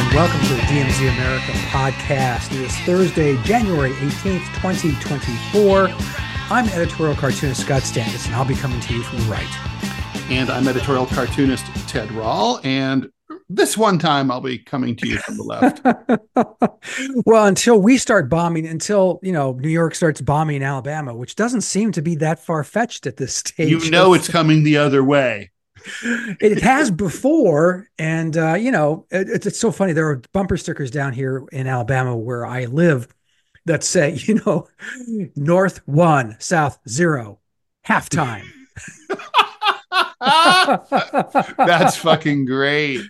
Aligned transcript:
And 0.00 0.14
welcome 0.14 0.40
to 0.40 0.54
the 0.54 0.60
DMZ 0.62 1.12
America 1.12 1.52
podcast. 1.68 2.50
It 2.52 2.62
is 2.62 2.74
Thursday, 2.86 3.36
January 3.42 3.90
18th, 3.90 4.46
2024. 4.62 5.90
I'm 6.48 6.66
editorial 6.70 7.14
cartoonist 7.14 7.60
Scott 7.60 7.82
Stantis, 7.82 8.24
and 8.24 8.34
I'll 8.34 8.46
be 8.46 8.54
coming 8.54 8.80
to 8.80 8.94
you 8.94 9.02
from 9.02 9.18
the 9.18 9.24
right. 9.26 10.30
And 10.30 10.48
I'm 10.48 10.66
editorial 10.66 11.04
cartoonist 11.04 11.66
Ted 11.86 12.10
Rall. 12.12 12.60
And 12.64 13.10
this 13.50 13.76
one 13.76 13.98
time 13.98 14.30
I'll 14.30 14.40
be 14.40 14.58
coming 14.58 14.96
to 14.96 15.06
you 15.06 15.18
from 15.18 15.36
the 15.36 15.42
left. 15.42 15.84
well, 17.26 17.44
until 17.44 17.78
we 17.78 17.98
start 17.98 18.30
bombing, 18.30 18.66
until 18.66 19.20
you 19.22 19.32
know 19.32 19.52
New 19.52 19.68
York 19.68 19.94
starts 19.94 20.22
bombing 20.22 20.62
Alabama, 20.62 21.14
which 21.14 21.36
doesn't 21.36 21.60
seem 21.60 21.92
to 21.92 22.00
be 22.00 22.14
that 22.14 22.38
far 22.38 22.64
fetched 22.64 23.06
at 23.06 23.18
this 23.18 23.36
stage. 23.36 23.68
You 23.68 23.90
know 23.90 24.14
it's 24.14 24.28
coming 24.28 24.62
the 24.62 24.78
other 24.78 25.04
way 25.04 25.50
it 26.02 26.62
has 26.62 26.90
before, 26.90 27.88
and 27.98 28.36
uh, 28.36 28.54
you 28.54 28.70
know, 28.70 29.06
it, 29.10 29.46
it's 29.46 29.58
so 29.58 29.70
funny. 29.70 29.92
There 29.92 30.08
are 30.08 30.22
bumper 30.32 30.56
stickers 30.56 30.90
down 30.90 31.12
here 31.12 31.44
in 31.52 31.66
Alabama 31.66 32.16
where 32.16 32.44
I 32.46 32.66
live 32.66 33.08
that 33.66 33.84
say, 33.84 34.14
you 34.20 34.34
know, 34.34 34.68
North 35.36 35.80
one, 35.86 36.36
South 36.38 36.78
zero, 36.88 37.40
halftime. 37.86 38.44
That's 41.56 41.96
fucking 41.96 42.44
great. 42.44 43.00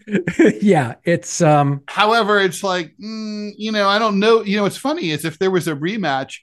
yeah, 0.60 0.94
it's 1.04 1.40
um 1.40 1.82
however, 1.88 2.40
it's 2.40 2.62
like 2.62 2.94
mm, 3.02 3.50
you 3.56 3.72
know, 3.72 3.88
I 3.88 3.98
don't 3.98 4.18
know, 4.18 4.42
you 4.42 4.56
know, 4.56 4.62
what's 4.62 4.76
funny 4.76 5.10
is 5.10 5.24
if 5.24 5.38
there 5.38 5.50
was 5.50 5.68
a 5.68 5.74
rematch, 5.74 6.36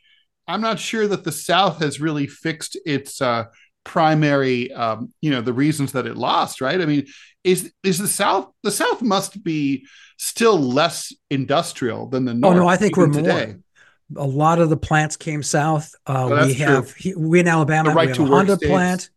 I'm 0.47 0.61
not 0.61 0.80
sure 0.80 1.07
that 1.07 1.23
the 1.23 1.31
South 1.31 1.80
has 1.80 2.02
really 2.02 2.27
fixed 2.27 2.77
its 2.85 3.21
uh 3.21 3.45
primary 3.88 4.71
um, 4.73 5.13
you 5.21 5.31
know 5.31 5.41
the 5.41 5.53
reasons 5.53 5.93
that 5.93 6.05
it 6.05 6.17
lost 6.17 6.59
right? 6.61 6.80
I 6.81 6.85
mean 6.85 7.07
is 7.43 7.71
is 7.81 7.97
the 7.97 8.07
south 8.07 8.52
the 8.61 8.71
south 8.71 9.02
must 9.02 9.41
be 9.43 9.88
still 10.17 10.59
less 10.59 11.13
industrial 11.30 12.08
than 12.08 12.25
the 12.25 12.33
north 12.33 12.55
oh 12.55 12.59
no 12.59 12.67
i 12.67 12.75
think 12.75 12.97
we're 12.97 13.08
today. 13.08 13.45
more. 13.45 14.23
A 14.23 14.27
lot 14.27 14.59
of 14.59 14.69
the 14.69 14.77
plants 14.77 15.17
came 15.17 15.43
south. 15.43 15.93
Uh, 16.05 16.30
oh, 16.31 16.45
we 16.45 16.53
have 16.55 16.93
we 17.15 17.39
in 17.39 17.47
alabama 17.47 17.93
right 17.93 18.08
we 18.08 18.13
have 18.13 18.19
a 18.19 18.35
honda 18.35 18.55
states. 18.55 18.69
plant. 18.69 19.09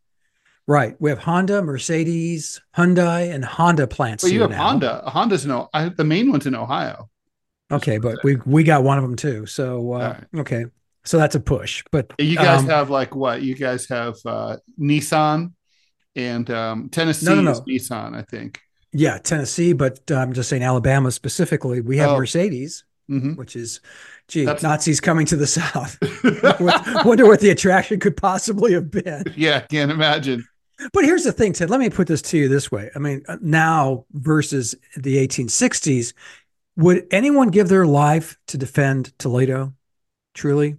Right. 0.66 0.94
We 1.00 1.10
have 1.10 1.18
honda 1.18 1.62
mercedes 1.62 2.60
hyundai 2.76 3.32
and 3.34 3.44
honda 3.44 3.86
plants 3.86 4.22
well 4.22 4.32
you 4.32 4.40
have 4.42 4.50
now. 4.50 4.62
honda. 4.64 5.02
Honda's 5.06 5.46
no 5.46 5.68
the 5.96 6.04
main 6.04 6.30
one's 6.30 6.46
in 6.46 6.54
ohio. 6.54 7.08
Okay 7.70 7.98
but 7.98 8.18
we 8.24 8.36
we 8.46 8.62
got 8.62 8.82
one 8.84 8.98
of 8.98 9.02
them 9.02 9.16
too. 9.16 9.46
So 9.46 9.92
uh, 9.94 9.98
right. 9.98 10.40
okay 10.40 10.64
so 11.04 11.18
that's 11.18 11.34
a 11.34 11.40
push. 11.40 11.84
But 11.90 12.12
you 12.18 12.36
guys 12.36 12.60
um, 12.60 12.68
have 12.68 12.90
like 12.90 13.14
what? 13.14 13.42
You 13.42 13.54
guys 13.54 13.88
have 13.88 14.16
uh, 14.24 14.56
Nissan 14.78 15.52
and 16.16 16.50
um, 16.50 16.88
Tennessee 16.90 17.26
no, 17.26 17.36
no, 17.36 17.42
no. 17.42 17.50
is 17.52 17.60
Nissan, 17.60 18.16
I 18.16 18.22
think. 18.22 18.60
Yeah, 18.92 19.18
Tennessee, 19.18 19.72
but 19.72 20.00
uh, 20.10 20.16
I'm 20.16 20.32
just 20.32 20.48
saying 20.48 20.62
Alabama 20.62 21.10
specifically. 21.10 21.80
We 21.80 21.98
have 21.98 22.10
oh. 22.10 22.18
Mercedes, 22.18 22.84
mm-hmm. 23.08 23.34
which 23.34 23.54
is, 23.54 23.80
gee, 24.28 24.44
That's... 24.44 24.62
Nazis 24.62 25.00
coming 25.00 25.26
to 25.26 25.36
the 25.36 25.46
South. 25.46 25.96
Wonder 27.04 27.26
what 27.26 27.40
the 27.40 27.50
attraction 27.50 28.00
could 28.00 28.16
possibly 28.16 28.72
have 28.72 28.90
been. 28.90 29.24
Yeah, 29.36 29.60
can't 29.60 29.92
imagine. 29.92 30.44
But 30.92 31.04
here's 31.04 31.24
the 31.24 31.32
thing, 31.32 31.52
Ted. 31.52 31.70
Let 31.70 31.78
me 31.78 31.90
put 31.90 32.08
this 32.08 32.22
to 32.22 32.38
you 32.38 32.48
this 32.48 32.72
way. 32.72 32.90
I 32.96 32.98
mean, 32.98 33.22
uh, 33.28 33.36
now 33.40 34.06
versus 34.12 34.74
the 34.96 35.16
1860s, 35.26 36.14
would 36.76 37.06
anyone 37.10 37.48
give 37.48 37.68
their 37.68 37.86
life 37.86 38.38
to 38.48 38.58
defend 38.58 39.16
Toledo? 39.18 39.74
Truly? 40.34 40.76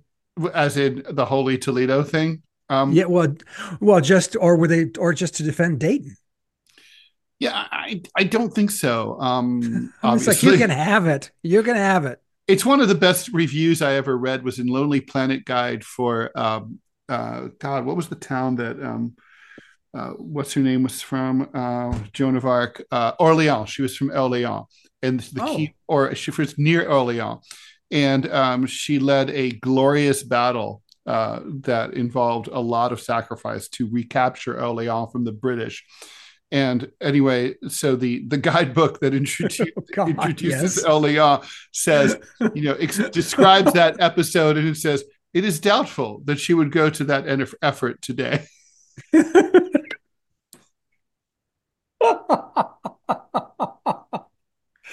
As 0.53 0.77
in 0.77 1.03
the 1.09 1.25
Holy 1.25 1.57
Toledo 1.57 2.03
thing. 2.03 2.43
Um, 2.69 2.93
yeah, 2.93 3.05
well, 3.05 3.35
well, 3.79 3.99
just 3.99 4.35
or 4.39 4.55
were 4.55 4.67
they, 4.67 4.85
or 4.97 5.13
just 5.13 5.35
to 5.35 5.43
defend 5.43 5.79
Dayton? 5.79 6.15
Yeah, 7.39 7.67
I, 7.71 8.01
I 8.15 8.23
don't 8.23 8.53
think 8.53 8.71
so. 8.71 9.19
Um, 9.19 9.91
it's 10.03 10.27
like 10.27 10.43
you 10.43 10.57
can 10.57 10.69
have 10.69 11.07
it. 11.07 11.31
You 11.43 11.63
can 11.63 11.75
have 11.75 12.05
it. 12.05 12.21
It's 12.47 12.65
one 12.65 12.81
of 12.81 12.87
the 12.87 12.95
best 12.95 13.29
reviews 13.33 13.81
I 13.81 13.93
ever 13.93 14.17
read. 14.17 14.43
Was 14.43 14.59
in 14.59 14.67
Lonely 14.67 15.01
Planet 15.01 15.43
Guide 15.43 15.83
for 15.83 16.37
um, 16.37 16.79
uh, 17.09 17.49
God. 17.59 17.85
What 17.85 17.97
was 17.97 18.09
the 18.09 18.15
town 18.15 18.55
that 18.57 18.81
um, 18.81 19.15
uh, 19.93 20.11
what's 20.11 20.53
her 20.53 20.61
name 20.61 20.83
was 20.83 21.01
from? 21.01 21.49
Uh, 21.53 21.97
Joan 22.13 22.35
of 22.37 22.45
Arc, 22.45 22.83
uh, 22.91 23.13
Orleans. 23.19 23.69
She 23.69 23.81
was 23.81 23.97
from 23.97 24.11
Orleans, 24.11 24.67
and 25.01 25.19
the 25.19 25.43
oh. 25.43 25.55
key, 25.55 25.75
or 25.87 26.15
she 26.15 26.31
was 26.31 26.57
near 26.57 26.87
Orleans, 26.87 27.45
and 27.91 28.31
um, 28.31 28.65
she 28.65 28.99
led 28.99 29.29
a 29.29 29.51
glorious 29.51 30.23
battle 30.23 30.81
uh, 31.05 31.39
that 31.45 31.93
involved 31.93 32.47
a 32.47 32.59
lot 32.59 32.91
of 32.91 33.01
sacrifice 33.01 33.67
to 33.69 33.89
recapture 33.89 34.61
Orleans 34.61 35.11
from 35.11 35.23
the 35.23 35.31
British. 35.31 35.83
And 36.51 36.91
anyway, 37.01 37.55
so 37.69 37.95
the 37.95 38.27
the 38.27 38.37
guidebook 38.37 38.99
that 38.99 39.13
introduce, 39.13 39.61
oh 39.77 39.83
God, 39.93 40.09
introduces 40.09 40.83
yes. 40.85 40.85
Says, 41.71 42.17
you 42.53 42.63
know, 42.63 42.73
ex- 42.73 43.09
describes 43.09 43.71
that 43.73 44.01
episode, 44.01 44.57
and 44.57 44.67
it 44.67 44.75
says 44.75 45.03
it 45.33 45.45
is 45.45 45.59
doubtful 45.61 46.21
that 46.25 46.39
she 46.39 46.53
would 46.53 46.71
go 46.71 46.89
to 46.89 47.05
that 47.05 47.25
effort 47.61 48.01
today. 48.01 48.45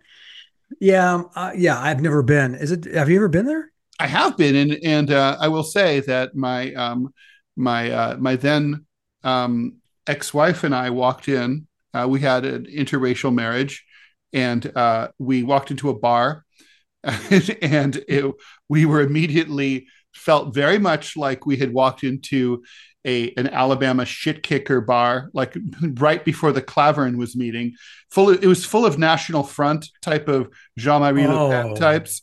yeah, 0.80 1.14
um, 1.14 1.30
uh, 1.36 1.52
yeah, 1.56 1.80
I've 1.80 2.02
never 2.02 2.22
been. 2.22 2.56
Is 2.56 2.72
it? 2.72 2.86
Have 2.86 3.10
you 3.10 3.16
ever 3.18 3.30
been 3.30 3.46
there? 3.46 3.72
I 4.00 4.08
have 4.08 4.36
been, 4.36 4.56
and 4.56 4.78
and 4.84 5.12
uh, 5.12 5.38
I 5.40 5.48
will 5.48 5.64
say 5.64 6.02
that 6.02 6.36
my 6.36 6.74
um, 6.74 7.14
my 7.56 7.92
uh, 7.92 8.18
my 8.18 8.36
then 8.36 8.86
um, 9.24 9.78
ex-wife 10.08 10.64
and 10.64 10.76
I 10.76 10.90
walked 10.90 11.30
in. 11.30 11.68
Uh, 11.94 12.08
we 12.10 12.20
had 12.20 12.44
an 12.44 12.66
interracial 12.66 13.34
marriage, 13.34 13.86
and 14.34 14.70
uh, 14.76 15.10
we 15.18 15.44
walked 15.44 15.72
into 15.72 15.90
a 15.90 15.98
bar, 15.98 16.44
and 17.04 18.04
it, 18.08 18.34
we 18.68 18.86
were 18.86 19.02
immediately 19.02 19.88
felt 20.14 20.54
very 20.54 20.78
much 20.78 21.16
like 21.16 21.46
we 21.46 21.58
had 21.58 21.74
walked 21.74 22.04
into 22.04 22.64
a 23.06 23.34
an 23.36 23.47
Alabama 23.47 24.06
shit 24.06 24.44
kicker 24.44 24.81
bar, 24.81 25.30
like 25.34 25.56
right 25.81 26.24
before 26.24 26.52
the 26.52 26.62
Klavern 26.62 27.18
was 27.18 27.36
meeting. 27.36 27.75
Full, 28.12 28.30
of, 28.30 28.44
it 28.44 28.47
was 28.47 28.66
full 28.66 28.86
of 28.86 28.97
National 28.97 29.44
Front 29.44 29.90
type 30.02 30.28
of 30.28 30.50
Jean 30.78 31.02
Marie 31.02 31.28
Le 31.28 31.50
Pen 31.50 31.69
oh. 31.72 31.75
types. 31.75 32.22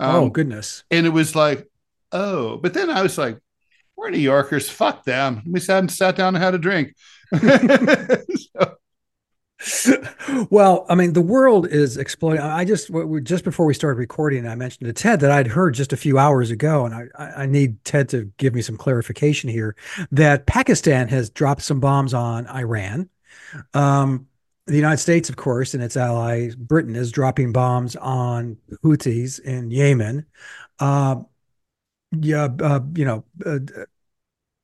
Um, 0.00 0.14
oh 0.16 0.30
goodness! 0.30 0.84
And 0.90 1.06
it 1.06 1.10
was 1.10 1.36
like, 1.36 1.68
oh, 2.12 2.56
but 2.56 2.74
then 2.74 2.90
I 2.90 3.02
was 3.02 3.18
like, 3.18 3.38
we're 3.96 4.10
New 4.10 4.18
Yorkers. 4.18 4.68
Fuck 4.68 5.04
them. 5.04 5.42
We 5.46 5.60
sat 5.60 5.78
and 5.78 5.90
sat 5.90 6.16
down 6.16 6.34
and 6.34 6.42
had 6.42 6.54
a 6.54 6.58
drink. 6.58 6.94
so, 7.38 8.76
well, 10.50 10.86
I 10.88 10.94
mean, 10.94 11.12
the 11.12 11.22
world 11.22 11.66
is 11.66 11.96
exploding. 11.96 12.40
I 12.40 12.64
just 12.64 12.90
just 13.22 13.44
before 13.44 13.66
we 13.66 13.74
started 13.74 13.98
recording, 13.98 14.46
I 14.46 14.54
mentioned 14.54 14.86
to 14.86 14.92
Ted 14.92 15.20
that 15.20 15.30
I'd 15.30 15.46
heard 15.46 15.74
just 15.74 15.92
a 15.92 15.96
few 15.96 16.18
hours 16.18 16.50
ago, 16.50 16.84
and 16.84 16.94
I, 16.94 17.42
I 17.42 17.46
need 17.46 17.84
Ted 17.84 18.08
to 18.10 18.30
give 18.38 18.54
me 18.54 18.62
some 18.62 18.76
clarification 18.76 19.50
here 19.50 19.76
that 20.10 20.46
Pakistan 20.46 21.08
has 21.08 21.30
dropped 21.30 21.62
some 21.62 21.80
bombs 21.80 22.14
on 22.14 22.46
Iran. 22.48 23.08
Um, 23.74 24.26
the 24.66 24.76
United 24.76 24.98
States, 24.98 25.28
of 25.28 25.36
course, 25.36 25.74
and 25.74 25.82
its 25.82 25.96
ally 25.96 26.50
Britain 26.56 26.96
is 26.96 27.12
dropping 27.12 27.52
bombs 27.52 27.96
on 27.96 28.56
Houthis 28.84 29.40
in 29.40 29.70
Yemen. 29.70 30.26
Uh, 30.78 31.22
yeah, 32.12 32.48
uh, 32.60 32.80
you 32.94 33.04
know, 33.04 33.24
uh, 33.44 33.58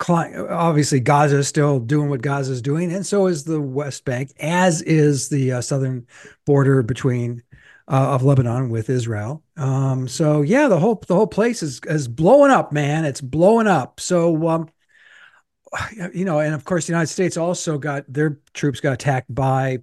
obviously 0.08 1.00
Gaza 1.00 1.38
is 1.38 1.48
still 1.48 1.80
doing 1.80 2.08
what 2.08 2.22
Gaza 2.22 2.52
is 2.52 2.62
doing, 2.62 2.92
and 2.92 3.06
so 3.06 3.26
is 3.26 3.44
the 3.44 3.60
West 3.60 4.04
Bank, 4.04 4.32
as 4.38 4.82
is 4.82 5.28
the 5.28 5.52
uh, 5.52 5.60
southern 5.60 6.06
border 6.46 6.82
between 6.82 7.42
uh, 7.88 8.14
of 8.14 8.22
Lebanon 8.22 8.68
with 8.70 8.90
Israel. 8.90 9.42
Um, 9.56 10.06
so 10.08 10.42
yeah, 10.42 10.68
the 10.68 10.78
whole 10.78 11.02
the 11.06 11.14
whole 11.14 11.26
place 11.26 11.62
is 11.62 11.80
is 11.86 12.06
blowing 12.06 12.50
up, 12.50 12.72
man. 12.72 13.04
It's 13.04 13.20
blowing 13.20 13.66
up. 13.66 14.00
So 14.00 14.48
um, 14.48 14.68
you 16.14 16.24
know, 16.24 16.38
and 16.40 16.54
of 16.54 16.64
course, 16.64 16.86
the 16.86 16.92
United 16.92 17.08
States 17.08 17.36
also 17.36 17.78
got 17.78 18.04
their 18.12 18.38
troops 18.54 18.80
got 18.80 18.92
attacked 18.92 19.34
by 19.34 19.78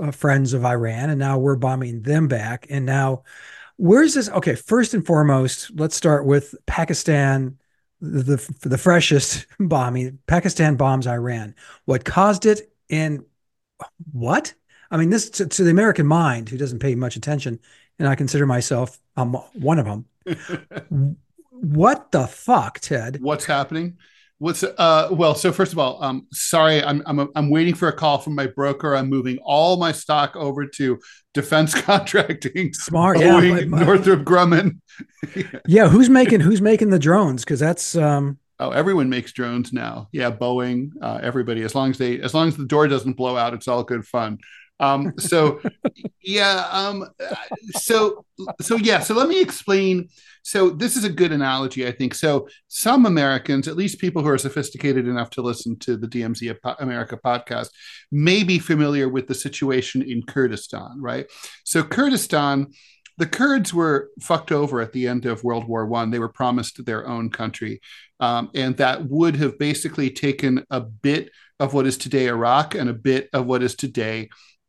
uh, 0.00 0.10
friends 0.10 0.52
of 0.52 0.64
Iran, 0.64 1.10
and 1.10 1.18
now 1.18 1.38
we're 1.38 1.56
bombing 1.56 2.02
them 2.02 2.28
back. 2.28 2.66
And 2.70 2.86
now, 2.86 3.24
where's 3.76 4.14
this? 4.14 4.28
Okay, 4.28 4.54
first 4.54 4.94
and 4.94 5.04
foremost, 5.04 5.70
let's 5.74 5.96
start 5.96 6.26
with 6.26 6.54
Pakistan 6.66 7.58
the 8.00 8.36
the 8.62 8.78
freshest 8.78 9.46
bombing. 9.58 10.18
Pakistan 10.26 10.76
bombs 10.76 11.06
Iran. 11.06 11.54
What 11.84 12.04
caused 12.04 12.46
it 12.46 12.72
and 12.90 13.24
what? 14.12 14.54
I 14.90 14.96
mean, 14.96 15.10
this 15.10 15.28
to, 15.30 15.46
to, 15.46 15.64
the 15.64 15.70
American 15.70 16.06
mind, 16.06 16.48
who 16.48 16.56
doesn't 16.56 16.78
pay 16.78 16.94
much 16.94 17.16
attention, 17.16 17.60
and 17.98 18.08
I 18.08 18.14
consider 18.14 18.46
myself 18.46 18.98
um, 19.16 19.34
one 19.52 19.78
of 19.78 19.84
them. 19.84 20.06
what 21.50 22.10
the 22.10 22.26
fuck, 22.26 22.80
Ted? 22.80 23.20
What's 23.20 23.44
happening? 23.44 23.98
What's 24.38 24.62
uh 24.62 25.08
well, 25.10 25.34
so 25.34 25.52
first 25.52 25.72
of 25.72 25.78
all, 25.78 26.02
um 26.02 26.26
sorry, 26.32 26.82
I'm 26.82 27.02
I'm 27.06 27.28
I'm 27.34 27.50
waiting 27.50 27.74
for 27.74 27.88
a 27.88 27.92
call 27.92 28.18
from 28.18 28.34
my 28.34 28.46
broker. 28.46 28.94
I'm 28.94 29.08
moving 29.08 29.38
all 29.42 29.76
my 29.78 29.90
stock 29.92 30.36
over 30.36 30.64
to 30.66 30.98
defense 31.34 31.74
contracting. 31.82 32.72
Smart, 32.72 33.18
Boeing, 33.18 33.60
yeah. 33.60 33.84
Northrop 33.84 34.20
Grumman. 34.20 34.80
yeah, 35.66 35.88
who's 35.88 36.08
making 36.08 36.40
who's 36.40 36.62
making 36.62 36.90
the 36.90 36.98
drones? 36.98 37.44
Because 37.44 37.58
that's 37.58 37.96
um 37.96 38.38
Oh, 38.60 38.70
everyone 38.70 39.08
makes 39.08 39.32
drones 39.32 39.72
now. 39.72 40.08
Yeah, 40.10 40.32
Boeing, 40.32 40.90
uh, 41.00 41.20
everybody. 41.22 41.62
As 41.62 41.76
long 41.76 41.90
as 41.90 41.98
they, 41.98 42.20
as 42.20 42.34
long 42.34 42.48
as 42.48 42.56
the 42.56 42.64
door 42.64 42.88
doesn't 42.88 43.12
blow 43.12 43.36
out, 43.36 43.54
it's 43.54 43.68
all 43.68 43.84
good 43.84 44.04
fun. 44.04 44.38
Um, 44.80 45.12
so, 45.18 45.60
yeah. 46.22 46.68
Um, 46.70 47.04
so, 47.70 48.24
so 48.60 48.76
yeah. 48.76 49.00
So 49.00 49.14
let 49.14 49.28
me 49.28 49.40
explain. 49.40 50.08
So 50.42 50.70
this 50.70 50.96
is 50.96 51.04
a 51.04 51.10
good 51.10 51.32
analogy, 51.32 51.86
I 51.86 51.92
think. 51.92 52.14
So 52.14 52.48
some 52.68 53.04
Americans, 53.04 53.68
at 53.68 53.76
least 53.76 53.98
people 53.98 54.22
who 54.22 54.28
are 54.28 54.38
sophisticated 54.38 55.06
enough 55.06 55.30
to 55.30 55.42
listen 55.42 55.78
to 55.80 55.96
the 55.96 56.06
DMZ 56.06 56.56
America 56.78 57.18
podcast, 57.22 57.68
may 58.10 58.44
be 58.44 58.58
familiar 58.58 59.08
with 59.08 59.26
the 59.26 59.34
situation 59.34 60.00
in 60.00 60.22
Kurdistan, 60.22 61.00
right? 61.00 61.26
So 61.64 61.82
Kurdistan 61.82 62.68
the 63.18 63.26
Kurds 63.26 63.74
were 63.74 64.10
fucked 64.20 64.52
over 64.52 64.80
at 64.80 64.92
the 64.92 65.08
end 65.08 65.26
of 65.26 65.42
World 65.42 65.66
War 65.66 65.84
One. 65.86 66.10
They 66.10 66.20
were 66.20 66.28
promised 66.28 66.84
their 66.84 67.06
own 67.06 67.30
country, 67.30 67.80
um, 68.20 68.48
and 68.54 68.76
that 68.76 69.06
would 69.06 69.34
have 69.36 69.58
basically 69.58 70.10
taken 70.10 70.64
a 70.70 70.80
bit 70.80 71.30
of 71.58 71.74
what 71.74 71.86
is 71.86 71.98
today 71.98 72.28
Iraq 72.28 72.76
and 72.76 72.88
a 72.88 72.94
bit 72.94 73.28
of 73.32 73.46
what 73.46 73.64
is 73.64 73.74
today 73.74 74.28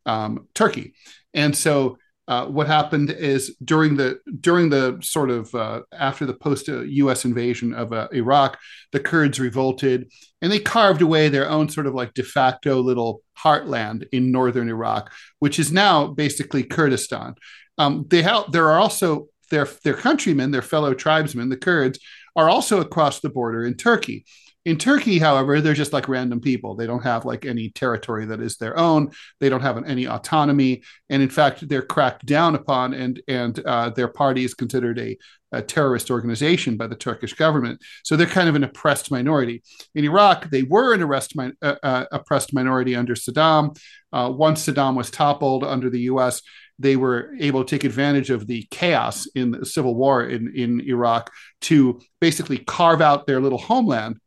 um, 0.10 0.48
Turkey. 0.54 0.94
And 1.34 1.56
so, 1.56 1.98
uh, 2.28 2.46
what 2.46 2.68
happened 2.68 3.10
is 3.10 3.56
during 3.64 3.96
the 3.96 4.20
during 4.40 4.70
the 4.70 5.00
sort 5.02 5.32
of 5.32 5.54
uh, 5.56 5.82
after 5.92 6.28
the 6.28 6.34
post 6.34 6.68
U.S. 6.68 7.26
invasion 7.26 7.74
of 7.74 7.92
uh, 7.92 8.08
Iraq, 8.14 8.60
the 8.92 9.00
Kurds 9.00 9.40
revolted 9.40 10.12
and 10.42 10.52
they 10.52 10.60
carved 10.60 11.02
away 11.02 11.28
their 11.28 11.50
own 11.50 11.70
sort 11.70 11.88
of 11.88 11.94
like 11.94 12.14
de 12.14 12.24
facto 12.24 12.82
little 12.82 13.24
heartland 13.38 14.08
in 14.12 14.32
northern 14.32 14.70
Iraq, 14.70 15.12
which 15.40 15.60
is 15.60 15.72
now 15.72 16.08
basically 16.08 16.64
Kurdistan. 16.64 17.34
Um, 17.80 18.06
they 18.10 18.22
have 18.22 18.52
there 18.52 18.70
are 18.70 18.80
also 18.80 19.28
their 19.50 19.68
their 19.84 19.96
countrymen, 19.96 20.52
their 20.52 20.62
fellow 20.62 20.94
tribesmen, 20.94 21.50
the 21.50 21.58
Kurds, 21.58 22.00
are 22.36 22.50
also 22.50 22.80
across 22.80 23.22
the 23.22 23.30
border 23.30 23.66
in 23.66 23.76
Turkey. 23.76 24.26
In 24.70 24.78
Turkey, 24.78 25.18
however, 25.18 25.62
they're 25.62 25.74
just 25.74 25.94
like 25.94 26.08
random 26.08 26.40
people. 26.40 26.76
They 26.76 26.86
don't 26.86 27.02
have 27.02 27.26
like 27.26 27.44
any 27.44 27.72
territory 27.72 28.28
that 28.28 28.40
is 28.40 28.58
their 28.58 28.78
own. 28.78 29.10
They 29.40 29.50
don't 29.50 29.64
have 29.64 29.84
any 29.84 30.06
autonomy, 30.06 30.84
and 31.10 31.24
in 31.24 31.30
fact, 31.32 31.68
they're 31.68 31.82
cracked 31.82 32.28
down 32.28 32.54
upon, 32.54 32.94
and 32.94 33.20
and 33.28 33.60
uh, 33.66 33.90
their 33.90 34.08
party 34.08 34.44
is 34.44 34.54
considered 34.54 35.00
a, 35.00 35.18
a, 35.52 35.64
terrorist 35.64 36.12
organization 36.12 36.78
by 36.78 36.86
the 36.86 36.96
Turkish 36.96 37.34
government. 37.34 37.82
So 38.04 38.16
they're 38.16 38.28
kind 38.28 38.48
of 38.48 38.54
an 38.54 38.64
oppressed 38.64 39.10
minority. 39.10 39.64
In 39.96 40.06
Iraq, 40.06 40.52
they 40.52 40.62
were 40.62 40.94
an 40.94 41.02
arrest, 41.02 41.34
uh, 41.40 41.76
uh, 41.82 42.06
oppressed 42.12 42.54
minority 42.54 42.96
under 42.96 43.16
Saddam. 43.16 43.76
Uh, 44.14 44.32
once 44.32 44.68
Saddam 44.68 44.96
was 44.96 45.10
toppled 45.10 45.64
under 45.64 45.90
the 45.90 46.02
U.S., 46.02 46.44
they 46.78 46.96
were 46.96 47.34
able 47.40 47.64
to 47.64 47.76
take 47.76 47.86
advantage 47.86 48.30
of 48.30 48.46
the 48.46 48.68
chaos 48.70 49.26
in 49.34 49.50
the 49.50 49.66
civil 49.66 49.96
war 49.96 50.28
in, 50.30 50.54
in 50.56 50.80
Iraq 50.82 51.32
to 51.62 52.00
basically 52.22 52.60
carve 52.60 53.02
out 53.02 53.26
their 53.26 53.42
little 53.42 53.58
homeland. 53.58 54.20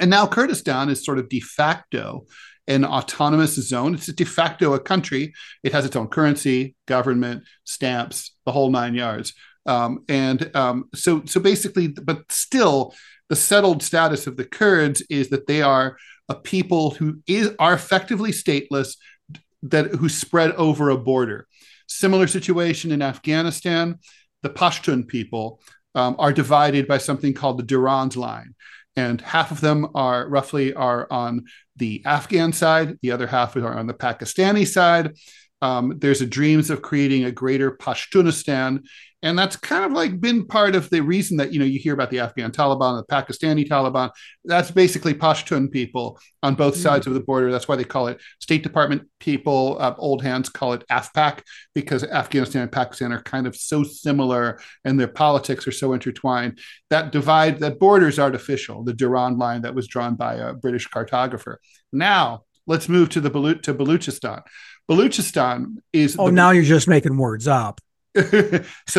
And 0.00 0.10
now 0.10 0.26
Kurdistan 0.26 0.88
is 0.88 1.04
sort 1.04 1.18
of 1.18 1.28
de 1.28 1.40
facto 1.40 2.26
an 2.66 2.84
autonomous 2.84 3.54
zone. 3.54 3.94
It's 3.94 4.06
de 4.06 4.24
facto 4.24 4.74
a 4.74 4.80
country. 4.80 5.32
It 5.62 5.72
has 5.72 5.84
its 5.84 5.96
own 5.96 6.08
currency, 6.08 6.76
government, 6.86 7.44
stamps, 7.64 8.32
the 8.46 8.52
whole 8.52 8.70
nine 8.70 8.94
yards. 8.94 9.34
Um, 9.66 10.04
and 10.08 10.54
um, 10.56 10.88
so, 10.94 11.22
so 11.26 11.40
basically, 11.40 11.88
but 11.88 12.30
still, 12.30 12.94
the 13.28 13.36
settled 13.36 13.82
status 13.82 14.26
of 14.26 14.36
the 14.36 14.44
Kurds 14.44 15.02
is 15.02 15.30
that 15.30 15.46
they 15.46 15.62
are 15.62 15.96
a 16.28 16.34
people 16.34 16.90
who 16.90 17.20
is 17.26 17.50
are 17.58 17.74
effectively 17.74 18.30
stateless, 18.30 18.96
that 19.62 19.86
who 19.94 20.08
spread 20.08 20.52
over 20.52 20.90
a 20.90 20.98
border. 20.98 21.46
Similar 21.88 22.26
situation 22.26 22.92
in 22.92 23.02
Afghanistan. 23.02 23.98
The 24.42 24.50
Pashtun 24.50 25.06
people 25.06 25.60
um, 25.94 26.16
are 26.18 26.32
divided 26.32 26.86
by 26.86 26.98
something 26.98 27.34
called 27.34 27.58
the 27.58 27.64
Durand 27.64 28.16
Line, 28.16 28.54
and 29.00 29.20
half 29.20 29.50
of 29.50 29.60
them 29.60 29.88
are 29.94 30.28
roughly 30.28 30.74
are 30.74 31.06
on 31.10 31.44
the 31.76 32.02
Afghan 32.04 32.52
side, 32.52 32.98
the 33.00 33.12
other 33.12 33.26
half 33.26 33.56
are 33.56 33.78
on 33.78 33.86
the 33.86 33.94
Pakistani 33.94 34.66
side. 34.66 35.16
Um, 35.62 35.98
there's 35.98 36.22
a 36.22 36.26
dreams 36.26 36.70
of 36.70 36.82
creating 36.82 37.24
a 37.24 37.32
greater 37.32 37.72
Pashtunistan, 37.72 38.82
and 39.22 39.38
that's 39.38 39.56
kind 39.56 39.84
of 39.84 39.92
like 39.92 40.20
been 40.20 40.46
part 40.46 40.74
of 40.74 40.88
the 40.88 41.02
reason 41.02 41.36
that 41.36 41.52
you 41.52 41.58
know 41.58 41.66
you 41.66 41.78
hear 41.78 41.92
about 41.92 42.10
the 42.10 42.20
Afghan 42.20 42.50
Taliban, 42.50 42.98
the 42.98 43.14
Pakistani 43.14 43.68
Taliban. 43.68 44.10
That's 44.44 44.70
basically 44.70 45.12
Pashtun 45.12 45.70
people 45.70 46.18
on 46.42 46.54
both 46.54 46.76
mm. 46.76 46.82
sides 46.82 47.06
of 47.06 47.12
the 47.12 47.20
border. 47.20 47.52
That's 47.52 47.68
why 47.68 47.76
they 47.76 47.84
call 47.84 48.06
it 48.08 48.20
State 48.40 48.62
Department 48.62 49.02
people. 49.18 49.76
Uh, 49.78 49.94
old 49.98 50.22
hands 50.22 50.48
call 50.48 50.72
it 50.72 50.84
AFPAK 50.90 51.42
because 51.74 52.04
Afghanistan 52.04 52.62
and 52.62 52.72
Pakistan 52.72 53.12
are 53.12 53.22
kind 53.22 53.46
of 53.46 53.54
so 53.54 53.82
similar, 53.82 54.58
and 54.84 54.98
their 54.98 55.08
politics 55.08 55.66
are 55.66 55.72
so 55.72 55.92
intertwined. 55.92 56.58
That 56.88 57.12
divide, 57.12 57.58
that 57.60 57.78
border 57.78 58.08
is 58.08 58.18
artificial. 58.18 58.84
The 58.84 58.94
Durand 58.94 59.38
line 59.38 59.62
that 59.62 59.74
was 59.74 59.86
drawn 59.86 60.14
by 60.14 60.36
a 60.36 60.54
British 60.54 60.88
cartographer. 60.88 61.56
Now 61.92 62.44
let's 62.66 62.88
move 62.88 63.10
to 63.10 63.20
the 63.20 63.30
Balu- 63.30 63.60
to 63.62 63.74
Baluchistan. 63.74 64.42
Baluchistan 64.90 65.76
is. 65.92 66.16
Oh, 66.18 66.26
the, 66.26 66.32
now 66.32 66.50
you're 66.50 66.64
just 66.64 66.88
making 66.88 67.16
words 67.16 67.46
up. 67.46 67.80
so 68.14 68.22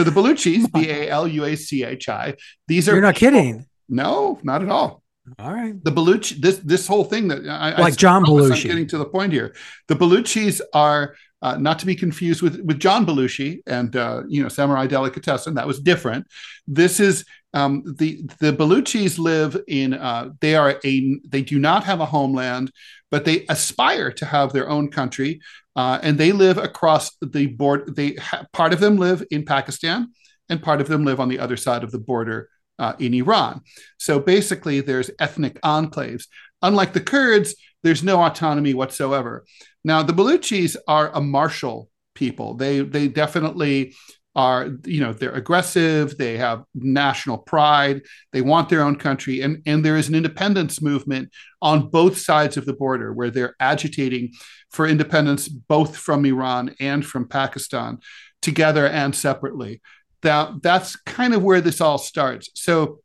the 0.03 0.11
Baluchis, 0.11 0.71
B 0.71 0.89
A 0.89 1.09
L 1.09 1.27
U 1.27 1.43
A 1.43 1.55
C 1.55 1.83
H 1.83 2.07
I. 2.07 2.35
These 2.67 2.88
are. 2.88 2.93
You're 2.93 3.01
not 3.01 3.15
people, 3.15 3.39
kidding. 3.39 3.65
No, 3.89 4.39
not 4.43 4.61
at 4.63 4.69
all. 4.69 5.03
All 5.38 5.53
right. 5.53 5.75
The 5.83 5.91
Baluchi, 5.91 6.41
this 6.41 6.57
this 6.59 6.88
whole 6.88 7.03
thing 7.03 7.27
that 7.27 7.47
I 7.47 7.79
like 7.79 7.93
I, 7.93 7.95
John 7.95 8.23
Belushi. 8.23 8.63
I'm 8.63 8.67
getting 8.67 8.88
to 8.88 8.97
the 8.97 9.05
point 9.05 9.33
here. 9.33 9.53
The 9.88 9.95
Baluchis 9.95 10.61
are 10.73 11.15
uh, 11.41 11.57
not 11.57 11.79
to 11.79 11.85
be 11.85 11.95
confused 11.95 12.41
with 12.41 12.59
with 12.61 12.79
John 12.79 13.05
Belushi 13.05 13.61
and 13.67 13.95
uh, 13.95 14.23
you 14.27 14.41
know 14.41 14.49
Samurai 14.49 14.88
Delicatessen. 14.88 15.55
That 15.55 15.67
was 15.67 15.79
different. 15.79 16.25
This 16.67 16.99
is 16.99 17.25
um, 17.53 17.83
the 17.97 18.23
the 18.39 18.53
Baluchis 18.53 19.19
live 19.19 19.57
in. 19.67 19.93
Uh, 19.93 20.29
they 20.39 20.55
are 20.55 20.79
a. 20.83 21.19
They 21.27 21.41
do 21.41 21.59
not 21.59 21.83
have 21.83 21.99
a 21.99 22.05
homeland, 22.05 22.71
but 23.12 23.25
they 23.25 23.46
aspire 23.50 24.12
to 24.13 24.25
have 24.25 24.54
their 24.54 24.69
own 24.69 24.90
country, 24.90 25.42
uh, 25.75 26.00
and 26.02 26.18
they 26.18 26.31
live 26.31 26.58
across 26.58 27.12
the 27.22 27.48
board. 27.48 27.96
They 27.96 28.13
ha- 28.13 28.46
part 28.54 28.74
of 28.74 28.80
them 28.80 28.98
live 28.98 29.24
in 29.30 29.46
Pakistan, 29.46 30.12
and 30.50 30.63
part 30.63 30.81
of 30.81 30.88
them 30.88 31.06
live 31.06 31.19
on 31.19 31.30
the 31.30 31.40
other 31.40 31.58
side 31.58 31.84
of 31.84 31.92
the 31.92 32.00
border 32.00 32.50
uh, 32.80 32.94
in 32.98 33.13
Iran. 33.13 33.62
So 33.98 34.19
basically, 34.19 34.81
there's 34.81 35.12
ethnic 35.19 35.62
enclaves. 35.62 36.25
Unlike 36.62 36.94
the 36.94 37.02
Kurds, 37.02 37.56
there's 37.84 38.03
no 38.03 38.22
autonomy 38.22 38.74
whatsoever. 38.74 39.46
Now, 39.84 40.03
the 40.03 40.13
Baluchis 40.13 40.75
are 40.88 41.12
a 41.13 41.22
martial 41.22 41.89
people. 42.15 42.56
They 42.56 42.80
they 42.82 43.08
definitely 43.08 43.96
are 44.33 44.69
you 44.85 45.01
know 45.01 45.11
they're 45.11 45.33
aggressive 45.33 46.17
they 46.17 46.38
have 46.38 46.63
national 46.73 47.38
pride 47.38 48.01
they 48.31 48.41
want 48.41 48.69
their 48.69 48.81
own 48.81 48.95
country 48.95 49.41
and 49.41 49.61
and 49.65 49.83
there 49.83 49.97
is 49.97 50.07
an 50.07 50.15
independence 50.15 50.81
movement 50.81 51.29
on 51.61 51.89
both 51.89 52.17
sides 52.17 52.55
of 52.55 52.65
the 52.65 52.71
border 52.71 53.11
where 53.11 53.29
they're 53.29 53.55
agitating 53.59 54.31
for 54.71 54.88
independence 54.88 55.47
both 55.47 55.95
from 55.95 56.25
Iran 56.25 56.73
and 56.79 57.05
from 57.05 57.27
Pakistan 57.27 58.00
together 58.41 58.88
and 58.88 59.15
separately. 59.15 59.81
That 60.21 60.61
that's 60.61 60.95
kind 60.95 61.33
of 61.33 61.43
where 61.43 61.61
this 61.61 61.81
all 61.81 61.97
starts. 61.97 62.50
So 62.55 63.00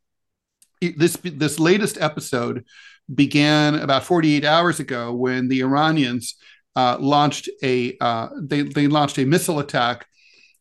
this 0.81 1.17
this 1.23 1.59
latest 1.59 1.97
episode 1.99 2.65
began 3.13 3.75
about 3.75 4.03
48 4.03 4.43
hours 4.45 4.79
ago 4.79 5.13
when 5.13 5.47
the 5.47 5.61
Iranians 5.61 6.35
uh, 6.75 6.97
launched 6.99 7.49
a 7.63 7.97
uh, 7.99 8.29
they 8.39 8.61
they 8.61 8.87
launched 8.87 9.17
a 9.17 9.25
missile 9.25 9.59
attack 9.59 10.05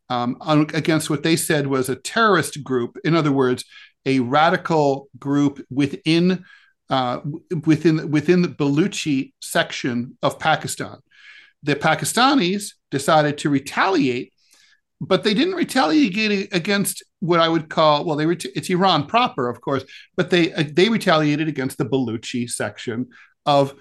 um, 0.08 0.36
against 0.72 1.10
what 1.10 1.22
they 1.22 1.36
said 1.36 1.66
was 1.66 1.88
a 1.88 1.96
terrorist 1.96 2.62
group. 2.62 2.98
In 3.04 3.14
other 3.14 3.32
words, 3.32 3.64
a 4.04 4.20
radical 4.20 5.08
group 5.18 5.64
within 5.70 6.44
uh, 6.88 7.20
within 7.64 8.10
within 8.10 8.42
the 8.42 8.48
Baluchi 8.48 9.32
section 9.40 10.16
of 10.22 10.38
Pakistan. 10.38 10.98
The 11.62 11.74
Pakistanis 11.74 12.74
decided 12.90 13.38
to 13.38 13.50
retaliate 13.50 14.32
but 15.00 15.24
they 15.24 15.34
didn't 15.34 15.54
retaliate 15.54 16.54
against 16.54 17.02
what 17.20 17.40
I 17.40 17.48
would 17.48 17.68
call 17.68 18.04
well, 18.04 18.16
they 18.16 18.26
it's 18.26 18.70
Iran 18.70 19.06
proper, 19.06 19.48
of 19.48 19.60
course, 19.60 19.84
but 20.16 20.30
they 20.30 20.52
uh, 20.52 20.64
they 20.72 20.88
retaliated 20.88 21.48
against 21.48 21.78
the 21.78 21.84
Baluchi 21.84 22.48
section 22.48 23.08
of 23.44 23.74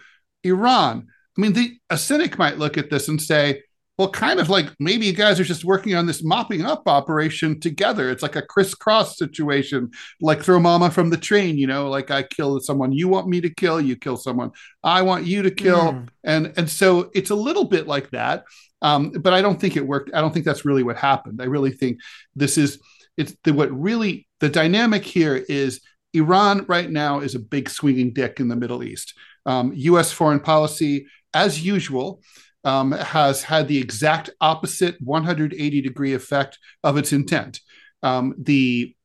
Iran. 0.44 1.08
I 1.38 1.42
mean, 1.42 1.54
the, 1.54 1.78
a 1.90 1.98
cynic 1.98 2.38
might 2.38 2.58
look 2.58 2.78
at 2.78 2.90
this 2.90 3.08
and 3.08 3.22
say, 3.22 3.64
well, 3.98 4.10
kind 4.10 4.40
of 4.40 4.50
like 4.50 4.68
maybe 4.80 5.06
you 5.06 5.14
guys 5.14 5.40
are 5.40 5.46
just 5.46 5.64
working 5.64 5.96
on 5.96 6.06
this 6.06 6.24
mopping 6.24 6.66
up 6.66 6.84
operation 6.86 7.60
together. 7.60 8.10
It's 8.10 8.24
like 8.24 8.36
a 8.36 8.42
crisscross 8.42 9.18
situation, 9.18 9.92
like 10.20 10.44
throw 10.44 10.60
mama 10.60 10.92
from 10.92 11.10
the 11.10 11.18
train, 11.18 11.58
you 11.58 11.68
know, 11.68 11.90
like 11.90 12.12
I 12.12 12.24
kill 12.24 12.60
someone 12.60 12.92
you 12.92 13.08
want 13.08 13.28
me 13.28 13.40
to 13.42 13.50
kill, 13.50 13.80
you 13.80 13.96
kill 13.96 14.18
someone 14.18 14.52
I 14.84 15.02
want 15.04 15.26
you 15.26 15.44
to 15.44 15.52
kill. 15.52 15.94
Mm. 15.94 16.08
And 16.26 16.54
and 16.58 16.70
so 16.70 17.10
it's 17.14 17.30
a 17.30 17.36
little 17.36 17.66
bit 17.66 17.88
like 17.88 18.10
that. 18.12 18.44
Um, 18.82 19.12
but 19.12 19.34
I 19.34 19.42
don't 19.42 19.60
think 19.60 19.78
it 19.78 19.88
worked. 19.88 20.12
I 20.14 20.20
don't 20.20 20.34
think 20.34 20.46
that's 20.46 20.66
really 20.66 20.84
what 20.84 20.98
happened. 20.98 21.42
I 21.42 21.46
really 21.46 21.72
think 21.72 22.00
this 22.36 22.58
is 22.58 22.80
it's 23.18 23.34
the, 23.46 23.54
what 23.54 23.72
really 23.72 24.28
the 24.42 24.50
dynamic 24.50 25.06
here 25.06 25.38
is 25.48 25.80
Iran 26.14 26.66
right 26.68 26.90
now 26.90 27.20
is 27.20 27.36
a 27.36 27.40
big 27.40 27.70
swinging 27.70 28.14
dick 28.14 28.40
in 28.40 28.50
the 28.50 28.56
Middle 28.56 28.84
East. 28.84 29.14
Um, 29.46 29.72
U.S. 29.74 30.12
foreign 30.12 30.40
policy, 30.40 31.08
as 31.34 31.66
usual, 31.66 32.22
um, 32.66 32.92
has 32.92 33.44
had 33.44 33.68
the 33.68 33.78
exact 33.78 34.32
opposite 34.42 35.00
180 35.00 35.82
degree 35.82 36.14
effect 36.14 36.58
of 36.84 36.98
its 36.98 37.14
intent. 37.14 37.62
Um, 38.04 38.36
the 38.38 38.96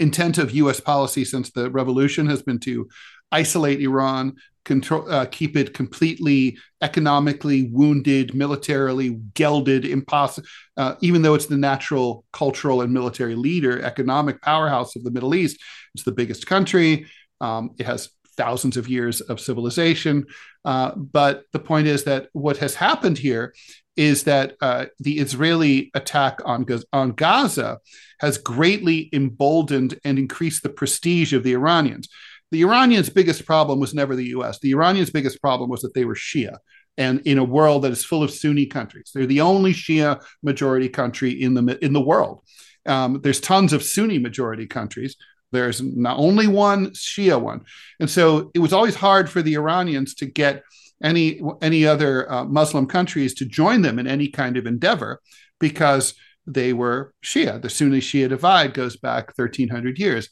intent 0.00 0.38
of 0.38 0.52
U.S. 0.52 0.80
policy 0.80 1.24
since 1.24 1.50
the 1.50 1.70
revolution 1.70 2.26
has 2.26 2.42
been 2.42 2.58
to 2.60 2.88
isolate 3.30 3.80
Iran, 3.80 4.36
control, 4.64 5.10
uh, 5.10 5.26
keep 5.26 5.56
it 5.56 5.74
completely 5.74 6.58
economically 6.82 7.70
wounded, 7.72 8.34
militarily 8.34 9.20
gelded, 9.34 9.84
impossible. 9.84 10.46
Uh, 10.76 10.94
even 11.00 11.22
though 11.22 11.34
it's 11.34 11.46
the 11.46 11.56
natural 11.56 12.24
cultural 12.32 12.80
and 12.82 12.92
military 12.92 13.34
leader, 13.34 13.82
economic 13.82 14.40
powerhouse 14.42 14.96
of 14.96 15.04
the 15.04 15.10
Middle 15.10 15.34
East, 15.34 15.58
it's 15.94 16.04
the 16.04 16.12
biggest 16.12 16.46
country. 16.46 17.06
Um, 17.40 17.70
it 17.78 17.86
has 17.86 18.10
thousands 18.38 18.78
of 18.78 18.88
years 18.88 19.20
of 19.20 19.40
civilization. 19.40 20.24
Uh, 20.64 20.92
but 20.94 21.42
the 21.52 21.58
point 21.58 21.86
is 21.86 22.04
that 22.04 22.28
what 22.32 22.56
has 22.56 22.74
happened 22.74 23.18
here 23.18 23.52
is 23.96 24.22
that 24.24 24.54
uh, 24.62 24.86
the 25.00 25.18
Israeli 25.18 25.90
attack 25.92 26.38
on, 26.44 26.64
on 26.92 27.10
Gaza 27.12 27.78
has 28.20 28.38
greatly 28.38 29.10
emboldened 29.12 29.98
and 30.04 30.18
increased 30.18 30.62
the 30.62 30.68
prestige 30.70 31.32
of 31.32 31.42
the 31.42 31.52
Iranians. 31.52 32.08
The 32.50 32.62
Iranians' 32.62 33.10
biggest 33.10 33.44
problem 33.44 33.80
was 33.80 33.92
never 33.92 34.16
the 34.16 34.32
US. 34.36 34.60
The 34.60 34.70
Iranians' 34.70 35.10
biggest 35.10 35.42
problem 35.42 35.68
was 35.68 35.82
that 35.82 35.92
they 35.94 36.04
were 36.04 36.14
Shia. 36.14 36.58
And 36.96 37.20
in 37.26 37.38
a 37.38 37.44
world 37.44 37.82
that 37.82 37.92
is 37.92 38.04
full 38.04 38.22
of 38.22 38.30
Sunni 38.30 38.66
countries, 38.66 39.10
they're 39.14 39.26
the 39.26 39.42
only 39.42 39.72
Shia 39.72 40.24
majority 40.42 40.88
country 40.88 41.30
in 41.30 41.54
the 41.54 41.78
in 41.84 41.92
the 41.92 42.00
world. 42.00 42.42
Um, 42.86 43.20
there's 43.22 43.40
tons 43.40 43.72
of 43.72 43.82
Sunni 43.82 44.18
majority 44.18 44.66
countries, 44.66 45.16
there's 45.52 45.80
not 45.80 46.18
only 46.18 46.46
one 46.46 46.90
Shia 46.90 47.40
one, 47.40 47.64
and 48.00 48.10
so 48.10 48.50
it 48.54 48.58
was 48.58 48.72
always 48.72 48.94
hard 48.94 49.30
for 49.30 49.42
the 49.42 49.54
Iranians 49.54 50.14
to 50.16 50.26
get 50.26 50.62
any 51.02 51.40
any 51.62 51.86
other 51.86 52.30
uh, 52.30 52.44
Muslim 52.44 52.86
countries 52.86 53.34
to 53.34 53.44
join 53.44 53.82
them 53.82 53.98
in 53.98 54.06
any 54.06 54.28
kind 54.28 54.56
of 54.56 54.66
endeavor 54.66 55.20
because 55.58 56.14
they 56.46 56.72
were 56.72 57.12
Shia. 57.24 57.60
The 57.60 57.70
Sunni 57.70 58.00
Shia 58.00 58.28
divide 58.28 58.74
goes 58.74 58.96
back 58.96 59.36
1300 59.36 59.98
years, 59.98 60.28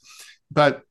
but 0.51 0.83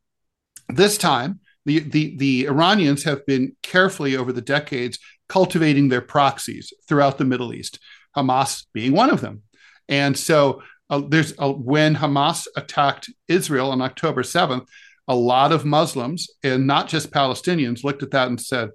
this 0.69 0.97
time 0.97 1.39
the, 1.65 1.79
the 1.79 2.15
the 2.17 2.47
Iranians 2.47 3.03
have 3.03 3.25
been 3.25 3.55
carefully 3.61 4.15
over 4.15 4.31
the 4.31 4.41
decades 4.41 4.99
cultivating 5.27 5.89
their 5.89 6.01
proxies 6.01 6.71
throughout 6.87 7.17
the 7.17 7.25
Middle 7.25 7.53
East, 7.53 7.79
Hamas 8.15 8.65
being 8.73 8.93
one 8.93 9.09
of 9.09 9.21
them, 9.21 9.41
and 9.87 10.17
so 10.17 10.61
uh, 10.89 11.01
there's 11.07 11.33
when 11.39 11.95
Hamas 11.95 12.47
attacked 12.55 13.09
Israel 13.27 13.71
on 13.71 13.81
October 13.81 14.23
7th, 14.23 14.67
a 15.07 15.15
lot 15.15 15.51
of 15.51 15.65
Muslims 15.65 16.27
and 16.43 16.67
not 16.67 16.87
just 16.87 17.11
Palestinians 17.11 17.83
looked 17.83 18.03
at 18.03 18.11
that 18.11 18.27
and 18.27 18.39
said, 18.39 18.69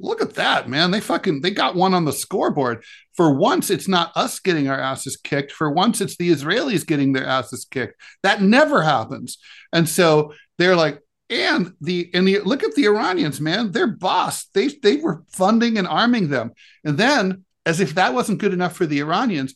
look 0.00 0.20
at 0.20 0.34
that, 0.34 0.68
man. 0.68 0.90
They 0.90 1.00
fucking 1.00 1.40
they 1.40 1.50
got 1.50 1.74
one 1.74 1.94
on 1.94 2.04
the 2.04 2.12
scoreboard. 2.12 2.84
For 3.14 3.34
once, 3.34 3.70
it's 3.70 3.88
not 3.88 4.12
us 4.16 4.40
getting 4.40 4.68
our 4.68 4.78
asses 4.78 5.16
kicked. 5.16 5.52
For 5.52 5.70
once, 5.70 6.00
it's 6.00 6.16
the 6.16 6.30
Israelis 6.30 6.86
getting 6.86 7.12
their 7.12 7.26
asses 7.26 7.64
kicked. 7.64 8.00
That 8.22 8.42
never 8.42 8.82
happens. 8.82 9.38
And 9.72 9.88
so 9.88 10.32
they're 10.58 10.76
like, 10.76 11.00
and 11.30 11.72
the 11.80 12.10
and 12.12 12.28
the 12.28 12.40
look 12.40 12.62
at 12.62 12.74
the 12.74 12.86
Iranians, 12.86 13.40
man. 13.40 13.72
They're 13.72 13.86
boss. 13.86 14.46
They 14.46 14.68
they 14.68 14.96
were 14.96 15.24
funding 15.32 15.78
and 15.78 15.88
arming 15.88 16.28
them. 16.28 16.52
And 16.84 16.98
then, 16.98 17.44
as 17.64 17.80
if 17.80 17.94
that 17.94 18.14
wasn't 18.14 18.40
good 18.40 18.52
enough 18.52 18.76
for 18.76 18.86
the 18.86 19.00
Iranians, 19.00 19.54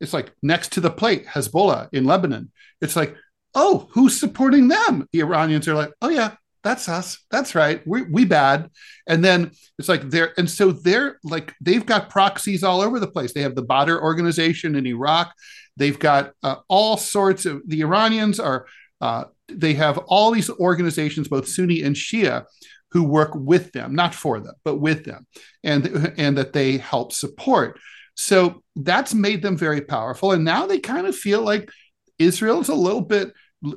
it's 0.00 0.12
like 0.12 0.32
next 0.42 0.72
to 0.72 0.80
the 0.80 0.90
plate, 0.90 1.26
Hezbollah 1.26 1.88
in 1.92 2.04
Lebanon. 2.04 2.50
It's 2.80 2.96
like, 2.96 3.16
oh, 3.54 3.88
who's 3.92 4.18
supporting 4.18 4.68
them? 4.68 5.08
The 5.12 5.20
Iranians 5.20 5.66
are 5.68 5.74
like, 5.74 5.92
oh 6.02 6.08
yeah, 6.08 6.34
that's 6.66 6.88
us. 6.88 7.24
That's 7.30 7.54
right. 7.54 7.80
We 7.86 8.02
we 8.02 8.24
bad. 8.24 8.70
And 9.06 9.24
then 9.24 9.52
it's 9.78 9.88
like 9.88 10.10
they're 10.10 10.32
and 10.36 10.50
so 10.50 10.72
they're 10.72 11.18
like 11.22 11.54
they've 11.60 11.86
got 11.86 12.10
proxies 12.10 12.64
all 12.64 12.80
over 12.80 12.98
the 12.98 13.06
place. 13.06 13.32
They 13.32 13.42
have 13.42 13.54
the 13.54 13.62
Badr 13.62 13.96
organization 13.98 14.74
in 14.74 14.86
Iraq. 14.86 15.32
They've 15.76 15.98
got 15.98 16.32
uh, 16.42 16.56
all 16.68 16.96
sorts 16.96 17.46
of 17.46 17.62
the 17.66 17.82
Iranians 17.82 18.40
are. 18.40 18.66
Uh, 19.00 19.24
they 19.48 19.74
have 19.74 19.98
all 19.98 20.32
these 20.32 20.50
organizations, 20.50 21.28
both 21.28 21.46
Sunni 21.46 21.82
and 21.82 21.94
Shia, 21.94 22.46
who 22.90 23.04
work 23.04 23.30
with 23.34 23.72
them, 23.72 23.94
not 23.94 24.14
for 24.14 24.40
them, 24.40 24.54
but 24.64 24.76
with 24.76 25.04
them, 25.04 25.26
and 25.62 26.14
and 26.18 26.36
that 26.36 26.52
they 26.52 26.78
help 26.78 27.12
support. 27.12 27.78
So 28.16 28.62
that's 28.74 29.14
made 29.14 29.42
them 29.42 29.56
very 29.56 29.82
powerful. 29.82 30.32
And 30.32 30.44
now 30.44 30.66
they 30.66 30.80
kind 30.80 31.06
of 31.06 31.14
feel 31.14 31.42
like 31.42 31.70
Israel 32.18 32.60
is 32.60 32.68
a 32.68 32.74
little 32.74 33.02
bit, 33.02 33.32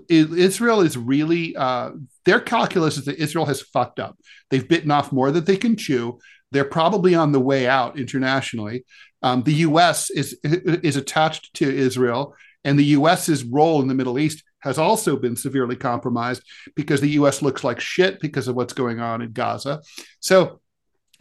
Israel 0.10 0.82
is 0.82 0.98
really, 0.98 1.56
uh, 1.56 1.92
their 2.26 2.40
calculus 2.40 2.98
is 2.98 3.06
that 3.06 3.22
Israel 3.22 3.46
has 3.46 3.62
fucked 3.62 4.00
up. 4.00 4.18
They've 4.50 4.68
bitten 4.68 4.92
off 4.92 5.12
more 5.12 5.32
than 5.32 5.44
they 5.44 5.58
can 5.58 5.76
chew. 5.76 6.20
They're 6.52 6.66
probably 6.66 7.16
on 7.16 7.32
the 7.32 7.40
way 7.40 7.68
out 7.68 8.00
internationally. 8.00 8.86
Um, 9.22 9.44
the 9.44 9.54
U.S. 9.54 10.10
is 10.10 10.40
is 10.44 10.96
attached 10.96 11.54
to 11.56 11.70
Israel, 11.70 12.36
and 12.64 12.80
the 12.80 12.86
U.S.'s 12.86 13.44
role 13.44 13.82
in 13.82 13.88
the 13.88 13.94
Middle 13.94 14.18
East 14.18 14.44
has 14.60 14.78
also 14.78 15.16
been 15.16 15.36
severely 15.36 15.76
compromised 15.76 16.42
because 16.76 17.02
the 17.02 17.10
U.S. 17.12 17.42
looks 17.42 17.64
like 17.64 17.80
shit 17.80 18.20
because 18.20 18.48
of 18.48 18.56
what's 18.56 18.74
going 18.74 19.00
on 19.00 19.22
in 19.22 19.32
Gaza. 19.32 19.82
So 20.20 20.62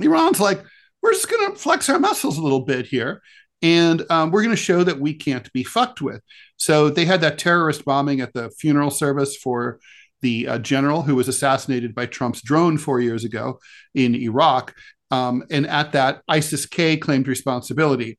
Iran's 0.00 0.40
like, 0.40 0.64
we're 1.02 1.12
just 1.12 1.28
going 1.28 1.50
to 1.50 1.58
flex 1.58 1.88
our 1.88 1.98
muscles 1.98 2.38
a 2.38 2.42
little 2.42 2.60
bit 2.60 2.86
here. 2.86 3.22
And 3.60 4.04
um, 4.10 4.30
we're 4.30 4.42
going 4.42 4.54
to 4.54 4.62
show 4.62 4.84
that 4.84 5.00
we 5.00 5.14
can't 5.14 5.52
be 5.52 5.64
fucked 5.64 6.00
with. 6.00 6.22
So 6.56 6.90
they 6.90 7.04
had 7.04 7.20
that 7.22 7.38
terrorist 7.38 7.84
bombing 7.84 8.20
at 8.20 8.32
the 8.32 8.50
funeral 8.50 8.90
service 8.90 9.36
for 9.36 9.80
the 10.20 10.48
uh, 10.48 10.58
general 10.58 11.02
who 11.02 11.14
was 11.14 11.28
assassinated 11.28 11.94
by 11.94 12.06
Trump's 12.06 12.42
drone 12.42 12.78
four 12.78 13.00
years 13.00 13.24
ago 13.24 13.58
in 13.94 14.14
Iraq. 14.14 14.74
Um, 15.10 15.44
and 15.50 15.66
at 15.66 15.92
that, 15.92 16.22
ISIS 16.28 16.66
K 16.66 16.96
claimed 16.96 17.28
responsibility 17.28 18.18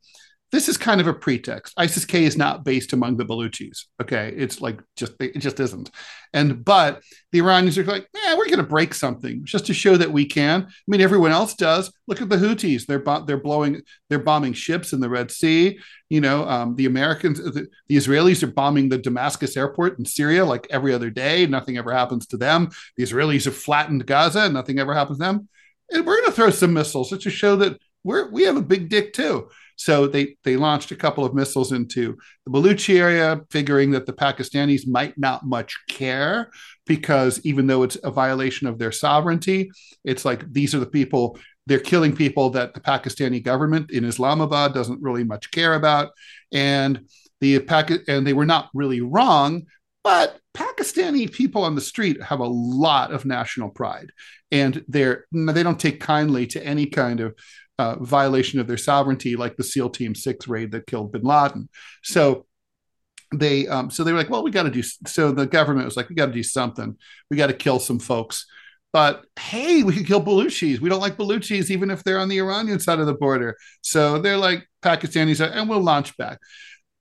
this 0.51 0.68
is 0.68 0.77
kind 0.77 1.00
of 1.00 1.08
a 1.08 1.13
pretext. 1.13 1.74
ISIS 1.77 2.06
K 2.06 2.24
is 2.24 2.38
not 2.38 2.63
based 2.63 2.94
among 2.94 3.18
the 3.18 3.25
Baluchis. 3.25 3.86
Okay, 4.01 4.34
it's 4.36 4.62
like 4.62 4.82
just 4.96 5.13
it 5.20 5.38
just 5.39 5.60
isn't. 5.60 5.91
And 6.34 6.63
but 6.65 7.01
the 7.32 7.39
Iranians 7.39 7.77
are 7.77 7.84
like, 7.84 8.08
yeah, 8.15 8.36
we're 8.36 8.46
going 8.46 8.58
to 8.58 8.63
break 8.63 8.94
something 8.94 9.41
just 9.44 9.68
to 9.68 9.74
show 9.74 9.96
that 9.98 10.12
we 10.12 10.25
can. 10.25 10.63
I 10.63 10.72
mean, 10.88 11.01
everyone 11.01 11.32
else 11.32 11.53
does. 11.53 11.91
Look 12.08 12.22
at 12.22 12.29
the 12.29 12.38
Houthis; 12.38 12.86
they're 12.86 13.00
bo- 13.00 13.25
they're 13.25 13.38
blowing, 13.38 13.82
they're 14.10 14.20
bombing 14.20 14.53
ships 14.53 14.91
in 14.94 15.00
the 15.00 15.10
Red 15.10 15.29
Sea. 15.29 15.79
You 16.10 16.22
know, 16.22 16.48
um, 16.48 16.75
the 16.75 16.88
Americans, 16.88 17.39
the, 17.39 17.68
the 17.88 17.96
Israelis 17.96 18.41
are 18.41 18.48
bombing 18.48 18.89
the 18.89 18.98
Damascus 18.98 19.56
airport 19.56 20.00
in 20.00 20.06
Syria 20.06 20.46
like 20.46 20.65
every 20.72 20.94
other 20.94 21.12
day. 21.12 21.46
Nothing 21.46 21.77
ever 21.77 21.94
happens 21.94 22.25
to 22.27 22.38
them. 22.38 22.70
The 22.98 23.03
Israelis 23.03 23.46
have 23.46 23.56
flattened 23.56 24.06
Gaza, 24.08 24.50
nothing 24.50 24.79
ever 24.79 24.96
happens 24.96 25.20
to 25.20 25.25
them. 25.25 25.48
And 25.91 26.06
we're 26.06 26.18
going 26.18 26.29
to 26.29 26.36
throw 26.36 26.50
some 26.50 26.74
missiles 26.74 27.10
just 27.10 27.24
to 27.24 27.29
show 27.29 27.56
that 27.58 27.79
we're 28.03 28.29
we 28.32 28.44
have 28.44 28.58
a 28.58 28.62
big 28.62 28.89
dick 28.89 29.13
too. 29.13 29.50
So 29.79 30.07
they 30.07 30.36
they 30.43 30.57
launched 30.57 30.91
a 30.91 30.95
couple 30.98 31.24
of 31.24 31.33
missiles 31.33 31.71
into 31.71 32.17
the 32.45 32.51
Baluchi 32.51 33.00
area, 33.00 33.39
figuring 33.50 33.91
that 33.91 34.05
the 34.05 34.12
Pakistanis 34.12 34.86
might 34.86 35.17
not 35.17 35.45
much 35.45 35.74
care 35.88 36.51
because 36.86 37.39
even 37.45 37.65
though 37.65 37.83
it's 37.83 37.98
a 38.03 38.12
violation 38.12 38.67
of 38.67 38.77
their 38.77 38.91
sovereignty, 38.91 39.71
it's 40.03 40.25
like 40.25 40.51
these 40.51 40.75
are 40.75 40.79
the 40.79 40.86
people 40.86 41.39
they're 41.65 41.79
killing 41.79 42.13
people 42.13 42.50
that 42.50 42.74
the 42.74 42.81
Pakistani 42.81 43.41
government 43.41 43.89
in 43.91 44.03
Islamabad 44.03 44.74
doesn't 44.74 45.01
really 45.01 45.24
much 45.24 45.50
care 45.51 45.75
about, 45.75 46.12
and 46.51 47.05
the 47.39 47.55
and 48.09 48.27
they 48.27 48.33
were 48.33 48.45
not 48.45 48.69
really 48.74 49.00
wrong, 49.00 49.63
but 50.03 50.41
Pakistani 50.53 51.31
people 51.31 51.63
on 51.63 51.75
the 51.75 51.81
street 51.81 52.21
have 52.21 52.41
a 52.41 52.48
lot 52.48 53.13
of 53.13 53.24
national 53.24 53.69
pride, 53.69 54.12
and 54.51 54.83
they're 54.89 55.24
they 55.31 55.63
don't 55.63 55.79
take 55.79 56.01
kindly 56.01 56.48
to 56.48 56.65
any 56.65 56.86
kind 56.86 57.21
of 57.21 57.33
uh, 57.79 57.95
violation 58.01 58.59
of 58.59 58.67
their 58.67 58.77
sovereignty, 58.77 59.38
like 59.38 59.55
the 59.55 59.63
SEAL 59.63 59.91
Team 59.91 60.13
Six 60.13 60.50
raid 60.50 60.71
that 60.71 60.86
killed 60.86 61.13
Bin 61.13 61.24
Laden. 61.24 61.69
So 62.03 62.45
they, 63.33 63.67
um, 63.67 63.89
so 63.89 64.03
they 64.03 64.12
were 64.12 64.17
like, 64.17 64.29
well, 64.29 64.43
we 64.43 64.51
got 64.51 64.63
to 64.63 64.69
do. 64.69 64.83
So 64.83 65.31
the 65.31 65.48
government 65.48 65.86
was 65.86 65.95
like, 65.95 66.09
we 66.09 66.15
got 66.15 66.25
to 66.25 66.33
do 66.33 66.43
something. 66.43 66.98
We 67.31 67.38
got 67.38 67.48
to 67.48 67.53
kill 67.53 67.79
some 67.79 68.00
folks. 68.00 68.45
But 68.91 69.24
hey, 69.39 69.83
we 69.83 69.93
could 69.93 70.07
kill 70.07 70.21
Baluchis. 70.21 70.79
We 70.79 70.89
don't 70.89 71.00
like 71.00 71.15
Baluchis, 71.15 71.69
even 71.69 71.89
if 71.89 72.03
they're 72.03 72.19
on 72.19 72.27
the 72.27 72.39
Iranian 72.39 72.79
side 72.81 73.00
of 73.00 73.05
the 73.05 73.13
border. 73.13 73.55
So 73.81 74.19
they're 74.19 74.36
like 74.36 74.67
Pakistanis, 74.81 75.39
and 75.39 75.69
we'll 75.69 75.81
launch 75.81 76.17
back. 76.17 76.39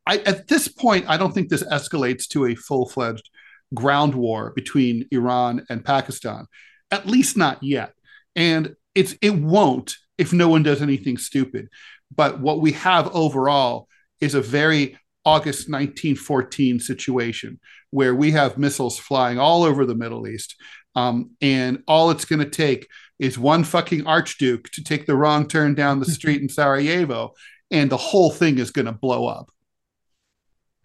I, 0.06 0.18
at 0.18 0.46
this 0.46 0.68
point, 0.68 1.06
I 1.08 1.16
don't 1.16 1.32
think 1.32 1.48
this 1.48 1.64
escalates 1.64 2.28
to 2.28 2.46
a 2.46 2.54
full 2.54 2.88
fledged 2.88 3.28
ground 3.74 4.14
war 4.14 4.52
between 4.54 5.08
Iran 5.10 5.66
and 5.70 5.84
Pakistan, 5.84 6.46
at 6.92 7.06
least 7.06 7.36
not 7.36 7.62
yet. 7.62 7.94
And 8.36 8.76
it's 8.94 9.16
it 9.20 9.34
won't 9.34 9.96
if 10.18 10.32
no 10.32 10.48
one 10.48 10.62
does 10.62 10.82
anything 10.82 11.16
stupid. 11.16 11.68
But 12.14 12.40
what 12.40 12.60
we 12.60 12.72
have 12.72 13.14
overall 13.14 13.88
is 14.20 14.34
a 14.34 14.42
very 14.42 14.98
August 15.24 15.68
1914 15.68 16.80
situation 16.80 17.60
where 17.90 18.14
we 18.14 18.32
have 18.32 18.58
missiles 18.58 18.98
flying 18.98 19.38
all 19.38 19.62
over 19.62 19.84
the 19.86 19.94
Middle 19.94 20.26
East. 20.26 20.56
Um, 20.94 21.32
and 21.40 21.82
all 21.86 22.10
it's 22.10 22.24
going 22.24 22.40
to 22.40 22.50
take 22.50 22.88
is 23.18 23.38
one 23.38 23.64
fucking 23.64 24.06
archduke 24.06 24.70
to 24.70 24.82
take 24.82 25.06
the 25.06 25.16
wrong 25.16 25.46
turn 25.46 25.74
down 25.74 26.00
the 26.00 26.06
street 26.18 26.42
in 26.42 26.48
Sarajevo, 26.48 27.34
and 27.70 27.90
the 27.90 27.96
whole 27.96 28.30
thing 28.30 28.58
is 28.58 28.70
going 28.70 28.86
to 28.86 28.92
blow 28.92 29.26
up. 29.26 29.50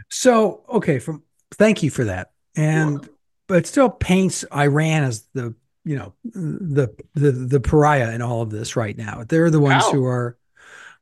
So, 0.10 0.64
okay, 0.70 1.00
from 1.00 1.24
thank 1.52 1.82
you 1.82 1.90
for 1.90 2.04
that. 2.06 2.32
And 2.56 3.08
but 3.48 3.60
it 3.60 3.68
still 3.68 3.90
paints 3.90 4.46
Iran 4.54 5.04
as 5.04 5.26
the 5.34 5.56
you 5.86 5.96
know 5.96 6.14
the 6.24 6.90
the 7.14 7.32
the 7.32 7.60
pariah 7.60 8.12
in 8.12 8.22
all 8.22 8.42
of 8.42 8.50
this 8.50 8.76
right 8.76 8.98
now. 8.98 9.24
They're 9.28 9.50
the 9.50 9.60
ones 9.60 9.84
How? 9.84 9.92
who 9.92 10.06
are. 10.06 10.38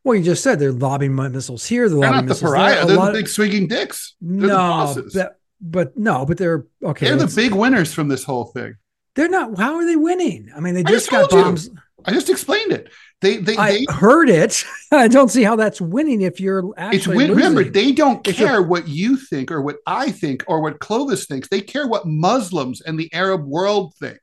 Well, 0.03 0.15
you 0.15 0.23
just 0.23 0.41
said 0.41 0.57
they're 0.57 0.71
lobbing 0.71 1.13
missiles 1.13 1.65
here. 1.65 1.87
They're, 1.87 1.99
they're 1.99 2.11
not 2.11 2.25
the 2.25 2.35
pariah. 2.35 2.85
They're 2.87 2.97
the 2.97 3.11
big 3.11 3.27
swinging 3.27 3.67
dicks. 3.67 4.15
They're 4.19 4.47
no, 4.47 4.93
the 4.93 5.35
but 5.61 5.95
no, 5.95 6.25
but 6.25 6.37
they're 6.37 6.65
okay. 6.83 7.07
They're 7.07 7.27
the 7.27 7.33
big 7.33 7.53
winners 7.53 7.93
from 7.93 8.07
this 8.07 8.23
whole 8.23 8.45
thing. 8.45 8.75
they're 9.15 9.29
not. 9.29 9.57
How 9.57 9.75
are 9.75 9.85
they 9.85 9.95
winning? 9.95 10.51
I 10.55 10.59
mean, 10.59 10.73
they 10.73 10.83
just 10.83 11.09
just 11.09 11.11
got 11.11 11.29
told 11.29 11.31
you. 11.31 11.43
bombs. 11.43 11.69
I 12.05 12.11
just 12.11 12.29
explained 12.29 12.71
it. 12.71 12.89
They 13.21 13.37
they, 13.37 13.55
I 13.55 13.71
they 13.71 13.85
heard 13.89 14.29
it. 14.29 14.65
I 14.91 15.07
don't 15.07 15.29
see 15.29 15.43
how 15.43 15.55
that's 15.55 15.79
winning 15.79 16.21
if 16.21 16.39
you're 16.39 16.69
it's 16.69 16.73
actually 16.77 17.17
win- 17.17 17.31
remember 17.31 17.63
they 17.63 17.91
don't 17.91 18.23
care 18.23 18.61
what 18.63 18.87
you 18.87 19.17
think 19.17 19.51
or 19.51 19.61
what 19.61 19.77
I 19.85 20.11
think 20.11 20.43
or 20.47 20.61
what 20.61 20.79
Clovis 20.79 21.27
thinks. 21.27 21.47
They 21.47 21.61
care 21.61 21.87
what 21.87 22.07
Muslims 22.07 22.81
and 22.81 22.99
the 22.99 23.13
Arab 23.13 23.45
world 23.45 23.93
think, 23.95 24.19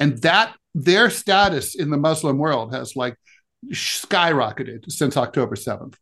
and 0.00 0.20
that 0.22 0.56
their 0.74 1.10
status 1.10 1.74
in 1.74 1.90
the 1.90 1.96
Muslim 1.96 2.38
world 2.38 2.74
has 2.74 2.96
like 2.96 3.16
skyrocketed 3.66 4.90
since 4.90 5.16
October 5.16 5.54
seventh. 5.54 5.98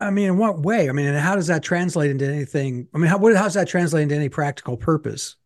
I 0.00 0.10
mean, 0.10 0.28
in 0.28 0.38
what 0.38 0.60
way? 0.60 0.88
I 0.88 0.92
mean, 0.92 1.06
and 1.06 1.18
how 1.18 1.36
does 1.36 1.48
that 1.48 1.62
translate 1.62 2.10
into 2.10 2.26
anything? 2.26 2.88
I 2.94 2.98
mean, 2.98 3.08
how 3.08 3.18
what, 3.18 3.36
how 3.36 3.44
does 3.44 3.54
that 3.54 3.68
translate 3.68 4.04
into 4.04 4.14
any 4.14 4.30
practical 4.30 4.78
purpose? 4.78 5.36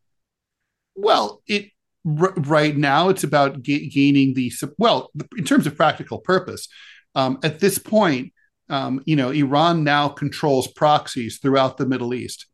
Well, 0.95 1.43
it 1.49 1.71
r- 2.07 2.35
right 2.37 2.77
now 2.77 3.09
it's 3.09 3.25
about 3.25 3.63
ga- 3.65 3.89
gaining 3.89 4.35
the 4.35 4.53
well 4.79 5.11
in 5.37 5.45
terms 5.45 5.67
of 5.67 5.77
practical 5.77 6.19
purpose. 6.19 6.69
Um, 7.17 7.39
at 7.43 7.59
this 7.59 7.79
point, 7.79 8.33
um, 8.69 9.03
you 9.07 9.17
know, 9.17 9.31
Iran 9.31 9.83
now 9.83 10.09
controls 10.09 10.69
proxies 10.69 11.39
throughout 11.39 11.77
the 11.77 11.87
Middle 11.87 12.15
East, 12.15 12.47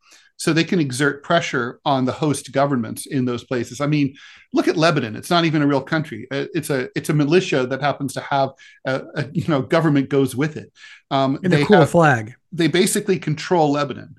so 0.43 0.53
they 0.55 0.65
can 0.65 0.81
exert 0.81 1.23
pressure 1.31 1.67
on 1.85 2.07
the 2.07 2.13
host 2.25 2.45
governments 2.61 3.03
in 3.17 3.23
those 3.27 3.45
places. 3.51 3.79
I 3.81 3.87
mean, 3.95 4.07
look 4.57 4.69
at 4.69 4.77
Lebanon; 4.85 5.15
it's 5.21 5.29
not 5.35 5.45
even 5.45 5.61
a 5.63 5.67
real 5.73 5.83
country. 5.95 6.21
Uh, 6.35 6.47
It's 6.59 6.71
a 6.77 6.81
it's 6.99 7.11
a 7.11 7.15
militia 7.23 7.61
that 7.71 7.81
happens 7.89 8.13
to 8.15 8.21
have 8.35 8.49
a, 8.93 8.95
a 9.21 9.23
you 9.39 9.47
know 9.53 9.61
government 9.77 10.09
goes 10.09 10.33
with 10.43 10.55
it. 10.63 10.69
Um, 11.17 11.31
In 11.45 11.51
they 11.51 11.61
the 11.61 11.67
cool 11.67 11.81
have- 11.85 11.91
flag. 11.91 12.25
they 12.61 12.69
basically 12.83 13.19
control 13.19 13.67
Lebanon. 13.79 14.11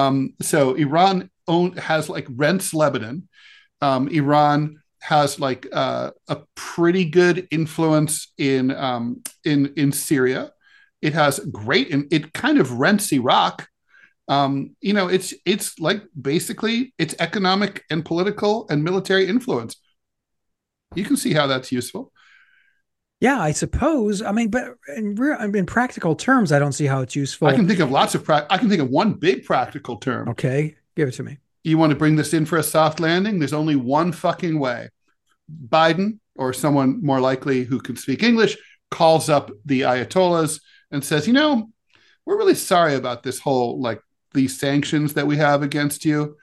Um, 0.00 0.16
so 0.42 0.58
Iran 0.86 1.30
own, 1.46 1.68
has 1.90 2.08
like 2.16 2.26
rents 2.44 2.74
Lebanon. 2.74 3.16
Um, 3.80 4.02
Iran 4.08 4.60
has 5.00 5.38
like 5.46 5.62
uh, 5.72 6.10
a 6.34 6.36
pretty 6.56 7.04
good 7.20 7.36
influence 7.58 8.14
in 8.36 8.64
um, 8.88 9.04
in 9.44 9.60
in 9.82 9.92
Syria. 9.92 10.42
It 11.00 11.12
has 11.14 11.34
great 11.62 11.86
and 11.94 12.02
it 12.16 12.24
kind 12.42 12.58
of 12.62 12.66
rents 12.84 13.12
Iraq. 13.12 13.56
Um, 14.28 14.76
you 14.80 14.92
know, 14.92 15.08
it's 15.08 15.32
it's 15.46 15.78
like 15.78 16.02
basically 16.20 16.92
it's 16.98 17.14
economic 17.18 17.84
and 17.90 18.04
political 18.04 18.66
and 18.68 18.84
military 18.84 19.26
influence. 19.26 19.76
You 20.94 21.04
can 21.04 21.16
see 21.16 21.32
how 21.32 21.46
that's 21.46 21.72
useful. 21.72 22.12
Yeah, 23.20 23.40
I 23.40 23.52
suppose. 23.52 24.22
I 24.22 24.30
mean, 24.32 24.48
but 24.48 24.74
in, 24.96 25.14
real, 25.16 25.38
in 25.40 25.66
practical 25.66 26.14
terms, 26.14 26.52
I 26.52 26.58
don't 26.58 26.72
see 26.72 26.86
how 26.86 27.00
it's 27.00 27.16
useful. 27.16 27.48
I 27.48 27.54
can 27.54 27.66
think 27.66 27.80
of 27.80 27.90
lots 27.90 28.14
of 28.14 28.22
pra- 28.22 28.46
I 28.48 28.58
can 28.58 28.68
think 28.68 28.80
of 28.80 28.90
one 28.90 29.14
big 29.14 29.44
practical 29.44 29.96
term. 29.96 30.28
okay, 30.28 30.76
give 30.94 31.08
it 31.08 31.12
to 31.12 31.22
me. 31.24 31.38
you 31.64 31.78
want 31.78 31.90
to 31.90 31.96
bring 31.96 32.14
this 32.16 32.32
in 32.32 32.46
for 32.46 32.58
a 32.58 32.62
soft 32.62 33.00
landing, 33.00 33.38
there's 33.38 33.52
only 33.52 33.76
one 33.76 34.12
fucking 34.12 34.58
way. 34.58 34.88
Biden 35.68 36.18
or 36.36 36.52
someone 36.52 37.02
more 37.02 37.20
likely 37.20 37.64
who 37.64 37.80
can 37.80 37.96
speak 37.96 38.22
English 38.22 38.56
calls 38.90 39.28
up 39.28 39.50
the 39.64 39.80
Ayatollahs 39.82 40.60
and 40.90 41.02
says, 41.04 41.26
you 41.26 41.32
know, 41.32 41.70
we're 42.24 42.38
really 42.38 42.54
sorry 42.54 42.94
about 42.94 43.22
this 43.22 43.38
whole 43.40 43.80
like 43.80 44.00
these 44.38 44.58
sanctions 44.58 45.14
that 45.14 45.26
we 45.26 45.36
have 45.36 45.62
against 45.62 46.04
you. 46.04 46.36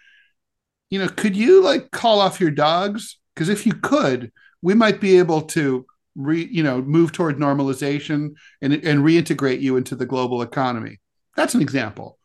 You 0.90 1.00
know, 1.00 1.08
could 1.08 1.36
you 1.36 1.64
like 1.64 1.90
call 1.92 2.20
off 2.20 2.40
your 2.42 2.52
dogs? 2.52 3.18
Because 3.34 3.50
if 3.50 3.66
you 3.66 3.74
could, 3.74 4.32
we 4.62 4.74
might 4.74 5.00
be 5.02 5.18
able 5.18 5.42
to 5.58 5.86
re, 6.16 6.48
you 6.52 6.62
know, 6.62 6.82
move 6.82 7.12
toward 7.14 7.38
normalization 7.38 8.36
and 8.62 8.74
and 8.74 9.00
reintegrate 9.04 9.62
you 9.62 9.78
into 9.78 9.96
the 9.96 10.06
global 10.06 10.42
economy. 10.42 11.00
That's 11.36 11.56
an 11.56 11.62
example. 11.62 12.18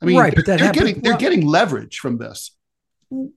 I 0.00 0.04
mean, 0.06 0.18
Right, 0.18 0.34
but 0.34 0.44
that 0.46 0.58
they're 0.58 0.66
happened- 0.66 0.86
getting 0.86 1.02
they're 1.02 1.12
well- 1.12 1.20
getting 1.20 1.46
leverage 1.46 1.98
from 1.98 2.18
this. 2.18 2.52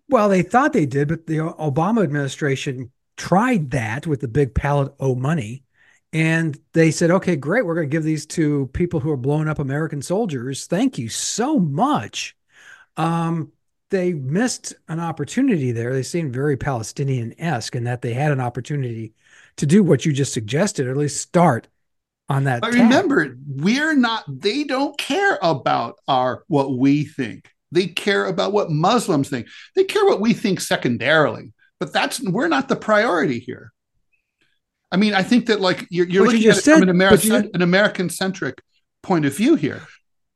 Well, 0.10 0.30
they 0.30 0.42
thought 0.42 0.74
they 0.74 0.86
did, 0.88 1.08
but 1.08 1.28
the 1.28 1.38
Obama 1.38 2.04
administration 2.04 2.92
tried 3.18 3.72
that 3.72 4.08
with 4.08 4.20
the 4.20 4.28
big 4.28 4.54
pallet 4.56 4.94
o 5.00 5.14
money. 5.16 5.64
And 6.12 6.60
they 6.74 6.90
said, 6.90 7.12
okay, 7.12 7.36
great. 7.36 7.66
We're 7.66 7.76
going 7.76 7.90
to 7.90 7.96
give 7.96 8.04
these 8.04 8.26
to 8.28 8.68
people 8.74 9.00
who 9.00 9.12
are 9.12 9.18
blowing 9.18 9.48
up 9.48 9.60
American 9.60 10.02
soldiers. 10.02 10.66
Thank 10.66 10.98
you 10.98 11.08
so 11.08 11.60
much. 11.60 12.36
Um, 12.98 13.52
they 13.92 14.14
missed 14.14 14.74
an 14.88 15.00
opportunity 15.00 15.72
there. 15.72 15.94
They 15.94 16.04
seemed 16.04 16.34
very 16.34 16.58
Palestinian 16.58 17.34
esque 17.40 17.76
in 17.76 17.84
that 17.86 18.02
they 18.02 18.14
had 18.14 18.32
an 18.32 18.40
opportunity 18.40 19.14
to 19.58 19.66
do 19.66 19.84
what 19.84 20.06
you 20.06 20.14
just 20.14 20.34
suggested, 20.34 20.88
or 20.88 20.92
at 20.92 20.98
least 20.98 21.22
start 21.22 21.68
on 22.28 22.46
that. 22.46 22.62
But 22.62 22.74
remember, 22.74 23.38
we're 23.48 23.96
not, 23.96 24.24
they 24.28 24.64
don't 24.64 24.98
care 24.98 25.38
about 25.42 25.96
our 26.08 26.44
what 26.48 26.78
we 26.78 27.04
think. 27.04 27.52
They 27.72 27.88
care 27.88 28.26
about 28.26 28.52
what 28.52 28.72
Muslims 28.72 29.30
think. 29.30 29.48
They 29.76 29.84
care 29.84 30.06
what 30.06 30.22
we 30.22 30.34
think 30.34 30.60
secondarily. 30.60 31.54
But 31.80 31.94
that's 31.94 32.22
we're 32.22 32.48
not 32.48 32.68
the 32.68 32.76
priority 32.76 33.40
here. 33.40 33.72
I 34.92 34.98
mean, 34.98 35.14
I 35.14 35.24
think 35.24 35.48
that 35.48 35.62
like 35.62 35.86
you're, 35.90 36.08
you're 36.08 36.26
But 36.26 36.32
you 36.40 36.50
looking 36.52 36.52
at 36.52 36.58
it 36.58 36.80
from 36.80 36.90
an, 36.90 36.98
but 36.98 37.24
you- 37.24 37.32
Ameri- 37.34 37.56
an 37.56 37.62
American 37.62 38.10
centric 38.10 38.62
point 39.04 39.26
of 39.26 39.36
view 39.36 39.56
here. 39.56 39.82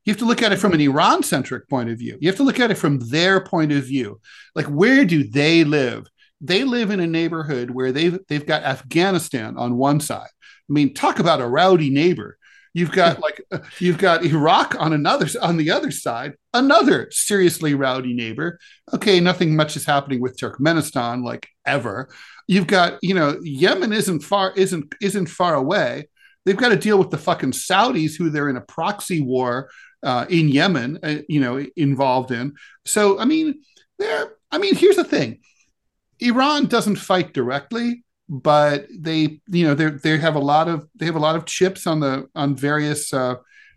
You 0.06 0.12
have 0.12 0.20
to 0.20 0.26
look 0.26 0.42
at 0.42 0.52
it 0.52 0.58
from 0.58 0.74
an 0.74 0.82
Iran 0.82 1.24
centric 1.24 1.70
point 1.70 1.90
of 1.90 1.98
view. 1.98 2.18
You 2.20 2.28
have 2.28 2.36
to 2.38 2.44
look 2.44 2.60
at 2.60 2.72
it 2.72 2.76
from 2.78 3.00
their 3.10 3.42
point 3.42 3.72
of 3.72 3.86
view. 3.86 4.20
Like, 4.54 4.66
where 4.66 5.06
do 5.06 5.24
they 5.24 5.64
live? 5.64 6.08
They 6.42 6.66
live 6.66 6.92
in 6.92 7.00
a 7.00 7.08
neighborhood 7.08 7.70
where 7.72 7.94
they've 7.94 8.20
they've 8.28 8.46
got 8.46 8.64
Afghanistan 8.64 9.56
on 9.58 9.78
one 9.78 10.02
side. 10.02 10.28
I 10.70 10.74
mean, 10.74 10.94
talk 10.94 11.20
about 11.20 11.40
a 11.42 11.48
rowdy 11.48 11.90
neighbor. 11.90 12.38
You've 12.74 12.92
got 12.92 13.22
like 13.22 13.42
you've 13.80 13.98
got 13.98 14.26
Iraq 14.26 14.76
on 14.80 14.92
another 14.94 15.28
on 15.42 15.58
the 15.58 15.72
other 15.72 15.92
side, 15.92 16.34
another 16.54 17.08
seriously 17.12 17.74
rowdy 17.76 18.14
neighbor. 18.14 18.60
Okay, 18.94 19.20
nothing 19.20 19.56
much 19.56 19.78
is 19.78 19.86
happening 19.86 20.20
with 20.20 20.38
Turkmenistan 20.38 21.24
like 21.24 21.48
ever. 21.66 22.10
You've 22.48 22.68
got 22.68 23.00
you 23.02 23.14
know 23.14 23.40
Yemen 23.42 23.94
isn't 23.94 24.22
far 24.22 24.54
isn't 24.56 24.94
isn't 25.02 25.28
far 25.28 25.56
away. 25.56 26.10
They've 26.46 26.58
got 26.58 26.70
to 26.70 26.76
deal 26.76 27.00
with 27.00 27.10
the 27.10 27.18
fucking 27.18 27.52
Saudis 27.52 28.18
who 28.18 28.30
they're 28.30 28.50
in 28.50 28.58
a 28.58 28.62
proxy 28.62 29.22
war 29.22 29.70
uh, 30.04 30.26
in 30.30 30.50
Yemen, 30.50 31.00
uh, 31.02 31.16
you 31.30 31.40
know, 31.40 31.66
involved 31.76 32.32
in. 32.32 32.56
So 32.86 33.20
I 33.20 33.26
mean, 33.26 33.62
there. 33.98 34.34
I 34.52 34.58
mean, 34.58 34.76
here's 34.76 34.98
the 34.98 35.04
thing: 35.04 35.40
Iran 36.20 36.66
doesn't 36.66 36.98
fight 36.98 37.34
directly, 37.34 38.04
but 38.30 38.88
they, 38.94 39.40
you 39.48 39.66
know, 39.66 39.74
they 39.74 39.90
they 39.90 40.18
have 40.18 40.36
a 40.36 40.40
lot 40.40 40.68
of 40.68 40.88
they 40.96 41.06
have 41.06 41.16
a 41.16 41.20
lot 41.20 41.36
of 41.36 41.46
chips 41.46 41.88
on 41.88 42.00
the 42.00 42.28
on 42.36 42.56
various 42.56 43.14
uh, 43.14 43.36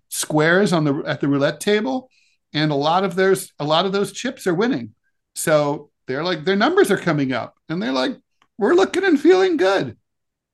squares 0.09 0.73
on 0.73 0.85
the 0.85 1.03
at 1.07 1.21
the 1.21 1.29
roulette 1.29 1.61
table, 1.61 2.11
and 2.53 2.73
a 2.73 2.77
lot 2.77 3.05
of 3.05 3.15
there's 3.15 3.53
a 3.59 3.65
lot 3.65 3.87
of 3.87 3.93
those 3.93 4.13
chips 4.13 4.47
are 4.47 4.55
winning. 4.55 4.95
So 5.35 5.91
they're 6.07 6.25
like 6.25 6.45
their 6.45 6.57
numbers 6.57 6.91
are 6.91 6.99
coming 6.99 7.33
up, 7.33 7.55
and 7.69 7.81
they're 7.81 7.93
like, 7.93 8.17
we're 8.59 8.75
looking 8.75 9.05
and 9.05 9.21
feeling 9.21 9.57
good. 9.57 9.97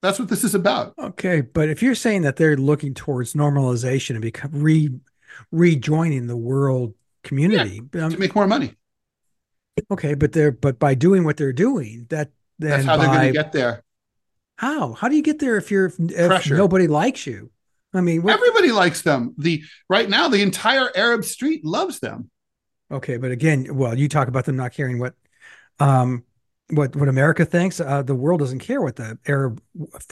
That's 0.02 0.18
what 0.18 0.28
this 0.28 0.42
is 0.44 0.54
about. 0.54 0.94
Okay, 0.98 1.40
but 1.42 1.68
if 1.68 1.82
you're 1.82 1.94
saying 1.94 2.22
that 2.22 2.36
they're 2.36 2.56
looking 2.56 2.92
towards 2.94 3.34
normalization 3.34 4.10
and 4.10 4.22
become 4.22 4.50
re 4.52 4.90
rejoining 5.50 6.26
the 6.26 6.36
world 6.36 6.94
community, 7.22 7.80
um, 7.94 8.10
To 8.10 8.18
make 8.18 8.34
more 8.34 8.46
money. 8.46 8.74
okay, 9.90 10.14
but 10.14 10.32
they're 10.32 10.50
but 10.52 10.78
by 10.78 10.94
doing 10.94 11.24
what 11.24 11.36
they're 11.36 11.52
doing, 11.52 12.06
that 12.10 12.30
then 12.58 12.70
That's 12.70 12.84
how 12.84 12.96
they're 12.96 13.06
going 13.08 13.28
to 13.28 13.32
get 13.32 13.52
there. 13.52 13.84
how 14.56 14.92
how 14.92 15.08
do 15.08 15.16
you 15.16 15.22
get 15.22 15.38
there 15.38 15.56
if 15.56 15.70
you're 15.70 15.86
if 15.98 16.28
Pressure. 16.28 16.56
nobody 16.56 16.86
likes 16.88 17.26
you? 17.26 17.50
I 17.94 18.00
mean, 18.00 18.22
what, 18.22 18.34
Everybody 18.34 18.72
likes 18.72 19.02
them. 19.02 19.34
The 19.38 19.62
right 19.88 20.08
now, 20.08 20.28
the 20.28 20.42
entire 20.42 20.90
Arab 20.96 21.24
street 21.24 21.64
loves 21.64 22.00
them. 22.00 22.30
okay, 22.90 23.18
but 23.18 23.30
again, 23.30 23.74
well, 23.76 23.96
you 23.96 24.08
talk 24.08 24.28
about 24.28 24.46
them 24.46 24.56
not 24.56 24.72
caring 24.72 24.98
what 24.98 25.14
um 25.78 26.24
what 26.72 26.96
what 26.96 27.08
America 27.08 27.44
thinks. 27.44 27.80
Uh, 27.80 28.02
the 28.02 28.14
world 28.14 28.40
doesn't 28.40 28.58
care 28.58 28.80
what 28.80 28.96
the 28.96 29.18
Arab 29.26 29.62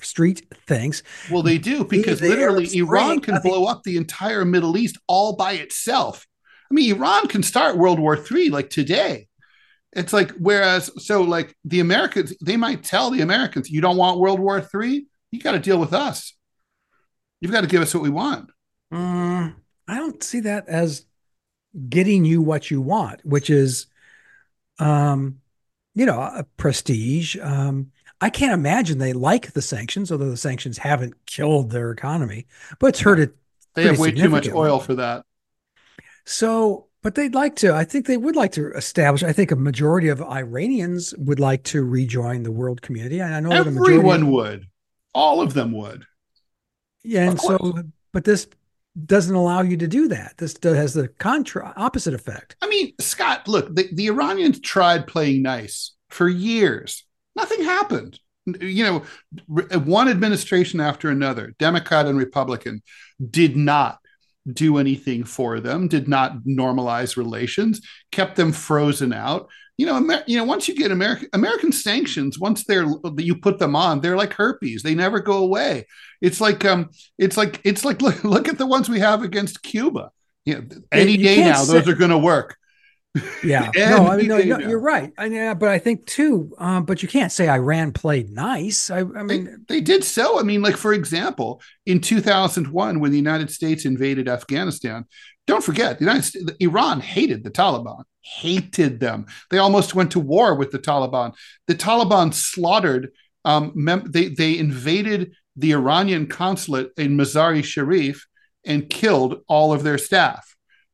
street 0.00 0.46
thinks. 0.66 1.02
Well, 1.30 1.42
they 1.42 1.58
do 1.58 1.84
because 1.84 2.20
the 2.20 2.28
literally 2.28 2.68
Iran 2.76 3.20
can 3.20 3.40
blow 3.42 3.64
up 3.64 3.82
the 3.82 3.96
entire 3.96 4.44
Middle 4.44 4.76
East 4.76 4.98
all 5.06 5.34
by 5.36 5.52
itself. 5.52 6.26
I 6.70 6.74
mean, 6.74 6.94
Iran 6.94 7.26
can 7.28 7.42
start 7.42 7.76
World 7.76 7.98
War 7.98 8.16
III 8.16 8.50
like 8.50 8.70
today. 8.70 9.28
It's 9.92 10.12
like 10.12 10.30
whereas 10.32 10.90
so 11.04 11.22
like 11.22 11.56
the 11.64 11.80
Americans, 11.80 12.34
they 12.40 12.56
might 12.56 12.84
tell 12.84 13.10
the 13.10 13.22
Americans, 13.22 13.70
"You 13.70 13.80
don't 13.80 13.96
want 13.96 14.20
World 14.20 14.38
War 14.38 14.58
III? 14.58 15.06
You 15.32 15.40
got 15.40 15.52
to 15.52 15.58
deal 15.58 15.78
with 15.78 15.92
us. 15.92 16.34
You've 17.40 17.52
got 17.52 17.62
to 17.62 17.66
give 17.66 17.82
us 17.82 17.92
what 17.94 18.02
we 18.02 18.10
want." 18.10 18.50
Mm, 18.92 19.54
I 19.88 19.96
don't 19.96 20.22
see 20.22 20.40
that 20.40 20.68
as 20.68 21.04
getting 21.88 22.24
you 22.24 22.42
what 22.42 22.70
you 22.70 22.80
want, 22.80 23.24
which 23.24 23.50
is, 23.50 23.86
um, 24.78 25.39
you 26.00 26.06
know, 26.06 26.18
a 26.18 26.46
prestige. 26.56 27.36
Um, 27.42 27.92
I 28.22 28.30
can't 28.30 28.54
imagine 28.54 28.96
they 28.96 29.12
like 29.12 29.52
the 29.52 29.60
sanctions, 29.60 30.10
although 30.10 30.30
the 30.30 30.36
sanctions 30.38 30.78
haven't 30.78 31.26
killed 31.26 31.70
their 31.70 31.90
economy, 31.90 32.46
but 32.78 32.86
it's 32.86 33.00
hurt 33.00 33.20
it. 33.20 33.36
They 33.74 33.82
have 33.84 33.98
way 33.98 34.10
too 34.10 34.30
much 34.30 34.48
oil 34.48 34.80
for 34.80 34.94
that. 34.94 35.26
So, 36.24 36.86
but 37.02 37.16
they'd 37.16 37.34
like 37.34 37.56
to. 37.56 37.74
I 37.74 37.84
think 37.84 38.06
they 38.06 38.16
would 38.16 38.34
like 38.34 38.52
to 38.52 38.72
establish. 38.72 39.22
I 39.22 39.34
think 39.34 39.50
a 39.50 39.56
majority 39.56 40.08
of 40.08 40.22
Iranians 40.22 41.12
would 41.18 41.38
like 41.38 41.64
to 41.64 41.84
rejoin 41.84 42.44
the 42.44 42.52
world 42.52 42.80
community. 42.80 43.20
And 43.20 43.34
I 43.34 43.40
know 43.40 43.50
that 43.50 43.66
a 43.66 43.70
majority. 43.70 43.96
Everyone 43.96 44.30
would. 44.30 44.68
All 45.14 45.42
of 45.42 45.52
them 45.52 45.72
would. 45.72 46.06
Yeah, 47.02 47.28
and 47.28 47.38
so, 47.38 47.74
but 48.14 48.24
this 48.24 48.48
doesn't 49.06 49.34
allow 49.34 49.62
you 49.62 49.76
to 49.76 49.86
do 49.86 50.08
that. 50.08 50.34
This 50.38 50.56
has 50.62 50.94
the 50.94 51.08
contra 51.08 51.72
opposite 51.76 52.14
effect. 52.14 52.56
I 52.62 52.68
mean, 52.68 52.92
Scott, 53.00 53.46
look, 53.46 53.74
the, 53.74 53.88
the 53.92 54.08
Iranians 54.08 54.60
tried 54.60 55.06
playing 55.06 55.42
nice 55.42 55.94
for 56.08 56.28
years. 56.28 57.04
Nothing 57.36 57.64
happened. 57.64 58.18
You 58.60 58.84
know, 58.84 59.62
uh, 59.70 59.78
one 59.80 60.08
administration 60.08 60.80
after 60.80 61.08
another, 61.08 61.54
Democrat 61.58 62.06
and 62.06 62.18
Republican, 62.18 62.82
did 63.30 63.56
not 63.56 63.98
do 64.50 64.78
anything 64.78 65.24
for 65.24 65.60
them, 65.60 65.86
did 65.86 66.08
not 66.08 66.38
normalize 66.44 67.16
relations, 67.16 67.80
kept 68.10 68.36
them 68.36 68.52
frozen 68.52 69.12
out. 69.12 69.48
You 69.80 69.86
know, 69.86 69.96
Amer- 69.96 70.24
you 70.26 70.36
know, 70.36 70.44
once 70.44 70.68
you 70.68 70.74
get 70.74 70.90
American 70.90 71.30
American 71.32 71.72
sanctions, 71.72 72.38
once 72.38 72.64
they're 72.64 72.84
you 73.16 73.34
put 73.34 73.58
them 73.58 73.74
on, 73.74 74.02
they're 74.02 74.14
like 74.14 74.34
herpes; 74.34 74.82
they 74.82 74.94
never 74.94 75.20
go 75.20 75.38
away. 75.38 75.86
It's 76.20 76.38
like 76.38 76.66
um, 76.66 76.90
it's 77.16 77.38
like 77.38 77.62
it's 77.64 77.82
like 77.82 78.02
look, 78.02 78.22
look 78.22 78.46
at 78.46 78.58
the 78.58 78.66
ones 78.66 78.90
we 78.90 79.00
have 79.00 79.22
against 79.22 79.62
Cuba. 79.62 80.10
You 80.44 80.56
know, 80.56 80.68
any 80.92 81.12
you 81.12 81.24
day 81.24 81.38
now, 81.38 81.62
say- 81.62 81.72
those 81.72 81.88
are 81.88 81.94
going 81.94 82.10
to 82.10 82.18
work. 82.18 82.58
Yeah, 83.42 83.70
no, 83.76 84.06
I 84.06 84.18
mean, 84.18 84.28
no, 84.28 84.36
no, 84.36 84.58
you're 84.58 84.78
right. 84.78 85.14
I 85.16 85.30
mean, 85.30 85.56
but 85.56 85.70
I 85.70 85.78
think 85.78 86.04
too, 86.04 86.54
um, 86.58 86.84
but 86.84 87.02
you 87.02 87.08
can't 87.08 87.32
say 87.32 87.48
Iran 87.48 87.92
played 87.92 88.28
nice. 88.28 88.90
I, 88.90 88.98
I 88.98 89.22
mean, 89.22 89.64
they, 89.66 89.76
they, 89.76 89.80
did 89.80 90.04
so. 90.04 90.38
I 90.38 90.42
mean, 90.42 90.60
like 90.60 90.76
for 90.76 90.92
example, 90.92 91.62
in 91.86 92.02
2001, 92.02 93.00
when 93.00 93.10
the 93.10 93.16
United 93.16 93.50
States 93.50 93.86
invaded 93.86 94.28
Afghanistan, 94.28 95.06
don't 95.46 95.64
forget, 95.64 95.98
the 95.98 96.04
United 96.04 96.24
States, 96.24 96.52
Iran 96.60 97.00
hated 97.00 97.44
the 97.44 97.50
Taliban, 97.50 98.04
hated 98.22 99.00
them. 99.00 99.26
They 99.50 99.58
almost 99.58 99.94
went 99.94 100.12
to 100.12 100.20
war 100.20 100.54
with 100.54 100.70
the 100.70 100.78
Taliban. 100.78 101.34
The 101.66 101.74
Taliban 101.74 102.34
slaughtered. 102.34 103.10
Um, 103.44 103.72
mem- 103.74 104.10
they 104.10 104.28
they 104.28 104.58
invaded 104.58 105.34
the 105.56 105.72
Iranian 105.72 106.26
consulate 106.26 106.90
in 106.96 107.16
Mazar-e 107.16 107.62
Sharif 107.62 108.26
and 108.64 108.90
killed 108.90 109.40
all 109.48 109.72
of 109.72 109.82
their 109.82 109.98
staff 109.98 110.50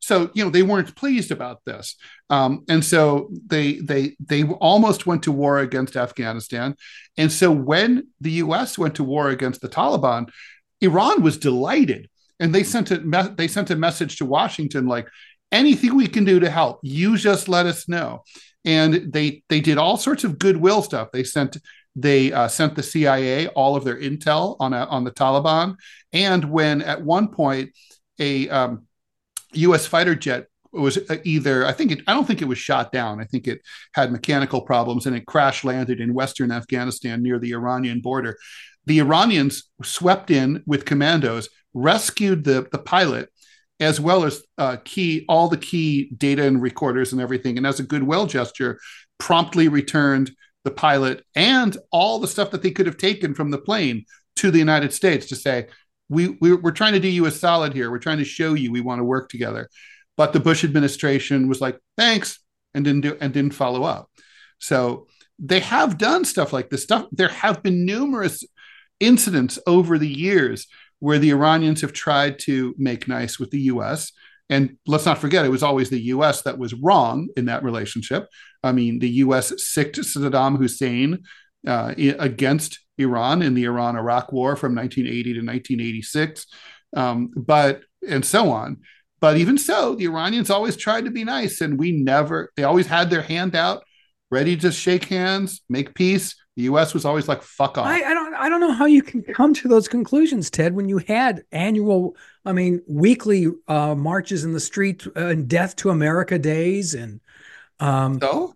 so 0.06 0.30
you 0.34 0.44
know 0.44 0.50
they 0.50 0.62
weren't 0.62 0.94
pleased 0.94 1.32
about 1.32 1.64
this, 1.64 1.96
um, 2.30 2.64
and 2.68 2.84
so 2.84 3.28
they 3.44 3.80
they 3.80 4.14
they 4.20 4.44
almost 4.44 5.04
went 5.04 5.24
to 5.24 5.32
war 5.32 5.58
against 5.58 5.96
Afghanistan. 5.96 6.76
And 7.18 7.32
so 7.32 7.50
when 7.50 8.06
the 8.20 8.30
U.S. 8.44 8.78
went 8.78 8.94
to 8.96 9.04
war 9.04 9.30
against 9.30 9.62
the 9.62 9.68
Taliban, 9.68 10.30
Iran 10.80 11.22
was 11.22 11.38
delighted, 11.38 12.08
and 12.38 12.54
they 12.54 12.62
sent 12.62 12.92
a 12.92 13.00
me- 13.00 13.34
they 13.36 13.48
sent 13.48 13.70
a 13.70 13.76
message 13.76 14.18
to 14.18 14.24
Washington 14.24 14.86
like 14.86 15.08
anything 15.52 15.94
we 15.96 16.06
can 16.06 16.24
do 16.24 16.40
to 16.40 16.50
help, 16.50 16.80
you 16.82 17.16
just 17.16 17.48
let 17.48 17.66
us 17.66 17.88
know. 17.88 18.22
And 18.64 19.12
they 19.12 19.42
they 19.48 19.60
did 19.60 19.78
all 19.78 19.96
sorts 19.96 20.24
of 20.24 20.38
goodwill 20.38 20.82
stuff. 20.82 21.08
They 21.12 21.24
sent 21.24 21.56
they 21.94 22.32
uh, 22.32 22.48
sent 22.48 22.76
the 22.76 22.82
CIA 22.82 23.48
all 23.48 23.76
of 23.76 23.84
their 23.84 23.98
intel 23.98 24.56
on 24.60 24.74
a, 24.74 24.84
on 24.84 25.04
the 25.04 25.12
Taliban, 25.12 25.76
and 26.12 26.50
when 26.50 26.82
at 26.82 27.02
one 27.02 27.28
point 27.28 27.70
a 28.18 28.48
um, 28.48 28.86
U.S. 29.52 29.86
fighter 29.86 30.14
jet 30.14 30.46
was 30.72 30.98
either 31.24 31.66
I 31.66 31.72
think 31.72 31.92
it 31.92 32.02
I 32.06 32.12
don't 32.12 32.26
think 32.26 32.42
it 32.42 32.48
was 32.48 32.58
shot 32.58 32.92
down. 32.92 33.20
I 33.20 33.24
think 33.24 33.46
it 33.46 33.60
had 33.94 34.12
mechanical 34.12 34.60
problems 34.60 35.06
and 35.06 35.16
it 35.16 35.26
crash 35.26 35.64
landed 35.64 36.00
in 36.00 36.14
western 36.14 36.52
Afghanistan 36.52 37.22
near 37.22 37.38
the 37.38 37.52
Iranian 37.52 38.00
border. 38.00 38.36
The 38.84 38.98
Iranians 39.00 39.70
swept 39.82 40.30
in 40.30 40.62
with 40.66 40.84
commandos, 40.84 41.48
rescued 41.72 42.44
the 42.44 42.68
the 42.70 42.78
pilot 42.78 43.30
as 43.80 44.00
well 44.00 44.24
as 44.24 44.42
uh, 44.58 44.76
key 44.84 45.24
all 45.28 45.48
the 45.48 45.56
key 45.56 46.10
data 46.16 46.44
and 46.44 46.62
recorders 46.62 47.12
and 47.12 47.20
everything, 47.20 47.56
and 47.56 47.66
as 47.66 47.80
a 47.80 47.84
goodwill 47.84 48.26
gesture, 48.26 48.78
promptly 49.18 49.68
returned 49.68 50.30
the 50.64 50.70
pilot 50.70 51.24
and 51.34 51.76
all 51.90 52.18
the 52.18 52.26
stuff 52.26 52.50
that 52.50 52.62
they 52.62 52.70
could 52.70 52.86
have 52.86 52.96
taken 52.96 53.34
from 53.34 53.50
the 53.50 53.58
plane 53.58 54.04
to 54.36 54.50
the 54.50 54.58
United 54.58 54.92
States 54.92 55.26
to 55.26 55.36
say, 55.36 55.66
we, 56.08 56.36
we 56.40 56.54
we're 56.54 56.70
trying 56.70 56.92
to 56.92 57.00
do 57.00 57.08
you 57.08 57.26
a 57.26 57.30
solid 57.30 57.72
here. 57.72 57.90
We're 57.90 57.98
trying 57.98 58.18
to 58.18 58.24
show 58.24 58.54
you 58.54 58.70
we 58.70 58.80
want 58.80 59.00
to 59.00 59.04
work 59.04 59.28
together. 59.28 59.68
But 60.16 60.32
the 60.32 60.40
Bush 60.40 60.64
administration 60.64 61.48
was 61.48 61.60
like, 61.60 61.78
thanks, 61.96 62.38
and 62.74 62.84
didn't 62.84 63.00
do 63.02 63.16
and 63.20 63.32
didn't 63.32 63.54
follow 63.54 63.82
up. 63.82 64.10
So 64.58 65.06
they 65.38 65.60
have 65.60 65.98
done 65.98 66.24
stuff 66.24 66.52
like 66.52 66.70
this 66.70 66.82
stuff. 66.82 67.06
There 67.12 67.28
have 67.28 67.62
been 67.62 67.84
numerous 67.84 68.44
incidents 69.00 69.58
over 69.66 69.98
the 69.98 70.08
years 70.08 70.66
where 71.06 71.20
the 71.20 71.30
Iranians 71.30 71.82
have 71.82 71.92
tried 71.92 72.36
to 72.36 72.74
make 72.78 73.06
nice 73.06 73.38
with 73.38 73.52
the 73.52 73.60
US. 73.72 74.10
And 74.50 74.76
let's 74.88 75.06
not 75.06 75.18
forget, 75.18 75.44
it 75.44 75.50
was 75.50 75.62
always 75.62 75.88
the 75.88 76.06
US 76.14 76.42
that 76.42 76.58
was 76.58 76.74
wrong 76.74 77.28
in 77.36 77.44
that 77.44 77.62
relationship. 77.62 78.26
I 78.64 78.72
mean, 78.72 78.98
the 78.98 79.10
US 79.24 79.52
sicked 79.62 79.98
Saddam 79.98 80.58
Hussein 80.58 81.22
uh, 81.64 81.94
against 82.18 82.80
Iran 82.98 83.40
in 83.42 83.54
the 83.54 83.66
Iran 83.66 83.94
Iraq 83.94 84.32
War 84.32 84.56
from 84.56 84.74
1980 84.74 85.22
to 85.34 85.46
1986, 85.46 86.46
um, 86.96 87.30
but 87.36 87.82
and 88.08 88.24
so 88.24 88.50
on. 88.50 88.78
But 89.20 89.36
even 89.36 89.58
so, 89.58 89.94
the 89.94 90.06
Iranians 90.06 90.50
always 90.50 90.76
tried 90.76 91.04
to 91.04 91.12
be 91.12 91.22
nice, 91.22 91.60
and 91.60 91.78
we 91.78 91.92
never. 91.92 92.50
They 92.56 92.64
always 92.64 92.88
had 92.88 93.10
their 93.10 93.22
hand 93.22 93.54
out, 93.54 93.84
ready 94.30 94.56
to 94.58 94.72
shake 94.72 95.04
hands, 95.04 95.62
make 95.68 95.94
peace. 95.94 96.34
The 96.56 96.62
U.S. 96.64 96.94
was 96.94 97.04
always 97.04 97.28
like, 97.28 97.42
"Fuck 97.42 97.76
off." 97.76 97.86
I, 97.86 98.02
I 98.02 98.14
don't. 98.14 98.34
I 98.34 98.48
don't 98.48 98.60
know 98.60 98.72
how 98.72 98.86
you 98.86 99.02
can 99.02 99.22
come 99.22 99.52
to 99.54 99.68
those 99.68 99.88
conclusions, 99.88 100.50
Ted. 100.50 100.74
When 100.74 100.88
you 100.88 100.98
had 100.98 101.42
annual, 101.52 102.16
I 102.46 102.52
mean, 102.52 102.82
weekly 102.88 103.48
uh, 103.68 103.94
marches 103.94 104.44
in 104.44 104.52
the 104.52 104.60
street 104.60 105.06
uh, 105.16 105.26
and 105.26 105.48
"Death 105.48 105.76
to 105.76 105.90
America" 105.90 106.38
days, 106.38 106.94
and 106.94 107.20
um, 107.78 108.18
so. 108.20 108.54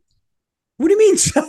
What 0.79 0.89
do 0.89 0.95
you 0.95 0.99
mean? 0.99 1.19
So? 1.19 1.47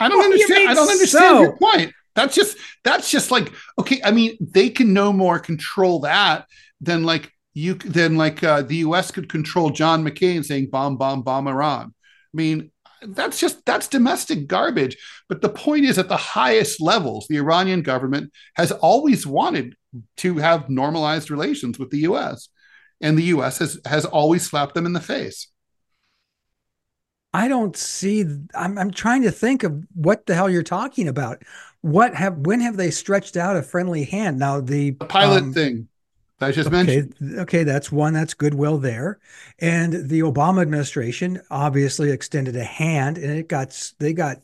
I 0.00 0.08
don't 0.08 0.24
understand. 0.24 0.68
I 0.70 0.74
don't 0.74 0.90
understand 0.90 1.36
so? 1.36 1.40
your 1.42 1.56
point. 1.56 1.92
That's 2.16 2.34
just 2.34 2.56
that's 2.82 3.10
just 3.10 3.30
like 3.30 3.52
okay. 3.78 4.00
I 4.02 4.10
mean, 4.10 4.36
they 4.40 4.70
can 4.70 4.92
no 4.92 5.12
more 5.12 5.38
control 5.38 6.00
that 6.00 6.46
than 6.80 7.04
like 7.04 7.30
you 7.54 7.74
than 7.74 8.16
like 8.16 8.42
uh, 8.42 8.62
the 8.62 8.76
U.S. 8.76 9.10
could 9.10 9.28
control 9.28 9.70
John 9.70 10.04
McCain 10.04 10.44
saying 10.44 10.70
bomb, 10.70 10.96
bomb, 10.96 11.22
bomb 11.22 11.46
Iran. 11.46 11.94
I 11.94 12.36
mean, 12.36 12.72
that's 13.02 13.38
just 13.38 13.64
that's 13.64 13.88
domestic 13.88 14.46
garbage. 14.46 14.96
But 15.28 15.40
the 15.40 15.48
point 15.48 15.84
is, 15.84 15.98
at 15.98 16.08
the 16.08 16.16
highest 16.16 16.80
levels, 16.80 17.26
the 17.28 17.38
Iranian 17.38 17.82
government 17.82 18.32
has 18.56 18.72
always 18.72 19.26
wanted 19.26 19.74
to 20.18 20.38
have 20.38 20.68
normalized 20.68 21.30
relations 21.30 21.78
with 21.78 21.90
the 21.90 22.00
U.S. 22.00 22.48
and 23.00 23.18
the 23.18 23.24
U.S. 23.24 23.58
has 23.58 23.80
has 23.86 24.04
always 24.04 24.42
slapped 24.42 24.74
them 24.74 24.86
in 24.86 24.92
the 24.92 25.00
face. 25.00 25.48
I 27.32 27.46
don't 27.46 27.76
see. 27.76 28.24
I'm, 28.54 28.76
I'm 28.76 28.90
trying 28.90 29.22
to 29.22 29.30
think 29.30 29.62
of 29.62 29.84
what 29.94 30.26
the 30.26 30.34
hell 30.34 30.50
you're 30.50 30.62
talking 30.62 31.06
about. 31.06 31.42
What 31.80 32.14
have 32.14 32.38
when 32.38 32.60
have 32.60 32.76
they 32.76 32.90
stretched 32.90 33.36
out 33.36 33.56
a 33.56 33.62
friendly 33.62 34.04
hand? 34.04 34.38
Now 34.38 34.60
the, 34.60 34.90
the 34.90 35.06
pilot 35.06 35.44
um, 35.44 35.52
thing 35.52 35.88
I 36.40 36.52
just 36.52 36.68
okay, 36.68 36.76
mentioned. 36.76 37.14
Okay, 37.40 37.64
that's 37.64 37.92
one. 37.92 38.14
That's 38.14 38.34
goodwill 38.34 38.78
there, 38.78 39.18
and 39.58 40.08
the 40.08 40.20
Obama 40.20 40.62
administration 40.62 41.40
obviously 41.50 42.10
extended 42.10 42.56
a 42.56 42.64
hand, 42.64 43.18
and 43.18 43.30
it 43.30 43.48
got 43.48 43.92
they 43.98 44.12
got 44.12 44.38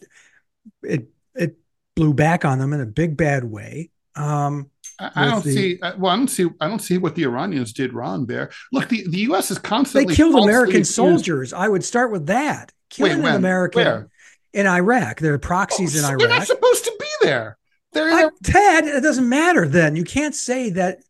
it 0.82 1.08
it 1.34 1.56
blew 1.94 2.12
back 2.12 2.44
on 2.44 2.58
them 2.58 2.72
in 2.72 2.80
a 2.80 2.86
big 2.86 3.16
bad 3.16 3.44
way. 3.44 3.90
Um, 4.14 4.70
I, 4.98 5.28
don't 5.28 5.44
the, 5.44 5.52
see. 5.52 5.78
Well, 5.98 6.12
I 6.12 6.16
don't 6.16 6.28
see. 6.28 6.46
I 6.60 6.68
don't 6.68 6.80
see 6.80 6.98
what 6.98 7.14
the 7.14 7.24
Iranians 7.24 7.72
did 7.72 7.92
wrong 7.92 8.26
there. 8.26 8.50
Look, 8.72 8.88
the, 8.88 9.06
the 9.08 9.18
U.S. 9.18 9.50
is 9.50 9.58
constantly 9.58 10.12
they 10.12 10.16
killed 10.16 10.42
American 10.42 10.84
soldiers. 10.84 11.52
I 11.52 11.68
would 11.68 11.84
start 11.84 12.10
with 12.12 12.26
that 12.26 12.72
killing 12.90 13.22
Wait, 13.22 13.30
an 13.30 13.36
American 13.36 13.84
Where? 13.84 14.08
in 14.52 14.66
Iraq. 14.66 15.20
There 15.20 15.34
are 15.34 15.38
proxies 15.38 15.96
oh, 15.96 15.98
in 15.98 16.04
Iraq. 16.04 16.18
They're 16.18 16.28
not 16.28 16.46
supposed 16.46 16.84
to 16.84 16.96
be 16.98 17.26
there. 17.26 17.58
They're, 17.92 18.10
I, 18.10 18.28
Ted, 18.42 18.86
it 18.86 19.02
doesn't 19.02 19.28
matter 19.28 19.68
then. 19.68 19.96
You 19.96 20.04
can't 20.04 20.34
say 20.34 20.70
that, 20.70 21.00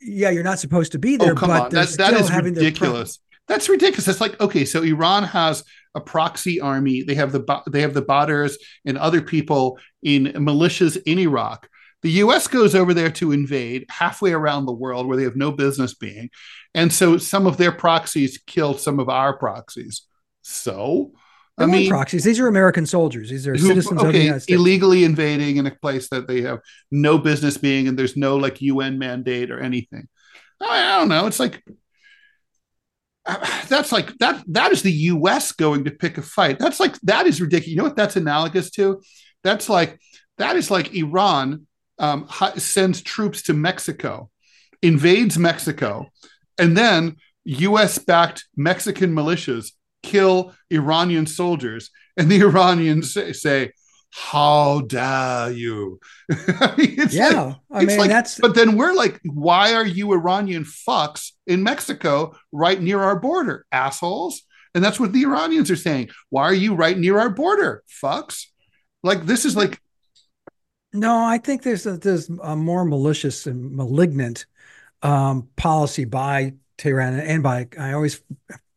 yeah, 0.00 0.30
you're 0.30 0.44
not 0.44 0.58
supposed 0.58 0.92
to 0.92 0.98
be 0.98 1.16
oh, 1.20 1.24
there, 1.24 1.32
oh, 1.32 1.36
come 1.36 1.50
but 1.50 1.62
on. 1.62 1.70
That, 1.70 1.88
that 1.98 2.14
is 2.14 2.32
ridiculous. 2.32 3.18
That's 3.48 3.68
ridiculous. 3.68 4.08
It's 4.08 4.20
like, 4.20 4.40
okay, 4.40 4.64
so 4.64 4.82
Iran 4.82 5.22
has 5.24 5.64
a 5.94 6.00
proxy 6.00 6.60
army. 6.60 7.02
They 7.02 7.14
have 7.14 7.32
the 7.32 7.62
they 7.70 7.80
have 7.80 7.94
the 7.94 8.02
Badrs 8.02 8.56
and 8.84 8.98
other 8.98 9.22
people 9.22 9.78
in 10.02 10.26
militias 10.26 11.00
in 11.06 11.18
Iraq. 11.18 11.68
The 12.02 12.10
US 12.22 12.46
goes 12.46 12.74
over 12.74 12.92
there 12.92 13.10
to 13.12 13.32
invade 13.32 13.86
halfway 13.88 14.32
around 14.32 14.66
the 14.66 14.72
world 14.72 15.06
where 15.06 15.16
they 15.16 15.24
have 15.24 15.36
no 15.36 15.50
business 15.50 15.94
being. 15.94 16.30
And 16.74 16.92
so 16.92 17.16
some 17.16 17.46
of 17.46 17.56
their 17.56 17.72
proxies 17.72 18.38
kill 18.46 18.76
some 18.76 19.00
of 19.00 19.08
our 19.08 19.36
proxies. 19.36 20.02
So, 20.42 21.12
I 21.58 21.66
mean, 21.66 21.88
proxies. 21.88 22.24
These 22.24 22.38
are 22.38 22.48
American 22.48 22.84
soldiers. 22.84 23.30
These 23.30 23.46
are 23.46 23.52
who, 23.52 23.58
citizens 23.58 23.98
okay, 23.98 24.06
of 24.06 24.12
the 24.12 24.18
United 24.20 24.40
States. 24.40 24.58
illegally 24.58 25.04
invading 25.04 25.56
in 25.56 25.66
a 25.66 25.74
place 25.74 26.08
that 26.10 26.28
they 26.28 26.42
have 26.42 26.60
no 26.90 27.18
business 27.18 27.56
being, 27.56 27.88
and 27.88 27.98
there's 27.98 28.16
no 28.16 28.36
like 28.36 28.60
UN 28.60 28.98
mandate 28.98 29.50
or 29.50 29.60
anything. 29.60 30.06
I, 30.60 30.94
I 30.94 30.98
don't 30.98 31.08
know. 31.08 31.26
It's 31.26 31.40
like 31.40 31.62
that's 33.68 33.92
like 33.92 34.16
that. 34.18 34.44
That 34.48 34.72
is 34.72 34.82
the 34.82 34.92
U.S. 34.92 35.52
going 35.52 35.84
to 35.84 35.90
pick 35.90 36.18
a 36.18 36.22
fight. 36.22 36.58
That's 36.58 36.78
like 36.78 36.98
that 37.02 37.26
is 37.26 37.40
ridiculous. 37.40 37.68
You 37.68 37.76
know 37.76 37.84
what 37.84 37.96
that's 37.96 38.16
analogous 38.16 38.70
to? 38.72 39.02
That's 39.42 39.68
like 39.68 39.98
that 40.38 40.56
is 40.56 40.70
like 40.70 40.94
Iran 40.94 41.66
um, 41.98 42.28
sends 42.56 43.00
troops 43.00 43.42
to 43.44 43.54
Mexico, 43.54 44.30
invades 44.82 45.38
Mexico, 45.38 46.06
and 46.58 46.76
then 46.76 47.16
U.S. 47.44 47.98
backed 47.98 48.44
Mexican 48.56 49.14
militias 49.14 49.72
kill 50.06 50.54
Iranian 50.70 51.26
soldiers, 51.26 51.90
and 52.16 52.30
the 52.30 52.40
Iranians 52.48 53.12
say, 53.12 53.32
say 53.32 53.72
how 54.10 54.80
dare 54.80 55.52
you? 55.52 56.00
I 56.30 56.74
mean, 56.78 57.08
yeah, 57.10 57.42
like, 57.42 57.56
I 57.70 57.84
mean 57.84 57.98
like, 57.98 58.08
that's. 58.08 58.38
But 58.38 58.54
then 58.54 58.76
we're 58.76 58.94
like, 58.94 59.20
why 59.24 59.74
are 59.74 59.84
you 59.84 60.12
Iranian 60.12 60.64
fucks 60.64 61.32
in 61.46 61.62
Mexico, 61.62 62.34
right 62.50 62.80
near 62.80 63.00
our 63.02 63.18
border, 63.18 63.66
assholes? 63.70 64.42
And 64.74 64.82
that's 64.84 64.98
what 65.00 65.12
the 65.12 65.22
Iranians 65.22 65.70
are 65.70 65.76
saying. 65.76 66.10
Why 66.30 66.44
are 66.44 66.54
you 66.54 66.74
right 66.74 66.96
near 66.96 67.18
our 67.18 67.30
border, 67.30 67.82
fucks? 68.02 68.46
Like 69.02 69.26
this 69.26 69.44
is 69.44 69.56
like. 69.56 69.80
No, 70.92 71.22
I 71.22 71.36
think 71.38 71.62
there's 71.62 71.84
a, 71.84 71.98
there's 71.98 72.30
a 72.42 72.56
more 72.56 72.86
malicious 72.86 73.46
and 73.46 73.76
malignant 73.76 74.46
um, 75.02 75.48
policy 75.56 76.06
by 76.06 76.54
Tehran 76.78 77.20
and 77.20 77.42
by 77.42 77.68
I 77.78 77.92
always 77.92 78.22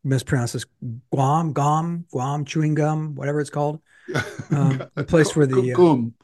mispronounce 0.09 0.53
this 0.53 0.65
Guam, 1.11 1.53
Guam, 1.53 2.05
Guam 2.11 2.45
chewing 2.45 2.75
gum, 2.75 3.15
whatever 3.15 3.39
it's 3.39 3.49
called. 3.49 3.79
Um, 4.51 4.81
the 4.95 5.03
place 5.03 5.35
where 5.35 5.45
the 5.45 5.73
Gum, 5.73 6.15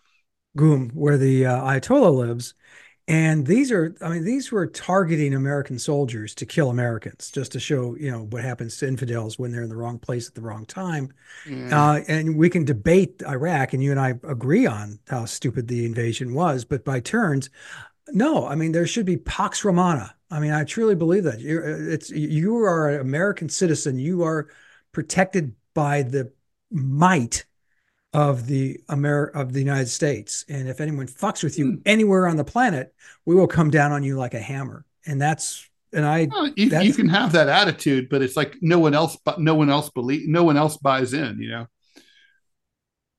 Gum, 0.57 0.89
where 0.95 1.15
the 1.15 1.45
uh, 1.45 1.61
Ayatollah 1.61 2.15
lives, 2.15 2.55
and 3.07 3.45
these 3.45 3.71
are, 3.71 3.95
I 4.01 4.09
mean, 4.09 4.23
these 4.23 4.51
were 4.51 4.65
targeting 4.65 5.35
American 5.35 5.77
soldiers 5.77 6.33
to 6.35 6.45
kill 6.47 6.71
Americans, 6.71 7.29
just 7.29 7.51
to 7.51 7.59
show, 7.59 7.95
you 7.95 8.09
know, 8.09 8.23
what 8.23 8.43
happens 8.43 8.77
to 8.77 8.87
infidels 8.87 9.37
when 9.37 9.51
they're 9.51 9.61
in 9.61 9.69
the 9.69 9.75
wrong 9.75 9.99
place 9.99 10.27
at 10.27 10.33
the 10.33 10.41
wrong 10.41 10.65
time. 10.65 11.13
Mm. 11.45 11.71
Uh, 11.71 12.03
and 12.07 12.35
we 12.35 12.49
can 12.49 12.65
debate 12.65 13.21
Iraq, 13.27 13.73
and 13.73 13.83
you 13.83 13.91
and 13.91 13.99
I 13.99 14.15
agree 14.23 14.65
on 14.65 14.99
how 15.07 15.25
stupid 15.25 15.67
the 15.67 15.85
invasion 15.85 16.33
was, 16.33 16.65
but 16.65 16.83
by 16.83 16.99
turns, 16.99 17.51
no, 18.09 18.47
I 18.47 18.55
mean, 18.55 18.71
there 18.71 18.87
should 18.87 19.05
be 19.05 19.17
Pax 19.17 19.63
Romana. 19.63 20.14
I 20.31 20.39
mean, 20.39 20.51
I 20.51 20.63
truly 20.63 20.95
believe 20.95 21.23
that. 21.23 21.39
You're, 21.39 21.89
it's 21.91 22.09
you 22.09 22.57
are 22.57 22.89
an 22.89 23.01
American 23.01 23.49
citizen. 23.49 23.99
You 23.99 24.23
are 24.23 24.49
protected 24.91 25.53
by 25.73 26.01
the 26.01 26.31
might 26.71 27.45
of 28.13 28.47
the 28.47 28.79
Amer- 28.89 29.31
of 29.35 29.53
the 29.53 29.59
United 29.59 29.89
States. 29.89 30.45
And 30.47 30.69
if 30.69 30.79
anyone 30.79 31.07
fucks 31.07 31.43
with 31.43 31.59
you 31.59 31.73
mm. 31.73 31.81
anywhere 31.85 32.27
on 32.27 32.37
the 32.37 32.43
planet, 32.43 32.93
we 33.25 33.35
will 33.35 33.47
come 33.47 33.69
down 33.69 33.91
on 33.91 34.03
you 34.03 34.17
like 34.17 34.33
a 34.33 34.39
hammer. 34.39 34.85
And 35.05 35.21
that's 35.21 35.69
and 35.93 36.05
I 36.05 36.27
well, 36.31 36.47
you, 36.55 36.77
you, 36.79 36.93
can 36.93 37.09
have 37.09 37.31
that 37.33 37.47
attitude, 37.47 38.09
but 38.09 38.21
it's 38.21 38.35
like 38.35 38.55
no 38.61 38.79
one 38.79 38.93
else 38.93 39.17
but 39.23 39.39
no 39.39 39.55
one 39.55 39.69
else 39.69 39.89
believe 39.89 40.27
no 40.27 40.43
one 40.43 40.57
else 40.57 40.77
buys 40.77 41.13
in, 41.13 41.39
you 41.39 41.49
know. 41.49 41.67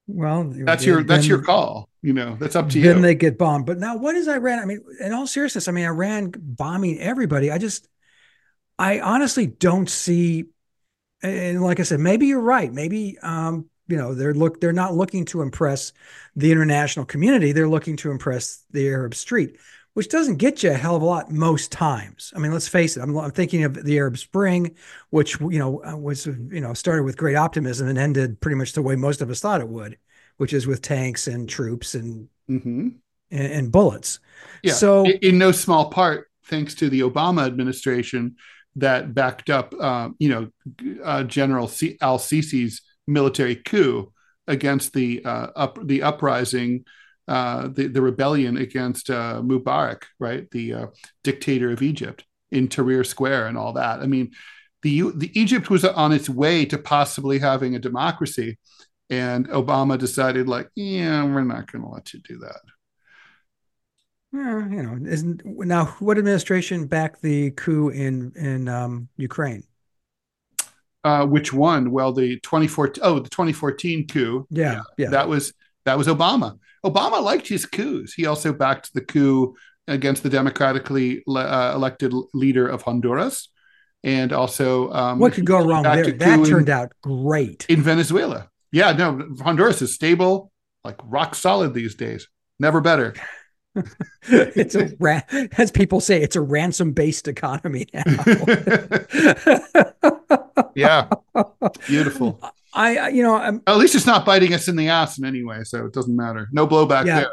Well, 0.08 0.52
that's 0.52 0.84
your 0.84 1.02
that's 1.02 1.26
your 1.26 1.42
call. 1.42 1.88
You 2.02 2.12
know, 2.12 2.36
that's 2.38 2.54
up 2.54 2.68
to 2.68 2.74
then 2.74 2.82
you. 2.82 2.92
Then 2.94 3.02
they 3.02 3.14
get 3.14 3.38
bombed. 3.38 3.66
But 3.66 3.78
now, 3.78 3.96
what 3.96 4.14
is 4.14 4.28
Iran? 4.28 4.60
I 4.60 4.64
mean, 4.64 4.80
in 5.00 5.12
all 5.12 5.26
seriousness, 5.26 5.66
I 5.66 5.72
mean, 5.72 5.84
Iran 5.84 6.32
bombing 6.36 7.00
everybody. 7.00 7.50
I 7.50 7.58
just, 7.58 7.88
I 8.78 9.00
honestly 9.00 9.46
don't 9.46 9.90
see. 9.90 10.44
And 11.22 11.62
like 11.62 11.80
I 11.80 11.82
said, 11.82 11.98
maybe 11.98 12.26
you're 12.26 12.40
right. 12.40 12.72
Maybe 12.72 13.18
um, 13.18 13.68
you 13.88 13.96
know 13.96 14.14
they're 14.14 14.34
look 14.34 14.60
they're 14.60 14.72
not 14.72 14.94
looking 14.94 15.24
to 15.26 15.42
impress 15.42 15.92
the 16.34 16.50
international 16.50 17.04
community 17.04 17.52
they're 17.52 17.68
looking 17.68 17.96
to 17.96 18.10
impress 18.10 18.64
the 18.72 18.88
arab 18.88 19.14
street 19.14 19.56
which 19.96 20.08
doesn't 20.08 20.36
get 20.36 20.62
you 20.62 20.70
a 20.70 20.74
hell 20.74 20.96
of 20.96 21.02
a 21.02 21.04
lot 21.04 21.30
most 21.30 21.72
times 21.72 22.32
i 22.36 22.38
mean 22.38 22.52
let's 22.52 22.68
face 22.68 22.96
it 22.96 23.02
i'm, 23.02 23.16
I'm 23.16 23.30
thinking 23.30 23.64
of 23.64 23.82
the 23.84 23.96
arab 23.98 24.18
spring 24.18 24.74
which 25.10 25.40
you 25.40 25.58
know 25.58 25.82
uh, 25.84 25.96
was 25.96 26.26
you 26.26 26.60
know 26.60 26.74
started 26.74 27.04
with 27.04 27.16
great 27.16 27.36
optimism 27.36 27.88
and 27.88 27.98
ended 27.98 28.40
pretty 28.40 28.56
much 28.56 28.72
the 28.72 28.82
way 28.82 28.96
most 28.96 29.22
of 29.22 29.30
us 29.30 29.40
thought 29.40 29.60
it 29.60 29.68
would 29.68 29.98
which 30.36 30.52
is 30.52 30.66
with 30.66 30.82
tanks 30.82 31.26
and 31.26 31.48
troops 31.48 31.94
and 31.94 32.28
mm-hmm. 32.48 32.88
and, 33.30 33.52
and, 33.52 33.72
bullets 33.72 34.20
yeah 34.62 34.72
so 34.74 35.04
in, 35.06 35.18
in, 35.22 35.38
no 35.38 35.50
small 35.50 35.90
part 35.90 36.28
thanks 36.44 36.74
to 36.74 36.90
the 36.90 37.00
obama 37.00 37.46
administration 37.46 38.36
that 38.76 39.14
backed 39.14 39.48
up 39.48 39.74
uh, 39.80 40.10
you 40.18 40.28
know 40.28 40.50
uh, 41.02 41.22
general 41.24 41.68
C- 41.68 41.96
al-sisi's 42.02 42.82
military 43.06 43.56
coup 43.56 44.12
against 44.46 44.92
the 44.92 45.24
uh, 45.24 45.48
up 45.56 45.78
the 45.82 46.02
uprising, 46.02 46.84
uh, 47.28 47.68
the 47.68 47.88
the 47.88 48.02
rebellion 48.02 48.56
against 48.56 49.10
uh, 49.10 49.40
Mubarak, 49.42 50.04
right, 50.18 50.50
the 50.50 50.72
uh, 50.74 50.86
dictator 51.24 51.70
of 51.72 51.82
Egypt 51.82 52.24
in 52.50 52.68
Tahrir 52.68 53.04
Square 53.04 53.48
and 53.48 53.58
all 53.58 53.72
that. 53.74 54.00
I 54.00 54.06
mean, 54.06 54.32
the 54.82 55.10
the 55.14 55.38
Egypt 55.38 55.70
was 55.70 55.84
on 55.84 56.12
its 56.12 56.28
way 56.28 56.64
to 56.66 56.78
possibly 56.78 57.38
having 57.38 57.74
a 57.74 57.80
democracy, 57.80 58.58
and 59.10 59.48
Obama 59.48 59.98
decided 59.98 60.48
like, 60.48 60.68
yeah, 60.74 61.24
we're 61.24 61.42
not 61.44 61.70
going 61.70 61.82
to 61.82 61.90
let 61.90 62.12
you 62.14 62.20
do 62.20 62.38
that. 62.38 62.60
Yeah, 64.32 64.68
you 64.68 64.82
know, 64.82 64.98
isn't 65.10 65.42
now 65.44 65.86
what 65.98 66.18
administration 66.18 66.86
backed 66.86 67.22
the 67.22 67.52
coup 67.52 67.88
in 67.88 68.32
in 68.36 68.68
um, 68.68 69.08
Ukraine? 69.16 69.64
Uh, 71.04 71.24
which 71.24 71.52
one? 71.52 71.90
Well, 71.90 72.12
the 72.12 72.40
2014 72.40 73.02
oh 73.04 73.20
the 73.20 73.30
2014 73.30 74.08
coup. 74.08 74.46
Yeah, 74.50 74.82
yeah, 74.98 75.10
That 75.10 75.28
was 75.28 75.52
that 75.86 75.96
was 75.96 76.06
Obama. 76.06 76.58
Obama 76.84 77.22
liked 77.22 77.48
his 77.48 77.64
coups. 77.64 78.12
He 78.12 78.26
also 78.26 78.52
backed 78.52 78.92
the 78.92 79.00
coup 79.00 79.56
against 79.88 80.22
the 80.22 80.28
democratically 80.28 81.22
uh, 81.26 81.72
elected 81.74 82.12
leader 82.34 82.68
of 82.68 82.82
Honduras, 82.82 83.48
and 84.04 84.32
also 84.32 84.92
um, 84.92 85.18
what 85.18 85.32
could 85.32 85.46
go 85.46 85.64
wrong 85.64 85.84
there? 85.84 86.12
That 86.12 86.46
turned 86.46 86.68
in, 86.68 86.74
out 86.74 86.92
great 87.02 87.64
in 87.68 87.82
Venezuela. 87.82 88.50
Yeah, 88.72 88.92
no, 88.92 89.26
Honduras 89.40 89.80
is 89.80 89.94
stable, 89.94 90.52
like 90.84 90.98
rock 91.04 91.34
solid 91.34 91.72
these 91.72 91.94
days. 91.94 92.28
Never 92.58 92.80
better. 92.80 93.14
it's 94.22 94.74
a 94.74 94.90
ra- 94.98 95.20
as 95.58 95.70
people 95.70 96.00
say, 96.00 96.22
it's 96.22 96.36
a 96.36 96.40
ransom 96.40 96.92
based 96.92 97.28
economy 97.28 97.86
now. 97.92 98.04
yeah, 100.74 101.08
beautiful. 101.86 102.40
I, 102.76 103.08
you 103.08 103.22
know, 103.22 103.34
I'm, 103.34 103.62
at 103.66 103.78
least 103.78 103.94
it's 103.94 104.06
not 104.06 104.26
biting 104.26 104.52
us 104.52 104.68
in 104.68 104.76
the 104.76 104.88
ass 104.88 105.18
in 105.18 105.24
any 105.24 105.42
way, 105.42 105.64
so 105.64 105.86
it 105.86 105.94
doesn't 105.94 106.14
matter. 106.14 106.48
No 106.52 106.66
blowback 106.66 107.06
yeah, 107.06 107.20
there. 107.20 107.32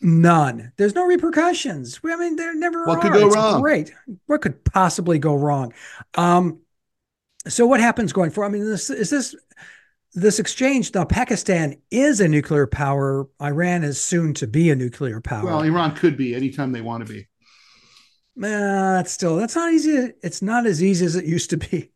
None. 0.00 0.72
There's 0.78 0.94
no 0.94 1.04
repercussions. 1.04 2.00
I 2.02 2.16
mean, 2.16 2.36
there 2.36 2.54
never 2.54 2.86
what 2.86 2.98
are. 2.98 3.02
could 3.02 3.12
go 3.12 3.26
it's 3.26 3.36
wrong? 3.36 3.60
Great. 3.60 3.92
What 4.26 4.40
could 4.40 4.64
possibly 4.64 5.18
go 5.18 5.34
wrong? 5.34 5.74
Um, 6.14 6.60
so 7.46 7.66
what 7.66 7.80
happens 7.80 8.14
going 8.14 8.30
forward? 8.30 8.48
I 8.48 8.52
mean, 8.52 8.64
this 8.64 8.88
is 8.88 9.10
this 9.10 9.36
this 10.14 10.38
exchange 10.38 10.92
now 10.94 11.04
pakistan 11.04 11.76
is 11.90 12.18
a 12.18 12.26
nuclear 12.26 12.66
power 12.66 13.28
iran 13.42 13.84
is 13.84 14.00
soon 14.00 14.32
to 14.32 14.46
be 14.46 14.70
a 14.70 14.74
nuclear 14.74 15.20
power 15.20 15.44
well 15.44 15.60
iran 15.60 15.94
could 15.94 16.16
be 16.16 16.34
anytime 16.34 16.72
they 16.72 16.80
want 16.80 17.06
to 17.06 17.12
be 17.12 17.20
uh, 18.42 18.96
that's 18.96 19.12
still 19.12 19.36
that's 19.36 19.54
not 19.54 19.70
easy 19.70 20.12
it's 20.22 20.40
not 20.40 20.64
as 20.64 20.82
easy 20.82 21.04
as 21.04 21.14
it 21.14 21.26
used 21.26 21.50
to 21.50 21.58
be 21.58 21.90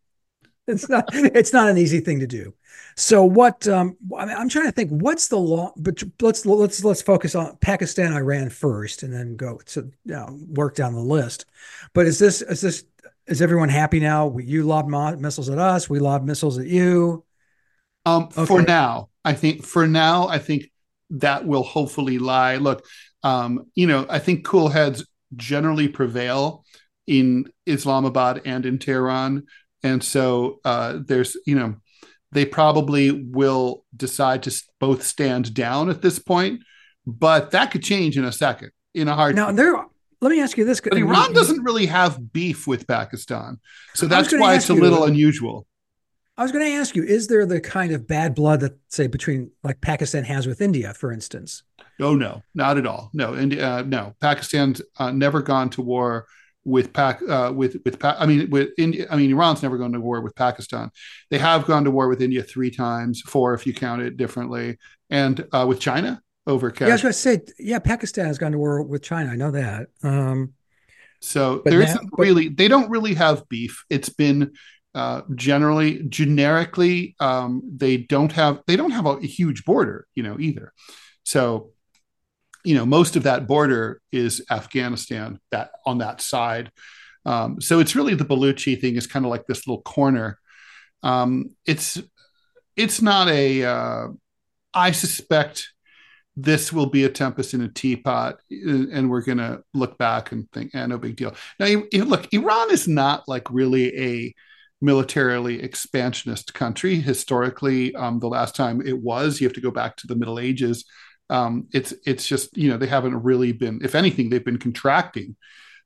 it's 0.73 0.89
not 0.89 1.05
it's 1.13 1.53
not 1.53 1.69
an 1.69 1.79
easy 1.79 2.01
thing 2.01 2.21
to 2.21 2.27
do. 2.27 2.55
So 2.97 3.25
what 3.25 3.67
um 3.69 3.97
I 4.17 4.27
mean, 4.27 4.37
i'm 4.37 4.49
trying 4.49 4.67
to 4.67 4.73
think 4.73 4.91
what's 4.91 5.29
the 5.29 5.39
law 5.39 5.73
but 5.77 6.03
let's 6.21 6.45
let's 6.45 6.85
let's 6.85 7.03
focus 7.03 7.35
on 7.35 7.57
pakistan 7.61 8.13
iran 8.13 8.51
first 8.51 9.03
and 9.03 9.13
then 9.13 9.37
go 9.37 9.59
to 9.67 9.91
you 10.05 10.13
know, 10.13 10.39
work 10.49 10.75
down 10.75 10.95
the 10.95 11.01
list. 11.01 11.47
But 11.95 12.07
is 12.07 12.19
this 12.19 12.43
is 12.43 12.61
this 12.61 12.85
is 13.27 13.41
everyone 13.41 13.69
happy 13.69 14.01
now? 14.01 14.37
You 14.39 14.65
lob 14.65 14.89
missiles 14.89 15.49
at 15.49 15.59
us 15.59 15.89
we 15.89 16.01
lob 16.01 16.25
missiles 16.25 16.59
at 16.59 16.67
you? 16.67 17.25
Um, 18.05 18.25
okay. 18.37 18.47
For 18.47 18.63
now, 18.63 19.11
I 19.25 19.35
think 19.35 19.65
for 19.65 19.87
now, 19.87 20.27
I 20.27 20.39
think 20.39 20.71
that 21.11 21.47
will 21.47 21.63
hopefully 21.63 22.19
lie. 22.19 22.57
Look, 22.57 22.85
um, 23.23 23.67
you 23.75 23.87
know, 23.87 24.07
I 24.09 24.19
think 24.19 24.45
cool 24.45 24.69
heads 24.69 25.05
generally 25.37 25.89
prevail 25.89 26.65
in 27.07 27.51
Islamabad 27.67 28.43
and 28.45 28.67
in 28.67 28.79
Tehran, 28.79 29.45
and 29.83 30.03
so 30.03 30.61
uh, 30.65 30.99
there's, 31.05 31.37
you 31.47 31.55
know, 31.55 31.77
they 32.31 32.45
probably 32.45 33.11
will 33.11 33.85
decide 33.97 34.43
to 34.45 34.63
both 34.81 35.03
stand 35.03 35.55
down 35.55 35.91
at 35.91 36.03
this 36.03 36.19
point, 36.19 36.63
but 37.07 37.51
that 37.51 37.71
could 37.71 37.83
change 37.83 38.17
in 38.17 38.25
a 38.25 38.33
second, 38.33 38.71
in 38.95 39.09
a 39.09 39.15
heart. 39.15 39.35
Now 39.35 39.53
there. 39.53 39.75
Let 40.21 40.31
me 40.31 40.41
ask 40.41 40.57
you 40.57 40.65
this: 40.65 40.81
but 40.81 40.97
Iran 40.97 41.33
doesn't 41.33 41.65
really 41.65 41.87
have 41.87 42.33
beef 42.33 42.69
with 42.69 42.87
Pakistan, 42.87 43.59
so 43.95 44.07
that's 44.07 44.33
why 44.33 44.55
it's 44.55 44.71
a 44.71 44.75
little 44.75 45.01
you, 45.01 45.07
unusual. 45.07 45.67
I 46.37 46.45
was 46.45 46.53
going 46.53 46.65
to 46.65 46.79
ask 46.79 46.97
you, 46.97 47.03
is 47.03 47.27
there 47.27 47.45
the 47.45 47.61
kind 47.61 47.93
of 47.93 48.07
bad 48.07 48.35
blood 48.35 48.61
that, 48.61 48.79
say, 48.89 49.07
between 49.07 49.51
like 49.63 49.81
Pakistan 49.81 50.25
has 50.25 50.47
with 50.47 50.63
India, 50.63 50.95
for 50.95 51.13
instance? 51.13 51.65
Oh 52.01 52.15
no, 52.15 52.43
not 52.55 52.79
at 52.79 52.87
all. 52.87 53.11
No, 53.13 53.37
India, 53.37 53.69
uh, 53.69 53.83
no. 53.83 54.15
Pakistan's 54.21 54.81
uh, 54.97 55.11
never 55.11 55.43
gone 55.43 55.71
to 55.71 55.83
war 55.83 56.27
with 56.65 56.93
Pak, 56.93 57.21
uh, 57.29 57.53
with 57.55 57.77
with 57.85 57.99
pa- 57.99 58.17
I 58.19 58.27
mean, 58.27 58.51
with 58.51 58.71
India. 58.79 59.07
I 59.11 59.17
mean, 59.17 59.31
Iran's 59.31 59.63
never 59.63 59.79
gone 59.79 59.93
to 59.93 60.01
war 60.01 60.21
with 60.21 60.35
Pakistan. 60.35 60.91
They 61.31 61.39
have 61.39 61.67
gone 61.67 61.85
to 61.85 61.91
war 61.91 62.09
with 62.09 62.23
India 62.23 62.43
three 62.43 62.71
times, 62.71 63.21
four 63.23 63.55
if 63.55 63.67
you 63.67 63.75
count 63.75 64.03
it 64.03 64.17
differently, 64.17 64.79
and 65.11 65.47
uh, 65.53 65.67
with 65.69 65.81
China 65.81 66.21
over. 66.47 66.71
Kashmir. 66.71 66.89
Yeah, 66.89 66.93
I 66.93 66.95
was 66.95 67.03
going 67.03 67.13
to 67.13 67.19
say, 67.19 67.41
yeah, 67.59 67.79
Pakistan 67.79 68.27
has 68.27 68.39
gone 68.39 68.53
to 68.53 68.59
war 68.59 68.83
with 68.83 69.03
China. 69.03 69.31
I 69.31 69.37
know 69.37 69.51
that. 69.51 69.89
Um, 70.03 70.53
so 71.21 71.63
there 71.65 71.81
isn't 71.81 72.11
really. 72.17 72.49
They 72.49 72.69
don't 72.69 72.91
really 72.91 73.15
have 73.15 73.49
beef. 73.49 73.85
It's 73.91 74.09
been 74.09 74.53
uh, 74.95 75.23
generally 75.35 76.03
generically 76.09 77.17
um, 77.21 77.63
they 77.75 77.97
don't 77.97 78.33
have 78.33 78.61
they 78.67 78.77
don't 78.77 78.91
have 78.91 79.07
a, 79.07 79.17
a, 79.17 79.27
huge 79.27 79.65
border 79.65 80.07
you 80.15 80.23
know 80.23 80.39
either 80.39 80.73
so 81.25 81.71
you 82.65 82.75
know 82.75 82.87
most 82.87 83.17
of 83.17 83.25
that 83.25 83.47
border 83.47 84.01
is 84.13 84.45
afghanistan 84.51 85.39
that 85.51 85.71
on 85.87 85.99
that 85.99 86.21
side 86.21 86.71
um, 87.25 87.61
so 87.61 87.79
it's 87.79 87.95
really 87.95 88.15
the 88.15 88.25
baluchi 88.25 88.81
thing 88.81 88.97
is 88.97 89.07
kind 89.07 89.25
of 89.25 89.31
like 89.31 89.47
this 89.47 89.67
little 89.67 89.83
corner 89.83 90.39
um, 91.03 91.51
it's 91.67 92.01
it's 92.77 93.03
not 93.03 93.29
a 93.29 93.65
uh, 93.65 94.09
I 94.75 94.93
suspect 94.93 95.73
this 96.37 96.73
will 96.73 96.87
be 96.87 97.05
a 97.05 97.11
tempest 97.11 97.53
in 97.53 97.61
a 97.61 97.69
teapot, 97.69 98.39
and 98.51 99.11
we're 99.11 99.23
going 99.23 99.39
to 99.39 99.63
look 99.75 99.99
back 99.99 100.33
and 100.33 100.51
think, 100.53 100.75
"eh, 100.75 100.87
no 100.87 100.99
big 100.99 101.17
deal." 101.17 101.35
Now, 101.59 101.67
you, 101.67 101.87
you 101.93 102.05
look, 102.05 102.33
Iran 102.33 102.71
is 102.71 102.89
not 102.89 103.29
like 103.29 103.51
really 103.51 103.99
a 103.99 104.35
militarily 104.81 105.63
expansionist 105.63 106.55
country 106.55 106.97
historically. 106.97 107.95
Um, 107.95 108.19
the 108.19 108.29
last 108.29 108.57
time 108.57 108.81
it 108.81 108.99
was, 108.99 109.41
you 109.41 109.47
have 109.47 109.55
to 109.55 109.61
go 109.61 109.71
back 109.71 109.97
to 109.99 110.07
the 110.07 110.17
Middle 110.17 110.39
Ages. 110.39 110.85
Um, 111.31 111.69
it's 111.73 111.95
it's 112.05 112.27
just 112.27 112.57
you 112.57 112.71
know 112.71 112.77
they 112.77 112.87
haven't 112.87 113.23
really 113.23 113.53
been, 113.53 113.81
if 113.83 113.95
anything, 113.95 114.29
they've 114.29 114.45
been 114.45 114.59
contracting 114.59 115.37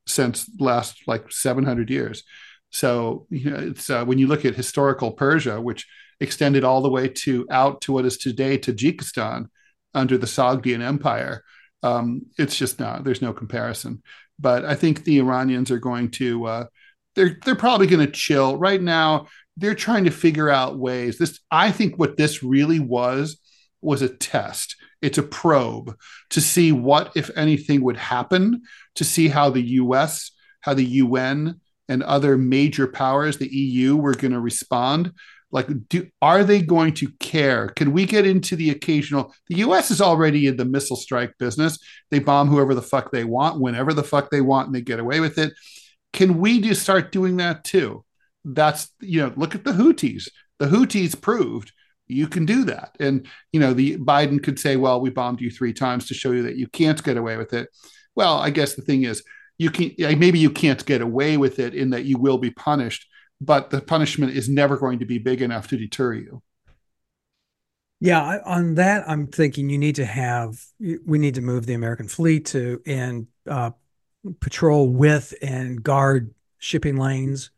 since 0.06 0.48
last 0.58 1.02
like 1.06 1.30
700 1.30 1.90
years. 1.90 2.22
So 2.70 3.26
you 3.30 3.50
know, 3.50 3.58
it's 3.58 3.88
uh, 3.90 4.04
when 4.04 4.18
you 4.18 4.26
look 4.26 4.44
at 4.44 4.54
historical 4.54 5.12
Persia, 5.12 5.60
which 5.60 5.86
extended 6.20 6.64
all 6.64 6.82
the 6.82 6.90
way 6.90 7.08
to 7.08 7.46
out 7.50 7.80
to 7.82 7.92
what 7.92 8.06
is 8.06 8.16
today 8.16 8.58
Tajikistan 8.58 9.46
under 9.94 10.18
the 10.18 10.26
Sogdian 10.26 10.82
Empire. 10.82 11.42
Um, 11.82 12.22
it's 12.38 12.56
just 12.56 12.78
not. 12.78 13.04
There's 13.04 13.22
no 13.22 13.32
comparison. 13.32 14.02
But 14.38 14.64
I 14.64 14.74
think 14.74 15.04
the 15.04 15.18
Iranians 15.18 15.70
are 15.70 15.78
going 15.78 16.10
to. 16.12 16.44
Uh, 16.46 16.64
they're 17.14 17.38
they're 17.44 17.54
probably 17.54 17.86
going 17.86 18.04
to 18.04 18.12
chill 18.12 18.56
right 18.56 18.80
now. 18.80 19.26
They're 19.56 19.74
trying 19.74 20.04
to 20.04 20.10
figure 20.10 20.50
out 20.50 20.78
ways. 20.78 21.18
This 21.18 21.40
I 21.50 21.70
think 21.70 21.98
what 21.98 22.16
this 22.16 22.42
really 22.42 22.80
was 22.80 23.40
was 23.80 24.02
a 24.02 24.08
test. 24.08 24.75
It's 25.02 25.18
a 25.18 25.22
probe 25.22 25.96
to 26.30 26.40
see 26.40 26.72
what, 26.72 27.12
if 27.16 27.30
anything, 27.36 27.82
would 27.82 27.96
happen. 27.96 28.62
To 28.96 29.04
see 29.04 29.28
how 29.28 29.50
the 29.50 29.62
U.S., 29.62 30.30
how 30.60 30.74
the 30.74 30.84
UN, 30.84 31.60
and 31.88 32.02
other 32.02 32.36
major 32.36 32.86
powers, 32.86 33.38
the 33.38 33.48
EU, 33.48 33.96
were 33.96 34.14
going 34.14 34.32
to 34.32 34.40
respond 34.40 35.12
like 35.52 35.68
do 35.88 36.06
are 36.20 36.44
they 36.44 36.60
going 36.60 36.92
to 36.92 37.08
care 37.20 37.68
can 37.68 37.92
we 37.92 38.04
get 38.04 38.26
into 38.26 38.56
the 38.56 38.70
occasional 38.70 39.34
the 39.48 39.56
us 39.56 39.90
is 39.90 40.00
already 40.00 40.46
in 40.46 40.56
the 40.56 40.64
missile 40.64 40.96
strike 40.96 41.32
business 41.38 41.78
they 42.10 42.18
bomb 42.18 42.48
whoever 42.48 42.74
the 42.74 42.82
fuck 42.82 43.10
they 43.10 43.24
want 43.24 43.60
whenever 43.60 43.92
the 43.92 44.02
fuck 44.02 44.30
they 44.30 44.40
want 44.40 44.66
and 44.66 44.74
they 44.74 44.80
get 44.80 45.00
away 45.00 45.20
with 45.20 45.38
it 45.38 45.52
can 46.12 46.38
we 46.38 46.60
just 46.60 46.82
start 46.82 47.12
doing 47.12 47.36
that 47.36 47.64
too 47.64 48.04
that's 48.44 48.92
you 49.00 49.20
know 49.22 49.32
look 49.36 49.54
at 49.54 49.64
the 49.64 49.72
houthis 49.72 50.28
the 50.58 50.66
houthis 50.66 51.20
proved 51.20 51.72
you 52.08 52.28
can 52.28 52.46
do 52.46 52.64
that 52.64 52.96
and 53.00 53.26
you 53.52 53.60
know 53.60 53.72
the 53.72 53.96
biden 53.98 54.42
could 54.42 54.58
say 54.58 54.76
well 54.76 55.00
we 55.00 55.10
bombed 55.10 55.40
you 55.40 55.50
three 55.50 55.72
times 55.72 56.06
to 56.06 56.14
show 56.14 56.32
you 56.32 56.42
that 56.42 56.56
you 56.56 56.68
can't 56.68 57.02
get 57.02 57.16
away 57.16 57.36
with 57.36 57.52
it 57.52 57.68
well 58.14 58.38
i 58.38 58.50
guess 58.50 58.74
the 58.74 58.82
thing 58.82 59.02
is 59.04 59.22
you 59.58 59.70
can 59.70 59.92
maybe 60.18 60.38
you 60.38 60.50
can't 60.50 60.84
get 60.86 61.00
away 61.00 61.36
with 61.36 61.58
it 61.58 61.74
in 61.74 61.90
that 61.90 62.04
you 62.04 62.18
will 62.18 62.38
be 62.38 62.50
punished 62.50 63.06
but 63.40 63.70
the 63.70 63.80
punishment 63.80 64.32
is 64.32 64.48
never 64.48 64.76
going 64.76 64.98
to 64.98 65.06
be 65.06 65.18
big 65.18 65.42
enough 65.42 65.68
to 65.68 65.76
deter 65.76 66.14
you. 66.14 66.42
Yeah, 68.00 68.38
on 68.44 68.74
that, 68.74 69.08
I'm 69.08 69.26
thinking 69.26 69.70
you 69.70 69.78
need 69.78 69.96
to 69.96 70.04
have 70.04 70.62
we 70.78 71.18
need 71.18 71.36
to 71.36 71.40
move 71.40 71.64
the 71.64 71.74
American 71.74 72.08
fleet 72.08 72.46
to 72.46 72.82
and 72.86 73.26
uh, 73.48 73.70
patrol 74.40 74.88
with 74.90 75.32
and 75.40 75.82
guard 75.82 76.34
shipping 76.58 76.96
lanes, 76.96 77.50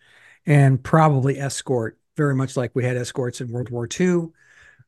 and 0.47 0.83
probably 0.83 1.41
escort, 1.41 1.98
very 2.19 2.35
much 2.35 2.55
like 2.55 2.73
we 2.75 2.85
had 2.85 2.99
escorts 2.99 3.41
in 3.41 3.49
World 3.49 3.71
War 3.71 3.89
II. 3.99 4.29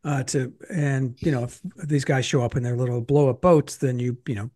Uh, 0.03 0.23
to 0.23 0.53
and 0.71 1.15
you 1.21 1.31
know 1.31 1.45
if 1.45 1.61
these 1.85 2.05
guys 2.05 2.25
show 2.25 2.43
up 2.43 2.57
in 2.57 2.63
their 2.63 2.77
little 2.77 3.01
blow 3.01 3.31
up 3.31 3.41
boats, 3.41 3.77
then 3.77 3.99
you 3.99 4.19
you 4.27 4.35
know. 4.35 4.51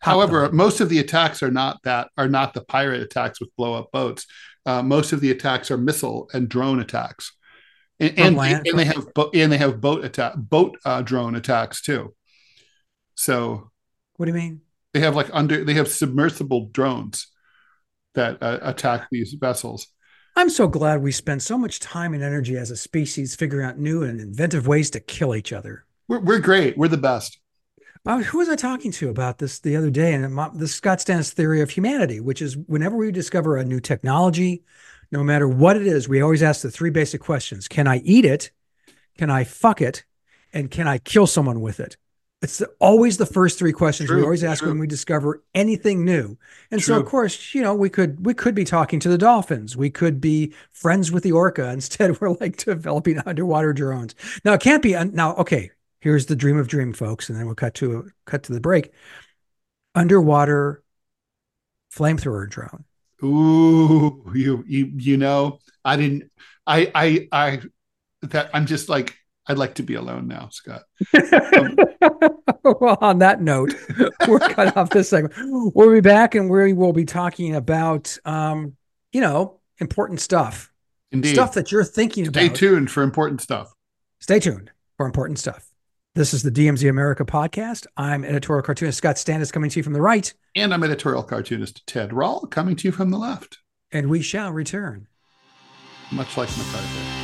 However, 0.00 0.42
them. 0.48 0.56
most 0.56 0.80
of 0.80 0.88
the 0.88 0.98
attacks 0.98 1.42
are 1.42 1.50
not 1.50 1.80
that 1.84 2.08
are 2.16 2.28
not 2.28 2.54
the 2.54 2.64
pirate 2.64 3.02
attacks 3.02 3.40
with 3.40 3.54
blow 3.56 3.74
up 3.74 3.92
boats 3.92 4.26
uh, 4.66 4.82
most 4.82 5.12
of 5.12 5.20
the 5.20 5.30
attacks 5.30 5.70
are 5.70 5.76
missile 5.76 6.28
and 6.32 6.48
drone 6.48 6.80
attacks, 6.80 7.36
and, 8.00 8.18
and, 8.18 8.36
land, 8.36 8.66
and 8.66 8.78
they 8.78 8.84
have 8.84 9.12
bo- 9.14 9.30
and 9.34 9.52
they 9.52 9.58
have 9.58 9.80
boat 9.80 10.04
attack 10.04 10.34
boat 10.36 10.78
uh, 10.84 11.02
drone 11.02 11.34
attacks 11.34 11.82
too. 11.82 12.14
So, 13.14 13.70
what 14.16 14.26
do 14.26 14.32
you 14.32 14.38
mean? 14.38 14.62
They 14.94 15.00
have 15.00 15.16
like 15.16 15.28
under 15.32 15.64
they 15.64 15.74
have 15.74 15.88
submersible 15.88 16.70
drones 16.72 17.28
that 18.14 18.42
uh, 18.42 18.60
attack 18.62 19.08
these 19.10 19.34
vessels. 19.34 19.88
I'm 20.36 20.50
so 20.50 20.66
glad 20.66 21.00
we 21.00 21.12
spend 21.12 21.42
so 21.42 21.56
much 21.56 21.78
time 21.78 22.12
and 22.12 22.22
energy 22.22 22.56
as 22.56 22.72
a 22.72 22.76
species 22.76 23.36
figuring 23.36 23.64
out 23.64 23.78
new 23.78 24.02
and 24.02 24.20
inventive 24.20 24.66
ways 24.66 24.90
to 24.90 25.00
kill 25.00 25.34
each 25.34 25.52
other. 25.52 25.84
We're, 26.08 26.18
we're 26.18 26.40
great. 26.40 26.76
We're 26.76 26.88
the 26.88 26.96
best. 26.96 27.38
Who 28.04 28.38
was 28.38 28.48
I 28.48 28.56
talking 28.56 28.90
to 28.92 29.08
about 29.08 29.38
this 29.38 29.60
the 29.60 29.76
other 29.76 29.90
day? 29.90 30.12
And 30.12 30.36
the 30.58 30.68
Scott 30.68 30.98
Stantis 30.98 31.32
theory 31.32 31.62
of 31.62 31.70
humanity, 31.70 32.20
which 32.20 32.42
is 32.42 32.56
whenever 32.56 32.96
we 32.96 33.10
discover 33.12 33.56
a 33.56 33.64
new 33.64 33.80
technology, 33.80 34.64
no 35.10 35.22
matter 35.22 35.48
what 35.48 35.76
it 35.76 35.86
is, 35.86 36.08
we 36.08 36.20
always 36.20 36.42
ask 36.42 36.62
the 36.62 36.70
three 36.70 36.90
basic 36.90 37.22
questions: 37.22 37.66
Can 37.66 37.86
I 37.86 37.98
eat 37.98 38.24
it? 38.26 38.50
Can 39.16 39.30
I 39.30 39.44
fuck 39.44 39.80
it? 39.80 40.04
And 40.52 40.70
can 40.70 40.86
I 40.86 40.98
kill 40.98 41.26
someone 41.26 41.60
with 41.60 41.80
it? 41.80 41.96
It's 42.44 42.62
always 42.78 43.16
the 43.16 43.26
first 43.26 43.58
three 43.58 43.72
questions 43.72 44.08
true, 44.08 44.18
we 44.18 44.22
always 44.22 44.44
ask 44.44 44.60
true. 44.60 44.70
when 44.70 44.78
we 44.78 44.86
discover 44.86 45.42
anything 45.54 46.04
new. 46.04 46.38
And 46.70 46.80
true. 46.80 46.94
so, 46.94 47.00
of 47.00 47.06
course, 47.06 47.54
you 47.54 47.62
know, 47.62 47.74
we 47.74 47.90
could 47.90 48.24
we 48.24 48.34
could 48.34 48.54
be 48.54 48.64
talking 48.64 49.00
to 49.00 49.08
the 49.08 49.18
dolphins. 49.18 49.76
We 49.76 49.90
could 49.90 50.20
be 50.20 50.54
friends 50.70 51.10
with 51.10 51.24
the 51.24 51.32
orca. 51.32 51.68
Instead, 51.72 52.20
we're 52.20 52.36
like 52.40 52.58
developing 52.58 53.18
underwater 53.26 53.72
drones. 53.72 54.14
Now, 54.44 54.52
it 54.52 54.60
can't 54.60 54.82
be. 54.82 54.92
Now, 54.92 55.34
okay, 55.36 55.70
Here's 56.04 56.26
the 56.26 56.36
dream 56.36 56.58
of 56.58 56.68
dream, 56.68 56.92
folks, 56.92 57.30
and 57.30 57.38
then 57.38 57.46
we'll 57.46 57.54
cut 57.54 57.72
to 57.76 58.10
cut 58.26 58.42
to 58.42 58.52
the 58.52 58.60
break. 58.60 58.92
Underwater 59.94 60.82
flamethrower 61.96 62.46
drone. 62.46 62.84
Ooh, 63.22 64.22
you 64.34 64.62
you 64.68 64.92
you 64.96 65.16
know, 65.16 65.60
I 65.82 65.96
didn't. 65.96 66.30
I 66.66 66.92
I 66.94 67.28
I 67.32 67.60
that 68.20 68.50
I'm 68.52 68.66
just 68.66 68.90
like 68.90 69.16
I'd 69.46 69.58
like 69.58 69.74
to 69.74 69.82
be 69.82 69.94
alone 69.94 70.26
now, 70.26 70.48
Scott. 70.50 70.82
Um, 71.56 71.76
well, 72.80 72.96
on 73.00 73.18
that 73.18 73.42
note, 73.42 73.74
we're 74.26 74.38
cut 74.38 74.76
off 74.76 74.90
this 74.90 75.10
segment. 75.10 75.34
We'll 75.74 75.92
be 75.92 76.00
back 76.00 76.34
and 76.34 76.48
we 76.48 76.72
will 76.72 76.94
be 76.94 77.04
talking 77.04 77.54
about, 77.54 78.16
um, 78.24 78.76
you 79.12 79.20
know, 79.20 79.60
important 79.78 80.20
stuff. 80.20 80.72
Indeed. 81.12 81.34
Stuff 81.34 81.54
that 81.54 81.70
you're 81.70 81.84
thinking 81.84 82.24
Stay 82.24 82.46
about. 82.46 82.56
Stay 82.56 82.66
tuned 82.66 82.90
for 82.90 83.02
important 83.02 83.40
stuff. 83.40 83.72
Stay 84.20 84.40
tuned 84.40 84.70
for 84.96 85.04
important 85.06 85.38
stuff. 85.38 85.68
This 86.14 86.32
is 86.32 86.42
the 86.42 86.50
DMZ 86.50 86.88
America 86.88 87.24
podcast. 87.24 87.86
I'm 87.96 88.24
editorial 88.24 88.62
cartoonist 88.62 88.98
Scott 88.98 89.16
Stantis 89.16 89.52
coming 89.52 89.68
to 89.68 89.78
you 89.78 89.82
from 89.82 89.92
the 89.92 90.00
right. 90.00 90.32
And 90.54 90.72
I'm 90.72 90.84
editorial 90.84 91.22
cartoonist 91.22 91.86
Ted 91.86 92.12
Rall 92.12 92.46
coming 92.46 92.76
to 92.76 92.88
you 92.88 92.92
from 92.92 93.10
the 93.10 93.18
left. 93.18 93.58
And 93.92 94.08
we 94.08 94.22
shall 94.22 94.52
return. 94.52 95.08
Much 96.12 96.36
like 96.36 96.48
MacArthur. 96.56 97.23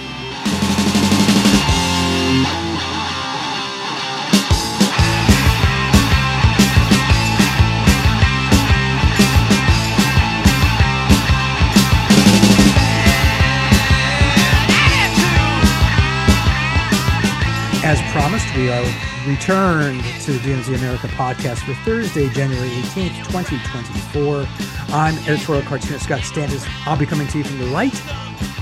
As 17.83 17.99
promised, 18.13 18.47
we 18.57 18.71
are 18.71 18.85
returned 19.27 20.05
to 20.21 20.33
the 20.33 20.39
DMZ 20.41 20.77
America 20.77 21.07
podcast 21.09 21.65
for 21.65 21.73
Thursday, 21.83 22.29
January 22.29 22.69
18th, 22.69 23.17
2024. 23.29 24.47
I'm 24.95 25.17
editorial 25.27 25.65
cartoonist 25.65 26.05
Scott 26.05 26.21
Stantis. 26.21 26.69
I'll 26.87 26.99
be 26.99 27.07
coming 27.07 27.27
to 27.29 27.39
you 27.39 27.45
from 27.45 27.59
the 27.59 27.69
right. 27.69 27.99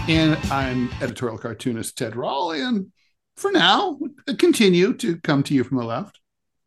And 0.08 0.36
I'm 0.52 0.88
editorial 1.02 1.36
cartoonist 1.36 1.98
Ted 1.98 2.14
Rall. 2.14 2.52
And 2.52 2.92
for 3.36 3.50
now, 3.50 3.98
continue 4.38 4.94
to 4.94 5.16
come 5.16 5.42
to 5.42 5.54
you 5.54 5.64
from 5.64 5.78
the 5.78 5.84
left. 5.84 6.20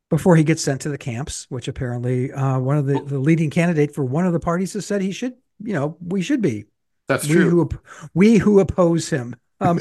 Before 0.09 0.35
he 0.35 0.43
gets 0.43 0.61
sent 0.61 0.81
to 0.81 0.89
the 0.89 0.97
camps, 0.97 1.45
which 1.47 1.69
apparently 1.69 2.33
uh, 2.33 2.59
one 2.59 2.77
of 2.77 2.85
the, 2.85 3.01
the 3.01 3.17
leading 3.17 3.49
candidate 3.49 3.95
for 3.95 4.03
one 4.03 4.25
of 4.25 4.33
the 4.33 4.41
parties 4.41 4.73
has 4.73 4.85
said 4.85 5.01
he 5.01 5.13
should, 5.13 5.35
you 5.63 5.71
know, 5.71 5.95
we 6.05 6.21
should 6.21 6.41
be. 6.41 6.65
That's 7.07 7.25
we 7.25 7.33
true. 7.33 7.49
Who, 7.49 7.69
we 8.13 8.37
who 8.39 8.60
oppose 8.60 9.10
him 9.10 9.37
um, 9.62 9.79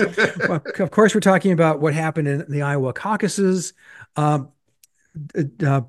of 0.78 0.90
course, 0.90 1.14
we're 1.14 1.20
talking 1.20 1.52
about 1.52 1.80
what 1.80 1.94
happened 1.94 2.28
in 2.28 2.50
the 2.50 2.62
Iowa 2.62 2.92
caucuses. 2.92 3.72
Um, 4.16 4.50
uh, 5.66 5.80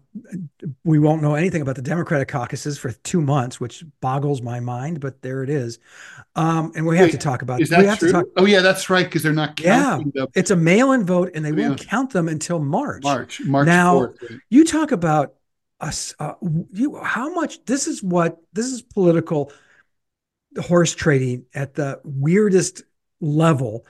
we 0.84 0.98
won't 0.98 1.22
know 1.22 1.36
anything 1.36 1.62
about 1.62 1.76
the 1.76 1.82
Democratic 1.82 2.28
caucuses 2.28 2.78
for 2.78 2.92
two 2.92 3.22
months, 3.22 3.60
which 3.60 3.84
boggles 4.00 4.42
my 4.42 4.60
mind, 4.60 5.00
but 5.00 5.22
there 5.22 5.44
it 5.44 5.50
is. 5.50 5.80
Um, 6.36 6.72
and 6.76 6.86
we 6.86 6.98
have 6.98 7.08
Wait, 7.08 7.12
to 7.12 7.18
talk 7.18 7.42
about. 7.42 7.62
Is 7.62 7.70
that 7.70 8.00
true? 8.00 8.12
Talk, 8.12 8.26
oh 8.38 8.46
yeah, 8.46 8.62
that's 8.62 8.90
right. 8.90 9.06
Because 9.06 9.24
they're 9.24 9.34
not. 9.34 9.60
yeah, 9.60 10.00
it's 10.34 10.52
a 10.52 10.56
mail-in 10.56 11.06
vote, 11.06 11.32
and 11.36 11.46
they 11.46 11.52
won't 11.52 11.86
count 11.88 12.12
them 12.12 12.28
until 12.28 12.60
March. 12.60 13.04
March, 13.04 13.42
March. 13.42 13.68
Now 13.68 14.00
4th, 14.00 14.22
right? 14.30 14.40
you 14.50 14.66
talk 14.66 14.92
about 14.92 15.36
us. 15.80 16.16
Uh, 16.20 16.34
you 16.74 17.00
how 17.04 17.32
much? 17.34 17.64
This 17.66 17.88
is 17.88 18.02
what 18.02 18.38
this 18.54 18.68
is 18.68 18.82
political 18.82 19.52
horse 20.60 20.94
trading 20.94 21.46
at 21.54 21.76
the 21.76 22.02
weirdest 22.04 22.84
level. 23.22 23.86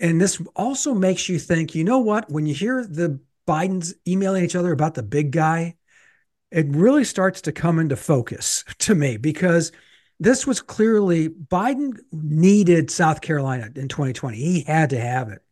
And 0.00 0.20
this 0.20 0.40
also 0.54 0.94
makes 0.94 1.28
you 1.28 1.38
think, 1.38 1.74
you 1.74 1.84
know 1.84 1.98
what? 1.98 2.30
When 2.30 2.46
you 2.46 2.54
hear 2.54 2.86
the 2.86 3.20
Bidens 3.46 3.94
emailing 4.06 4.44
each 4.44 4.56
other 4.56 4.72
about 4.72 4.94
the 4.94 5.02
big 5.02 5.30
guy, 5.30 5.76
it 6.50 6.66
really 6.68 7.04
starts 7.04 7.40
to 7.42 7.52
come 7.52 7.78
into 7.78 7.96
focus 7.96 8.64
to 8.78 8.94
me 8.94 9.16
because 9.16 9.72
this 10.20 10.46
was 10.46 10.62
clearly 10.62 11.28
Biden 11.28 11.98
needed 12.12 12.90
South 12.90 13.20
Carolina 13.20 13.70
in 13.74 13.88
2020. 13.88 14.36
He 14.36 14.60
had 14.62 14.90
to 14.90 15.00
have 15.00 15.30
it. 15.30 15.42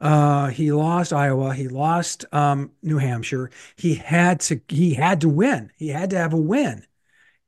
Uh, 0.00 0.48
he 0.48 0.70
lost 0.70 1.12
Iowa. 1.12 1.54
He 1.54 1.68
lost 1.68 2.24
um, 2.32 2.72
New 2.82 2.98
Hampshire. 2.98 3.50
He 3.76 3.94
had 3.94 4.40
to. 4.40 4.60
He 4.68 4.94
had 4.94 5.22
to 5.22 5.28
win. 5.28 5.70
He 5.76 5.88
had 5.88 6.10
to 6.10 6.18
have 6.18 6.34
a 6.34 6.38
win. 6.38 6.84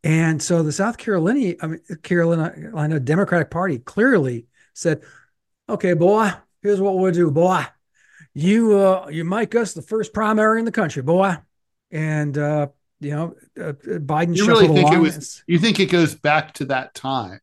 And 0.03 0.41
so 0.41 0.63
the 0.63 0.73
South 0.73 0.99
Carolina, 0.99 1.55
I 1.61 1.67
mean, 1.67 1.81
Carolina 2.03 3.01
Democratic 3.01 3.51
Party 3.51 3.79
clearly 3.81 4.47
said, 4.73 5.03
"Okay, 5.69 5.95
boy, 5.95 6.33
here's 6.63 6.81
what 6.81 6.99
we'll 6.99 7.13
do, 7.13 7.31
boy. 7.31 7.65
You 8.35 8.79
uh, 8.79 9.09
you 9.11 9.25
make 9.25 9.55
us 9.55 9.75
the 9.75 9.83
first 9.83 10.13
primary 10.13 10.59
in 10.59 10.65
the 10.65 10.73
country, 10.73 11.03
boy." 11.03 11.37
And 11.91 12.37
uh, 12.37 12.69
you 13.01 13.11
know, 13.11 13.37
uh, 13.61 13.73
Biden 13.73 14.37
you 14.37 14.47
really 14.47 14.69
think 14.69 14.93
it 14.93 14.99
was? 14.99 15.43
You 15.47 15.59
think 15.59 15.81
it 15.81 15.87
goes 15.87 16.15
back 16.15 16.53
to 16.55 16.67
that 16.67 16.95
time? 16.95 17.41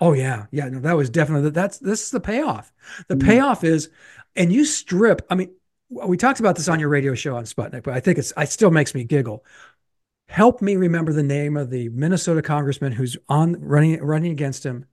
Oh 0.00 0.12
yeah, 0.12 0.46
yeah. 0.50 0.68
No, 0.68 0.80
that 0.80 0.96
was 0.96 1.10
definitely 1.10 1.50
that's 1.50 1.78
this 1.78 2.04
is 2.04 2.10
the 2.10 2.20
payoff. 2.20 2.72
The 3.08 3.16
mm 3.16 3.24
payoff 3.24 3.64
is, 3.64 3.88
and 4.34 4.52
you 4.52 4.64
strip. 4.64 5.22
I 5.30 5.34
mean, 5.34 5.50
we 5.88 6.16
talked 6.16 6.40
about 6.40 6.56
this 6.56 6.68
on 6.68 6.80
your 6.80 6.88
radio 6.88 7.14
show 7.14 7.36
on 7.36 7.44
Sputnik, 7.44 7.82
but 7.82 7.94
I 7.94 8.00
think 8.00 8.18
it's 8.18 8.32
it 8.36 8.50
still 8.50 8.70
makes 8.70 8.94
me 8.94 9.04
giggle. 9.04 9.44
Help 10.28 10.60
me 10.60 10.76
remember 10.76 11.12
the 11.12 11.22
name 11.22 11.56
of 11.56 11.70
the 11.70 11.88
Minnesota 11.90 12.42
congressman 12.42 12.92
who's 12.92 13.16
on 13.28 13.60
running 13.60 14.02
running 14.02 14.32
against 14.32 14.66
him. 14.66 14.86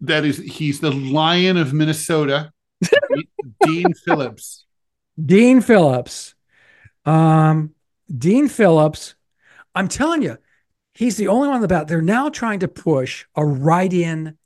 That 0.00 0.24
is, 0.24 0.38
he's 0.38 0.80
the 0.80 0.92
Lion 0.92 1.56
of 1.56 1.72
Minnesota, 1.72 2.52
Dean 3.66 3.92
Phillips. 4.04 4.64
Dean 5.22 5.60
Phillips. 5.60 6.34
Um, 7.04 7.74
Dean 8.16 8.48
Phillips 8.48 9.14
I'm 9.74 9.88
telling 9.88 10.22
you, 10.22 10.38
he's 10.94 11.16
the 11.16 11.28
only 11.28 11.48
one 11.48 11.56
on 11.56 11.62
the 11.62 11.68
ballot. 11.68 11.88
They're 11.88 12.02
now 12.02 12.28
trying 12.28 12.60
to 12.60 12.68
push 12.68 13.26
a 13.34 13.44
write-in 13.44 14.36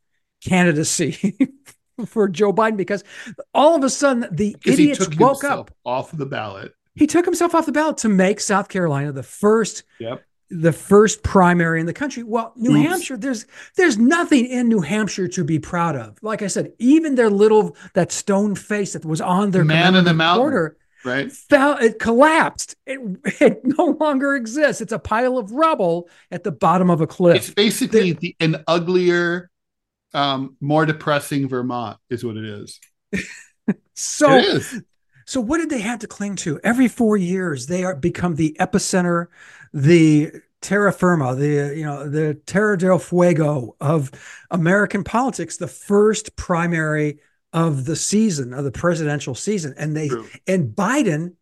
candidacy 0.44 1.36
for 2.06 2.28
Joe 2.28 2.52
Biden 2.52 2.76
because 2.76 3.04
all 3.52 3.74
of 3.74 3.84
a 3.84 3.90
sudden 3.90 4.28
the 4.30 4.54
because 4.54 4.78
idiots 4.78 5.16
woke 5.16 5.44
up 5.44 5.70
off 5.84 6.12
the 6.12 6.26
ballot. 6.26 6.72
He 6.94 7.06
took 7.06 7.24
himself 7.24 7.54
off 7.54 7.66
the 7.66 7.72
ballot 7.72 7.98
to 7.98 8.08
make 8.08 8.38
South 8.38 8.68
Carolina 8.68 9.12
the 9.12 9.22
first 9.22 9.84
yep. 9.98 10.24
The 10.50 10.72
first 10.72 11.22
primary 11.22 11.80
in 11.80 11.86
the 11.86 11.92
country. 11.92 12.22
Well, 12.22 12.52
New 12.56 12.76
Oops. 12.76 12.88
Hampshire, 12.88 13.16
there's 13.16 13.46
there's 13.76 13.98
nothing 13.98 14.46
in 14.46 14.68
New 14.68 14.80
Hampshire 14.80 15.28
to 15.28 15.44
be 15.44 15.58
proud 15.58 15.96
of. 15.96 16.22
Like 16.22 16.42
I 16.42 16.46
said, 16.46 16.72
even 16.78 17.14
their 17.14 17.30
little 17.30 17.76
that 17.94 18.12
stone 18.12 18.54
face 18.54 18.92
that 18.92 19.04
was 19.04 19.20
on 19.20 19.50
their 19.50 19.64
man 19.64 19.94
in 19.94 20.04
the 20.04 20.14
mountain 20.14 20.76
right 21.04 21.30
fell 21.32 21.76
it 21.76 21.98
collapsed 21.98 22.76
it, 22.86 22.98
it 23.40 23.60
no 23.62 23.96
longer 24.00 24.34
exists 24.34 24.80
it's 24.80 24.92
a 24.92 24.98
pile 24.98 25.38
of 25.38 25.52
rubble 25.52 26.08
at 26.30 26.44
the 26.44 26.52
bottom 26.52 26.90
of 26.90 27.00
a 27.00 27.06
cliff 27.06 27.36
it's 27.36 27.50
basically 27.50 28.12
the, 28.12 28.18
the 28.18 28.36
an 28.40 28.64
uglier 28.66 29.50
um, 30.12 30.56
more 30.60 30.86
depressing 30.86 31.48
vermont 31.48 31.98
is 32.08 32.24
what 32.24 32.36
it 32.36 32.44
is 32.44 32.80
so 33.94 34.32
it 34.32 34.44
is. 34.44 34.82
so 35.26 35.40
what 35.40 35.58
did 35.58 35.70
they 35.70 35.80
have 35.80 35.98
to 35.98 36.06
cling 36.06 36.36
to 36.36 36.60
every 36.62 36.88
four 36.88 37.16
years 37.16 37.66
they 37.66 37.84
are 37.84 37.96
become 37.96 38.36
the 38.36 38.56
epicenter 38.60 39.26
the 39.74 40.32
terra 40.62 40.92
firma 40.92 41.34
the 41.34 41.74
you 41.76 41.84
know 41.84 42.08
the 42.08 42.32
terra 42.46 42.78
del 42.78 42.98
fuego 42.98 43.76
of 43.82 44.10
american 44.50 45.04
politics 45.04 45.58
the 45.58 45.68
first 45.68 46.34
primary 46.36 47.18
of 47.54 47.84
the 47.84 47.96
season 47.96 48.52
of 48.52 48.64
the 48.64 48.72
presidential 48.72 49.34
season, 49.34 49.74
and 49.78 49.96
they 49.96 50.08
True. 50.08 50.26
and 50.46 50.74
Biden, 50.74 51.34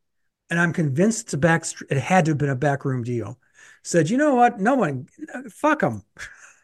and 0.50 0.60
I'm 0.60 0.74
convinced 0.74 1.22
it's 1.22 1.32
a 1.32 1.38
back. 1.38 1.64
It 1.90 1.96
had 1.96 2.26
to 2.26 2.32
have 2.32 2.38
been 2.38 2.50
a 2.50 2.54
backroom 2.54 3.02
deal. 3.02 3.38
Said, 3.82 4.10
you 4.10 4.18
know 4.18 4.34
what? 4.34 4.60
No 4.60 4.74
one, 4.74 5.08
fuck 5.50 5.80
them. 5.80 6.04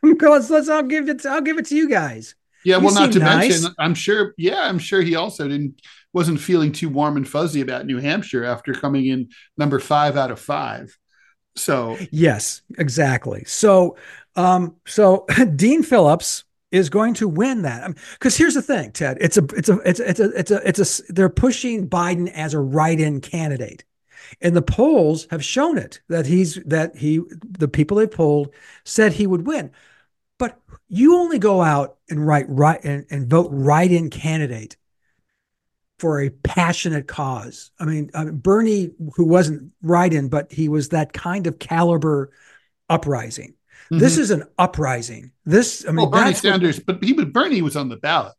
let's 0.02 0.50
let's. 0.50 0.68
I'll 0.68 0.82
give 0.82 1.08
it. 1.08 1.24
I'll 1.24 1.40
give 1.40 1.58
it 1.58 1.66
to 1.66 1.74
you 1.74 1.88
guys. 1.88 2.34
Yeah, 2.64 2.76
you 2.76 2.84
well, 2.84 2.94
not 2.94 3.12
to 3.12 3.18
nice. 3.20 3.62
mention, 3.62 3.74
I'm 3.78 3.94
sure. 3.94 4.34
Yeah, 4.36 4.68
I'm 4.68 4.78
sure 4.78 5.00
he 5.00 5.16
also 5.16 5.48
didn't 5.48 5.80
wasn't 6.12 6.40
feeling 6.40 6.70
too 6.70 6.90
warm 6.90 7.16
and 7.16 7.26
fuzzy 7.26 7.62
about 7.62 7.86
New 7.86 7.98
Hampshire 7.98 8.44
after 8.44 8.74
coming 8.74 9.06
in 9.06 9.30
number 9.56 9.80
five 9.80 10.18
out 10.18 10.30
of 10.30 10.38
five. 10.38 10.96
So 11.58 11.98
yes, 12.10 12.62
exactly. 12.78 13.44
So, 13.44 13.96
um, 14.36 14.76
so 14.86 15.26
Dean 15.56 15.82
Phillips 15.82 16.44
is 16.70 16.90
going 16.90 17.14
to 17.14 17.28
win 17.28 17.62
that. 17.62 17.96
Because 18.12 18.36
here's 18.36 18.54
the 18.54 18.62
thing, 18.62 18.92
Ted. 18.92 19.18
It's 19.20 19.36
a 19.36 19.44
it's 19.56 19.68
a 19.68 19.78
it's 19.84 20.00
a, 20.00 20.08
it's 20.08 20.20
a 20.20 20.38
it's 20.38 20.50
a 20.50 20.68
it's 20.68 21.00
a 21.00 21.12
they're 21.12 21.28
pushing 21.28 21.88
Biden 21.88 22.30
as 22.32 22.54
a 22.54 22.60
write-in 22.60 23.20
candidate. 23.20 23.84
And 24.42 24.54
the 24.54 24.62
polls 24.62 25.26
have 25.30 25.42
shown 25.42 25.78
it 25.78 26.00
that 26.08 26.26
he's 26.26 26.56
that 26.66 26.96
he 26.96 27.20
the 27.42 27.68
people 27.68 27.96
they 27.96 28.06
polled 28.06 28.52
said 28.84 29.12
he 29.12 29.26
would 29.26 29.46
win. 29.46 29.70
But 30.38 30.60
you 30.88 31.16
only 31.16 31.38
go 31.38 31.62
out 31.62 31.96
and 32.08 32.26
write 32.26 32.46
right 32.48 32.82
and, 32.84 33.06
and 33.10 33.28
vote 33.28 33.48
write-in 33.50 34.10
candidate 34.10 34.76
for 35.98 36.20
a 36.20 36.30
passionate 36.30 37.08
cause. 37.08 37.70
I 37.78 37.84
mean, 37.84 38.10
I 38.14 38.24
mean 38.24 38.36
Bernie, 38.36 38.90
who 39.14 39.24
wasn't 39.24 39.72
write-in, 39.82 40.28
but 40.28 40.52
he 40.52 40.68
was 40.68 40.90
that 40.90 41.12
kind 41.12 41.46
of 41.46 41.58
caliber 41.58 42.30
uprising. 42.88 43.54
Mm-hmm. 43.86 43.98
This 43.98 44.18
is 44.18 44.30
an 44.30 44.44
uprising. 44.58 45.32
This, 45.44 45.84
I 45.86 45.92
mean, 45.92 45.96
well, 45.96 46.22
Bernie 46.22 46.34
Sanders, 46.34 46.76
what, 46.78 47.00
but 47.00 47.04
he, 47.04 47.12
but 47.12 47.32
Bernie 47.32 47.62
was 47.62 47.76
on 47.76 47.88
the 47.88 47.96
ballot. 47.96 48.34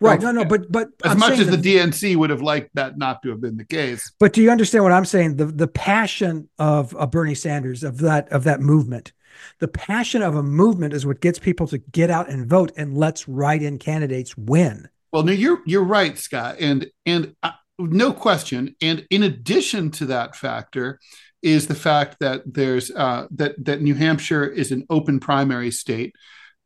Right. 0.00 0.20
No, 0.20 0.32
no, 0.32 0.44
but 0.44 0.70
but 0.70 0.88
as 1.04 1.12
I'm 1.12 1.18
much 1.18 1.38
as 1.38 1.48
the 1.48 1.56
DNC 1.56 2.16
would 2.16 2.30
have 2.30 2.42
liked 2.42 2.70
that 2.74 2.98
not 2.98 3.22
to 3.22 3.30
have 3.30 3.40
been 3.40 3.56
the 3.56 3.64
case. 3.64 4.10
But 4.18 4.32
do 4.32 4.42
you 4.42 4.50
understand 4.50 4.82
what 4.82 4.92
I'm 4.92 5.04
saying? 5.04 5.36
The 5.36 5.46
the 5.46 5.68
passion 5.68 6.48
of, 6.58 6.92
of 6.96 7.12
Bernie 7.12 7.36
Sanders 7.36 7.84
of 7.84 7.98
that 7.98 8.28
of 8.30 8.44
that 8.44 8.60
movement, 8.60 9.12
the 9.60 9.68
passion 9.68 10.22
of 10.22 10.34
a 10.34 10.42
movement 10.42 10.92
is 10.92 11.06
what 11.06 11.20
gets 11.20 11.38
people 11.38 11.68
to 11.68 11.78
get 11.78 12.10
out 12.10 12.28
and 12.28 12.48
vote, 12.48 12.72
and 12.76 12.96
let's 12.96 13.28
write-in 13.28 13.78
candidates 13.78 14.36
win. 14.36 14.88
Well, 15.12 15.22
no, 15.22 15.32
you're 15.32 15.62
you're 15.66 15.84
right, 15.84 16.16
Scott, 16.18 16.56
and 16.60 16.86
and 17.04 17.34
uh, 17.42 17.52
no 17.78 18.12
question. 18.12 18.74
And 18.80 19.06
in 19.10 19.22
addition 19.22 19.90
to 19.92 20.06
that 20.06 20.36
factor, 20.36 20.98
is 21.42 21.66
the 21.66 21.74
fact 21.74 22.16
that 22.20 22.42
there's 22.44 22.90
uh, 22.90 23.26
that 23.32 23.64
that 23.64 23.82
New 23.82 23.94
Hampshire 23.94 24.44
is 24.44 24.72
an 24.72 24.84
open 24.90 25.20
primary 25.20 25.70
state, 25.70 26.14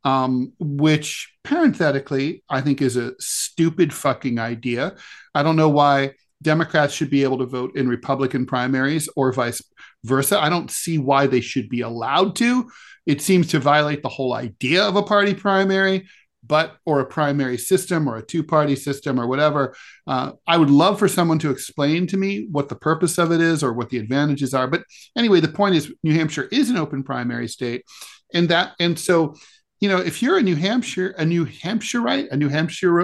um, 0.03 0.53
which 0.59 1.31
parenthetically 1.43 2.43
I 2.49 2.61
think 2.61 2.81
is 2.81 2.97
a 2.97 3.13
stupid 3.19 3.93
fucking 3.93 4.39
idea. 4.39 4.95
I 5.35 5.43
don't 5.43 5.55
know 5.55 5.69
why 5.69 6.13
Democrats 6.41 6.93
should 6.93 7.09
be 7.09 7.23
able 7.23 7.37
to 7.39 7.45
vote 7.45 7.75
in 7.75 7.87
Republican 7.87 8.45
primaries 8.45 9.07
or 9.15 9.31
vice 9.31 9.61
versa. 10.03 10.39
I 10.39 10.49
don't 10.49 10.71
see 10.71 10.97
why 10.97 11.27
they 11.27 11.41
should 11.41 11.69
be 11.69 11.81
allowed 11.81 12.35
to. 12.37 12.71
It 13.05 13.21
seems 13.21 13.47
to 13.49 13.59
violate 13.59 14.01
the 14.01 14.09
whole 14.09 14.33
idea 14.33 14.83
of 14.83 14.95
a 14.95 15.03
party 15.03 15.33
primary 15.33 16.07
but 16.45 16.77
or 16.85 16.99
a 16.99 17.05
primary 17.05 17.57
system 17.57 18.07
or 18.07 18.17
a 18.17 18.25
two 18.25 18.43
party 18.43 18.75
system 18.75 19.19
or 19.19 19.27
whatever. 19.27 19.75
Uh, 20.07 20.31
I 20.47 20.57
would 20.57 20.69
love 20.69 20.99
for 20.99 21.07
someone 21.07 21.39
to 21.39 21.51
explain 21.51 22.07
to 22.07 22.17
me 22.17 22.47
what 22.51 22.69
the 22.69 22.75
purpose 22.75 23.17
of 23.17 23.31
it 23.31 23.41
is 23.41 23.63
or 23.63 23.73
what 23.73 23.89
the 23.89 23.97
advantages 23.97 24.53
are. 24.53 24.67
But 24.67 24.83
anyway, 25.17 25.39
the 25.39 25.47
point 25.47 25.75
is 25.75 25.93
New 26.03 26.13
Hampshire 26.13 26.47
is 26.51 26.69
an 26.69 26.77
open 26.77 27.03
primary 27.03 27.47
state, 27.47 27.85
and 28.33 28.49
that 28.49 28.73
and 28.79 28.97
so. 28.97 29.35
You 29.79 29.89
know, 29.89 29.97
if 29.97 30.21
you're 30.21 30.37
a 30.37 30.43
New 30.43 30.55
Hampshire, 30.55 31.15
a 31.17 31.25
New 31.25 31.47
Hampshireite, 31.47 32.27
a 32.29 32.37
New 32.37 32.49
Hampshire, 32.49 33.01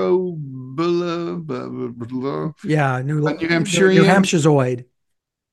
yeah, 2.63 3.01
New, 3.01 3.19
New 3.19 3.47
Hampshire, 3.47 3.91
New 3.91 4.03
Hampshireoid, 4.03 4.85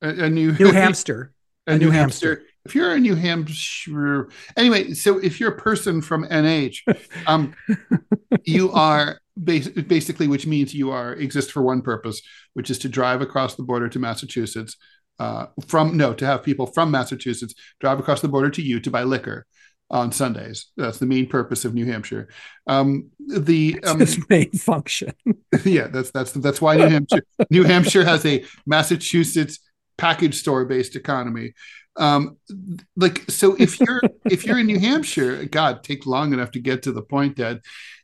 a, 0.02 0.08
a 0.24 0.28
New 0.28 0.52
New 0.52 0.70
Hampster, 0.70 1.30
a, 1.66 1.72
a 1.72 1.78
New, 1.78 1.86
New. 1.86 1.92
Hampster 1.92 2.42
if 2.64 2.74
you're 2.74 2.92
a 2.92 3.00
New 3.00 3.14
Hampshire, 3.14 4.28
anyway, 4.56 4.94
so 4.94 5.18
if 5.18 5.38
you're 5.38 5.52
a 5.52 5.58
person 5.58 6.00
from 6.00 6.26
NH, 6.26 6.78
um, 7.26 7.54
you 8.44 8.72
are 8.72 9.20
bas- 9.36 9.68
basically, 9.68 10.28
which 10.28 10.46
means 10.46 10.74
you 10.74 10.90
are 10.90 11.12
exist 11.12 11.52
for 11.52 11.62
one 11.62 11.82
purpose, 11.82 12.22
which 12.54 12.70
is 12.70 12.78
to 12.80 12.88
drive 12.88 13.20
across 13.20 13.54
the 13.54 13.62
border 13.62 13.88
to 13.88 13.98
Massachusetts. 13.98 14.76
Uh, 15.20 15.46
from 15.68 15.96
no, 15.96 16.12
to 16.12 16.26
have 16.26 16.42
people 16.42 16.66
from 16.66 16.90
Massachusetts 16.90 17.54
drive 17.78 18.00
across 18.00 18.20
the 18.20 18.28
border 18.28 18.50
to 18.50 18.62
you 18.62 18.80
to 18.80 18.90
buy 18.90 19.04
liquor 19.04 19.46
on 19.90 20.10
Sundays. 20.10 20.66
That's 20.76 20.98
the 20.98 21.06
main 21.06 21.28
purpose 21.28 21.64
of 21.64 21.72
New 21.72 21.86
Hampshire. 21.86 22.28
Um, 22.66 23.10
the 23.28 23.78
um, 23.84 24.02
its 24.02 24.18
main 24.28 24.50
function. 24.52 25.12
yeah, 25.64 25.86
that's 25.86 26.10
that's 26.10 26.32
that's 26.32 26.60
why 26.60 26.76
New 26.76 26.88
Hampshire 26.88 27.22
New 27.50 27.62
Hampshire 27.62 28.04
has 28.04 28.24
a 28.26 28.44
Massachusetts 28.66 29.60
package 29.96 30.34
store 30.34 30.64
based 30.64 30.96
economy 30.96 31.52
um 31.96 32.36
like 32.96 33.24
so 33.28 33.54
if 33.58 33.78
you're 33.80 34.00
if 34.24 34.44
you're 34.44 34.58
in 34.58 34.66
new 34.66 34.78
hampshire 34.78 35.44
god 35.44 35.82
take 35.84 36.06
long 36.06 36.32
enough 36.32 36.50
to 36.50 36.60
get 36.60 36.82
to 36.82 36.92
the 36.92 37.02
point 37.02 37.36
dad. 37.36 37.60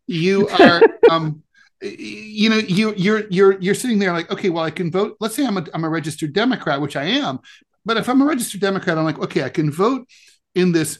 You 0.07 0.49
are 0.49 0.82
um 1.11 1.43
you 1.80 2.51
know 2.51 2.59
you 2.59 2.95
you're 2.97 3.26
you're 3.30 3.61
you're 3.61 3.74
sitting 3.74 3.99
there 3.99 4.12
like 4.12 4.30
okay 4.30 4.51
well 4.51 4.64
i 4.64 4.70
can 4.70 4.91
vote. 4.91 5.16
Let's 5.20 5.34
say 5.34 5.47
i'm 5.47 5.57
a, 5.57 5.66
I'm 5.72 5.84
a 5.84 5.88
registered 5.88 6.32
democrat 6.32 6.80
which 6.80 6.97
i 6.97 7.05
am 7.05 7.41
but 7.84 7.97
if 7.97 8.09
i'm 8.09 8.20
a 8.20 8.26
registered 8.26 8.61
democrat 8.61 8.99
i'm 8.99 9.05
like 9.05 9.18
okay 9.18 9.45
i 9.45 9.49
can 9.49 9.70
vote 9.70 10.07
in 10.55 10.72
this 10.72 10.99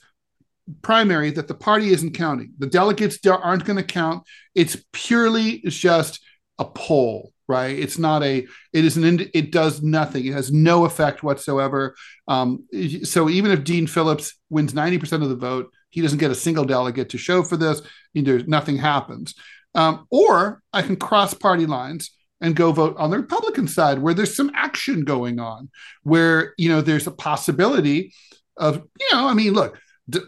primary 0.83 1.31
that 1.33 1.49
the 1.49 1.55
party 1.55 1.91
isn't 1.91 2.13
counting. 2.13 2.53
The 2.59 2.67
delegates 2.67 3.19
aren't 3.27 3.65
going 3.65 3.77
to 3.77 3.83
count. 3.83 4.25
It's 4.55 4.77
purely 4.93 5.61
just 5.67 6.21
a 6.59 6.65
poll 6.65 7.33
right? 7.51 7.79
It's 7.79 7.99
not 7.99 8.23
a 8.23 8.47
it 8.73 8.85
is 8.85 8.97
an 8.97 9.29
it 9.35 9.53
does 9.53 9.83
nothing. 9.83 10.25
It 10.25 10.33
has 10.33 10.51
no 10.51 10.87
effect 10.87 11.23
whatsoever. 11.23 11.95
Um, 12.29 12.65
so 13.03 13.29
even 13.29 13.51
if 13.51 13.65
dean 13.65 13.87
phillips 13.87 14.35
wins 14.49 14.73
90% 14.73 15.23
of 15.23 15.29
the 15.29 15.37
vote 15.37 15.71
he 15.91 16.01
doesn't 16.01 16.19
get 16.19 16.31
a 16.31 16.37
single 16.37 16.65
delegate 16.65 17.11
to 17.11 17.19
show 17.19 17.43
for 17.43 17.57
this. 17.57 17.83
There's 18.15 18.47
nothing 18.47 18.77
happens. 18.77 19.35
Um, 19.75 20.07
or 20.11 20.63
i 20.73 20.83
can 20.83 20.97
cross 20.97 21.33
party 21.33 21.67
lines 21.67 22.11
and 22.41 22.57
go 22.57 22.73
vote 22.73 22.97
on 22.97 23.11
the 23.11 23.19
Republican 23.19 23.69
side 23.69 24.01
where 24.01 24.15
there's 24.15 24.35
some 24.35 24.51
action 24.55 25.05
going 25.05 25.39
on, 25.39 25.69
where 26.03 26.55
you 26.57 26.69
know 26.69 26.81
there's 26.81 27.07
a 27.07 27.13
possibility 27.13 28.13
of 28.57 28.77
you 28.77 29.07
know, 29.13 29.29
I 29.29 29.35
mean, 29.35 29.53
look, 29.53 29.79
d- 30.09 30.21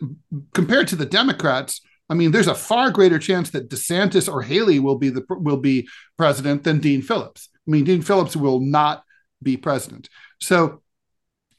compared 0.55 0.89
to 0.89 0.97
the 0.97 1.07
Democrats, 1.07 1.81
I 2.13 2.15
mean, 2.15 2.31
there's 2.31 2.47
a 2.47 2.55
far 2.55 2.91
greater 2.91 3.19
chance 3.19 3.49
that 3.51 3.71
DeSantis 3.71 4.31
or 4.31 4.43
Haley 4.43 4.79
will 4.79 4.99
be 4.99 5.09
the 5.09 5.25
will 5.31 5.57
be 5.57 5.89
president 6.19 6.63
than 6.63 6.79
Dean 6.79 7.01
Phillips. 7.01 7.49
I 7.67 7.71
mean, 7.71 7.85
Dean 7.85 8.03
Phillips 8.03 8.37
will 8.37 8.61
not 8.61 9.03
be 9.43 9.57
president. 9.57 10.11
So 10.39 10.83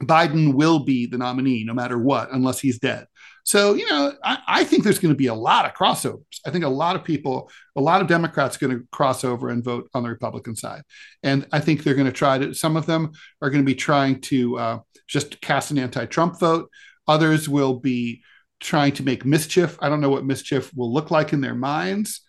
Biden 0.03 0.53
will 0.53 0.85
be 0.85 1.07
the 1.07 1.17
nominee 1.17 1.63
no 1.63 1.73
matter 1.73 1.97
what, 1.97 2.31
unless 2.31 2.59
he's 2.59 2.77
dead. 2.77 3.07
So, 3.43 3.73
you 3.73 3.89
know, 3.89 4.13
I, 4.23 4.37
I 4.47 4.63
think 4.63 4.83
there's 4.83 4.99
going 4.99 5.11
to 5.11 5.17
be 5.17 5.25
a 5.25 5.33
lot 5.33 5.65
of 5.65 5.73
crossovers. 5.73 6.39
I 6.45 6.51
think 6.51 6.65
a 6.65 6.69
lot 6.69 6.95
of 6.95 7.03
people, 7.03 7.49
a 7.75 7.81
lot 7.81 8.01
of 8.01 8.07
Democrats 8.07 8.55
are 8.55 8.67
going 8.67 8.77
to 8.77 8.87
cross 8.91 9.23
over 9.23 9.49
and 9.49 9.63
vote 9.63 9.89
on 9.95 10.03
the 10.03 10.09
Republican 10.09 10.55
side. 10.55 10.83
And 11.23 11.47
I 11.51 11.61
think 11.61 11.81
they're 11.81 11.95
going 11.95 12.05
to 12.05 12.13
try 12.13 12.37
to, 12.37 12.53
some 12.53 12.77
of 12.77 12.85
them 12.85 13.13
are 13.41 13.49
going 13.49 13.63
to 13.63 13.65
be 13.65 13.73
trying 13.73 14.21
to 14.21 14.57
uh, 14.59 14.79
just 15.07 15.41
cast 15.41 15.71
an 15.71 15.79
anti 15.79 16.05
Trump 16.05 16.39
vote. 16.39 16.69
Others 17.07 17.49
will 17.49 17.79
be 17.79 18.21
trying 18.63 18.93
to 18.93 19.03
make 19.03 19.25
mischief. 19.25 19.77
I 19.81 19.89
don't 19.89 20.01
know 20.01 20.09
what 20.09 20.25
mischief 20.25 20.71
will 20.75 20.91
look 20.91 21.11
like 21.11 21.33
in 21.33 21.41
their 21.41 21.53
minds. 21.53 22.21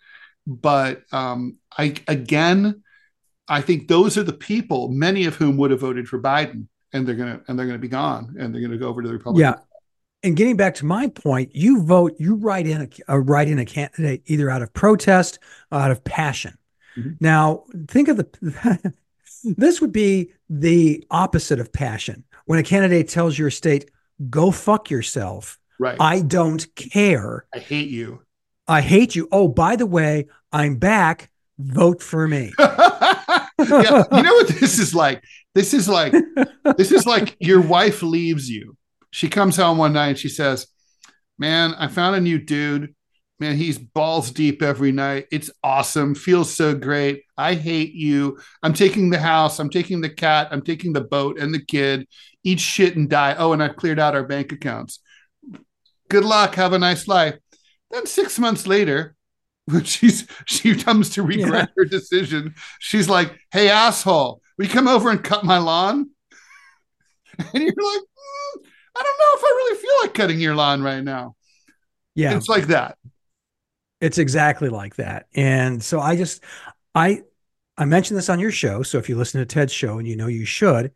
But 0.45 1.01
um, 1.11 1.57
I, 1.75 1.95
again, 2.07 2.83
I 3.47 3.61
think 3.61 3.87
those 3.87 4.17
are 4.17 4.23
the 4.23 4.33
people, 4.33 4.89
many 4.89 5.25
of 5.25 5.35
whom 5.35 5.57
would 5.57 5.71
have 5.71 5.79
voted 5.79 6.07
for 6.07 6.21
Biden, 6.21 6.67
and 6.93 7.07
they're 7.07 7.15
gonna 7.15 7.41
and 7.47 7.57
they're 7.57 7.65
gonna 7.65 7.79
be 7.79 7.87
gone, 7.87 8.35
and 8.39 8.53
they're 8.53 8.61
gonna 8.61 8.77
go 8.77 8.87
over 8.87 9.01
to 9.01 9.07
the 9.07 9.13
Republican. 9.13 9.41
Yeah, 9.41 9.55
and 10.23 10.35
getting 10.35 10.55
back 10.55 10.75
to 10.75 10.85
my 10.85 11.07
point, 11.07 11.55
you 11.55 11.83
vote, 11.83 12.15
you 12.19 12.35
write 12.35 12.67
in 12.67 12.89
a, 13.07 13.19
write 13.19 13.47
in 13.47 13.59
a 13.59 13.65
candidate 13.65 14.23
either 14.25 14.49
out 14.49 14.61
of 14.61 14.73
protest, 14.73 15.39
or 15.71 15.79
out 15.79 15.91
of 15.91 16.03
passion. 16.03 16.57
Mm-hmm. 16.97 17.11
Now, 17.19 17.63
think 17.87 18.07
of 18.07 18.17
the. 18.17 18.93
this 19.43 19.81
would 19.81 19.91
be 19.91 20.31
the 20.49 21.05
opposite 21.11 21.59
of 21.59 21.71
passion. 21.71 22.23
When 22.45 22.59
a 22.59 22.63
candidate 22.63 23.09
tells 23.09 23.37
your 23.37 23.51
state, 23.51 23.89
"Go 24.29 24.51
fuck 24.51 24.89
yourself," 24.89 25.59
right? 25.79 25.97
I 25.99 26.21
don't 26.21 26.65
care. 26.75 27.45
I 27.53 27.59
hate 27.59 27.89
you. 27.89 28.21
I 28.67 28.81
hate 28.81 29.15
you. 29.15 29.27
Oh, 29.31 29.47
by 29.47 29.75
the 29.75 29.85
way, 29.85 30.27
I'm 30.51 30.77
back. 30.77 31.29
Vote 31.57 32.01
for 32.01 32.27
me. 32.27 32.51
yeah, 32.59 34.03
you 34.11 34.23
know 34.23 34.33
what 34.33 34.47
this 34.47 34.79
is 34.79 34.93
like? 34.93 35.23
This 35.53 35.73
is 35.73 35.87
like 35.87 36.13
this 36.77 36.91
is 36.91 37.05
like 37.05 37.35
your 37.39 37.61
wife 37.61 38.03
leaves 38.03 38.49
you 38.49 38.75
she 39.15 39.29
comes 39.29 39.55
home 39.55 39.77
one 39.77 39.93
night 39.93 40.09
and 40.09 40.17
she 40.17 40.27
says, 40.27 40.67
Man, 41.39 41.73
I 41.75 41.87
found 41.87 42.17
a 42.17 42.19
new 42.19 42.37
dude. 42.37 42.93
Man, 43.39 43.55
he's 43.55 43.77
balls 43.77 44.29
deep 44.29 44.61
every 44.61 44.91
night. 44.91 45.27
It's 45.31 45.49
awesome. 45.63 46.15
Feels 46.15 46.53
so 46.53 46.75
great. 46.75 47.23
I 47.37 47.53
hate 47.53 47.93
you. 47.93 48.37
I'm 48.61 48.73
taking 48.73 49.09
the 49.09 49.17
house. 49.17 49.57
I'm 49.57 49.69
taking 49.69 50.01
the 50.01 50.09
cat. 50.09 50.49
I'm 50.51 50.61
taking 50.61 50.91
the 50.91 50.99
boat 50.99 51.39
and 51.39 51.53
the 51.53 51.63
kid. 51.63 52.09
Eat 52.43 52.59
shit 52.59 52.97
and 52.97 53.09
die. 53.09 53.35
Oh, 53.37 53.53
and 53.53 53.63
I've 53.63 53.77
cleared 53.77 53.99
out 53.99 54.15
our 54.15 54.27
bank 54.27 54.51
accounts. 54.51 54.99
Good 56.09 56.25
luck. 56.25 56.55
Have 56.55 56.73
a 56.73 56.79
nice 56.79 57.07
life. 57.07 57.35
Then 57.91 58.05
six 58.05 58.37
months 58.39 58.67
later, 58.67 59.15
when 59.65 59.83
she's 59.83 60.27
she 60.45 60.75
comes 60.75 61.11
to 61.11 61.23
regret 61.23 61.69
yeah. 61.69 61.73
her 61.77 61.85
decision, 61.85 62.55
she's 62.79 63.09
like, 63.09 63.37
"Hey, 63.51 63.69
asshole, 63.69 64.41
will 64.57 64.65
you 64.65 64.71
come 64.71 64.87
over 64.87 65.09
and 65.09 65.23
cut 65.23 65.43
my 65.43 65.57
lawn?" 65.57 66.11
And 67.53 67.63
you're 67.63 67.73
like, 67.73 68.01
I 68.97 69.03
don't 69.03 69.19
know 69.19 69.33
if 69.35 69.43
I 69.43 69.53
really 69.57 69.77
feel 69.77 69.91
like 70.03 70.13
cutting 70.13 70.39
your 70.39 70.55
lawn 70.55 70.81
right 70.81 71.03
now. 71.03 71.35
Yeah. 72.13 72.37
It's 72.37 72.47
like 72.47 72.67
that. 72.67 72.97
It's 73.99 74.17
exactly 74.17 74.69
like 74.69 74.95
that. 74.95 75.25
And 75.33 75.83
so 75.83 75.99
I 75.99 76.15
just 76.15 76.43
I 76.93 77.23
I 77.77 77.85
mentioned 77.85 78.17
this 78.17 78.29
on 78.29 78.39
your 78.39 78.51
show. 78.51 78.83
So 78.83 78.97
if 78.97 79.09
you 79.09 79.17
listen 79.17 79.41
to 79.41 79.45
Ted's 79.45 79.73
show 79.73 79.97
and 79.97 80.07
you 80.07 80.15
know 80.15 80.27
you 80.27 80.45
should, 80.45 80.93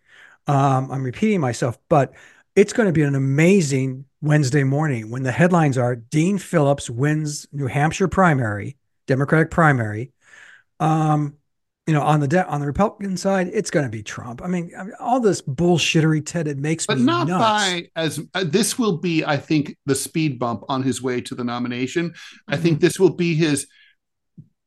um, 0.47 0.89
I'm 0.91 1.03
repeating 1.03 1.41
myself, 1.41 1.77
but 1.89 2.13
it's 2.55 2.73
going 2.73 2.87
to 2.87 2.93
be 2.93 3.01
an 3.01 3.15
amazing 3.15 4.05
Wednesday 4.21 4.63
morning 4.63 5.09
when 5.09 5.23
the 5.23 5.31
headlines 5.31 5.77
are 5.77 5.95
Dean 5.95 6.37
Phillips 6.37 6.89
wins 6.89 7.47
New 7.51 7.67
Hampshire 7.67 8.07
primary, 8.07 8.77
Democratic 9.07 9.49
primary. 9.49 10.11
Um, 10.79 11.35
you 11.87 11.93
know, 11.93 12.03
on 12.03 12.19
the 12.19 12.27
de- 12.27 12.47
on 12.47 12.59
the 12.59 12.67
Republican 12.67 13.17
side, 13.17 13.49
it's 13.51 13.71
going 13.71 13.85
to 13.85 13.89
be 13.89 14.03
Trump. 14.03 14.43
I 14.43 14.47
mean, 14.47 14.71
I 14.77 14.83
mean, 14.83 14.93
all 14.99 15.19
this 15.19 15.41
bullshittery, 15.41 16.23
Ted, 16.23 16.47
it 16.47 16.59
makes 16.59 16.85
but 16.85 16.99
me 16.99 17.03
not 17.03 17.27
nuts. 17.27 17.41
by 17.41 17.87
as 17.95 18.19
uh, 18.35 18.43
this 18.45 18.77
will 18.77 18.97
be, 18.97 19.25
I 19.25 19.37
think, 19.37 19.75
the 19.87 19.95
speed 19.95 20.37
bump 20.37 20.63
on 20.69 20.83
his 20.83 21.01
way 21.01 21.19
to 21.21 21.33
the 21.33 21.43
nomination. 21.43 22.11
Mm-hmm. 22.11 22.53
I 22.53 22.57
think 22.57 22.75
mm-hmm. 22.75 22.85
this 22.85 22.99
will 22.99 23.15
be 23.15 23.33
his 23.33 23.65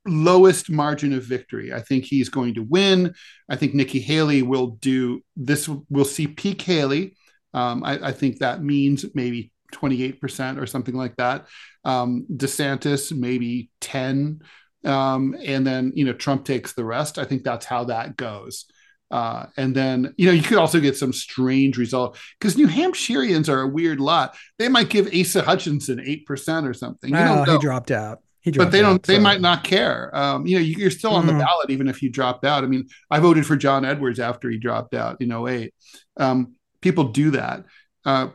lowest 0.04 0.68
margin 0.68 1.12
of 1.12 1.22
victory. 1.22 1.72
I 1.72 1.80
think 1.80 2.06
he's 2.06 2.28
going 2.28 2.54
to 2.54 2.64
win. 2.64 3.14
I 3.48 3.54
think 3.54 3.74
Nikki 3.74 4.00
Haley 4.00 4.42
will 4.42 4.68
do 4.80 5.22
this. 5.36 5.68
We'll 5.88 6.04
see 6.04 6.26
peak 6.26 6.60
Haley. 6.62 7.14
Um, 7.54 7.84
I, 7.84 8.08
I, 8.08 8.12
think 8.12 8.38
that 8.38 8.62
means 8.62 9.04
maybe 9.14 9.52
28% 9.74 10.60
or 10.60 10.66
something 10.66 10.94
like 10.94 11.16
that. 11.16 11.46
Um, 11.84 12.26
DeSantis, 12.30 13.12
maybe 13.16 13.70
10 13.80 14.40
um, 14.84 15.36
and 15.42 15.66
then 15.66 15.92
you 15.94 16.04
know 16.04 16.12
Trump 16.12 16.44
takes 16.44 16.72
the 16.72 16.84
rest. 16.84 17.18
I 17.18 17.24
think 17.24 17.44
that's 17.44 17.66
how 17.66 17.84
that 17.84 18.16
goes. 18.16 18.66
Uh, 19.10 19.46
and 19.56 19.74
then 19.74 20.14
you 20.16 20.26
know 20.26 20.32
you 20.32 20.42
could 20.42 20.58
also 20.58 20.80
get 20.80 20.96
some 20.96 21.12
strange 21.12 21.76
result 21.76 22.18
because 22.38 22.56
New 22.56 22.66
Hampshireans 22.66 23.48
are 23.48 23.60
a 23.60 23.68
weird 23.68 24.00
lot. 24.00 24.36
They 24.58 24.68
might 24.68 24.88
give 24.88 25.08
Asa 25.14 25.42
Hutchinson 25.42 26.00
eight 26.04 26.26
percent 26.26 26.66
or 26.66 26.74
something. 26.74 27.10
You 27.10 27.16
well, 27.16 27.44
he 27.44 27.58
dropped 27.58 27.90
out. 27.90 28.20
He 28.40 28.50
dropped 28.50 28.72
but 28.72 28.76
they 28.76 28.82
don't. 28.82 29.02
they 29.04 29.20
might 29.20 29.40
not 29.40 29.62
care. 29.62 30.14
Um, 30.16 30.46
you 30.46 30.56
know, 30.56 30.62
you, 30.62 30.86
are 30.86 30.90
still 30.90 31.12
on 31.12 31.26
the 31.28 31.32
ballot 31.32 31.70
even 31.70 31.86
if 31.86 32.02
you 32.02 32.10
dropped 32.10 32.44
out. 32.44 32.64
I 32.64 32.66
mean, 32.66 32.88
I 33.08 33.20
voted 33.20 33.46
for 33.46 33.54
John 33.54 33.84
Edwards 33.84 34.18
after 34.18 34.50
he 34.50 34.58
dropped 34.58 34.94
out 34.94 35.20
in 35.20 35.30
08. 35.30 35.72
Um, 36.16 36.54
people 36.82 37.04
do 37.04 37.30
that. 37.30 37.64
Uh, 38.04 38.28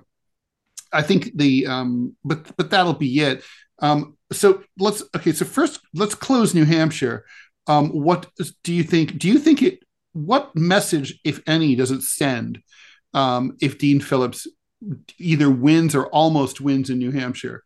I 0.92 1.04
think 1.04 1.32
the 1.36 1.68
um, 1.68 2.16
but 2.24 2.56
but 2.58 2.72
that'll 2.72 2.94
be 2.94 3.20
it. 3.20 3.44
Um, 3.80 4.18
so 4.32 4.64
let's 4.80 5.04
okay. 5.16 5.34
So 5.34 5.46
first, 5.46 5.80
let's 5.94 6.16
close 6.16 6.56
New 6.56 6.66
Hampshire. 6.66 7.26
Um, 7.68 7.90
what 7.90 8.28
do 8.64 8.74
you 8.74 8.84
think? 8.84 9.20
Do 9.20 9.28
you 9.28 9.38
think 9.38 9.62
it? 9.62 9.80
What 10.14 10.56
message, 10.56 11.20
if 11.24 11.42
any, 11.46 11.76
does 11.76 11.92
it 11.92 12.02
send 12.02 12.64
um, 13.14 13.56
if 13.62 13.78
Dean 13.78 14.00
Phillips 14.00 14.48
either 15.20 15.50
wins 15.50 15.94
or 15.94 16.08
almost 16.08 16.60
wins 16.60 16.90
in 16.90 16.98
New 16.98 17.12
Hampshire? 17.12 17.64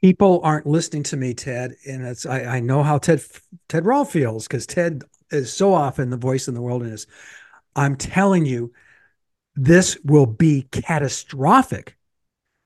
People 0.00 0.40
aren't 0.42 0.66
listening 0.66 1.02
to 1.04 1.16
me, 1.16 1.34
Ted, 1.34 1.74
and 1.86 2.04
it's 2.04 2.24
I, 2.24 2.44
I 2.44 2.60
know 2.60 2.82
how 2.82 2.98
Ted 2.98 3.22
Ted 3.68 3.84
Rall 3.84 4.04
feels 4.04 4.46
because 4.46 4.66
Ted 4.66 5.02
is 5.30 5.52
so 5.52 5.74
often 5.74 6.10
the 6.10 6.16
voice 6.16 6.48
in 6.48 6.54
the 6.54 6.62
wilderness. 6.62 7.06
I'm 7.74 7.96
telling 7.96 8.46
you, 8.46 8.72
this 9.54 9.98
will 10.04 10.26
be 10.26 10.62
catastrophic 10.70 11.96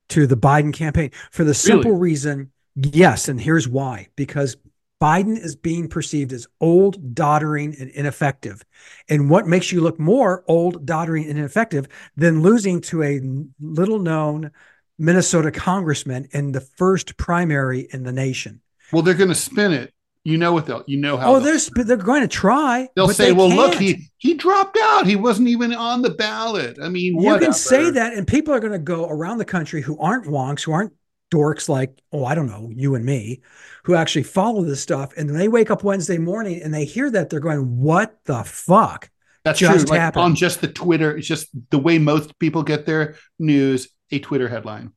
to 0.09 0.27
the 0.27 0.37
Biden 0.37 0.73
campaign 0.73 1.11
for 1.31 1.45
the 1.45 1.55
simple 1.55 1.93
really? 1.93 2.03
reason 2.03 2.53
Yes, 2.77 3.29
and 3.29 3.41
here's 3.41 3.67
why 3.67 4.09
because 4.17 4.57
Biden 5.01 5.39
is 5.39 5.57
being 5.57 5.89
perceived 5.89 6.33
as 6.33 6.47
old, 6.61 7.15
doddering, 7.15 7.75
and 7.79 7.91
ineffective. 7.91 8.65
And 9.09 9.31
what 9.31 9.47
makes 9.47 9.73
you 9.73 9.81
look 9.81 9.99
more 9.99 10.45
old, 10.47 10.85
doddering, 10.87 11.29
and 11.29 11.39
ineffective 11.39 11.89
than 12.17 12.43
losing 12.43 12.81
to 12.83 13.03
a 13.03 13.21
little 13.61 13.99
known 13.99 14.51
Minnesota 14.99 15.51
congressman 15.51 16.29
in 16.33 16.53
the 16.53 16.61
first 16.61 17.17
primary 17.17 17.89
in 17.93 18.05
the 18.05 18.13
nation? 18.13 18.61
Well, 18.93 19.03
they're 19.03 19.15
going 19.15 19.29
to 19.29 19.35
spin 19.35 19.73
it. 19.73 19.93
You 20.27 20.39
know 20.39 20.53
what 20.53 20.67
they'll, 20.67 20.83
you 20.89 20.97
know 20.97 21.17
how. 21.17 21.37
Oh, 21.37 21.41
they're 21.41 21.59
they're 21.85 21.97
going 21.97 22.23
to 22.23 22.29
try. 22.29 22.89
They'll 22.97 23.09
say, 23.09 23.27
they 23.27 23.33
"Well, 23.33 23.49
can't. 23.49 23.61
look, 23.61 23.75
he 23.75 24.11
he 24.19 24.35
dropped 24.35 24.77
out. 24.81 25.07
He 25.07 25.15
wasn't 25.15 25.49
even 25.49 25.73
on 25.73 26.03
the 26.03 26.11
ballot." 26.11 26.79
I 26.83 26.89
mean, 26.89 27.21
you 27.21 27.27
whatever. 27.29 27.45
can 27.45 27.53
say 27.53 27.91
that, 27.91 28.13
and 28.13 28.27
people 28.27 28.53
are 28.53 28.59
going 28.59 28.73
to 28.73 28.79
go 28.79 29.09
around 29.09 29.39
the 29.39 29.45
country 29.45 29.83
who 29.83 29.97
aren't 30.01 30.27
wonks, 30.27 30.63
who 30.63 30.73
aren't 30.73 30.93
dorks 31.33 31.69
like, 31.69 32.01
oh, 32.13 32.25
I 32.25 32.35
don't 32.35 32.47
know, 32.47 32.71
you 32.75 32.95
and 32.95 33.05
me, 33.05 33.43
who 33.85 33.95
actually 33.95 34.23
follow 34.23 34.63
this 34.63 34.81
stuff. 34.81 35.13
And 35.17 35.29
they 35.29 35.49
wake 35.49 35.71
up 35.71 35.85
Wednesday 35.85 36.19
morning 36.19 36.63
and 36.63 36.73
they 36.73 36.85
hear 36.85 37.11
that, 37.11 37.31
they're 37.31 37.41
going, 37.41 37.81
what 37.81 38.19
the 38.25 38.45
fuck? 38.45 39.11
That's 39.45 39.61
just 39.61 39.87
true. 39.87 39.97
Like 39.97 40.17
on 40.17 40.35
just 40.35 40.61
the 40.61 40.69
Twitter, 40.69 41.17
it's 41.17 41.27
just 41.27 41.49
the 41.71 41.79
way 41.79 41.99
most 41.99 42.39
people 42.39 42.63
get 42.63 42.85
their 42.87 43.17
news, 43.39 43.89
a 44.11 44.19
Twitter 44.19 44.49
headline. 44.49 44.93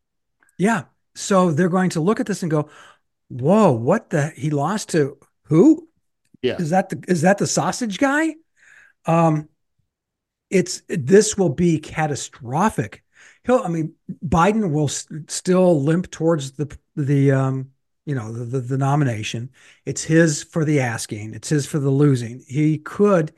Yeah. 0.58 0.86
So 1.16 1.52
they're 1.52 1.70
going 1.70 1.92
to 1.92 2.02
look 2.02 2.20
at 2.20 2.26
this 2.26 2.42
and 2.42 2.50
go, 2.50 2.70
whoa, 3.30 3.72
what 3.72 4.10
the? 4.10 4.32
He 4.36 4.50
lost 4.50 4.90
to 4.90 5.18
who? 5.44 5.88
Yeah. 6.42 6.58
Is 6.58 6.70
that 6.72 6.90
the 6.90 7.04
is 7.08 7.22
that 7.22 7.38
the 7.38 7.48
sausage 7.48 7.98
guy? 7.98 8.36
Um, 9.06 9.50
it's 10.50 10.82
this 10.88 11.38
will 11.38 11.50
be 11.50 11.80
catastrophic 11.80 13.04
he'll. 13.46 13.60
I 13.60 13.68
mean, 13.68 13.94
Biden 14.26 14.72
will 14.72 14.88
st- 14.88 15.30
still 15.30 15.82
limp 15.82 16.10
towards 16.12 16.54
the 16.54 16.76
the 16.96 17.32
um, 17.32 17.72
you 18.06 18.16
know 18.16 18.32
the, 18.32 18.46
the, 18.46 18.60
the 18.60 18.78
nomination. 18.78 19.50
It's 19.86 20.04
his 20.04 20.44
for 20.44 20.66
the 20.66 20.80
asking. 20.80 21.34
It's 21.34 21.50
his 21.50 21.66
for 21.66 21.80
the 21.80 21.90
losing. 21.90 22.44
He 22.48 22.78
could, 22.80 23.32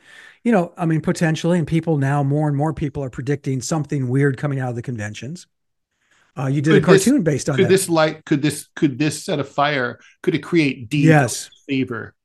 you 0.44 0.52
know, 0.52 0.74
I 0.78 0.86
mean, 0.86 1.02
potentially, 1.02 1.58
and 1.58 1.68
people 1.68 1.98
now 1.98 2.24
more 2.24 2.48
and 2.48 2.58
more 2.58 2.74
people 2.74 3.04
are 3.04 3.10
predicting 3.10 3.62
something 3.62 4.08
weird 4.08 4.38
coming 4.38 4.60
out 4.60 4.70
of 4.70 4.76
the 4.76 4.82
conventions. 4.82 5.48
Uh, 6.38 6.48
you 6.48 6.62
did 6.62 6.72
could 6.72 6.84
a 6.84 6.86
cartoon 6.86 7.24
this, 7.24 7.24
based 7.24 7.50
on 7.50 7.56
could 7.58 7.66
that. 7.66 7.70
this 7.70 7.90
light 7.90 8.24
could 8.26 8.42
this 8.42 8.70
could 8.76 8.98
this 8.98 9.24
set 9.24 9.40
a 9.40 9.44
fire 9.44 10.00
could 10.24 10.34
it 10.34 10.40
create 10.40 10.90
deep 10.90 11.06
yes 11.06 11.50
fever 11.68 12.16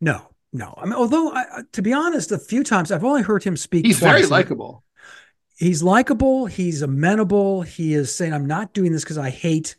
no 0.00 0.28
no. 0.56 0.74
I 0.76 0.84
mean, 0.84 0.94
although 0.94 1.32
I, 1.32 1.62
to 1.72 1.82
be 1.82 1.92
honest, 1.92 2.32
a 2.32 2.38
few 2.38 2.64
times 2.64 2.90
I've 2.90 3.04
only 3.04 3.22
heard 3.22 3.44
him 3.44 3.56
speak. 3.56 3.84
He's 3.84 3.98
twice. 3.98 4.10
very 4.10 4.26
likable. 4.26 4.82
He's 5.58 5.82
likable. 5.82 6.46
He's 6.46 6.82
amenable. 6.82 7.62
He 7.62 7.94
is 7.94 8.14
saying, 8.14 8.32
"I'm 8.32 8.46
not 8.46 8.72
doing 8.72 8.92
this 8.92 9.04
because 9.04 9.18
I 9.18 9.30
hate 9.30 9.76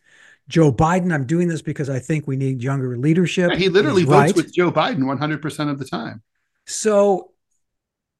Joe 0.48 0.72
Biden. 0.72 1.14
I'm 1.14 1.26
doing 1.26 1.48
this 1.48 1.62
because 1.64 1.90
I 1.90 2.00
think 2.00 2.28
we 2.28 2.36
need 2.36 2.62
younger 2.62 2.96
leadership." 2.96 3.52
Yeah, 3.52 3.58
he 3.58 3.70
literally 3.70 4.02
He's 4.02 4.10
votes 4.10 4.20
right. 4.20 4.36
with 4.36 4.54
Joe 4.54 4.72
Biden 4.72 5.00
100% 5.00 5.72
of 5.72 5.80
the 5.80 5.86
time. 5.86 6.22
So, 6.66 7.32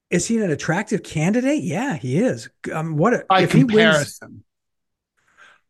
is 0.10 0.26
he 0.26 0.40
an 0.40 0.50
attractive 0.50 1.04
candidate? 1.04 1.64
Yeah, 1.64 1.96
he 1.96 2.18
is. 2.18 2.50
Um, 2.72 2.98
what 2.98 3.28
By 3.28 3.42
if 3.42 3.52
he 3.52 3.64
wins? 3.64 4.20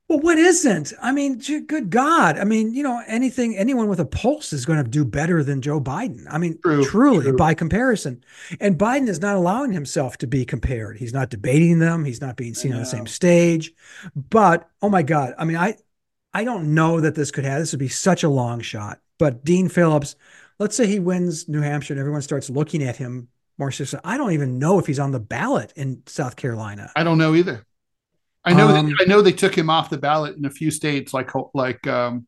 Well, 0.07 0.19
what 0.19 0.37
isn't? 0.37 0.93
I 1.01 1.11
mean, 1.11 1.39
good 1.67 1.89
God. 1.89 2.37
I 2.37 2.45
mean, 2.45 2.73
you 2.73 2.81
know, 2.81 3.03
anything, 3.07 3.57
anyone 3.57 3.89
with 3.89 3.99
a 3.99 4.05
pulse 4.05 4.53
is 4.53 4.65
going 4.65 4.81
to 4.81 4.89
do 4.89 5.03
better 5.03 5.43
than 5.43 5.61
Joe 5.61 5.81
Biden. 5.81 6.25
I 6.29 6.37
mean, 6.37 6.57
True, 6.63 6.85
truly, 6.85 7.23
true. 7.23 7.35
by 7.35 7.53
comparison. 7.53 8.23
And 8.61 8.77
Biden 8.77 9.09
is 9.09 9.19
not 9.19 9.35
allowing 9.35 9.73
himself 9.73 10.17
to 10.19 10.27
be 10.27 10.45
compared. 10.45 10.97
He's 10.97 11.13
not 11.13 11.29
debating 11.29 11.79
them. 11.79 12.05
He's 12.05 12.21
not 12.21 12.37
being 12.37 12.53
seen 12.53 12.71
on 12.71 12.79
the 12.79 12.85
same 12.85 13.05
stage. 13.05 13.73
But 14.15 14.69
oh 14.81 14.89
my 14.89 15.03
God, 15.03 15.33
I 15.37 15.43
mean, 15.43 15.57
I, 15.57 15.75
I 16.33 16.45
don't 16.45 16.73
know 16.73 17.01
that 17.01 17.15
this 17.15 17.31
could 17.31 17.43
have. 17.43 17.59
This 17.59 17.73
would 17.73 17.79
be 17.79 17.89
such 17.89 18.23
a 18.23 18.29
long 18.29 18.61
shot. 18.61 18.99
But 19.19 19.43
Dean 19.43 19.67
Phillips, 19.67 20.15
let's 20.57 20.77
say 20.77 20.87
he 20.87 20.99
wins 20.99 21.49
New 21.49 21.61
Hampshire, 21.61 21.93
and 21.93 21.99
everyone 21.99 22.21
starts 22.21 22.49
looking 22.49 22.81
at 22.81 22.95
him 22.95 23.27
more 23.57 23.71
seriously. 23.71 23.99
I 24.05 24.17
don't 24.17 24.31
even 24.31 24.57
know 24.57 24.79
if 24.79 24.85
he's 24.85 24.99
on 24.99 25.11
the 25.11 25.19
ballot 25.19 25.73
in 25.75 26.03
South 26.05 26.37
Carolina. 26.37 26.91
I 26.95 27.03
don't 27.03 27.17
know 27.17 27.35
either. 27.35 27.65
I 28.47 28.53
know 28.53 28.69
Um, 28.69 28.87
that, 28.87 28.97
I 29.01 29.05
know 29.05 29.21
they 29.21 29.31
took 29.31 29.55
him 29.57 29.69
off 29.69 29.89
the 29.89 29.97
ballot 29.97 30.37
in 30.37 30.45
a 30.45 30.49
few 30.49 30.71
states, 30.71 31.13
like 31.13 31.31
like 31.53 31.85
um, 31.87 32.27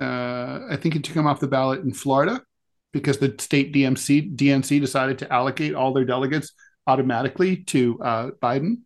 uh, 0.00 0.60
I 0.70 0.76
think 0.76 0.94
he 0.94 1.00
took 1.00 1.16
him 1.16 1.26
off 1.26 1.40
the 1.40 1.48
ballot 1.48 1.80
in 1.82 1.92
Florida 1.92 2.42
because 2.92 3.18
the 3.18 3.34
state 3.38 3.72
DMC 3.72 4.34
DNC 4.36 4.80
decided 4.80 5.18
to 5.20 5.32
allocate 5.32 5.74
all 5.74 5.92
their 5.92 6.04
delegates 6.04 6.52
automatically 6.86 7.58
to 7.64 7.98
uh, 8.02 8.30
Biden. 8.42 8.78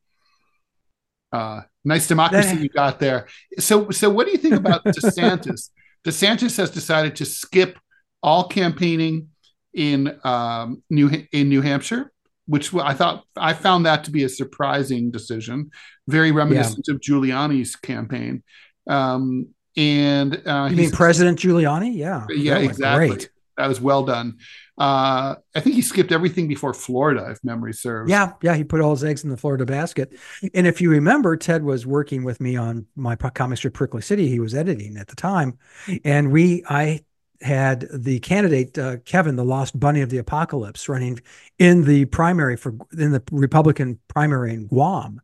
Uh, 1.32 1.62
nice 1.84 2.06
democracy 2.06 2.56
you 2.56 2.68
got 2.68 2.98
there. 2.98 3.26
So 3.58 3.90
so 3.90 4.10
what 4.10 4.26
do 4.26 4.32
you 4.32 4.38
think 4.38 4.54
about 4.54 4.84
DeSantis? 4.96 5.70
DeSantis 6.04 6.56
has 6.56 6.70
decided 6.70 7.16
to 7.16 7.24
skip 7.24 7.78
all 8.22 8.48
campaigning 8.48 9.28
in 9.74 10.18
um, 10.24 10.82
New 10.90 11.10
in 11.32 11.48
New 11.48 11.62
Hampshire, 11.62 12.12
which 12.46 12.72
I 12.74 12.94
thought 12.94 13.24
I 13.36 13.52
found 13.54 13.86
that 13.86 14.04
to 14.04 14.10
be 14.10 14.24
a 14.24 14.28
surprising 14.28 15.10
decision, 15.10 15.70
very 16.08 16.32
reminiscent 16.32 16.88
of 16.88 17.00
Giuliani's 17.00 17.76
campaign. 17.76 18.42
Um, 18.88 19.48
and 19.76 20.40
uh, 20.46 20.68
You 20.70 20.76
mean 20.76 20.90
President 20.90 21.38
Giuliani? 21.38 21.96
Yeah. 21.96 22.26
yeah, 22.30 22.58
exactly. 22.58 23.08
Great. 23.08 23.30
That 23.56 23.68
was 23.68 23.80
well 23.80 24.04
done. 24.04 24.38
Uh, 24.78 25.36
I 25.54 25.60
think 25.60 25.74
he 25.74 25.82
skipped 25.82 26.12
everything 26.12 26.46
before 26.46 26.74
Florida, 26.74 27.28
if 27.30 27.42
memory 27.42 27.72
serves. 27.72 28.10
Yeah, 28.10 28.32
yeah, 28.42 28.54
he 28.54 28.64
put 28.64 28.82
all 28.82 28.90
his 28.90 29.02
eggs 29.02 29.24
in 29.24 29.30
the 29.30 29.36
Florida 29.36 29.64
basket. 29.64 30.12
And 30.52 30.66
if 30.66 30.82
you 30.82 30.90
remember, 30.90 31.36
Ted 31.36 31.64
was 31.64 31.86
working 31.86 32.24
with 32.24 32.40
me 32.40 32.56
on 32.56 32.86
my 32.94 33.16
comic 33.16 33.56
strip 33.56 33.72
Prickly 33.72 34.02
City. 34.02 34.28
He 34.28 34.40
was 34.40 34.54
editing 34.54 34.98
at 34.98 35.08
the 35.08 35.16
time, 35.16 35.58
and 36.04 36.30
we, 36.30 36.62
I 36.68 37.04
had 37.40 37.86
the 37.92 38.20
candidate 38.20 38.78
uh, 38.78 38.98
Kevin, 39.06 39.36
the 39.36 39.44
Lost 39.44 39.78
Bunny 39.78 40.02
of 40.02 40.10
the 40.10 40.18
Apocalypse, 40.18 40.88
running 40.88 41.20
in 41.58 41.84
the 41.84 42.04
primary 42.06 42.56
for 42.56 42.74
in 42.98 43.12
the 43.12 43.22
Republican 43.30 43.98
primary 44.08 44.52
in 44.52 44.66
Guam, 44.66 45.22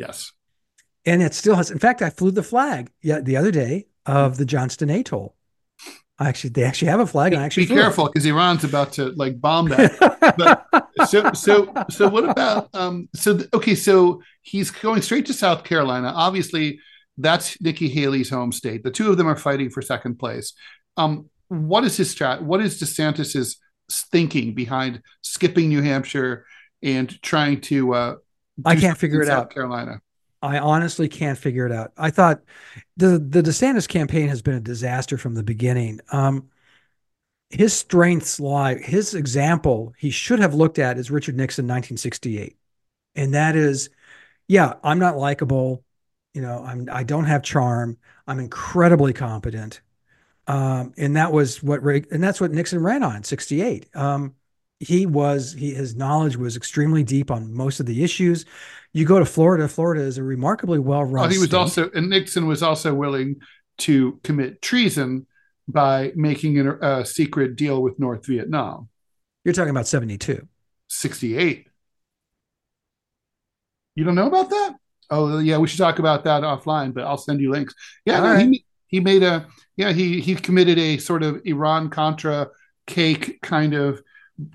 Yes. 0.00 0.32
and 1.06 1.22
it 1.22 1.34
still 1.34 1.54
has. 1.54 1.70
In 1.70 1.78
fact, 1.78 2.02
I 2.02 2.10
flew 2.10 2.30
the 2.32 2.42
flag 2.42 2.90
yeah 3.02 3.20
the 3.20 3.36
other 3.36 3.50
day 3.52 3.86
of 4.06 4.36
the 4.38 4.44
Johnston 4.44 4.90
Atoll. 4.90 5.34
I 6.18 6.28
actually, 6.28 6.50
they 6.50 6.64
actually 6.64 6.88
have 6.88 7.00
a 7.00 7.06
flag. 7.06 7.32
And 7.32 7.40
I 7.42 7.46
actually 7.46 7.66
Be 7.66 7.74
careful 7.74 8.06
because 8.06 8.26
Iran's 8.26 8.62
about 8.64 8.92
to 8.94 9.10
like 9.22 9.40
bomb 9.40 9.68
that. 9.70 10.66
so 11.08 11.32
so 11.32 11.72
so 11.88 12.08
what 12.08 12.28
about 12.28 12.68
um 12.74 13.08
so 13.14 13.40
okay 13.54 13.74
so 13.74 14.20
he's 14.42 14.70
going 14.70 15.00
straight 15.02 15.24
to 15.26 15.32
south 15.32 15.64
carolina 15.64 16.12
obviously 16.14 16.78
that's 17.16 17.58
nikki 17.60 17.88
haley's 17.88 18.28
home 18.30 18.52
state 18.52 18.82
the 18.84 18.90
two 18.90 19.10
of 19.10 19.16
them 19.16 19.26
are 19.26 19.36
fighting 19.36 19.70
for 19.70 19.80
second 19.82 20.18
place 20.18 20.52
um 20.98 21.28
what 21.48 21.84
is 21.84 21.96
his 21.96 22.14
strat 22.14 22.42
what 22.42 22.60
is 22.60 22.78
desantis's 22.80 23.56
thinking 23.90 24.54
behind 24.54 25.02
skipping 25.22 25.68
new 25.68 25.82
hampshire 25.82 26.44
and 26.82 27.20
trying 27.22 27.60
to 27.60 27.94
uh 27.94 28.14
I 28.64 28.76
can't 28.76 28.98
figure 28.98 29.22
it 29.22 29.28
south 29.28 29.48
out. 29.48 29.50
carolina 29.50 30.00
I 30.42 30.58
honestly 30.58 31.08
can't 31.08 31.38
figure 31.38 31.66
it 31.66 31.72
out. 31.72 31.92
I 31.98 32.10
thought 32.10 32.42
the 32.96 33.18
the 33.18 33.42
DeSantis 33.42 33.88
campaign 33.88 34.28
has 34.28 34.42
been 34.42 34.54
a 34.54 34.60
disaster 34.60 35.18
from 35.18 35.34
the 35.34 35.42
beginning. 35.42 36.00
Um, 36.12 36.48
his 37.50 37.72
strengths 37.74 38.38
lie. 38.40 38.76
His 38.78 39.14
example 39.14 39.92
he 39.98 40.10
should 40.10 40.38
have 40.38 40.54
looked 40.54 40.78
at 40.78 40.98
is 40.98 41.10
Richard 41.10 41.36
Nixon, 41.36 41.64
1968, 41.66 42.56
and 43.16 43.34
that 43.34 43.56
is, 43.56 43.90
yeah, 44.48 44.74
I'm 44.84 44.98
not 44.98 45.18
likable. 45.18 45.84
You 46.34 46.42
know, 46.42 46.64
I'm 46.64 46.88
I 46.92 47.04
don't 47.04 47.24
have 47.26 47.42
charm. 47.42 47.98
I'm 48.26 48.40
incredibly 48.40 49.12
competent, 49.12 49.82
um, 50.48 50.94
and 50.98 51.16
that 51.16 51.32
was 51.32 51.62
what 51.62 51.82
and 51.84 52.22
that's 52.22 52.40
what 52.40 52.52
Nixon 52.52 52.82
ran 52.82 53.02
on 53.04 53.24
68. 53.24 53.94
Um, 53.96 54.34
he 54.80 55.06
was 55.06 55.52
he 55.52 55.74
his 55.74 55.94
knowledge 55.94 56.36
was 56.36 56.56
extremely 56.56 57.04
deep 57.04 57.30
on 57.30 57.52
most 57.54 57.80
of 57.80 57.86
the 57.86 58.02
issues. 58.02 58.46
You 58.92 59.04
go 59.04 59.18
to 59.18 59.24
Florida. 59.26 59.68
Florida 59.68 60.02
is 60.02 60.18
a 60.18 60.22
remarkably 60.22 60.78
well 60.80 61.04
run. 61.04 61.26
oh, 61.26 61.28
he 61.28 61.38
was 61.38 61.48
state. 61.48 61.56
also 61.56 61.90
and 61.94 62.08
nixon 62.10 62.46
was 62.46 62.62
also 62.62 62.94
willing 62.94 63.36
to 63.78 64.18
commit 64.24 64.60
treason 64.62 65.26
by 65.68 66.12
making 66.16 66.58
a, 66.66 67.00
a 67.00 67.06
secret 67.06 67.56
deal 67.56 67.82
with 67.82 67.98
north 67.98 68.26
vietnam 68.26 68.88
You're 69.44 69.54
talking 69.54 69.70
about 69.70 69.86
72. 69.86 70.46
68. 70.88 71.68
You 73.96 74.04
don't 74.04 74.14
know 74.14 74.26
about 74.26 74.50
that? 74.50 74.76
Oh 75.10 75.38
yeah, 75.38 75.58
we 75.58 75.66
should 75.68 75.78
talk 75.78 75.98
about 75.98 76.24
that 76.24 76.42
offline, 76.42 76.94
but 76.94 77.04
I'll 77.04 77.18
send 77.18 77.40
you 77.40 77.50
links. 77.50 77.74
Yeah, 78.04 78.20
no, 78.20 78.32
right. 78.32 78.48
he 78.48 78.64
he 78.86 79.00
made 79.00 79.22
a 79.22 79.46
yeah, 79.76 79.92
he 79.92 80.20
he 80.20 80.34
committed 80.36 80.78
a 80.78 80.98
sort 80.98 81.22
of 81.22 81.40
Iran 81.44 81.90
Contra 81.90 82.48
cake 82.86 83.40
kind 83.42 83.74
of 83.74 84.02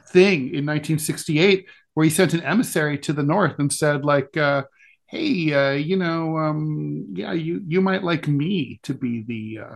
thing 0.08 0.40
in 0.54 0.66
1968 0.66 1.66
where 1.94 2.04
he 2.04 2.10
sent 2.10 2.34
an 2.34 2.42
emissary 2.44 2.98
to 2.98 3.14
the 3.14 3.24
north 3.24 3.56
and 3.60 3.72
said 3.72 4.06
like 4.06 4.36
uh 4.38 4.64
hey 5.08 5.54
uh 5.54 5.72
you 5.72 5.98
know 5.98 6.38
um 6.38 7.08
yeah 7.14 7.34
you 7.34 7.62
you 7.68 7.82
might 7.82 8.04
like 8.04 8.28
me 8.28 8.80
to 8.84 8.94
be 8.94 9.24
the 9.24 9.64
uh 9.64 9.76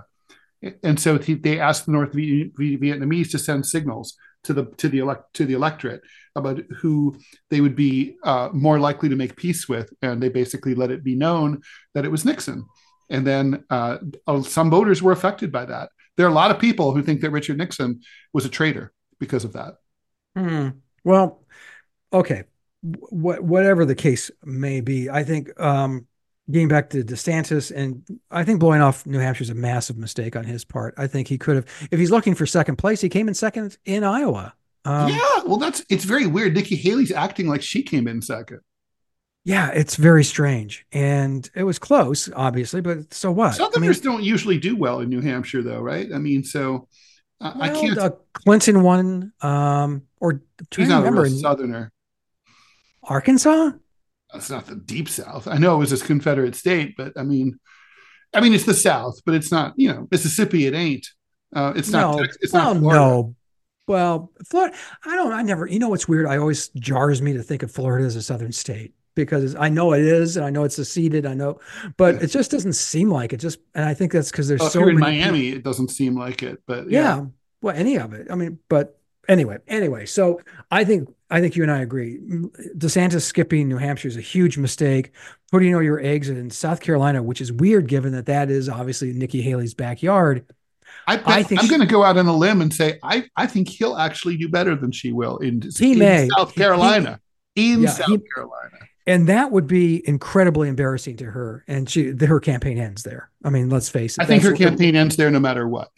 and 0.83 0.99
so 0.99 1.17
he, 1.17 1.35
they 1.35 1.59
asked 1.59 1.85
the 1.85 1.91
North 1.91 2.11
Vietnamese 2.11 3.31
to 3.31 3.39
send 3.39 3.65
signals 3.65 4.17
to 4.43 4.53
the 4.53 4.65
to 4.77 4.89
the 4.89 4.99
elect 4.99 5.33
to 5.35 5.45
the 5.45 5.53
electorate 5.53 6.01
about 6.35 6.59
who 6.77 7.17
they 7.49 7.61
would 7.61 7.75
be 7.75 8.17
uh, 8.23 8.49
more 8.53 8.79
likely 8.79 9.09
to 9.09 9.15
make 9.15 9.35
peace 9.35 9.67
with, 9.67 9.91
and 10.01 10.21
they 10.21 10.29
basically 10.29 10.75
let 10.75 10.91
it 10.91 11.03
be 11.03 11.15
known 11.15 11.61
that 11.93 12.05
it 12.05 12.11
was 12.11 12.25
Nixon. 12.25 12.65
And 13.09 13.25
then 13.25 13.63
uh, 13.69 13.97
uh, 14.27 14.41
some 14.41 14.69
voters 14.69 15.01
were 15.01 15.11
affected 15.11 15.51
by 15.51 15.65
that. 15.65 15.89
There 16.15 16.25
are 16.25 16.29
a 16.29 16.33
lot 16.33 16.51
of 16.51 16.59
people 16.59 16.93
who 16.93 17.01
think 17.01 17.21
that 17.21 17.31
Richard 17.31 17.57
Nixon 17.57 18.01
was 18.33 18.45
a 18.45 18.49
traitor 18.49 18.93
because 19.19 19.45
of 19.45 19.53
that. 19.53 19.75
Hmm. 20.39 20.69
Well, 21.03 21.43
okay. 22.13 22.43
What 22.81 23.43
whatever 23.43 23.83
the 23.85 23.95
case 23.95 24.31
may 24.45 24.79
be, 24.79 25.09
I 25.09 25.23
think 25.23 25.59
um, 25.59 26.07
getting 26.49 26.69
back 26.69 26.89
to 26.91 27.03
DeSantis 27.03 27.71
and 27.75 28.03
I 28.31 28.45
think 28.45 28.59
blowing 28.61 28.81
off 28.81 29.05
New 29.05 29.19
Hampshire 29.19 29.43
is 29.43 29.49
a 29.49 29.55
massive 29.55 29.97
mistake 29.97 30.37
on 30.37 30.45
his 30.45 30.63
part. 30.63 30.93
I 30.97 31.07
think 31.07 31.27
he 31.27 31.37
could 31.37 31.57
have, 31.57 31.65
if 31.91 31.99
he's 31.99 32.11
looking 32.11 32.35
for 32.35 32.45
second 32.45 32.77
place, 32.77 33.01
he 33.01 33.09
came 33.09 33.27
in 33.27 33.33
second 33.33 33.77
in 33.83 34.03
Iowa. 34.05 34.53
Um, 34.85 35.09
yeah, 35.09 35.43
well, 35.45 35.57
that's 35.57 35.83
it's 35.89 36.05
very 36.05 36.25
weird. 36.25 36.53
Nikki 36.53 36.75
Haley's 36.77 37.11
acting 37.11 37.47
like 37.47 37.61
she 37.61 37.83
came 37.83 38.07
in 38.07 38.21
second. 38.21 38.61
yeah, 39.43 39.71
it's 39.71 39.95
very 39.95 40.23
strange, 40.23 40.85
and 40.91 41.49
it 41.55 41.63
was 41.63 41.79
close, 41.79 42.29
obviously, 42.35 42.81
but 42.81 43.13
so 43.13 43.31
what? 43.31 43.59
I 43.75 43.79
mean, 43.79 43.97
Southerners 43.97 44.01
don't 44.01 44.23
usually 44.23 44.57
do 44.57 44.75
well 44.75 44.99
in 44.99 45.09
New 45.09 45.21
Hampshire, 45.21 45.63
though, 45.63 45.79
right? 45.81 46.07
I 46.13 46.17
mean, 46.17 46.43
so 46.43 46.87
I 47.41 47.71
well, 47.71 47.81
can't. 47.81 47.97
uh, 47.97 48.11
Clinton 48.33 48.83
won, 48.83 49.33
um, 49.41 50.03
or 50.19 50.41
he's 50.75 50.89
not 50.89 50.97
a 51.01 51.05
remember 51.05 51.23
real 51.23 51.37
Southerner. 51.37 51.91
Arkansas. 53.03 53.71
It's 54.35 54.49
not 54.49 54.67
the 54.67 54.75
deep 54.75 55.09
South. 55.09 55.47
I 55.47 55.57
know 55.57 55.75
it 55.75 55.79
was 55.79 55.91
a 55.91 56.05
Confederate 56.05 56.55
state, 56.55 56.95
but 56.95 57.13
I 57.17 57.23
mean, 57.23 57.59
I 58.33 58.41
mean, 58.41 58.53
it's 58.53 58.65
the 58.65 58.73
South, 58.75 59.19
but 59.25 59.33
it's 59.33 59.51
not. 59.51 59.73
You 59.75 59.89
know, 59.93 60.07
Mississippi. 60.11 60.67
It 60.67 60.75
ain't. 60.75 61.07
Uh, 61.55 61.73
it's 61.75 61.89
not. 61.89 62.15
no, 62.17 62.21
Tex- 62.23 62.37
It's 62.41 62.53
well, 62.53 62.75
not. 62.75 62.79
Florida. 62.81 62.99
no. 62.99 63.35
Well, 63.87 64.31
Florida. 64.47 64.75
I 65.05 65.15
don't. 65.15 65.31
I 65.33 65.41
never. 65.41 65.65
You 65.65 65.79
know 65.79 65.89
what's 65.89 66.07
weird? 66.07 66.27
I 66.27 66.37
always 66.37 66.67
jars 66.69 67.21
me 67.23 67.33
to 67.33 67.41
think 67.41 67.63
of 67.63 67.71
Florida 67.71 68.05
as 68.05 68.15
a 68.15 68.21
southern 68.21 68.51
state 68.51 68.93
because 69.15 69.55
I 69.55 69.69
know 69.69 69.93
it 69.93 70.01
is, 70.01 70.37
and 70.37 70.45
I 70.45 70.51
know 70.51 70.63
it's 70.63 70.75
seceded. 70.75 71.25
I 71.25 71.33
know, 71.33 71.59
but 71.97 72.15
Yeah. 72.15 72.21
it 72.21 72.27
just 72.27 72.51
doesn't 72.51 72.73
seem 72.73 73.09
like 73.09 73.33
it. 73.33 73.37
Just, 73.37 73.57
and 73.73 73.83
I 73.83 73.95
think 73.95 74.11
that's 74.11 74.29
because 74.29 74.47
there's 74.47 74.59
Well, 74.59 74.67
if 74.67 74.73
so 74.73 74.79
you're 74.81 74.91
in 74.91 74.99
many. 74.99 75.17
people- 75.17 75.31
Miami, 75.31 75.47
it 75.49 75.63
doesn't 75.63 75.87
seem 75.89 76.15
like 76.15 76.43
it, 76.43 76.61
but 76.67 76.87
yeah. 76.91 77.01
yeah. 77.17 77.25
Well, 77.63 77.75
any 77.75 77.97
of 77.97 78.13
it. 78.13 78.27
I 78.29 78.35
mean, 78.35 78.59
but 78.69 78.98
anyway, 79.29 79.59
anyway. 79.67 80.05
So 80.05 80.41
I 80.69 80.83
think 80.83 81.07
I 81.29 81.39
think 81.39 81.55
you 81.55 81.63
and 81.63 81.71
I 81.71 81.79
agree. 81.79 82.19
DeSantis 82.75 83.21
skipping 83.21 83.69
New 83.69 83.77
Hampshire 83.77 84.09
is 84.09 84.17
a 84.17 84.21
huge 84.21 84.57
mistake. 84.57 85.11
Putting 85.51 85.73
all 85.73 85.81
your 85.81 85.99
eggs 85.99 86.29
in 86.29 86.49
South 86.49 86.81
Carolina, 86.81 87.23
which 87.23 87.39
is 87.39 87.51
weird 87.51 87.87
given 87.87 88.11
that 88.13 88.25
that 88.25 88.49
is 88.49 88.67
obviously 88.67 89.13
Nikki 89.13 89.41
Haley's 89.41 89.73
backyard. 89.73 90.45
I, 91.07 91.21
I 91.25 91.43
think 91.43 91.61
I'm 91.61 91.69
going 91.69 91.81
to 91.81 91.87
go 91.87 92.03
out 92.03 92.17
on 92.17 92.27
a 92.27 92.35
limb 92.35 92.61
and 92.61 92.73
say 92.73 92.99
I, 93.01 93.25
I 93.35 93.47
think 93.47 93.69
he'll 93.69 93.95
actually 93.95 94.37
do 94.37 94.49
better 94.49 94.75
than 94.75 94.91
she 94.91 95.11
will 95.11 95.37
in, 95.37 95.61
he 95.77 95.93
in 95.93 95.99
may. 95.99 96.29
South 96.35 96.53
Carolina. 96.53 97.19
He, 97.55 97.73
in 97.73 97.81
yeah, 97.83 97.89
South 97.89 98.07
he, 98.09 98.19
Carolina. 98.33 98.77
And 99.07 99.27
that 99.27 99.51
would 99.51 99.65
be 99.65 100.07
incredibly 100.07 100.69
embarrassing 100.69 101.17
to 101.17 101.25
her. 101.25 101.63
And 101.67 101.89
she, 101.89 102.11
her 102.11 102.39
campaign 102.39 102.77
ends 102.77 103.01
there. 103.01 103.31
I 103.43 103.49
mean, 103.49 103.69
let's 103.69 103.89
face 103.89 104.17
it. 104.17 104.21
I 104.21 104.25
think 104.25 104.43
her 104.43 104.53
campaign 104.53 104.95
ends 104.95 105.15
there 105.15 105.31
no 105.31 105.39
matter 105.39 105.67
what. 105.67 105.89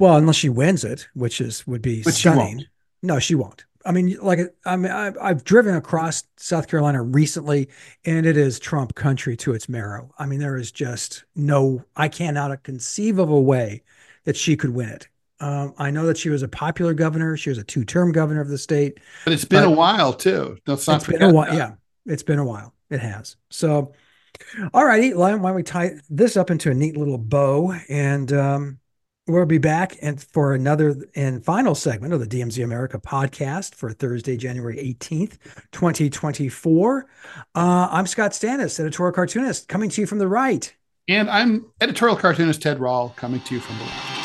Well, 0.00 0.16
unless 0.16 0.36
she 0.36 0.48
wins 0.48 0.82
it, 0.82 1.06
which 1.14 1.40
is 1.40 1.66
would 1.66 1.82
be 1.82 2.02
but 2.02 2.14
stunning. 2.14 2.60
She 2.60 2.66
no, 3.02 3.18
she 3.18 3.34
won't. 3.34 3.64
I 3.84 3.92
mean, 3.92 4.16
like 4.20 4.40
I 4.66 4.76
mean, 4.76 4.92
I've, 4.92 5.16
I've 5.20 5.44
driven 5.44 5.74
across 5.74 6.24
South 6.36 6.68
Carolina 6.68 7.02
recently, 7.02 7.68
and 8.04 8.26
it 8.26 8.36
is 8.36 8.58
Trump 8.58 8.94
country 8.94 9.36
to 9.38 9.52
its 9.52 9.68
marrow. 9.68 10.12
I 10.18 10.26
mean, 10.26 10.40
there 10.40 10.56
is 10.56 10.72
just 10.72 11.24
no. 11.34 11.84
I 11.96 12.08
cannot 12.08 12.62
conceive 12.62 13.18
of 13.18 13.30
a 13.30 13.40
way 13.40 13.82
that 14.24 14.36
she 14.36 14.56
could 14.56 14.70
win 14.70 14.88
it. 14.88 15.08
Um, 15.40 15.74
I 15.78 15.90
know 15.90 16.06
that 16.06 16.18
she 16.18 16.28
was 16.28 16.42
a 16.42 16.48
popular 16.48 16.92
governor. 16.92 17.36
She 17.36 17.48
was 17.48 17.58
a 17.58 17.64
two-term 17.64 18.12
governor 18.12 18.42
of 18.42 18.48
the 18.48 18.58
state. 18.58 19.00
But 19.24 19.32
it's 19.32 19.46
been 19.46 19.64
a 19.64 19.70
while 19.70 20.12
too. 20.12 20.58
Let's 20.66 20.86
not 20.86 20.96
it's 20.96 21.06
been 21.06 21.22
a 21.22 21.32
while. 21.32 21.54
Yeah, 21.54 21.72
it's 22.04 22.22
been 22.22 22.38
a 22.38 22.44
while. 22.44 22.74
It 22.90 23.00
has. 23.00 23.36
So, 23.48 23.92
all 24.74 24.84
righty. 24.84 25.14
Why 25.14 25.30
don't 25.30 25.54
we 25.54 25.62
tie 25.62 25.92
this 26.10 26.36
up 26.36 26.50
into 26.50 26.70
a 26.70 26.74
neat 26.74 26.98
little 26.98 27.16
bow 27.16 27.74
and 27.88 28.30
um, 28.34 28.79
We'll 29.30 29.46
be 29.46 29.58
back 29.58 29.96
and 30.02 30.20
for 30.20 30.54
another 30.54 30.96
and 31.14 31.44
final 31.44 31.76
segment 31.76 32.12
of 32.12 32.18
the 32.18 32.26
DMZ 32.26 32.64
America 32.64 32.98
podcast 32.98 33.76
for 33.76 33.92
Thursday, 33.92 34.36
January 34.36 34.76
18th, 34.76 35.38
2024. 35.70 37.06
Uh, 37.54 37.88
I'm 37.92 38.08
Scott 38.08 38.32
Stantis, 38.32 38.80
editorial 38.80 39.12
cartoonist, 39.12 39.68
coming 39.68 39.88
to 39.90 40.00
you 40.00 40.08
from 40.08 40.18
the 40.18 40.26
right. 40.26 40.74
And 41.06 41.30
I'm 41.30 41.66
editorial 41.80 42.16
cartoonist 42.16 42.60
Ted 42.60 42.80
Rall, 42.80 43.10
coming 43.10 43.40
to 43.42 43.54
you 43.54 43.60
from 43.60 43.78
the 43.78 43.84
left. 43.84 44.19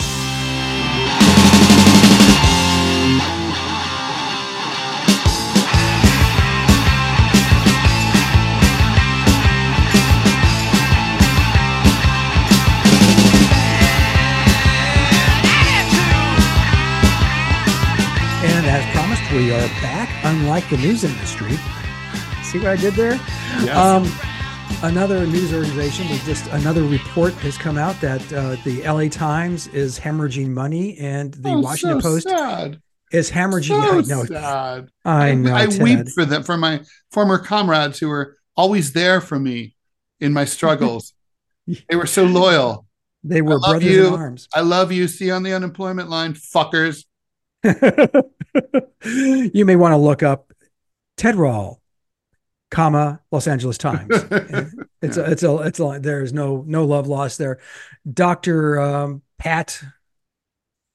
We 19.35 19.51
are 19.51 19.67
back, 19.81 20.09
unlike 20.23 20.69
the 20.69 20.77
news 20.77 21.03
industry. 21.03 21.57
See 22.41 22.57
what 22.57 22.67
I 22.67 22.77
did 22.77 22.93
there? 22.93 23.15
Yes. 23.65 23.75
Um, 23.75 24.09
another 24.81 25.27
news 25.27 25.53
organization 25.53 26.07
just 26.19 26.47
another 26.53 26.83
report 26.83 27.33
has 27.33 27.57
come 27.57 27.77
out 27.77 27.99
that 27.99 28.21
uh, 28.31 28.55
the 28.63 28.81
LA 28.83 29.09
Times 29.09 29.67
is 29.67 29.99
hemorrhaging 29.99 30.51
money 30.51 30.97
and 30.99 31.33
the 31.33 31.49
oh, 31.49 31.59
Washington 31.59 32.01
so 32.01 32.09
Post 32.09 32.29
sad. 32.29 32.79
is 33.11 33.29
hemorrhaging. 33.29 34.05
So 34.05 34.15
I 34.15 34.15
know. 34.15 34.23
sad. 34.23 34.89
I 35.03 35.33
know. 35.33 35.53
I, 35.53 35.63
I 35.63 35.83
weep 35.83 36.07
for 36.15 36.23
them, 36.23 36.43
for 36.43 36.55
my 36.55 36.85
former 37.11 37.37
comrades 37.37 37.99
who 37.99 38.07
were 38.07 38.37
always 38.55 38.93
there 38.93 39.19
for 39.19 39.37
me 39.37 39.75
in 40.21 40.31
my 40.31 40.45
struggles. 40.45 41.13
they 41.89 41.97
were 41.97 42.07
so 42.07 42.23
loyal. 42.23 42.85
They 43.21 43.41
were 43.41 43.59
brothers 43.59 43.83
you. 43.83 44.07
in 44.07 44.13
arms. 44.13 44.47
I 44.53 44.61
love 44.61 44.93
you. 44.93 45.09
See 45.09 45.25
you 45.25 45.33
on 45.33 45.43
the 45.43 45.53
unemployment 45.53 46.09
line, 46.09 46.35
fuckers. 46.35 47.03
you 49.03 49.65
may 49.65 49.75
want 49.75 49.93
to 49.93 49.97
look 49.97 50.23
up 50.23 50.51
Ted 51.17 51.35
Rall, 51.35 51.81
comma 52.71 53.21
Los 53.31 53.47
Angeles 53.47 53.77
Times. 53.77 54.09
it's 55.01 55.17
a, 55.17 55.31
it's 55.31 55.43
a 55.43 55.57
it's 55.57 55.79
a 55.79 55.99
there's 56.01 56.33
no 56.33 56.63
no 56.67 56.85
love 56.85 57.07
lost 57.07 57.37
there. 57.37 57.59
Doctor 58.11 58.79
um, 58.79 59.21
Pat 59.37 59.81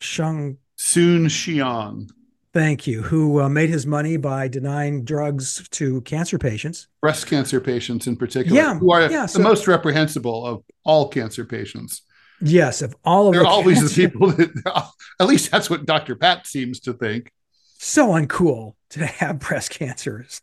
Shung 0.00 0.58
Soon 0.76 1.26
Shiong. 1.26 2.10
Thank 2.52 2.86
you. 2.86 3.02
Who 3.02 3.40
uh, 3.40 3.48
made 3.48 3.70
his 3.70 3.86
money 3.86 4.16
by 4.16 4.48
denying 4.48 5.04
drugs 5.04 5.68
to 5.70 6.00
cancer 6.00 6.36
patients, 6.36 6.88
breast 7.00 7.26
cancer 7.28 7.60
patients 7.60 8.08
in 8.08 8.16
particular, 8.16 8.56
yeah, 8.56 8.74
who 8.76 8.92
are 8.92 9.02
yeah, 9.02 9.22
the 9.22 9.28
so, 9.28 9.38
most 9.40 9.68
reprehensible 9.68 10.44
of 10.44 10.64
all 10.84 11.08
cancer 11.08 11.44
patients. 11.44 12.02
Yes, 12.40 12.82
of 12.82 12.96
all 13.04 13.28
of 13.28 13.34
they're 13.34 13.42
the 13.42 13.48
always 13.48 13.78
cancer, 13.78 14.02
the 14.02 14.08
people 14.08 14.28
that, 14.32 14.90
at 15.20 15.26
least 15.28 15.50
that's 15.50 15.70
what 15.70 15.86
Dr. 15.86 16.16
Pat 16.16 16.46
seems 16.46 16.80
to 16.80 16.92
think. 16.92 17.30
So 17.82 18.08
uncool 18.08 18.74
to 18.90 19.06
have 19.06 19.38
breast 19.48 19.70
cancers. 19.70 20.42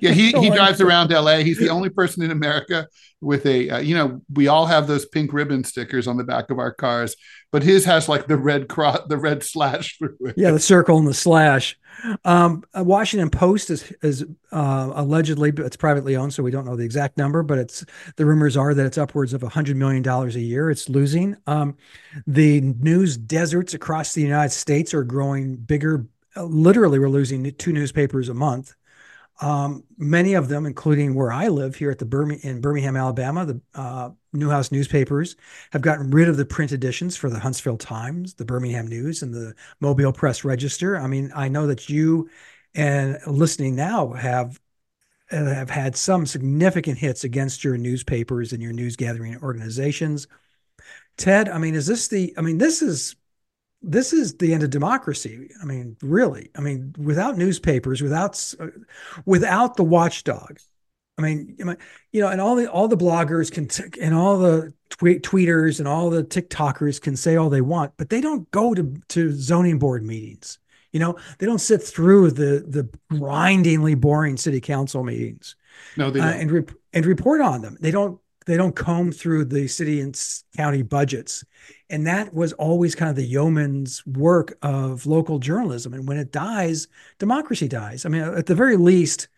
Yeah, 0.00 0.10
he, 0.10 0.30
so 0.32 0.40
he 0.40 0.50
drives 0.50 0.80
uncool. 0.80 0.86
around 0.86 1.10
LA. 1.12 1.36
He's 1.38 1.58
the 1.58 1.68
only 1.68 1.90
person 1.90 2.24
in 2.24 2.32
America 2.32 2.88
with 3.20 3.46
a, 3.46 3.70
uh, 3.70 3.78
you 3.78 3.94
know, 3.94 4.20
we 4.32 4.48
all 4.48 4.66
have 4.66 4.88
those 4.88 5.06
pink 5.06 5.32
ribbon 5.32 5.62
stickers 5.62 6.08
on 6.08 6.16
the 6.16 6.24
back 6.24 6.50
of 6.50 6.58
our 6.58 6.72
cars, 6.74 7.14
but 7.52 7.62
his 7.62 7.84
has 7.84 8.08
like 8.08 8.26
the 8.26 8.36
red 8.36 8.68
cross, 8.68 8.98
the 9.08 9.16
red 9.16 9.44
slash 9.44 9.96
through 9.96 10.16
it. 10.22 10.34
Yeah, 10.36 10.50
the 10.50 10.58
circle 10.58 10.98
and 10.98 11.06
the 11.06 11.14
slash. 11.14 11.78
Um, 12.24 12.64
Washington 12.74 13.30
Post 13.30 13.70
is 13.70 13.92
is 14.02 14.24
uh, 14.50 14.90
allegedly, 14.92 15.52
it's 15.58 15.76
privately 15.76 16.16
owned, 16.16 16.34
so 16.34 16.42
we 16.42 16.50
don't 16.50 16.64
know 16.64 16.74
the 16.74 16.84
exact 16.84 17.16
number, 17.16 17.44
but 17.44 17.58
it's 17.58 17.84
the 18.16 18.26
rumors 18.26 18.56
are 18.56 18.74
that 18.74 18.86
it's 18.86 18.98
upwards 18.98 19.34
of 19.34 19.44
a 19.44 19.48
hundred 19.48 19.76
million 19.76 20.02
dollars 20.02 20.34
a 20.34 20.40
year. 20.40 20.68
It's 20.68 20.88
losing. 20.88 21.36
Um, 21.46 21.76
the 22.26 22.60
news 22.60 23.16
deserts 23.16 23.72
across 23.72 24.14
the 24.14 24.22
United 24.22 24.50
States 24.50 24.94
are 24.94 25.04
growing 25.04 25.54
bigger. 25.56 26.06
Literally, 26.36 26.98
we're 26.98 27.08
losing 27.08 27.52
two 27.56 27.72
newspapers 27.72 28.28
a 28.28 28.34
month. 28.34 28.74
Um, 29.40 29.84
many 29.98 30.34
of 30.34 30.48
them, 30.48 30.66
including 30.66 31.14
where 31.14 31.32
I 31.32 31.48
live 31.48 31.74
here 31.74 31.90
at 31.90 31.98
the 31.98 32.40
in 32.42 32.60
Birmingham, 32.60 32.96
Alabama, 32.96 33.44
the 33.46 33.60
uh, 33.74 34.10
Newhouse 34.32 34.70
newspapers 34.70 35.36
have 35.72 35.82
gotten 35.82 36.10
rid 36.10 36.28
of 36.28 36.36
the 36.36 36.44
print 36.44 36.72
editions 36.72 37.16
for 37.16 37.28
the 37.28 37.38
Huntsville 37.38 37.76
Times, 37.76 38.34
the 38.34 38.44
Birmingham 38.44 38.86
News, 38.86 39.22
and 39.22 39.34
the 39.34 39.54
Mobile 39.80 40.12
Press 40.12 40.44
Register. 40.44 40.96
I 40.96 41.06
mean, 41.06 41.32
I 41.34 41.48
know 41.48 41.66
that 41.66 41.88
you 41.88 42.30
and 42.74 43.18
listening 43.26 43.74
now 43.74 44.12
have 44.12 44.60
uh, 45.30 45.44
have 45.44 45.70
had 45.70 45.96
some 45.96 46.26
significant 46.26 46.98
hits 46.98 47.24
against 47.24 47.64
your 47.64 47.76
newspapers 47.76 48.52
and 48.52 48.62
your 48.62 48.72
news 48.72 48.96
gathering 48.96 49.36
organizations. 49.42 50.28
Ted, 51.16 51.48
I 51.48 51.58
mean, 51.58 51.74
is 51.74 51.86
this 51.86 52.08
the? 52.08 52.34
I 52.38 52.42
mean, 52.42 52.58
this 52.58 52.80
is 52.80 53.16
this 53.82 54.12
is 54.12 54.36
the 54.36 54.54
end 54.54 54.62
of 54.62 54.70
democracy. 54.70 55.50
I 55.60 55.64
mean, 55.64 55.96
really. 56.02 56.50
I 56.56 56.60
mean, 56.60 56.94
without 56.98 57.36
newspapers, 57.36 58.00
without 58.02 58.54
uh, 58.60 58.68
without 59.24 59.76
the 59.76 59.84
watchdog. 59.84 60.58
I 61.18 61.22
mean, 61.22 61.56
you 62.12 62.20
know, 62.20 62.28
and 62.28 62.40
all 62.40 62.56
the 62.56 62.70
all 62.70 62.88
the 62.88 62.96
bloggers 62.96 63.52
can 63.52 63.68
t- 63.68 64.00
and 64.00 64.14
all 64.14 64.38
the 64.38 64.72
tweet 64.88 65.22
tweeters 65.22 65.78
and 65.78 65.86
all 65.86 66.10
the 66.10 66.24
TikTokers 66.24 67.00
can 67.00 67.16
say 67.16 67.36
all 67.36 67.50
they 67.50 67.60
want, 67.60 67.92
but 67.96 68.08
they 68.08 68.20
don't 68.20 68.50
go 68.50 68.72
to 68.74 68.94
to 69.08 69.32
zoning 69.32 69.78
board 69.78 70.04
meetings. 70.04 70.58
You 70.92 71.00
know, 71.00 71.16
they 71.38 71.46
don't 71.46 71.60
sit 71.60 71.82
through 71.82 72.30
the 72.30 72.64
the 72.66 72.88
grindingly 73.10 73.94
boring 73.94 74.36
city 74.36 74.60
council 74.60 75.04
meetings. 75.04 75.54
No, 75.96 76.10
they 76.10 76.20
uh, 76.20 76.32
and 76.32 76.50
re- 76.50 76.74
and 76.92 77.04
report 77.04 77.40
on 77.40 77.60
them. 77.62 77.76
They 77.80 77.90
don't 77.90 78.18
they 78.46 78.56
don't 78.56 78.74
comb 78.76 79.12
through 79.12 79.46
the 79.46 79.68
city 79.68 80.00
and 80.00 80.18
county 80.56 80.82
budgets. 80.82 81.44
And 81.90 82.06
that 82.06 82.34
was 82.34 82.52
always 82.54 82.94
kind 82.94 83.10
of 83.10 83.16
the 83.16 83.24
yeoman's 83.24 84.04
work 84.06 84.56
of 84.62 85.06
local 85.06 85.38
journalism. 85.38 85.94
And 85.94 86.08
when 86.08 86.16
it 86.18 86.32
dies 86.32 86.88
democracy 87.18 87.68
dies. 87.68 88.04
I 88.06 88.08
mean 88.08 88.22
at 88.22 88.46
the 88.46 88.54
very 88.54 88.76
least 88.76 89.28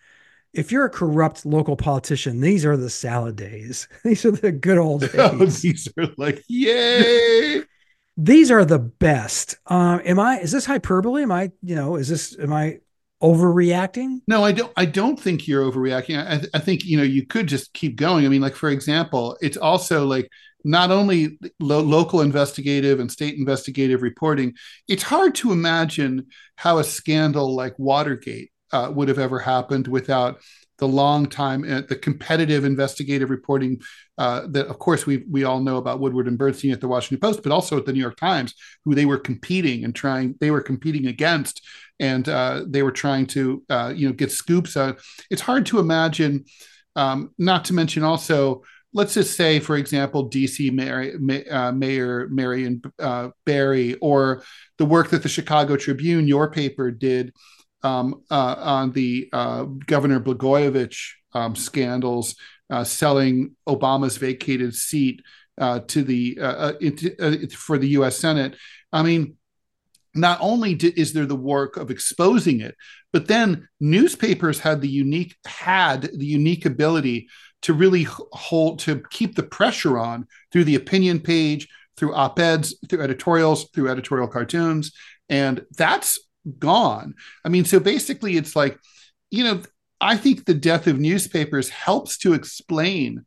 if 0.52 0.70
you're 0.70 0.84
a 0.84 0.90
corrupt 0.90 1.44
local 1.44 1.76
politician 1.76 2.40
these 2.40 2.64
are 2.64 2.76
the 2.76 2.90
salad 2.90 3.36
days. 3.36 3.88
These 4.04 4.24
are 4.24 4.30
the 4.30 4.52
good 4.52 4.78
old 4.78 5.00
days. 5.12 5.14
oh, 5.18 5.44
these 5.46 5.88
are 5.98 6.06
like 6.16 6.42
yay! 6.48 7.62
These 8.16 8.52
are 8.52 8.64
the 8.64 8.78
best. 8.78 9.56
Um 9.66 10.00
am 10.04 10.20
i 10.20 10.38
is 10.38 10.52
this 10.52 10.66
hyperbole? 10.66 11.22
Am 11.22 11.32
i 11.32 11.50
you 11.62 11.74
know 11.74 11.96
is 11.96 12.08
this 12.08 12.38
am 12.38 12.52
i 12.52 12.78
overreacting? 13.24 14.20
No, 14.28 14.44
I 14.44 14.52
don't. 14.52 14.72
I 14.76 14.84
don't 14.84 15.18
think 15.18 15.48
you're 15.48 15.70
overreacting. 15.70 16.18
I, 16.18 16.42
I, 16.52 16.60
think 16.60 16.84
you 16.84 16.98
know 16.98 17.02
you 17.02 17.26
could 17.26 17.46
just 17.46 17.72
keep 17.72 17.96
going. 17.96 18.26
I 18.26 18.28
mean, 18.28 18.42
like 18.42 18.54
for 18.54 18.68
example, 18.68 19.36
it's 19.40 19.56
also 19.56 20.04
like 20.04 20.28
not 20.64 20.90
only 20.90 21.38
lo- 21.58 21.80
local 21.80 22.20
investigative 22.20 23.00
and 23.00 23.10
state 23.10 23.34
investigative 23.34 24.02
reporting. 24.02 24.54
It's 24.88 25.02
hard 25.02 25.34
to 25.36 25.52
imagine 25.52 26.26
how 26.56 26.78
a 26.78 26.84
scandal 26.84 27.54
like 27.54 27.78
Watergate 27.78 28.50
uh, 28.72 28.92
would 28.94 29.08
have 29.08 29.18
ever 29.18 29.38
happened 29.38 29.88
without 29.88 30.40
the 30.78 30.88
long 30.88 31.26
time, 31.26 31.64
uh, 31.64 31.82
the 31.88 31.96
competitive 31.96 32.64
investigative 32.64 33.30
reporting 33.30 33.80
uh, 34.18 34.46
that, 34.48 34.66
of 34.66 34.78
course, 34.78 35.06
we 35.06 35.24
we 35.30 35.44
all 35.44 35.60
know 35.60 35.76
about 35.76 36.00
Woodward 36.00 36.26
and 36.28 36.38
Bernstein 36.38 36.72
at 36.72 36.80
the 36.80 36.88
Washington 36.88 37.20
Post, 37.20 37.42
but 37.42 37.52
also 37.52 37.78
at 37.78 37.86
the 37.86 37.92
New 37.92 38.00
York 38.00 38.16
Times, 38.16 38.54
who 38.84 38.94
they 38.94 39.06
were 39.06 39.18
competing 39.18 39.84
and 39.84 39.94
trying, 39.94 40.34
they 40.40 40.50
were 40.50 40.60
competing 40.60 41.06
against, 41.06 41.62
and 42.00 42.28
uh, 42.28 42.64
they 42.66 42.82
were 42.82 42.92
trying 42.92 43.26
to, 43.26 43.62
uh, 43.70 43.92
you 43.94 44.08
know, 44.08 44.12
get 44.12 44.32
scoops. 44.32 44.76
it's 45.30 45.42
hard 45.42 45.66
to 45.66 45.78
imagine. 45.78 46.44
Um, 46.96 47.32
not 47.38 47.64
to 47.66 47.72
mention 47.72 48.04
also, 48.04 48.62
let's 48.92 49.14
just 49.14 49.36
say, 49.36 49.58
for 49.60 49.76
example, 49.76 50.30
DC 50.30 50.72
Mayor, 50.72 51.18
uh, 51.50 51.72
Mayor 51.72 52.28
Marion 52.30 52.80
uh, 52.98 53.30
Barry, 53.44 53.94
or 53.96 54.42
the 54.78 54.86
work 54.86 55.10
that 55.10 55.22
the 55.22 55.28
Chicago 55.28 55.76
Tribune, 55.76 56.28
your 56.28 56.50
paper, 56.50 56.90
did 56.90 57.32
um, 57.82 58.22
uh, 58.30 58.54
on 58.58 58.92
the 58.92 59.28
uh, 59.32 59.64
Governor 59.64 60.20
Blagojevich 60.20 61.10
um, 61.34 61.54
scandals, 61.56 62.36
uh, 62.70 62.84
selling 62.84 63.56
Obama's 63.68 64.16
vacated 64.16 64.74
seat 64.74 65.22
uh, 65.58 65.80
to 65.80 66.02
the 66.02 66.38
uh, 66.40 66.72
uh, 67.20 67.32
for 67.50 67.76
the 67.76 67.88
U.S. 67.88 68.16
Senate. 68.16 68.56
I 68.92 69.02
mean, 69.02 69.36
not 70.14 70.38
only 70.40 70.72
is 70.72 71.12
there 71.12 71.26
the 71.26 71.36
work 71.36 71.76
of 71.76 71.90
exposing 71.90 72.60
it, 72.60 72.76
but 73.12 73.26
then 73.26 73.68
newspapers 73.80 74.60
had 74.60 74.80
the 74.80 74.88
unique 74.88 75.36
had 75.46 76.02
the 76.02 76.26
unique 76.26 76.64
ability 76.66 77.28
to 77.62 77.72
really 77.72 78.06
hold 78.08 78.78
to 78.80 79.02
keep 79.10 79.34
the 79.34 79.42
pressure 79.42 79.98
on 79.98 80.26
through 80.52 80.64
the 80.64 80.74
opinion 80.74 81.20
page, 81.20 81.68
through 81.96 82.14
op-eds, 82.14 82.76
through 82.88 83.00
editorials, 83.00 83.70
through 83.70 83.88
editorial 83.88 84.28
cartoons, 84.28 84.92
and 85.28 85.64
that's 85.76 86.18
gone. 86.58 87.14
I 87.44 87.48
mean, 87.48 87.64
so 87.64 87.80
basically, 87.80 88.36
it's 88.36 88.54
like, 88.54 88.78
you 89.30 89.44
know, 89.44 89.62
I 90.00 90.16
think 90.16 90.44
the 90.44 90.54
death 90.54 90.86
of 90.86 90.98
newspapers 90.98 91.70
helps 91.70 92.18
to 92.18 92.34
explain 92.34 93.24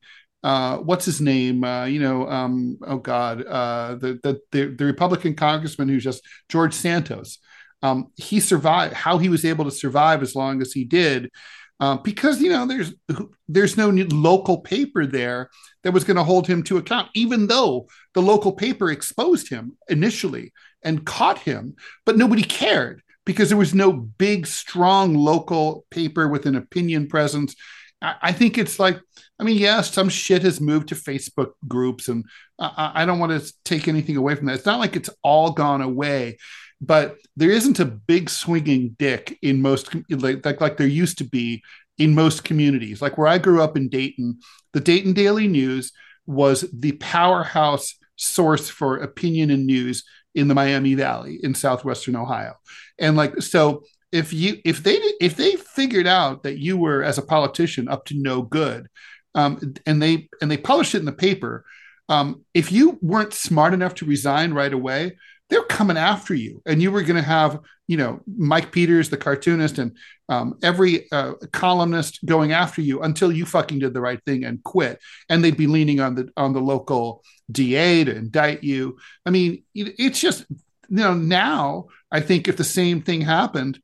uh, 0.47 0.77
what's 0.77 1.03
his 1.03 1.19
name? 1.19 1.65
Uh, 1.65 1.83
you 1.83 1.99
know, 1.99 2.25
um, 2.29 2.77
oh 2.87 2.99
God, 2.99 3.45
uh, 3.45 3.95
the, 3.95 4.17
the, 4.23 4.39
the 4.53 4.75
the 4.77 4.85
Republican 4.85 5.35
congressman 5.35 5.89
who's 5.89 6.05
just 6.05 6.23
George 6.47 6.73
Santos. 6.73 7.39
Um, 7.83 8.13
he 8.15 8.39
survived. 8.39 8.93
How 8.93 9.17
he 9.17 9.27
was 9.27 9.43
able 9.43 9.65
to 9.65 9.71
survive 9.71 10.21
as 10.21 10.35
long 10.35 10.61
as 10.61 10.71
he 10.71 10.85
did, 10.85 11.31
uh, 11.81 11.97
because 11.97 12.41
you 12.41 12.49
know 12.49 12.65
there's 12.65 12.93
there's 13.49 13.75
no 13.75 13.89
local 13.89 14.59
paper 14.61 15.05
there 15.05 15.49
that 15.83 15.91
was 15.91 16.05
going 16.05 16.15
to 16.15 16.23
hold 16.23 16.47
him 16.47 16.63
to 16.63 16.77
account, 16.77 17.09
even 17.13 17.47
though 17.47 17.87
the 18.13 18.21
local 18.21 18.53
paper 18.53 18.89
exposed 18.89 19.49
him 19.49 19.75
initially 19.89 20.53
and 20.81 21.05
caught 21.05 21.39
him, 21.39 21.75
but 22.05 22.17
nobody 22.17 22.41
cared 22.41 23.01
because 23.25 23.49
there 23.49 23.57
was 23.57 23.75
no 23.75 23.91
big, 23.91 24.47
strong 24.47 25.13
local 25.13 25.85
paper 25.91 26.29
with 26.29 26.45
an 26.45 26.55
opinion 26.55 27.07
presence. 27.07 27.53
I, 28.01 28.15
I 28.21 28.31
think 28.31 28.57
it's 28.57 28.79
like, 28.79 29.01
I 29.39 29.43
mean, 29.43 29.57
yes, 29.57 29.93
some 29.93 30.09
shit 30.09 30.41
has 30.43 30.59
moved 30.59 30.89
to 30.89 30.95
Facebook 30.95 31.51
groups, 31.67 32.07
and 32.07 32.25
I, 32.59 32.91
I 32.95 33.05
don't 33.05 33.19
want 33.19 33.39
to 33.39 33.53
take 33.63 33.87
anything 33.87 34.17
away 34.17 34.35
from 34.35 34.47
that. 34.47 34.55
It's 34.55 34.65
not 34.65 34.79
like 34.79 34.95
it's 34.95 35.09
all 35.23 35.51
gone 35.51 35.81
away, 35.81 36.37
but 36.81 37.17
there 37.35 37.51
isn't 37.51 37.79
a 37.79 37.85
big 37.85 38.29
swinging 38.29 38.95
dick 38.97 39.37
in 39.41 39.61
most 39.61 39.93
like, 40.09 40.45
like 40.45 40.61
like 40.61 40.77
there 40.77 40.87
used 40.87 41.19
to 41.19 41.23
be 41.23 41.63
in 41.97 42.15
most 42.15 42.43
communities. 42.43 43.01
Like 43.01 43.17
where 43.17 43.27
I 43.27 43.37
grew 43.37 43.61
up 43.61 43.77
in 43.77 43.89
Dayton, 43.89 44.39
the 44.73 44.79
Dayton 44.79 45.13
Daily 45.13 45.47
News 45.47 45.91
was 46.25 46.65
the 46.73 46.93
powerhouse 46.93 47.95
source 48.15 48.69
for 48.69 48.97
opinion 48.97 49.51
and 49.51 49.65
news 49.65 50.03
in 50.35 50.47
the 50.47 50.55
Miami 50.55 50.93
Valley 50.93 51.39
in 51.41 51.55
southwestern 51.55 52.15
Ohio. 52.15 52.53
And 52.99 53.15
like 53.15 53.41
so 53.41 53.83
if 54.11 54.33
you 54.33 54.57
if 54.63 54.83
they 54.83 54.95
if 55.19 55.35
they 55.35 55.55
figured 55.55 56.07
out 56.07 56.43
that 56.43 56.59
you 56.59 56.77
were 56.77 57.03
as 57.03 57.17
a 57.17 57.23
politician 57.23 57.87
up 57.87 58.05
to 58.05 58.15
no 58.15 58.41
good 58.41 58.87
um, 59.37 59.75
and 59.85 60.01
they 60.01 60.27
and 60.41 60.51
they 60.51 60.57
published 60.57 60.95
it 60.95 60.99
in 60.99 61.05
the 61.05 61.13
paper. 61.13 61.63
Um, 62.09 62.43
if 62.53 62.71
you 62.71 62.99
weren't 63.01 63.33
smart 63.33 63.73
enough 63.73 63.95
to 63.95 64.05
resign 64.05 64.53
right 64.53 64.73
away 64.73 65.13
they're 65.49 65.63
coming 65.63 65.97
after 65.97 66.33
you. 66.33 66.61
And 66.65 66.81
you 66.81 66.91
were 66.91 67.03
going 67.03 67.21
to 67.21 67.27
have 67.27 67.59
you 67.87 67.95
know 67.95 68.19
mike 68.37 68.73
peters 68.73 69.09
the 69.09 69.15
cartoonist 69.15 69.77
and 69.77 69.95
um, 70.27 70.57
every 70.61 71.09
uh, 71.11 71.33
columnist 71.53 72.19
going 72.25 72.51
after 72.51 72.81
you 72.81 73.01
until 73.01 73.31
you 73.31 73.45
fucking 73.45 73.79
did 73.79 73.93
the 73.93 74.01
right 74.01 74.19
thing 74.25 74.43
and 74.43 74.63
quit. 74.63 74.99
And 75.29 75.43
they'd 75.43 75.57
be 75.57 75.67
leaning 75.67 75.99
on 75.99 76.15
the 76.15 76.29
on 76.35 76.53
the 76.53 76.61
local 76.61 77.23
da 77.51 78.03
to 78.03 78.15
indict 78.15 78.63
you. 78.63 78.97
I 79.25 79.29
mean 79.29 79.63
it's 79.73 80.19
just 80.19 80.45
you 80.89 81.03
know 81.03 81.13
now 81.13 81.87
i 82.11 82.21
think 82.21 82.47
if 82.47 82.55
the 82.55 82.63
same 82.63 83.01
thing 83.01 83.19
happened 83.19 83.77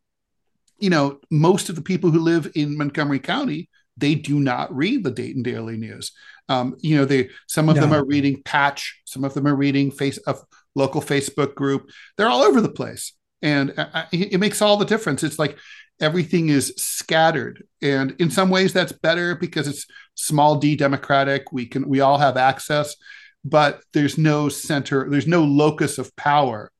you 0.79 0.89
know 0.89 1.19
most 1.29 1.67
of 1.67 1.75
the 1.75 1.81
people 1.81 2.11
who 2.11 2.19
live 2.19 2.49
in 2.55 2.77
montgomery 2.77 3.19
county 3.19 3.69
they 3.97 4.15
do 4.15 4.39
not 4.39 4.73
read 4.75 5.03
the 5.03 5.11
dayton 5.11 5.43
daily 5.43 5.77
news 5.77 6.11
um, 6.49 6.75
you 6.79 6.97
know 6.97 7.05
they 7.05 7.29
some 7.47 7.69
of 7.69 7.75
no. 7.75 7.81
them 7.81 7.93
are 7.93 8.05
reading 8.05 8.41
patch 8.43 9.01
some 9.05 9.23
of 9.23 9.33
them 9.33 9.47
are 9.47 9.55
reading 9.55 9.91
face 9.91 10.17
of 10.17 10.43
local 10.75 11.01
Facebook 11.01 11.55
group. 11.55 11.89
They're 12.17 12.27
all 12.27 12.41
over 12.41 12.61
the 12.61 12.69
place. 12.69 13.13
And 13.41 13.73
it 14.11 14.39
makes 14.39 14.61
all 14.61 14.77
the 14.77 14.85
difference. 14.85 15.23
It's 15.23 15.37
like 15.39 15.57
everything 15.99 16.49
is 16.49 16.73
scattered. 16.77 17.63
And 17.81 18.15
in 18.19 18.31
some 18.31 18.49
ways 18.49 18.71
that's 18.71 18.93
better 18.93 19.35
because 19.35 19.67
it's 19.67 19.85
small 20.15 20.55
d 20.55 20.75
democratic. 20.75 21.51
We 21.51 21.65
can 21.65 21.87
we 21.89 21.99
all 21.99 22.17
have 22.17 22.37
access, 22.37 22.95
but 23.43 23.81
there's 23.91 24.17
no 24.17 24.47
center, 24.47 25.09
there's 25.09 25.27
no 25.27 25.43
locus 25.43 25.97
of 25.97 26.15
power 26.15 26.71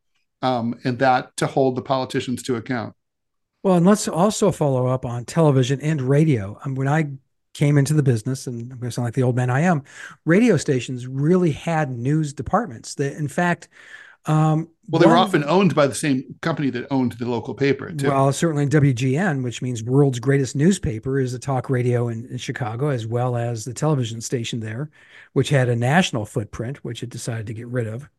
um, 0.42 0.80
and 0.86 1.00
that 1.00 1.36
to 1.38 1.48
hold 1.48 1.76
the 1.76 1.82
politicians 1.82 2.44
to 2.44 2.56
account. 2.56 2.96
Well, 3.64 3.78
and 3.78 3.86
let's 3.86 4.08
also 4.08 4.52
follow 4.52 4.88
up 4.88 5.06
on 5.06 5.26
television 5.26 5.80
and 5.82 6.02
radio. 6.02 6.60
Um, 6.66 6.76
when 6.76 6.88
I 6.88 7.12
came 7.54 7.78
into 7.78 7.94
the 7.94 8.04
business, 8.04 8.46
and 8.46 8.72
I'm 8.72 8.80
going 8.80 8.90
to 8.90 8.92
sound 8.92 9.06
like 9.06 9.14
the 9.14 9.24
old 9.24 9.38
man 9.38 9.50
I 9.50 9.62
am, 9.62 9.84
radio 10.26 10.58
stations 10.58 11.08
really 11.08 11.52
had 11.52 11.90
news 11.90 12.34
departments. 12.34 12.96
That, 12.96 13.14
in 13.14 13.28
fact, 13.28 13.70
um, 14.26 14.70
well, 14.90 15.02
they 15.02 15.08
were 15.08 15.18
often 15.18 15.44
owned 15.46 15.76
by 15.76 15.88
the 15.88 15.96
same 15.96 16.36
company 16.42 16.70
that 16.72 16.88
owned 16.92 17.14
the 17.14 17.26
local 17.26 17.54
paper. 17.54 17.92
Too. 17.92 18.10
Well, 18.10 18.32
certainly 18.34 18.68
WGN, 18.68 19.44
which 19.44 19.62
means 19.62 19.84
world's 19.84 20.20
greatest 20.20 20.56
newspaper, 20.56 21.20
is 21.20 21.34
a 21.34 21.40
talk 21.40 21.70
radio 21.70 22.10
in, 22.10 22.26
in, 22.26 22.38
Chicago, 22.38 22.90
as 22.90 23.06
well 23.06 23.36
as 23.36 23.66
the 23.66 23.74
television 23.74 24.22
station 24.22 24.60
there, 24.60 24.90
which 25.34 25.50
had 25.50 25.70
a 25.70 25.76
national 25.76 26.26
footprint, 26.26 26.84
which 26.84 27.04
it 27.04 27.10
decided 27.10 27.48
to 27.48 27.54
get 27.54 27.68
rid 27.68 27.88
of. 27.88 28.10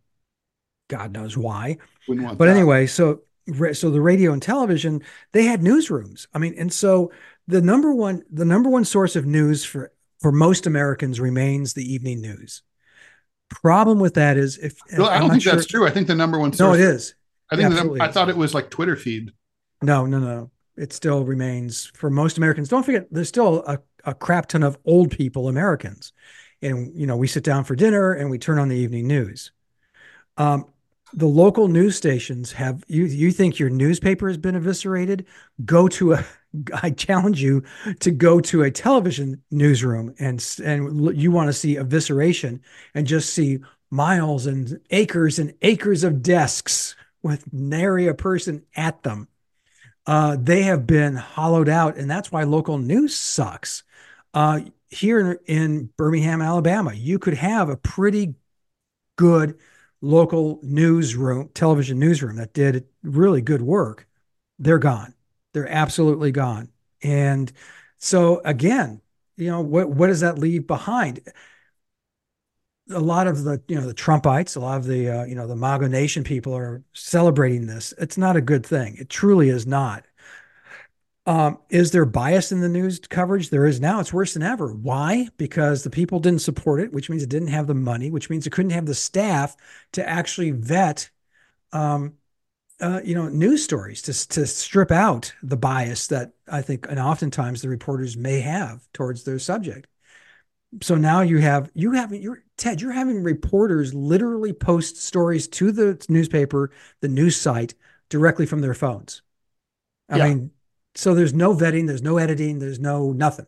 God 0.88 1.12
knows 1.12 1.36
why. 1.36 1.78
But 2.06 2.38
that. 2.38 2.48
anyway, 2.48 2.86
so 2.86 3.22
so 3.72 3.90
the 3.90 4.00
radio 4.00 4.32
and 4.32 4.42
television 4.42 5.02
they 5.32 5.44
had 5.44 5.60
newsrooms. 5.60 6.26
I 6.34 6.38
mean, 6.38 6.54
and 6.58 6.72
so 6.72 7.12
the 7.46 7.60
number 7.60 7.94
one 7.94 8.22
the 8.30 8.44
number 8.44 8.70
one 8.70 8.84
source 8.84 9.16
of 9.16 9.26
news 9.26 9.64
for 9.64 9.92
for 10.20 10.32
most 10.32 10.66
Americans 10.66 11.20
remains 11.20 11.74
the 11.74 11.84
evening 11.84 12.20
news. 12.20 12.62
Problem 13.50 14.00
with 14.00 14.14
that 14.14 14.36
is 14.36 14.56
if 14.58 14.78
I 14.92 15.18
don't 15.18 15.30
think 15.30 15.42
sure, 15.42 15.52
that's 15.54 15.66
true. 15.66 15.86
I 15.86 15.90
think 15.90 16.06
the 16.06 16.14
number 16.14 16.38
one 16.38 16.52
source. 16.52 16.78
No, 16.78 16.82
it 16.82 16.88
is. 16.88 17.14
I 17.50 17.56
think 17.56 18.00
I 18.00 18.08
thought 18.08 18.28
it 18.28 18.36
was 18.36 18.54
like 18.54 18.70
Twitter 18.70 18.96
feed. 18.96 19.32
No, 19.82 20.06
no, 20.06 20.18
no. 20.18 20.50
It 20.76 20.92
still 20.92 21.24
remains 21.24 21.92
for 21.94 22.10
most 22.10 22.38
Americans. 22.38 22.68
Don't 22.68 22.82
forget, 22.84 23.06
there's 23.10 23.28
still 23.28 23.62
a, 23.66 23.78
a 24.04 24.14
crap 24.14 24.46
ton 24.46 24.62
of 24.62 24.76
old 24.84 25.10
people 25.10 25.48
Americans, 25.48 26.12
and 26.62 26.98
you 26.98 27.06
know 27.06 27.16
we 27.16 27.26
sit 27.26 27.44
down 27.44 27.64
for 27.64 27.76
dinner 27.76 28.12
and 28.12 28.30
we 28.30 28.38
turn 28.38 28.58
on 28.58 28.68
the 28.68 28.76
evening 28.76 29.06
news. 29.06 29.52
Um, 30.36 30.66
the 31.16 31.26
local 31.26 31.68
news 31.68 31.96
stations 31.96 32.52
have 32.52 32.84
you 32.88 33.04
you 33.04 33.30
think 33.30 33.58
your 33.58 33.70
newspaper 33.70 34.28
has 34.28 34.36
been 34.36 34.56
eviscerated 34.56 35.24
go 35.64 35.88
to 35.88 36.14
a 36.14 36.24
I 36.82 36.90
challenge 36.90 37.42
you 37.42 37.64
to 38.00 38.10
go 38.12 38.40
to 38.40 38.62
a 38.62 38.70
television 38.70 39.42
newsroom 39.50 40.14
and 40.18 40.44
and 40.64 41.16
you 41.16 41.30
want 41.30 41.48
to 41.48 41.52
see 41.52 41.76
evisceration 41.76 42.60
and 42.94 43.06
just 43.06 43.34
see 43.34 43.58
miles 43.90 44.46
and 44.46 44.80
acres 44.90 45.38
and 45.38 45.54
acres 45.62 46.04
of 46.04 46.22
desks 46.22 46.96
with 47.22 47.52
nary 47.52 48.06
a 48.06 48.14
person 48.14 48.64
at 48.76 49.02
them. 49.02 49.28
Uh, 50.06 50.36
they 50.38 50.62
have 50.62 50.86
been 50.86 51.16
hollowed 51.16 51.68
out, 51.68 51.96
and 51.96 52.10
that's 52.10 52.30
why 52.30 52.42
local 52.42 52.76
news 52.76 53.16
sucks. 53.16 53.82
Uh, 54.34 54.60
here 54.88 55.40
in 55.46 55.90
Birmingham, 55.96 56.42
Alabama, 56.42 56.92
you 56.92 57.18
could 57.18 57.34
have 57.34 57.68
a 57.68 57.76
pretty 57.76 58.34
good 59.16 59.58
local 60.04 60.60
newsroom, 60.62 61.50
television 61.54 61.98
newsroom 61.98 62.36
that 62.36 62.52
did 62.52 62.86
really 63.02 63.40
good 63.42 63.62
work. 63.62 64.06
They're 64.58 64.78
gone 64.78 65.14
they're 65.54 65.70
absolutely 65.70 66.32
gone. 66.32 66.68
And 67.02 67.50
so 67.96 68.42
again, 68.44 69.00
you 69.36 69.50
know, 69.50 69.62
what 69.62 69.88
what 69.88 70.08
does 70.08 70.20
that 70.20 70.38
leave 70.38 70.66
behind? 70.66 71.20
A 72.90 73.00
lot 73.00 73.26
of 73.26 73.44
the, 73.44 73.62
you 73.66 73.76
know, 73.76 73.86
the 73.86 73.94
Trumpites, 73.94 74.56
a 74.56 74.60
lot 74.60 74.76
of 74.76 74.84
the, 74.84 75.08
uh, 75.08 75.24
you 75.24 75.34
know, 75.34 75.46
the 75.46 75.56
MAGA 75.56 75.88
Nation 75.88 76.22
people 76.22 76.54
are 76.54 76.82
celebrating 76.92 77.66
this. 77.66 77.94
It's 77.96 78.18
not 78.18 78.36
a 78.36 78.42
good 78.42 78.66
thing. 78.66 78.96
It 78.98 79.08
truly 79.08 79.48
is 79.48 79.66
not. 79.66 80.04
Um, 81.26 81.58
is 81.70 81.90
there 81.90 82.04
bias 82.04 82.52
in 82.52 82.60
the 82.60 82.68
news 82.68 82.98
coverage? 82.98 83.48
There 83.48 83.66
is 83.66 83.80
now. 83.80 84.00
It's 84.00 84.12
worse 84.12 84.34
than 84.34 84.42
ever. 84.42 84.74
Why? 84.74 85.28
Because 85.38 85.82
the 85.82 85.90
people 85.90 86.20
didn't 86.20 86.42
support 86.42 86.80
it, 86.80 86.92
which 86.92 87.08
means 87.08 87.22
it 87.22 87.30
didn't 87.30 87.48
have 87.48 87.66
the 87.66 87.74
money, 87.74 88.10
which 88.10 88.28
means 88.28 88.46
it 88.46 88.50
couldn't 88.50 88.72
have 88.72 88.86
the 88.86 88.94
staff 88.94 89.56
to 89.92 90.06
actually 90.06 90.50
vet 90.50 91.10
um, 91.72 92.14
uh, 92.80 93.00
you 93.04 93.14
know, 93.14 93.28
news 93.28 93.62
stories 93.62 94.02
to 94.02 94.28
to 94.28 94.46
strip 94.46 94.90
out 94.90 95.32
the 95.42 95.56
bias 95.56 96.08
that 96.08 96.32
I 96.48 96.62
think, 96.62 96.86
and 96.88 96.98
oftentimes 96.98 97.62
the 97.62 97.68
reporters 97.68 98.16
may 98.16 98.40
have 98.40 98.86
towards 98.92 99.24
their 99.24 99.38
subject. 99.38 99.86
So 100.82 100.96
now 100.96 101.20
you 101.20 101.38
have 101.38 101.70
you 101.74 101.92
have 101.92 102.12
you're 102.12 102.42
Ted, 102.56 102.80
you're 102.80 102.92
having 102.92 103.22
reporters 103.22 103.94
literally 103.94 104.52
post 104.52 104.96
stories 104.96 105.48
to 105.48 105.72
the 105.72 106.04
newspaper, 106.08 106.70
the 107.00 107.08
news 107.08 107.36
site 107.36 107.74
directly 108.08 108.46
from 108.46 108.60
their 108.60 108.74
phones. 108.74 109.22
I 110.08 110.18
yeah. 110.18 110.28
mean, 110.28 110.50
so 110.94 111.14
there's 111.14 111.34
no 111.34 111.54
vetting, 111.54 111.86
there's 111.86 112.02
no 112.02 112.18
editing, 112.18 112.58
there's 112.58 112.78
no 112.80 113.12
nothing. 113.12 113.46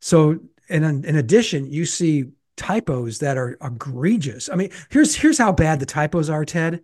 So, 0.00 0.38
and 0.68 0.84
in, 0.84 1.04
in 1.04 1.16
addition, 1.16 1.70
you 1.70 1.84
see 1.84 2.26
typos 2.56 3.18
that 3.20 3.36
are 3.36 3.56
egregious. 3.62 4.48
I 4.50 4.54
mean, 4.56 4.70
here's 4.90 5.14
here's 5.14 5.38
how 5.38 5.52
bad 5.52 5.80
the 5.80 5.86
typos 5.86 6.30
are, 6.30 6.44
Ted. 6.44 6.82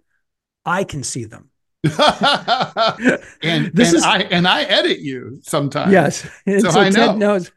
I 0.65 0.85
can 0.85 1.03
see 1.03 1.25
them. 1.25 1.51
and 1.85 1.93
this 3.75 3.89
and 3.89 3.97
is, 3.99 4.03
I 4.05 4.27
and 4.31 4.49
I 4.49 4.63
edit 4.63 5.01
you 5.01 5.41
sometimes. 5.43 5.93
Yes, 5.93 6.27
and 6.47 6.63
so, 6.63 6.71
so 6.71 6.81
I 6.81 6.91
Ted 6.91 7.19
know. 7.19 7.35
knows. 7.35 7.51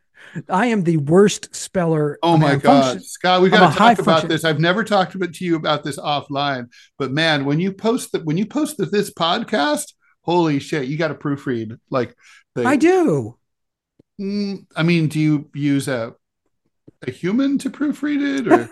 I 0.50 0.68
am 0.68 0.84
the 0.84 0.98
worst 0.98 1.56
speller. 1.56 2.20
Oh 2.22 2.30
I 2.30 2.34
mean, 2.34 2.42
my 2.42 2.52
I'm 2.52 2.60
God, 2.60 2.84
function- 2.84 3.08
Scott, 3.08 3.42
we 3.42 3.50
got 3.50 3.72
to 3.72 3.78
talk 3.78 3.94
about 3.94 4.06
function- 4.06 4.30
this. 4.30 4.44
I've 4.44 4.60
never 4.60 4.84
talked 4.84 5.16
about 5.16 5.34
to 5.34 5.46
you 5.46 5.56
about 5.56 5.84
this 5.84 5.98
offline, 5.98 6.70
but 7.00 7.12
man, 7.12 7.46
when 7.46 7.60
you 7.60 7.72
post 7.72 8.12
that, 8.12 8.26
when 8.26 8.38
you 8.38 8.46
post 8.46 8.78
this 8.78 9.12
podcast, 9.14 9.94
holy 10.28 10.60
shit, 10.60 10.88
you 10.88 10.98
got 10.98 11.08
to 11.08 11.16
proofread. 11.16 11.80
Like, 11.90 12.16
the, 12.54 12.66
I 12.66 12.76
do. 12.76 13.38
Mm, 14.20 14.66
I 14.76 14.84
mean, 14.84 15.08
do 15.08 15.20
you 15.20 15.50
use 15.54 15.88
a 15.88 16.16
a 17.06 17.12
human 17.12 17.58
to 17.60 17.70
proofread 17.70 18.40
it, 18.40 18.48
or 18.48 18.70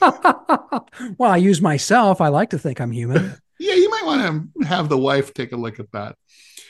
well, 1.18 1.30
I 1.30 1.36
use 1.36 1.60
myself. 1.60 2.20
I 2.20 2.28
like 2.28 2.50
to 2.50 2.58
think 2.58 2.80
I'm 2.80 2.92
human. 2.92 3.36
yeah, 3.58 3.74
you 3.74 3.90
might 3.90 4.04
want 4.04 4.50
to 4.60 4.66
have 4.66 4.88
the 4.88 4.98
wife 4.98 5.34
take 5.34 5.52
a 5.52 5.56
look 5.56 5.78
at 5.78 5.90
that. 5.92 6.16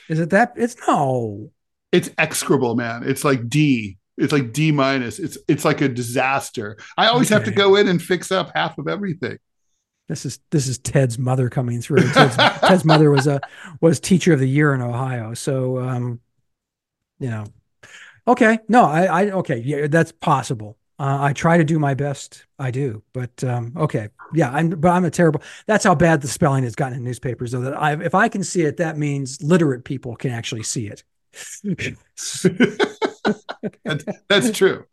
Is 0.09 0.19
it 0.19 0.29
that? 0.31 0.53
It's 0.55 0.75
no. 0.87 1.51
It's 1.91 2.09
execrable, 2.17 2.75
man. 2.75 3.03
It's 3.03 3.23
like 3.23 3.49
D. 3.49 3.97
It's 4.17 4.33
like 4.33 4.53
D 4.53 4.71
minus. 4.71 5.19
It's 5.19 5.37
it's 5.47 5.65
like 5.65 5.81
a 5.81 5.89
disaster. 5.89 6.77
I 6.97 7.07
always 7.07 7.29
have 7.29 7.45
to 7.45 7.51
go 7.51 7.75
in 7.75 7.87
and 7.87 8.01
fix 8.01 8.31
up 8.31 8.51
half 8.53 8.77
of 8.77 8.87
everything. 8.87 9.37
This 10.11 10.25
is 10.25 10.39
this 10.49 10.67
is 10.67 10.77
Ted's 10.77 11.17
mother 11.17 11.49
coming 11.49 11.79
through. 11.81 12.01
Ted's, 12.11 12.35
Ted's 12.59 12.83
mother 12.83 13.09
was 13.09 13.27
a 13.27 13.39
was 13.79 14.01
teacher 14.01 14.33
of 14.33 14.41
the 14.41 14.49
year 14.49 14.73
in 14.73 14.81
Ohio. 14.81 15.33
So 15.33 15.79
um, 15.79 16.19
you 17.17 17.29
know, 17.29 17.45
okay, 18.27 18.59
no, 18.67 18.83
I, 18.83 19.05
I 19.05 19.31
okay, 19.31 19.59
yeah, 19.59 19.87
that's 19.87 20.11
possible. 20.11 20.77
Uh, 20.99 21.19
I 21.21 21.31
try 21.31 21.57
to 21.57 21.63
do 21.63 21.79
my 21.79 21.93
best. 21.93 22.45
I 22.59 22.71
do, 22.71 23.03
but 23.13 23.41
um, 23.45 23.71
okay, 23.77 24.09
yeah, 24.33 24.51
I'm 24.51 24.71
but 24.71 24.89
I'm 24.89 25.05
a 25.05 25.11
terrible. 25.11 25.43
That's 25.65 25.85
how 25.85 25.95
bad 25.95 26.19
the 26.19 26.27
spelling 26.27 26.65
has 26.65 26.75
gotten 26.75 26.97
in 26.97 27.05
newspapers. 27.05 27.53
Though 27.53 27.61
that 27.61 27.81
I 27.81 27.93
if 27.93 28.13
I 28.13 28.27
can 28.27 28.43
see 28.43 28.63
it, 28.63 28.75
that 28.77 28.97
means 28.97 29.41
literate 29.41 29.85
people 29.85 30.17
can 30.17 30.31
actually 30.31 30.63
see 30.63 30.87
it. 30.87 31.05
That- 33.85 34.17
that's 34.27 34.51
true. 34.51 34.85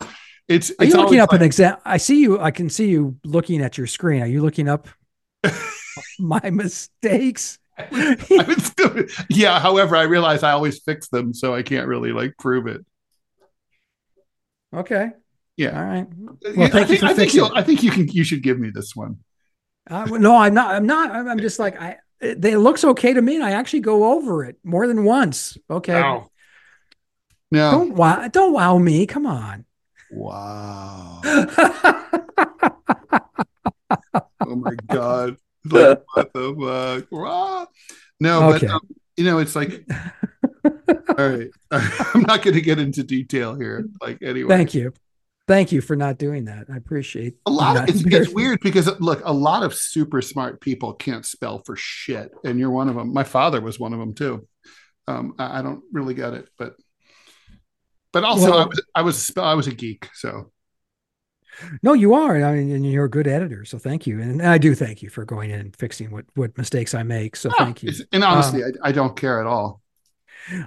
It's 0.47 0.71
Are 0.71 0.85
it's 0.85 0.95
you 0.95 1.01
looking 1.01 1.19
up 1.19 1.33
an 1.33 1.43
exam? 1.43 1.77
I 1.85 1.97
see 1.97 2.23
you. 2.23 2.41
I 2.41 2.53
can 2.53 2.71
see 2.71 2.89
you 2.89 3.17
looking 3.25 3.61
at 3.63 3.77
your 3.77 3.87
screen. 3.87 4.23
Are 4.23 4.27
you 4.27 4.43
looking 4.43 4.69
up 4.69 4.89
my 6.19 6.51
mistakes? 6.51 7.59
I 7.79 8.45
would 8.47 8.63
still- 8.63 9.05
yeah. 9.31 9.61
However, 9.61 9.97
I 9.97 10.03
realize 10.03 10.43
I 10.43 10.53
always 10.53 10.81
fix 10.81 11.09
them, 11.09 11.33
so 11.33 11.55
I 11.55 11.63
can't 11.63 11.87
really 11.87 12.13
like 12.13 12.35
prove 12.39 12.67
it. 12.67 12.85
Okay. 14.75 15.11
Yeah. 15.57 15.79
All 15.79 15.85
right. 15.87 16.07
Yeah, 16.43 16.65
I 16.65 16.69
thank 16.69 16.91
you 16.91 16.97
think, 16.97 17.01
for 17.01 17.07
I 17.07 17.15
think 17.15 17.35
you'll- 17.35 17.53
I 17.55 17.63
think 17.63 17.83
you 17.83 17.91
can. 17.91 18.09
You 18.09 18.25
should 18.25 18.43
give 18.43 18.59
me 18.59 18.71
this 18.71 18.97
one. 18.97 19.19
Uh, 19.91 20.05
no, 20.05 20.37
I'm 20.37 20.55
not. 20.55 20.75
I'm 20.75 20.87
not. 20.87 21.11
I'm, 21.11 21.29
I'm 21.29 21.39
just 21.39 21.59
like 21.59 21.81
I. 21.81 21.97
It, 22.21 22.45
it 22.45 22.59
looks 22.59 22.85
okay 22.85 23.13
to 23.13 23.23
me, 23.23 23.37
and 23.37 23.45
I 23.45 23.53
actually 23.53 23.81
go 23.81 24.13
over 24.13 24.45
it 24.45 24.57
more 24.65 24.89
than 24.89 25.05
once. 25.05 25.57
Okay. 25.71 25.93
No. 25.93 26.31
No. 27.51 27.71
Don't 27.71 27.95
wow. 27.95 28.29
Don't 28.29 28.53
wow 28.53 28.77
me. 28.79 29.07
Come 29.07 29.25
on. 29.25 29.65
Wow. 30.11 31.23
Oh 34.49 34.57
my 34.57 34.75
god. 34.87 35.37
Like 35.71 36.03
what 36.15 36.33
the 36.33 37.01
fuck? 37.03 37.09
Rah. 37.11 37.67
No, 38.21 38.51
Okay. 38.55 38.67
but 38.69 38.75
um, 38.75 38.81
you 39.17 39.25
know, 39.25 39.39
it's 39.39 39.55
like 39.57 39.85
all 40.65 41.29
right. 41.29 41.49
I'm 41.71 42.23
not 42.23 42.43
going 42.43 42.55
to 42.55 42.61
get 42.63 42.79
into 42.79 43.03
detail 43.03 43.55
here. 43.55 43.87
Like 44.01 44.23
anyway. 44.23 44.49
Thank 44.49 44.73
you. 44.75 44.93
Thank 45.47 45.73
you 45.73 45.81
for 45.81 45.97
not 45.97 46.17
doing 46.17 46.45
that. 46.45 46.67
I 46.73 46.77
appreciate 46.77 47.35
A 47.47 47.51
lot 47.51 47.77
of 47.77 47.89
it's, 47.89 48.05
it's 48.07 48.33
weird 48.33 48.61
because 48.61 48.89
look, 49.01 49.21
a 49.25 49.33
lot 49.33 49.63
of 49.63 49.75
super 49.75 50.23
smart 50.23 50.61
people 50.61 50.93
can't 50.95 51.27
spell 51.27 51.63
for 51.67 51.75
shit, 51.77 52.31
and 52.45 52.59
you're 52.59 52.71
one 52.71 52.89
of 52.89 52.95
them. 52.95 53.13
My 53.13 53.25
father 53.25 53.61
was 53.61 53.79
one 53.81 53.93
of 53.93 53.99
them 53.99 54.15
too. 54.15 54.47
Um, 55.07 55.35
I, 55.39 55.59
I 55.59 55.63
don't 55.63 55.83
really 55.93 56.15
get 56.15 56.35
it, 56.35 56.49
but 56.57 56.75
but 58.13 58.25
also 58.25 58.51
Well- 58.53 58.61
I 58.61 58.65
was 58.67 58.83
I 58.95 59.03
was 59.03 59.33
a 59.37 59.41
I 59.43 59.55
was 59.55 59.67
a 59.67 59.75
geek, 59.75 60.09
so 60.15 60.53
No, 61.83 61.93
you 61.93 62.15
are. 62.15 62.43
I 62.43 62.55
mean, 62.55 62.71
and 62.71 62.85
you're 62.85 63.05
a 63.05 63.11
good 63.11 63.27
editor, 63.27 63.65
so 63.65 63.79
thank 63.79 64.07
you. 64.07 64.21
And 64.21 64.43
I 64.43 64.59
do 64.59 64.75
thank 64.75 65.03
you 65.03 65.11
for 65.11 65.25
going 65.25 65.51
in 65.51 65.61
and 65.61 65.77
fixing 65.77 66.11
what 66.11 66.25
what 66.35 66.57
mistakes 66.57 66.95
I 66.95 67.03
make. 67.03 67.37
So 67.37 67.51
thank 67.59 67.83
you. 67.83 67.93
And 68.13 68.25
honestly, 68.25 68.63
I, 68.65 68.89
I 68.89 68.93
don't 68.93 69.17
care 69.17 69.41
at 69.41 69.47
all. 69.47 69.81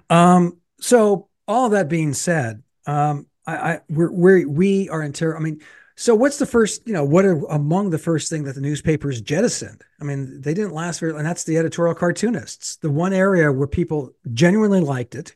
Um, 0.10 0.60
so 0.80 1.30
all 1.48 1.70
that 1.70 1.89
being 1.89 2.14
said, 2.14 2.64
um, 2.86 3.28
I, 3.48 3.56
I 3.56 3.80
we're, 3.89 4.12
we're 4.12 4.48
we 4.48 4.89
are 4.89 5.02
in 5.02 5.14
terror. 5.14 5.38
I 5.38 5.39
mean, 5.39 5.62
so 5.96 6.16
what's 6.16 6.38
the 6.38 6.46
first, 6.46 6.88
you 6.88 6.94
know, 6.94 7.04
what 7.04 7.26
are 7.26 7.44
among 7.46 7.89
the 7.89 7.98
first 7.98 8.30
thing 8.30 8.44
that 8.46 8.56
the 8.56 8.62
newspapers 8.62 9.22
jettisoned? 9.22 9.84
I 10.00 10.04
mean, 10.04 10.42
they 10.42 10.54
didn't 10.54 10.74
last 10.74 11.00
very, 11.00 11.16
and 11.16 11.26
that's 11.26 11.44
the 11.44 11.58
editorial 11.58 11.96
cartoonists, 11.96 12.78
the 12.78 12.89
one 12.89 13.14
area 13.14 13.52
where 13.52 13.68
people 13.68 14.12
genuinely 14.34 14.82
liked 14.82 15.16
it. 15.16 15.34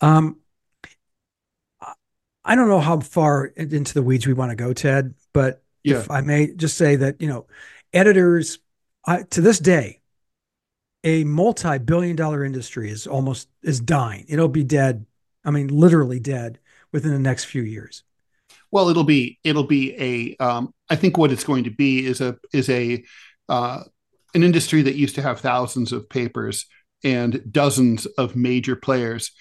Um, 0.00 0.39
I- 2.44 2.54
don't 2.54 2.68
know 2.68 2.80
how 2.80 3.00
far 3.00 3.46
into 3.46 3.94
the 3.94 4.02
weeds 4.02 4.26
we 4.26 4.32
want 4.32 4.50
to 4.50 4.56
go, 4.56 4.72
Ted, 4.72 5.14
but 5.32 5.62
Yeah. 5.84 5.98
if 6.00 6.10
I 6.10 6.20
may 6.20 6.54
just 6.54 6.76
say 6.76 6.96
that, 6.96 7.20
you 7.20 7.28
know, 7.28 7.46
editors, 7.92 8.58
I, 9.06 9.22
to 9.30 9.40
this 9.40 9.58
day, 9.58 10.00
a 11.04 11.24
multi-billion 11.24 12.16
dollar 12.16 12.44
industry 12.44 12.90
is 12.90 13.06
almost 13.06 13.48
is 13.62 13.80
dying. 13.80 14.26
It'll 14.28 14.48
be 14.48 14.64
dead. 14.64 15.06
I 15.44 15.50
mean, 15.50 15.68
literally 15.68 16.20
dead 16.20 16.58
within 16.92 17.12
the 17.12 17.18
next 17.18 17.44
few 17.44 17.62
years. 17.62 18.02
Well, 18.70 18.90
it'll 18.90 19.04
be 19.04 19.38
it'll 19.42 19.64
be 19.64 19.94
a. 19.98 20.36
Um, 20.44 20.74
I 20.90 20.96
think 20.96 21.16
what 21.16 21.32
it's 21.32 21.44
going 21.44 21.64
to 21.64 21.70
be 21.70 22.04
is 22.06 22.20
a 22.20 22.36
is 22.52 22.68
a 22.68 23.02
uh, 23.48 23.82
an 24.34 24.42
industry 24.42 24.82
that 24.82 24.94
used 24.94 25.14
to 25.16 25.22
have 25.22 25.40
thousands 25.40 25.92
of 25.92 26.08
papers 26.08 26.66
and 27.02 27.42
dozens 27.50 28.06
of 28.06 28.36
major 28.36 28.76
players. 28.76 29.32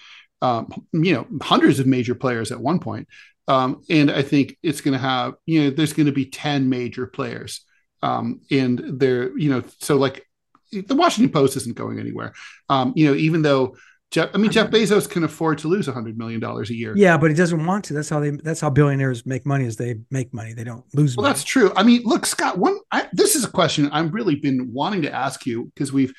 Um, 0.42 0.70
you 0.94 1.14
know, 1.14 1.28
hundreds 1.42 1.80
of 1.80 1.88
major 1.88 2.16
players 2.16 2.52
at 2.52 2.60
one 2.60 2.80
point. 2.80 3.08
Um, 3.48 3.82
and 3.90 4.12
I 4.12 4.22
think 4.22 4.58
it's 4.64 4.80
going 4.82 4.94
to 4.94 5.00
have 5.00 5.34
you 5.46 5.64
know 5.64 5.70
there's 5.72 5.94
going 5.94 6.06
to 6.06 6.12
be 6.12 6.26
ten 6.26 6.70
major 6.70 7.08
players. 7.08 7.66
Um, 8.02 8.42
and 8.52 8.82
they're 9.00 9.38
you 9.38 9.50
know 9.50 9.64
so 9.80 9.98
like 9.98 10.26
the 10.72 10.96
Washington 10.96 11.32
Post 11.34 11.58
isn't 11.58 11.76
going 11.76 12.00
anywhere. 12.00 12.34
Um, 12.70 12.94
you 12.96 13.08
know, 13.08 13.16
even 13.16 13.42
though 13.42 13.76
Jeff, 14.12 14.30
I 14.34 14.38
mean 14.38 14.52
Jeff 14.52 14.70
Bezos 14.72 15.10
can 15.10 15.24
afford 15.24 15.58
to 15.60 15.68
lose 15.68 15.88
a 15.88 15.92
hundred 15.92 16.18
million 16.18 16.40
dollars 16.40 16.70
a 16.70 16.76
year. 16.76 16.94
Yeah, 16.96 17.18
but 17.18 17.30
he 17.30 17.36
doesn't 17.36 17.64
want 17.66 17.86
to. 17.86 17.94
That's 17.94 18.10
how 18.10 18.20
they. 18.20 18.32
That's 18.32 18.62
how 18.62 18.70
billionaires 18.70 19.26
make 19.26 19.46
money. 19.46 19.66
Is 19.66 19.76
they 19.76 19.96
make 20.10 20.34
money. 20.34 20.54
They 20.54 20.64
don't 20.64 20.86
lose 20.96 21.16
Well, 21.18 21.24
money. 21.24 21.34
that's 21.34 21.44
true. 21.44 21.72
I 21.76 21.84
mean, 21.84 22.02
look, 22.06 22.26
Scott. 22.26 22.58
One, 22.58 22.80
I, 22.92 23.08
this 23.14 23.36
is 23.36 23.44
a 23.44 23.50
question 23.50 23.90
I've 23.92 24.14
really 24.14 24.36
been 24.36 24.72
wanting 24.74 25.02
to 25.04 25.14
ask 25.14 25.46
you 25.46 25.66
because 25.66 25.92
we've, 25.94 26.14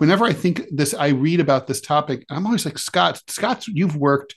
whenever 0.00 0.24
I 0.24 0.32
think 0.32 0.62
this, 0.70 0.94
I 0.94 1.08
read 1.08 1.40
about 1.40 1.66
this 1.66 1.82
topic, 1.82 2.24
I'm 2.30 2.46
always 2.46 2.64
like, 2.64 2.78
Scott, 2.78 3.20
Scott, 3.28 3.66
you've 3.68 3.96
worked 3.96 4.34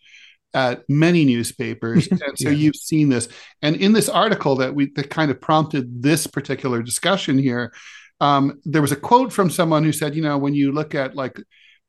at 0.53 0.83
many 0.89 1.23
newspapers, 1.23 2.07
and 2.11 2.37
so 2.37 2.49
Yeah. 2.49 2.55
you've 2.55 2.75
seen 2.75 3.07
this. 3.07 3.29
And 3.61 3.77
in 3.77 3.93
this 3.93 4.09
article 4.09 4.57
that 4.57 4.75
we 4.75 4.91
that 4.95 5.09
kind 5.09 5.31
of 5.31 5.39
prompted 5.39 6.03
this 6.03 6.27
particular 6.27 6.83
discussion 6.83 7.37
here, 7.37 7.71
um, 8.19 8.59
there 8.65 8.81
was 8.81 8.91
a 8.91 8.97
quote 8.97 9.31
from 9.31 9.49
someone 9.49 9.85
who 9.85 9.93
said, 9.93 10.15
you 10.15 10.21
know, 10.21 10.37
when 10.37 10.53
you 10.53 10.73
look 10.73 10.95
at 10.95 11.15
like 11.15 11.39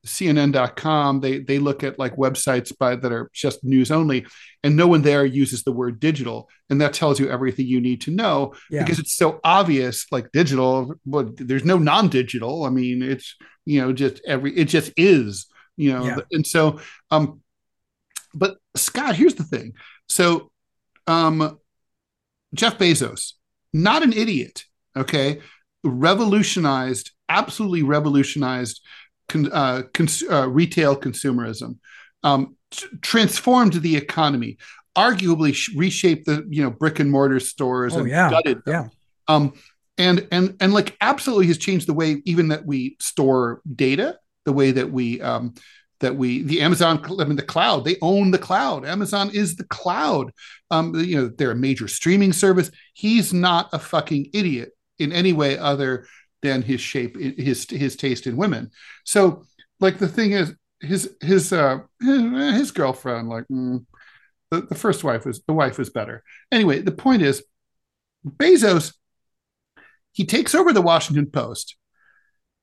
CNN.com, 0.05 1.21
they 1.21 1.39
they 1.39 1.59
look 1.59 1.83
at 1.83 1.99
like 1.99 2.17
websites 2.17 2.77
by 2.77 2.97
that 2.97 3.13
are 3.13 3.31
just 3.33 3.65
news 3.65 3.91
only, 3.91 4.27
and 4.63 4.77
no 4.77 4.87
one 4.87 5.03
there 5.03 5.25
uses 5.25 5.63
the 5.63 5.73
word 5.73 6.01
digital, 6.01 6.49
and 6.71 6.81
that 6.81 6.93
tells 6.93 7.19
you 7.19 7.31
everything 7.31 7.67
you 7.67 7.81
need 7.81 8.01
to 8.03 8.11
know 8.11 8.55
yeah. 8.71 8.83
because 8.83 8.99
it's 8.99 9.17
so 9.17 9.41
obvious. 9.45 10.07
Like 10.13 10.33
digital, 10.33 10.95
but 11.07 11.37
there's 11.37 11.65
no 11.65 11.79
non-digital. 11.79 12.65
I 12.65 12.71
mean, 12.71 13.03
it's 13.03 13.37
you 13.65 13.81
know 13.81 13.93
just 13.93 14.21
every 14.27 14.57
it 14.57 14.67
just 14.67 14.93
is 14.97 15.47
you 15.77 15.93
know, 15.93 16.05
Yeah. 16.05 16.19
and 16.31 16.47
so 16.47 16.81
um, 17.11 17.41
but 18.35 18.59
Scott, 18.77 19.17
here's 19.17 19.35
the 19.35 19.45
thing. 19.45 19.75
So, 20.09 20.51
um, 21.07 21.59
Jeff 22.55 22.79
Bezos, 22.79 23.33
not 23.73 24.03
an 24.03 24.13
idiot. 24.13 24.65
Okay, 24.97 25.41
revolutionized, 25.83 27.11
absolutely 27.29 27.83
revolutionized 27.83 28.81
con, 29.29 29.51
uh, 29.53 29.83
cons, 29.93 30.23
uh, 30.31 30.49
retail 30.49 30.97
consumerism, 30.97 31.79
um, 32.23 32.57
t- 32.71 32.87
transformed 33.03 33.75
the 33.75 33.97
economy, 33.97 34.59
arguably 34.97 35.55
sh- 35.55 35.71
reshaped 35.77 36.27
the 36.27 36.47
you 36.49 36.63
know 36.63 36.71
brick 36.71 37.01
and 37.01 37.11
mortar 37.11 37.41
stores 37.41 37.95
Oh, 37.95 38.01
and 38.01 38.09
yeah. 38.09 38.31
gutted 38.31 38.65
them. 38.65 38.91
Yeah. 39.29 39.35
Um, 39.35 39.53
and 39.99 40.27
and 40.33 40.57
and 40.61 40.73
like 40.73 40.97
absolutely 41.01 41.47
has 41.49 41.59
changed 41.59 41.87
the 41.87 41.95
way 41.95 42.21
even 42.25 42.49
that 42.49 42.67
we 42.67 42.97
store 43.01 43.61
data, 43.75 44.19
the 44.45 44.53
way 44.53 44.73
that 44.73 44.91
we 44.91 45.21
um, 45.21 45.55
that 46.01 46.17
we 46.17 46.43
the 46.43 46.61
Amazon 46.61 47.01
I 47.21 47.25
mean 47.25 47.37
the 47.37 47.43
cloud 47.43 47.85
they 47.85 47.97
own 48.03 48.31
the 48.33 48.39
cloud. 48.39 48.85
Amazon 48.85 49.31
is 49.33 49.57
the 49.57 49.65
cloud. 49.65 50.33
Um, 50.71 50.95
you 50.97 51.17
know 51.17 51.29
they're 51.29 51.53
a 51.53 51.57
major 51.57 51.87
streaming 51.89 52.33
service. 52.33 52.71
He's 52.93 53.33
not 53.33 53.69
a 53.73 53.79
fucking 53.79 54.31
idiot 54.35 54.71
in 54.99 55.13
any 55.13 55.33
way 55.33 55.57
other 55.59 56.07
than 56.45 56.61
his 56.61 56.81
shape, 56.81 57.17
his 57.17 57.67
his 57.71 57.97
taste 57.97 58.27
in 58.27 58.37
women. 58.37 58.71
So 59.05 59.47
like 59.81 59.99
the 59.99 60.07
thing 60.07 60.33
is 60.33 60.55
his 60.81 61.17
his 61.23 61.53
uh 61.53 61.79
his 62.01 62.71
girlfriend 62.71 63.31
like 63.31 63.47
mm, 63.51 63.85
the, 64.51 64.61
the 64.61 64.75
first 64.75 65.03
wife 65.03 65.25
was 65.25 65.43
the 65.47 65.55
wife 65.55 65.79
was 65.79 65.89
better. 65.89 66.23
Anyway, 66.53 66.81
the 66.81 66.93
point 66.93 67.23
is 67.23 67.43
Bezos 68.27 68.95
he 70.13 70.27
takes 70.27 70.55
over 70.55 70.73
the 70.73 70.83
Washington 70.83 71.27
Post. 71.31 71.77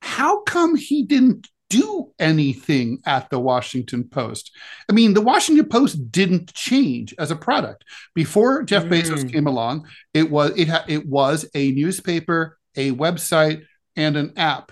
How 0.02 0.44
come 0.44 0.76
he 0.76 1.04
didn't 1.04 1.50
do 1.72 2.12
anything 2.20 3.00
at 3.06 3.30
the 3.30 3.40
Washington 3.40 4.04
Post. 4.04 4.52
I 4.90 4.94
mean, 4.94 5.14
the 5.14 5.22
Washington 5.22 5.70
Post 5.70 6.12
didn't 6.12 6.54
change 6.54 7.16
as 7.18 7.32
a 7.32 7.36
product 7.36 7.86
before 8.14 8.64
Jeff 8.64 8.84
mm. 8.84 8.90
Bezos 8.90 9.32
came 9.32 9.48
along. 9.48 9.88
It 10.14 10.30
was 10.30 10.52
it 10.58 10.68
ha- 10.68 10.84
it 10.90 11.08
was 11.08 11.50
a 11.56 11.72
newspaper, 11.72 12.60
a 12.76 12.92
website, 12.92 13.64
and 13.96 14.18
an 14.18 14.34
app, 14.38 14.72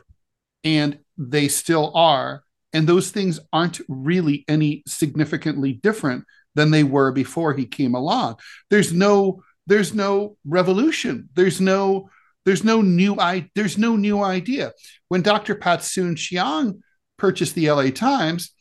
and 0.64 1.00
they 1.18 1.48
still 1.48 1.92
are. 1.96 2.44
And 2.72 2.88
those 2.88 3.10
things 3.10 3.40
aren't 3.52 3.82
really 3.88 4.46
any 4.48 4.84
significantly 4.88 5.74
different 5.74 6.26
than 6.56 6.72
they 6.72 6.84
were 6.84 7.12
before 7.12 7.54
he 7.54 7.66
came 7.66 7.96
along. 7.96 8.38
There's 8.70 8.94
no 8.94 9.44
there's 9.68 9.94
no 9.94 10.36
revolution. 10.46 11.30
There's 11.36 11.62
no 11.62 12.10
there's 12.46 12.64
no 12.64 12.82
new 12.82 13.20
I 13.20 13.50
there's 13.56 13.78
no 13.78 13.96
new 13.96 14.22
idea. 14.22 14.74
When 15.08 15.22
Dr. 15.22 15.56
Pat 15.56 15.84
Soon-Shiong 15.84 16.80
purchased 17.18 17.56
the 17.56 17.72
LA 17.72 17.90
Times, 17.92 18.52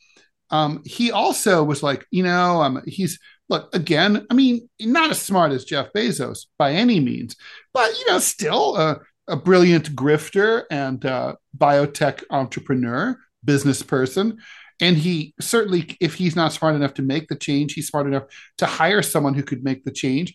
um, 0.50 0.82
he 0.84 1.10
also 1.10 1.62
was 1.62 1.82
like, 1.82 2.06
you 2.10 2.22
know, 2.22 2.62
um, 2.62 2.82
he's 2.86 3.18
look 3.48 3.74
again. 3.74 4.26
I 4.30 4.34
mean, 4.34 4.68
not 4.80 5.10
as 5.10 5.20
smart 5.20 5.52
as 5.52 5.64
Jeff 5.64 5.92
Bezos 5.92 6.46
by 6.58 6.72
any 6.72 7.00
means, 7.00 7.36
but 7.72 7.98
you 7.98 8.06
know, 8.06 8.18
still 8.18 8.76
a, 8.76 9.00
a 9.28 9.36
brilliant 9.36 9.94
grifter 9.94 10.64
and 10.70 11.04
uh, 11.04 11.36
biotech 11.56 12.24
entrepreneur, 12.30 13.18
business 13.44 13.82
person. 13.82 14.38
And 14.80 14.96
he 14.96 15.34
certainly, 15.40 15.96
if 16.00 16.14
he's 16.14 16.36
not 16.36 16.52
smart 16.52 16.74
enough 16.76 16.94
to 16.94 17.02
make 17.02 17.28
the 17.28 17.36
change, 17.36 17.74
he's 17.74 17.88
smart 17.88 18.06
enough 18.06 18.24
to 18.58 18.66
hire 18.66 19.02
someone 19.02 19.34
who 19.34 19.42
could 19.42 19.64
make 19.64 19.84
the 19.84 19.90
change. 19.90 20.34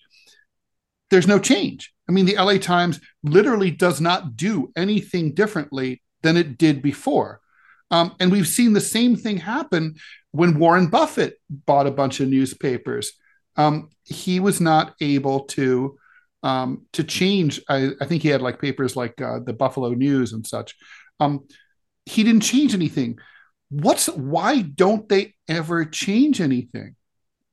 There's 1.09 1.27
no 1.27 1.39
change. 1.39 1.93
I 2.09 2.11
mean, 2.11 2.25
the 2.25 2.35
LA 2.35 2.57
Times 2.57 2.99
literally 3.23 3.71
does 3.71 4.01
not 4.01 4.35
do 4.35 4.71
anything 4.75 5.33
differently 5.33 6.01
than 6.21 6.37
it 6.37 6.57
did 6.57 6.81
before. 6.81 7.39
Um, 7.91 8.15
and 8.19 8.31
we've 8.31 8.47
seen 8.47 8.73
the 8.73 8.81
same 8.81 9.15
thing 9.15 9.37
happen 9.37 9.95
when 10.31 10.57
Warren 10.57 10.87
Buffett 10.87 11.39
bought 11.49 11.87
a 11.87 11.91
bunch 11.91 12.19
of 12.19 12.27
newspapers. 12.27 13.13
Um, 13.55 13.89
he 14.03 14.39
was 14.39 14.59
not 14.59 14.95
able 14.99 15.41
to 15.41 15.97
um, 16.43 16.85
to 16.93 17.03
change. 17.03 17.61
I, 17.69 17.91
I, 17.99 18.05
think 18.05 18.21
he 18.21 18.29
had 18.29 18.41
like 18.41 18.61
papers 18.61 18.95
like 18.95 19.19
uh, 19.21 19.39
the 19.43 19.53
Buffalo 19.53 19.89
News 19.91 20.33
and 20.33 20.45
such. 20.45 20.75
Um, 21.19 21.47
he 22.05 22.23
didn't 22.23 22.41
change 22.41 22.73
anything. 22.73 23.17
What's 23.69 24.07
why 24.07 24.61
don't 24.61 25.07
they 25.07 25.33
ever 25.47 25.85
change 25.85 26.41
anything? 26.41 26.95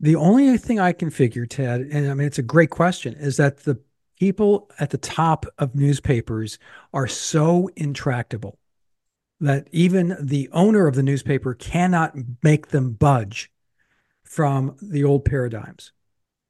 The 0.01 0.17
only 0.17 0.59
thing 0.59 0.81
I 0.81 0.93
can 0.93 1.11
figure, 1.11 1.47
Ted, 1.47 1.83
and 1.83 2.11
I 2.11 2.15
mean 2.15 2.27
it's 2.27 2.39
a 2.39 2.43
great 2.43 2.71
question, 2.71 3.15
is 3.15 3.37
that 3.37 3.59
the 3.59 3.81
people 4.19 4.71
at 4.79 4.91
the 4.91 4.99
top 4.99 5.47
of 5.59 5.75
newspapers 5.75 6.59
are 6.93 7.07
so 7.07 7.71
intractable 7.77 8.59
that 9.41 9.69
even 9.73 10.17
the 10.21 10.49
owner 10.53 10.87
of 10.87 10.95
the 10.95 11.03
newspaper 11.03 11.55
cannot 11.55 12.15
make 12.43 12.69
them 12.69 12.93
budge 12.93 13.51
from 14.25 14.77
the 14.83 15.05
old 15.05 15.25
paradigms. 15.25 15.93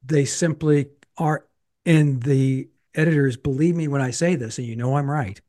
They 0.03 0.25
simply 0.25 0.87
are 1.17 1.45
in 1.85 2.19
the 2.19 2.69
editors, 2.95 3.37
believe 3.37 3.75
me 3.75 3.87
when 3.87 4.01
I 4.01 4.11
say 4.11 4.35
this, 4.35 4.57
and 4.57 4.67
you 4.67 4.75
know 4.75 4.97
I'm 4.97 5.09
right. 5.09 5.39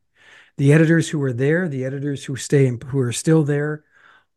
The 0.57 0.73
editors 0.73 1.09
who 1.09 1.21
are 1.23 1.33
there, 1.33 1.67
the 1.67 1.85
editors 1.85 2.25
who 2.25 2.35
stay 2.35 2.67
and 2.67 2.81
who 2.83 2.99
are 2.99 3.11
still 3.11 3.43
there 3.43 3.83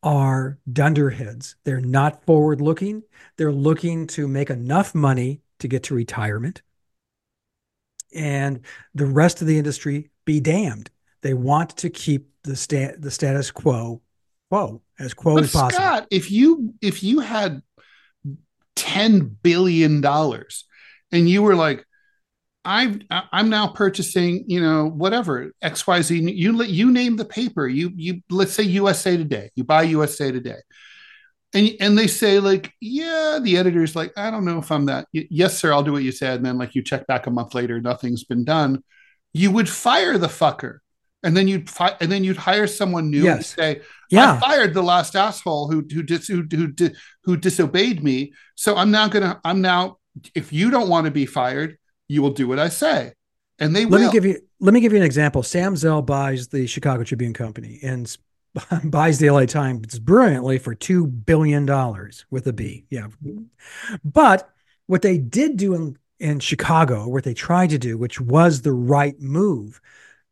are 0.02 0.58
dunderheads. 0.72 1.56
They're 1.64 1.80
not 1.80 2.24
forward 2.24 2.60
looking. 2.60 3.02
They're 3.36 3.52
looking 3.52 4.06
to 4.08 4.28
make 4.28 4.50
enough 4.50 4.94
money 4.94 5.42
to 5.58 5.68
get 5.68 5.84
to 5.84 5.94
retirement. 5.94 6.62
And 8.14 8.60
the 8.94 9.06
rest 9.06 9.40
of 9.40 9.46
the 9.46 9.58
industry 9.58 10.10
be 10.24 10.40
damned. 10.40 10.90
They 11.22 11.34
want 11.34 11.76
to 11.78 11.90
keep 11.90 12.30
the 12.44 12.56
stat 12.56 13.02
the 13.02 13.10
status 13.10 13.50
quo 13.50 14.00
quo 14.48 14.80
as 14.98 15.12
quo 15.12 15.34
but 15.34 15.44
as 15.44 15.52
possible. 15.52 15.84
Scott, 15.84 16.06
if 16.10 16.30
you 16.30 16.74
if 16.80 17.02
you 17.02 17.20
had 17.20 17.62
ten 18.76 19.20
billion 19.42 20.00
dollars 20.00 20.64
and 21.12 21.28
you 21.28 21.42
were 21.42 21.54
like, 21.54 21.84
I'm 22.64 23.02
I'm 23.10 23.48
now 23.48 23.68
purchasing, 23.68 24.44
you 24.48 24.60
know, 24.60 24.86
whatever 24.88 25.52
XYZ. 25.62 26.36
You 26.36 26.62
you 26.64 26.90
name 26.90 27.16
the 27.16 27.24
paper. 27.24 27.68
You 27.68 27.92
you 27.94 28.22
let's 28.28 28.52
say 28.52 28.64
USA 28.64 29.16
Today. 29.16 29.50
You 29.54 29.62
buy 29.62 29.82
USA 29.82 30.32
Today, 30.32 30.58
and 31.54 31.70
and 31.80 31.96
they 31.96 32.08
say 32.08 32.40
like, 32.40 32.72
yeah, 32.80 33.38
the 33.40 33.56
editor's 33.56 33.94
like, 33.94 34.12
I 34.16 34.32
don't 34.32 34.44
know 34.44 34.58
if 34.58 34.72
I'm 34.72 34.86
that. 34.86 35.06
Yes, 35.12 35.56
sir, 35.56 35.72
I'll 35.72 35.84
do 35.84 35.92
what 35.92 36.02
you 36.02 36.10
said. 36.12 36.38
And 36.38 36.46
then 36.46 36.58
like 36.58 36.74
you 36.74 36.82
check 36.82 37.06
back 37.06 37.28
a 37.28 37.30
month 37.30 37.54
later, 37.54 37.80
nothing's 37.80 38.24
been 38.24 38.44
done. 38.44 38.82
You 39.32 39.52
would 39.52 39.68
fire 39.68 40.18
the 40.18 40.26
fucker 40.26 40.78
and 41.22 41.36
then 41.36 41.48
you'd 41.48 41.68
fi- 41.68 41.96
and 42.00 42.10
then 42.10 42.22
you'd 42.22 42.36
hire 42.36 42.66
someone 42.66 43.10
new 43.10 43.24
yes. 43.24 43.36
and 43.36 43.44
say, 43.44 43.80
"Yeah, 44.10 44.34
I 44.34 44.40
fired 44.40 44.74
the 44.74 44.82
last 44.82 45.16
asshole 45.16 45.70
who 45.70 45.84
who 45.92 46.02
dis- 46.04 46.28
who 46.28 46.44
who, 46.50 46.72
who 47.24 47.36
disobeyed 47.36 48.02
me. 48.02 48.32
So 48.54 48.76
I'm 48.76 48.92
now 48.92 49.08
gonna 49.08 49.40
I'm 49.44 49.60
now 49.60 49.98
if 50.34 50.52
you 50.52 50.70
don't 50.70 50.88
want 50.88 51.06
to 51.06 51.10
be 51.10 51.26
fired, 51.26 51.78
you 52.08 52.22
will 52.22 52.30
do 52.30 52.48
what 52.48 52.58
I 52.58 52.68
say." 52.68 53.12
And 53.58 53.74
they 53.74 53.84
let 53.84 54.00
will. 54.00 54.06
me 54.06 54.12
give 54.12 54.24
you 54.24 54.40
let 54.60 54.74
me 54.74 54.80
give 54.80 54.92
you 54.92 54.98
an 54.98 55.04
example. 55.04 55.42
Sam 55.42 55.76
Zell 55.76 56.02
buys 56.02 56.48
the 56.48 56.66
Chicago 56.66 57.04
Tribune 57.04 57.32
Company 57.34 57.78
and 57.82 58.14
buys 58.84 59.18
the 59.18 59.30
LA 59.30 59.46
Times 59.46 59.98
brilliantly 59.98 60.58
for 60.58 60.74
two 60.74 61.06
billion 61.06 61.66
dollars 61.66 62.26
with 62.30 62.46
a 62.46 62.52
B. 62.52 62.86
Yeah, 62.90 63.08
but 64.04 64.50
what 64.86 65.02
they 65.02 65.18
did 65.18 65.56
do 65.56 65.74
in 65.74 65.96
in 66.18 66.40
Chicago, 66.40 67.08
what 67.08 67.24
they 67.24 67.34
tried 67.34 67.70
to 67.70 67.78
do, 67.78 67.98
which 67.98 68.20
was 68.20 68.62
the 68.62 68.72
right 68.72 69.20
move, 69.20 69.80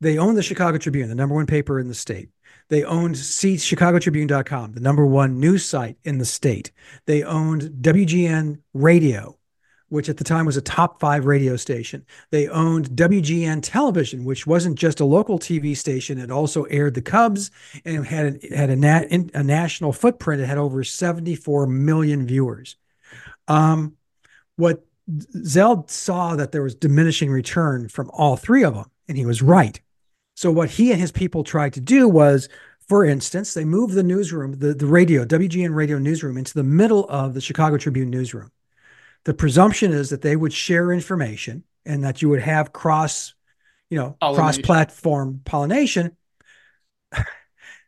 they 0.00 0.18
owned 0.18 0.36
the 0.36 0.42
Chicago 0.42 0.78
Tribune, 0.78 1.08
the 1.08 1.14
number 1.14 1.34
one 1.34 1.46
paper 1.46 1.78
in 1.78 1.88
the 1.88 1.94
state. 1.94 2.30
They 2.68 2.82
owned 2.84 3.14
ChicagoTribune.com, 3.14 4.72
the 4.72 4.80
number 4.80 5.04
one 5.04 5.38
news 5.38 5.64
site 5.64 5.98
in 6.04 6.18
the 6.18 6.24
state. 6.24 6.72
They 7.06 7.22
owned 7.22 7.62
WGN 7.82 8.60
Radio, 8.72 9.38
which 9.88 10.08
at 10.08 10.16
the 10.16 10.24
time 10.24 10.46
was 10.46 10.56
a 10.56 10.62
top 10.62 11.00
five 11.00 11.26
radio 11.26 11.56
station. 11.56 12.04
They 12.30 12.48
owned 12.48 12.90
WGN 12.90 13.60
Television, 13.62 14.24
which 14.24 14.46
wasn't 14.46 14.78
just 14.78 15.00
a 15.00 15.04
local 15.04 15.38
TV 15.38 15.76
station; 15.76 16.18
it 16.18 16.30
also 16.30 16.64
aired 16.64 16.94
the 16.94 17.02
Cubs 17.02 17.50
and 17.84 18.06
had 18.06 18.42
had 18.52 18.70
a, 18.70 19.38
a 19.38 19.42
national 19.42 19.92
footprint. 19.92 20.42
It 20.42 20.46
had 20.46 20.58
over 20.58 20.84
74 20.84 21.66
million 21.66 22.26
viewers. 22.26 22.76
Um, 23.48 23.96
what 24.56 24.84
Zell 25.44 25.86
saw 25.88 26.36
that 26.36 26.52
there 26.52 26.62
was 26.62 26.74
diminishing 26.74 27.30
return 27.30 27.88
from 27.88 28.10
all 28.12 28.36
three 28.36 28.64
of 28.64 28.74
them, 28.74 28.90
and 29.08 29.18
he 29.18 29.26
was 29.26 29.42
right. 29.42 29.80
So 30.34 30.50
what 30.50 30.70
he 30.70 30.90
and 30.90 31.00
his 31.00 31.12
people 31.12 31.44
tried 31.44 31.74
to 31.74 31.80
do 31.80 32.08
was, 32.08 32.48
for 32.88 33.04
instance, 33.04 33.54
they 33.54 33.64
moved 33.64 33.94
the 33.94 34.02
newsroom, 34.02 34.58
the, 34.58 34.74
the 34.74 34.86
radio, 34.86 35.24
WGN 35.24 35.74
radio 35.74 35.98
newsroom, 35.98 36.36
into 36.36 36.54
the 36.54 36.64
middle 36.64 37.06
of 37.08 37.34
the 37.34 37.40
Chicago 37.40 37.76
Tribune 37.76 38.10
newsroom. 38.10 38.50
The 39.24 39.34
presumption 39.34 39.92
is 39.92 40.10
that 40.10 40.22
they 40.22 40.36
would 40.36 40.52
share 40.52 40.92
information 40.92 41.64
and 41.84 42.04
that 42.04 42.22
you 42.22 42.28
would 42.28 42.40
have 42.40 42.72
cross, 42.72 43.34
you 43.90 43.98
know, 43.98 44.16
cross-platform 44.36 45.40
pollination. 45.44 46.16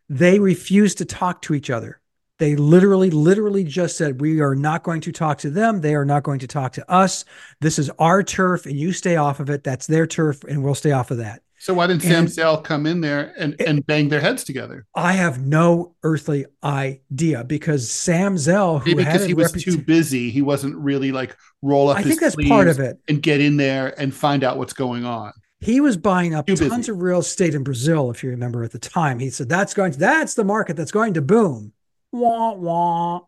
they 0.09 0.39
refused 0.39 0.99
to 0.99 1.05
talk 1.05 1.43
to 1.43 1.55
each 1.55 1.71
other. 1.71 2.01
They 2.39 2.55
literally, 2.55 3.11
literally 3.11 3.65
just 3.65 3.97
said, 3.97 4.21
We 4.21 4.41
are 4.41 4.55
not 4.55 4.83
going 4.83 5.01
to 5.03 5.13
talk 5.13 5.39
to 5.39 5.51
them. 5.51 5.81
They 5.81 5.95
are 5.95 6.05
not 6.05 6.23
going 6.23 6.41
to 6.41 6.47
talk 6.47 6.75
to 6.75 6.91
us. 6.91 7.25
This 7.61 7.79
is 7.79 7.91
our 7.99 8.23
turf, 8.23 8.67
and 8.67 8.79
you 8.79 8.93
stay 8.93 9.17
off 9.17 9.41
of 9.41 9.49
it. 9.49 9.65
That's 9.65 9.87
their 9.87 10.07
turf, 10.07 10.45
and 10.45 10.63
we'll 10.63 10.75
stay 10.75 10.93
off 10.93 11.11
of 11.11 11.19
that. 11.19 11.43
So 11.59 11.75
why 11.75 11.87
didn't 11.87 12.03
Sam 12.03 12.29
Zell 12.29 12.61
come 12.61 12.87
in 12.87 13.01
there 13.01 13.33
and, 13.39 13.59
and 13.61 13.85
bang 13.87 14.09
their 14.09 14.21
heads 14.21 14.45
together? 14.45 14.87
I 14.95 15.15
have 15.15 15.41
no 15.41 15.95
earthly 16.03 16.47
idea 16.63 17.45
because 17.45 17.91
Sam 17.91 18.37
Zell, 18.37 18.79
who 18.79 18.91
Maybe 18.91 19.05
because 19.05 19.25
he 19.25 19.35
was 19.35 19.53
too 19.53 19.79
busy, 19.79 20.31
he 20.31 20.43
wasn't 20.43 20.77
really 20.77 21.13
like 21.13 21.37
roll 21.63 21.89
up. 21.89 21.97
I 21.97 22.03
think 22.03 22.21
that's 22.21 22.37
part 22.47 22.69
of 22.69 22.79
it, 22.79 22.99
and 23.09 23.23
get 23.23 23.41
in 23.41 23.57
there 23.57 23.99
and 23.99 24.15
find 24.15 24.45
out 24.45 24.59
what's 24.59 24.75
going 24.75 25.05
on. 25.05 25.33
He 25.61 25.81
was 25.81 25.97
buying 25.97 26.35
up 26.35 26.47
too 26.47 26.57
tons 26.57 26.77
busy. 26.77 26.93
of 26.93 27.03
real 27.03 27.21
estate 27.21 27.55
in 27.55 27.65
Brazil, 27.65 28.11
if 28.11 28.23
you 28.23 28.31
remember 28.31 28.63
at 28.63 28.73
the 28.73 28.79
time. 28.79 29.19
He 29.19 29.31
said 29.31 29.49
that's 29.49 29.73
going 29.73 29.93
to 29.93 29.99
that's 29.99 30.35
the 30.35 30.45
market 30.45 30.77
that's 30.77 30.93
going 30.93 31.15
to 31.15 31.23
boom. 31.23 31.73
Wah 32.13 32.53
wah. 32.53 33.21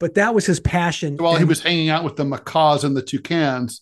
But 0.00 0.14
that 0.14 0.34
was 0.34 0.46
his 0.46 0.60
passion. 0.60 1.16
While 1.16 1.32
and, 1.32 1.38
he 1.38 1.44
was 1.44 1.62
hanging 1.62 1.88
out 1.88 2.04
with 2.04 2.16
the 2.16 2.24
macaws 2.24 2.84
and 2.84 2.96
the 2.96 3.02
toucans, 3.02 3.80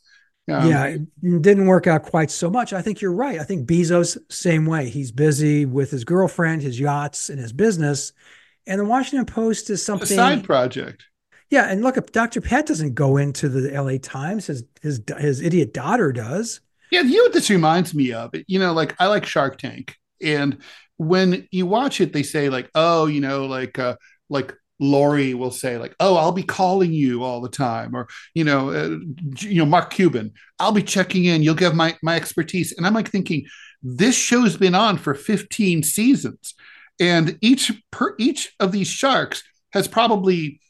um, 0.49 0.69
yeah, 0.69 0.87
it 0.87 1.43
didn't 1.43 1.67
work 1.67 1.87
out 1.87 2.05
quite 2.05 2.31
so 2.31 2.49
much. 2.49 2.73
I 2.73 2.81
think 2.81 3.01
you're 3.01 3.13
right. 3.13 3.41
I 3.41 3.45
think 3.45 3.69
Bezos, 3.69 4.17
same 4.31 4.65
way. 4.65 4.89
He's 4.89 5.11
busy 5.11 5.67
with 5.67 5.91
his 5.91 6.05
girlfriend, 6.05 6.63
his 6.63 6.79
yachts, 6.79 7.29
and 7.31 7.39
his 7.39 7.53
business. 7.53 8.13
And 8.67 8.81
the 8.81 8.85
Washington 8.85 9.27
Post 9.27 9.71
is 9.71 9.85
something 9.85 10.13
a 10.13 10.15
side 10.15 10.45
project. 10.45 11.05
Yeah, 11.51 11.71
and 11.71 11.83
look, 11.83 12.13
Dr. 12.13 12.41
Pat 12.41 12.67
doesn't 12.67 12.95
go 12.95 13.17
into 13.17 13.49
the 13.49 13.71
LA 13.71 13.99
Times, 14.01 14.47
his 14.47 14.65
his 14.83 15.03
his 15.19 15.41
idiot 15.41 15.73
daughter 15.73 16.13
does. 16.13 16.61
Yeah, 16.91 17.03
you 17.03 17.19
know 17.19 17.25
what 17.25 17.33
this 17.33 17.51
reminds 17.51 17.95
me 17.95 18.13
of? 18.13 18.31
You 18.47 18.59
know, 18.59 18.73
like 18.73 18.95
I 19.01 19.07
like 19.07 19.27
Shark 19.27 19.59
Tank, 19.59 19.97
and 20.23 20.59
when 20.97 21.47
you 21.51 21.67
watch 21.67 22.01
it, 22.01 22.13
they 22.13 22.23
say 22.23 22.49
like, 22.49 22.71
oh, 22.75 23.07
you 23.07 23.21
know, 23.21 23.47
like 23.47 23.79
uh, 23.79 23.97
like 24.29 24.55
Lori 24.79 25.35
will 25.35 25.51
say 25.51 25.79
like, 25.79 25.95
"Oh, 26.01 26.17
I'll 26.17 26.33
be 26.33 26.43
calling 26.43 26.93
you 26.93 27.23
all 27.25 27.41
the 27.41 27.49
time," 27.49 27.95
or 27.95 28.09
you 28.35 28.45
know, 28.45 28.71
uh, 28.71 28.99
you 29.41 29.59
know, 29.59 29.67
Mark 29.67 29.91
Cuban, 29.91 30.33
"I'll 30.59 30.73
be 30.73 30.83
checking 30.83 31.25
in. 31.25 31.43
You'll 31.43 31.55
give 31.55 31.75
my 31.75 31.97
my 32.03 32.17
expertise." 32.17 32.73
And 32.77 32.87
I'm 32.87 32.95
like 32.95 33.11
thinking, 33.11 33.47
this 33.83 34.17
show's 34.17 34.57
been 34.57 34.75
on 34.75 34.99
for 34.99 35.15
15 35.15 35.83
seasons, 35.83 36.55
and 37.01 37.39
each 37.41 37.73
per 37.91 38.15
each 38.19 38.55
of 38.61 38.73
these 38.73 38.89
sharks 38.89 39.43
has 39.73 39.89
probably 39.89 40.61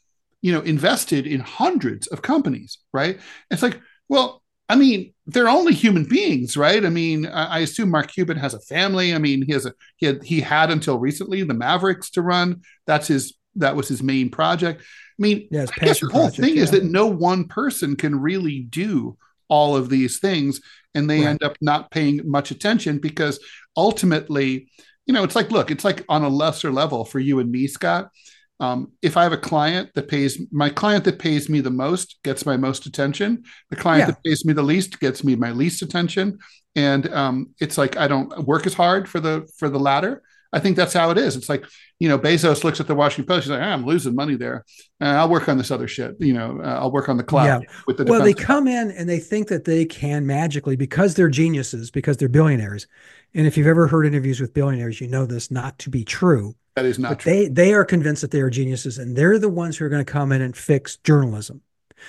you 0.41 0.51
know 0.51 0.61
invested 0.61 1.25
in 1.25 1.39
hundreds 1.39 2.07
of 2.07 2.21
companies 2.21 2.77
right 2.93 3.19
it's 3.49 3.63
like 3.63 3.79
well 4.09 4.43
i 4.69 4.75
mean 4.75 5.13
they're 5.25 5.49
only 5.49 5.73
human 5.73 6.03
beings 6.03 6.55
right 6.55 6.85
i 6.85 6.89
mean 6.89 7.25
i, 7.25 7.59
assume 7.59 7.89
mark 7.89 8.07
cuban 8.11 8.37
has 8.37 8.53
a 8.53 8.59
family 8.61 9.13
i 9.13 9.17
mean 9.17 9.41
he 9.41 9.53
has 9.53 9.65
a 9.65 9.73
he 9.97 10.05
had 10.05 10.23
he 10.23 10.41
had 10.41 10.71
until 10.71 10.99
recently 10.99 11.43
the 11.43 11.53
mavericks 11.53 12.09
to 12.11 12.21
run 12.21 12.61
that's 12.85 13.07
his 13.07 13.33
that 13.57 13.75
was 13.75 13.87
his 13.87 14.03
main 14.03 14.29
project 14.29 14.81
i 14.81 14.85
mean 15.19 15.47
yeah, 15.51 15.65
I 15.81 15.85
guess 15.85 15.99
the 15.99 16.07
whole 16.07 16.29
project, 16.29 16.41
thing 16.41 16.57
yeah. 16.57 16.63
is 16.63 16.71
that 16.71 16.83
no 16.83 17.07
one 17.07 17.47
person 17.47 17.95
can 17.95 18.19
really 18.19 18.61
do 18.61 19.17
all 19.49 19.75
of 19.75 19.89
these 19.89 20.19
things 20.19 20.61
and 20.93 21.09
they 21.09 21.19
right. 21.19 21.29
end 21.29 21.43
up 21.43 21.55
not 21.61 21.91
paying 21.91 22.21
much 22.29 22.51
attention 22.51 22.99
because 22.99 23.39
ultimately 23.75 24.69
you 25.05 25.13
know 25.13 25.23
it's 25.23 25.35
like 25.35 25.51
look 25.51 25.71
it's 25.71 25.85
like 25.85 26.03
on 26.09 26.23
a 26.23 26.29
lesser 26.29 26.71
level 26.71 27.05
for 27.05 27.19
you 27.19 27.39
and 27.39 27.51
me 27.51 27.67
scott 27.67 28.09
um, 28.59 28.91
if 29.01 29.17
I 29.17 29.23
have 29.23 29.33
a 29.33 29.37
client 29.37 29.91
that 29.93 30.07
pays 30.07 30.39
my 30.51 30.69
client 30.69 31.03
that 31.05 31.19
pays 31.19 31.47
me 31.47 31.61
the 31.61 31.69
most 31.69 32.17
gets 32.23 32.45
my 32.45 32.57
most 32.57 32.85
attention, 32.85 33.43
the 33.69 33.75
client 33.75 34.01
yeah. 34.01 34.05
that 34.07 34.23
pays 34.23 34.45
me 34.45 34.53
the 34.53 34.63
least 34.63 34.99
gets 34.99 35.23
me 35.23 35.35
my 35.35 35.51
least 35.51 35.83
attention, 35.83 36.39
and 36.75 37.11
um, 37.13 37.51
it's 37.59 37.77
like 37.77 37.97
I 37.97 38.07
don't 38.07 38.45
work 38.45 38.65
as 38.65 38.73
hard 38.73 39.07
for 39.07 39.19
the 39.19 39.47
for 39.57 39.69
the 39.69 39.79
latter. 39.79 40.23
I 40.53 40.59
think 40.59 40.77
that's 40.77 40.93
how 40.93 41.11
it 41.11 41.17
is. 41.17 41.35
It's 41.35 41.49
like 41.49 41.65
you 41.99 42.09
know 42.09 42.17
Bezos 42.17 42.63
looks 42.63 42.79
at 42.79 42.87
the 42.87 42.95
Washington 42.95 43.25
Post. 43.25 43.45
He's 43.45 43.51
like, 43.51 43.61
ah, 43.61 43.73
I'm 43.73 43.85
losing 43.85 44.15
money 44.15 44.35
there. 44.35 44.65
Uh, 45.01 45.05
I'll 45.05 45.29
work 45.29 45.49
on 45.49 45.57
this 45.57 45.71
other 45.71 45.87
shit. 45.87 46.15
You 46.19 46.33
know, 46.33 46.61
uh, 46.63 46.79
I'll 46.79 46.91
work 46.91 47.09
on 47.09 47.17
the 47.17 47.23
cloud 47.23 47.63
yeah. 47.63 47.69
with 47.85 47.97
the. 47.97 48.05
Well, 48.05 48.23
they 48.23 48.33
come 48.33 48.67
in 48.67 48.91
and 48.91 49.09
they 49.09 49.19
think 49.19 49.47
that 49.49 49.65
they 49.65 49.85
can 49.85 50.25
magically 50.25 50.75
because 50.75 51.15
they're 51.15 51.29
geniuses 51.29 51.91
because 51.91 52.17
they're 52.17 52.29
billionaires. 52.29 52.87
And 53.33 53.45
if 53.45 53.57
you've 53.57 53.67
ever 53.67 53.87
heard 53.87 54.05
interviews 54.05 54.39
with 54.39 54.53
billionaires, 54.53 55.01
you 55.01 55.07
know 55.07 55.25
this 55.25 55.51
not 55.51 55.77
to 55.79 55.89
be 55.89 56.03
true 56.03 56.55
that 56.77 56.85
is 56.85 56.99
not 56.99 57.09
but 57.09 57.19
true. 57.19 57.31
They 57.31 57.47
they 57.47 57.73
are 57.73 57.83
convinced 57.83 58.21
that 58.21 58.29
they 58.29 58.39
are 58.39 58.51
geniuses, 58.51 58.99
and 58.99 59.15
they're 59.15 59.39
the 59.39 59.49
ones 59.49 59.77
who 59.77 59.85
are 59.85 59.89
going 59.89 60.05
to 60.05 60.11
come 60.11 60.31
in 60.31 60.43
and 60.43 60.55
fix 60.55 60.97
journalism. 60.97 61.61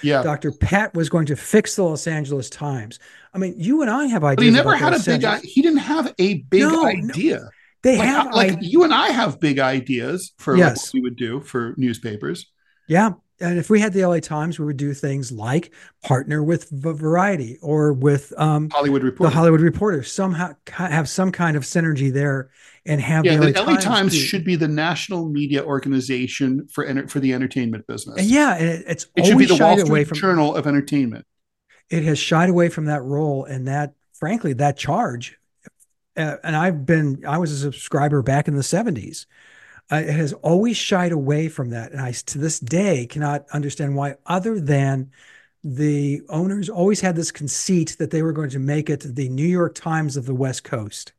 Yeah, 0.02 0.22
Dr. 0.22 0.52
Pat 0.52 0.92
was 0.92 1.08
going 1.08 1.24
to 1.26 1.36
fix 1.36 1.74
the 1.74 1.84
Los 1.84 2.06
Angeles 2.06 2.50
Times. 2.50 2.98
I 3.32 3.38
mean, 3.38 3.54
you 3.56 3.80
and 3.80 3.90
I 3.90 4.04
have 4.08 4.24
ideas. 4.24 4.36
But 4.36 4.44
he 4.44 4.50
never 4.50 4.76
had 4.76 4.92
a 4.92 4.98
big. 4.98 5.24
Idea. 5.24 5.40
He 5.48 5.62
didn't 5.62 5.78
have 5.78 6.12
a 6.18 6.34
big 6.34 6.60
no, 6.60 6.84
idea. 6.84 7.38
No. 7.38 7.48
They 7.82 7.98
like, 7.98 8.08
have 8.08 8.34
like 8.34 8.52
I, 8.52 8.58
you 8.60 8.84
and 8.84 8.92
I 8.92 9.10
have 9.10 9.40
big 9.40 9.58
ideas 9.58 10.32
for 10.38 10.56
yes. 10.56 10.88
what 10.88 10.94
we 10.94 11.00
would 11.02 11.16
do 11.16 11.40
for 11.40 11.74
newspapers. 11.76 12.46
Yeah, 12.88 13.12
and 13.40 13.58
if 13.58 13.70
we 13.70 13.80
had 13.80 13.92
the 13.92 14.04
LA 14.04 14.18
Times, 14.18 14.58
we 14.58 14.64
would 14.64 14.76
do 14.76 14.92
things 14.92 15.30
like 15.30 15.72
partner 16.02 16.42
with 16.42 16.68
Variety 16.70 17.58
or 17.62 17.92
with 17.92 18.32
um, 18.36 18.68
Hollywood 18.70 19.04
Reporter. 19.04 19.30
The 19.30 19.36
Hollywood 19.36 19.60
Reporter 19.60 20.02
somehow 20.02 20.54
have 20.68 21.08
some 21.08 21.30
kind 21.30 21.56
of 21.56 21.62
synergy 21.62 22.12
there 22.12 22.50
and 22.84 23.00
have 23.00 23.24
yeah, 23.24 23.36
the 23.36 23.46
LA, 23.46 23.52
the 23.52 23.60
LA 23.60 23.66
Times, 23.66 23.84
Times 23.84 24.16
should 24.16 24.44
be 24.44 24.56
the 24.56 24.66
national 24.66 25.28
media 25.28 25.62
organization 25.62 26.66
for 26.68 27.06
for 27.06 27.20
the 27.20 27.32
entertainment 27.32 27.86
business. 27.86 28.22
Yeah, 28.22 28.56
it, 28.56 28.84
it's 28.88 29.06
it 29.14 29.26
should 29.26 29.38
be 29.38 29.46
the 29.46 29.56
Wall 29.56 29.78
Street 29.78 30.08
from, 30.08 30.18
Journal 30.18 30.56
of 30.56 30.66
entertainment. 30.66 31.24
It 31.90 32.02
has 32.02 32.18
shied 32.18 32.50
away 32.50 32.68
from 32.68 32.86
that 32.86 33.02
role 33.02 33.44
and 33.44 33.68
that, 33.68 33.94
frankly, 34.14 34.52
that 34.54 34.76
charge. 34.76 35.38
And 36.18 36.56
I've 36.56 36.84
been, 36.84 37.24
I 37.26 37.38
was 37.38 37.52
a 37.52 37.58
subscriber 37.58 38.22
back 38.22 38.48
in 38.48 38.56
the 38.56 38.62
'70s. 38.62 39.26
Uh, 39.90 39.96
it 39.96 40.12
has 40.12 40.32
always 40.34 40.76
shied 40.76 41.12
away 41.12 41.48
from 41.48 41.70
that, 41.70 41.92
and 41.92 42.00
I 42.00 42.12
to 42.12 42.38
this 42.38 42.60
day 42.60 43.06
cannot 43.06 43.46
understand 43.52 43.96
why, 43.96 44.16
other 44.26 44.60
than 44.60 45.10
the 45.64 46.22
owners 46.28 46.68
always 46.68 47.00
had 47.00 47.16
this 47.16 47.30
conceit 47.30 47.96
that 47.98 48.10
they 48.10 48.22
were 48.22 48.32
going 48.32 48.50
to 48.50 48.58
make 48.58 48.90
it 48.90 49.00
the 49.00 49.28
New 49.28 49.46
York 49.46 49.74
Times 49.74 50.16
of 50.16 50.26
the 50.26 50.34
West 50.34 50.64
Coast. 50.64 51.12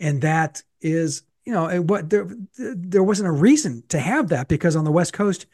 And 0.00 0.20
that 0.22 0.62
is 0.80 1.22
you 1.48 1.54
know 1.54 1.80
what 1.80 2.10
there 2.10 2.28
there 2.58 3.02
wasn't 3.02 3.26
a 3.26 3.32
reason 3.32 3.82
to 3.88 3.98
have 3.98 4.28
that 4.28 4.48
because 4.48 4.76
on 4.76 4.84
the 4.84 4.92
west 4.92 5.14
coast 5.14 5.46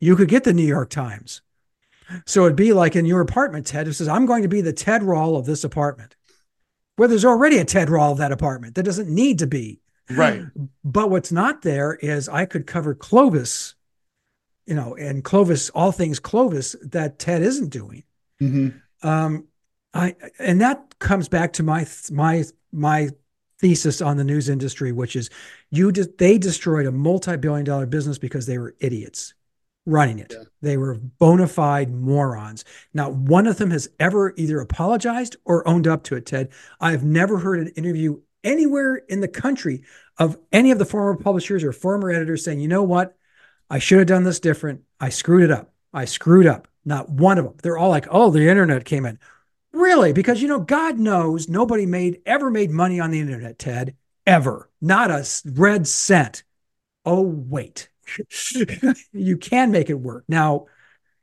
you 0.00 0.16
could 0.16 0.28
get 0.28 0.44
the 0.44 0.54
new 0.54 0.64
york 0.66 0.88
times. 0.88 1.42
So 2.24 2.44
it'd 2.44 2.56
be 2.56 2.72
like 2.72 2.96
in 2.96 3.04
your 3.04 3.20
apartment 3.20 3.66
ted 3.66 3.86
who 3.86 3.92
says 3.92 4.08
i'm 4.08 4.24
going 4.24 4.42
to 4.42 4.48
be 4.48 4.62
the 4.62 4.72
ted 4.72 5.02
rall 5.02 5.36
of 5.36 5.44
this 5.44 5.62
apartment 5.62 6.16
where 6.96 7.08
there's 7.08 7.24
already 7.24 7.58
a 7.58 7.64
ted 7.64 7.90
rall 7.90 8.12
of 8.12 8.18
that 8.18 8.32
apartment 8.32 8.74
that 8.74 8.84
doesn't 8.84 9.08
need 9.08 9.38
to 9.40 9.46
be. 9.46 9.80
Right. 10.10 10.42
But 10.84 11.10
what's 11.10 11.32
not 11.32 11.62
there 11.62 11.94
is 11.94 12.28
i 12.28 12.44
could 12.44 12.66
cover 12.66 12.94
clovis 12.94 13.74
you 14.66 14.74
know 14.74 14.94
and 14.96 15.24
clovis 15.24 15.70
all 15.70 15.92
things 15.92 16.18
clovis 16.18 16.76
that 16.82 17.18
ted 17.18 17.42
isn't 17.42 17.70
doing. 17.70 18.04
Mm-hmm. 18.42 19.06
um 19.06 19.46
i 19.94 20.14
and 20.38 20.60
that 20.60 20.98
comes 20.98 21.28
back 21.28 21.54
to 21.54 21.62
my 21.62 21.86
my 22.10 22.44
my 22.72 23.08
thesis 23.58 24.02
on 24.02 24.16
the 24.16 24.24
news 24.24 24.48
industry, 24.48 24.92
which 24.92 25.16
is 25.16 25.30
you 25.70 25.90
de- 25.90 26.06
they 26.18 26.36
destroyed 26.36 26.86
a 26.86 26.92
multi-billion 26.92 27.64
dollar 27.64 27.86
business 27.86 28.18
because 28.18 28.44
they 28.46 28.58
were 28.58 28.74
idiots 28.80 29.32
running 29.86 30.18
it. 30.18 30.32
Yeah. 30.34 30.44
They 30.62 30.76
were 30.76 30.94
bona 30.94 31.46
fide 31.46 31.92
morons. 31.92 32.64
Not 32.92 33.14
one 33.14 33.46
of 33.46 33.58
them 33.58 33.70
has 33.70 33.88
ever 34.00 34.32
either 34.36 34.60
apologized 34.60 35.36
or 35.44 35.66
owned 35.68 35.86
up 35.86 36.04
to 36.04 36.16
it, 36.16 36.26
Ted. 36.26 36.50
I 36.80 36.92
have 36.92 37.04
never 37.04 37.38
heard 37.38 37.60
an 37.60 37.68
interview 37.68 38.20
anywhere 38.42 38.96
in 38.96 39.20
the 39.20 39.28
country 39.28 39.82
of 40.18 40.38
any 40.52 40.70
of 40.70 40.78
the 40.78 40.84
former 40.84 41.16
publishers 41.16 41.64
or 41.64 41.72
former 41.72 42.10
editors 42.10 42.44
saying, 42.44 42.60
you 42.60 42.68
know 42.68 42.82
what? 42.82 43.16
I 43.68 43.78
should 43.78 43.98
have 43.98 44.06
done 44.06 44.24
this 44.24 44.40
different. 44.40 44.82
I 45.00 45.08
screwed 45.08 45.42
it 45.42 45.50
up. 45.50 45.72
I 45.92 46.04
screwed 46.04 46.46
up. 46.46 46.68
Not 46.84 47.08
one 47.08 47.38
of 47.38 47.44
them. 47.44 47.54
They're 47.62 47.78
all 47.78 47.88
like, 47.88 48.06
oh, 48.10 48.30
the 48.30 48.48
internet 48.48 48.84
came 48.84 49.06
in. 49.06 49.18
Really? 49.72 50.12
Because 50.12 50.40
you 50.40 50.48
know, 50.48 50.60
God 50.60 50.98
knows 50.98 51.48
nobody 51.48 51.86
made 51.86 52.20
ever 52.26 52.50
made 52.50 52.70
money 52.70 53.00
on 53.00 53.10
the 53.10 53.20
internet, 53.20 53.58
Ted. 53.58 53.96
Ever. 54.26 54.70
Not 54.80 55.10
a 55.10 55.26
red 55.44 55.86
cent. 55.86 56.44
Oh, 57.04 57.22
wait. 57.22 57.88
you 59.12 59.36
can 59.36 59.70
make 59.70 59.90
it 59.90 59.94
work. 59.94 60.24
Now, 60.28 60.66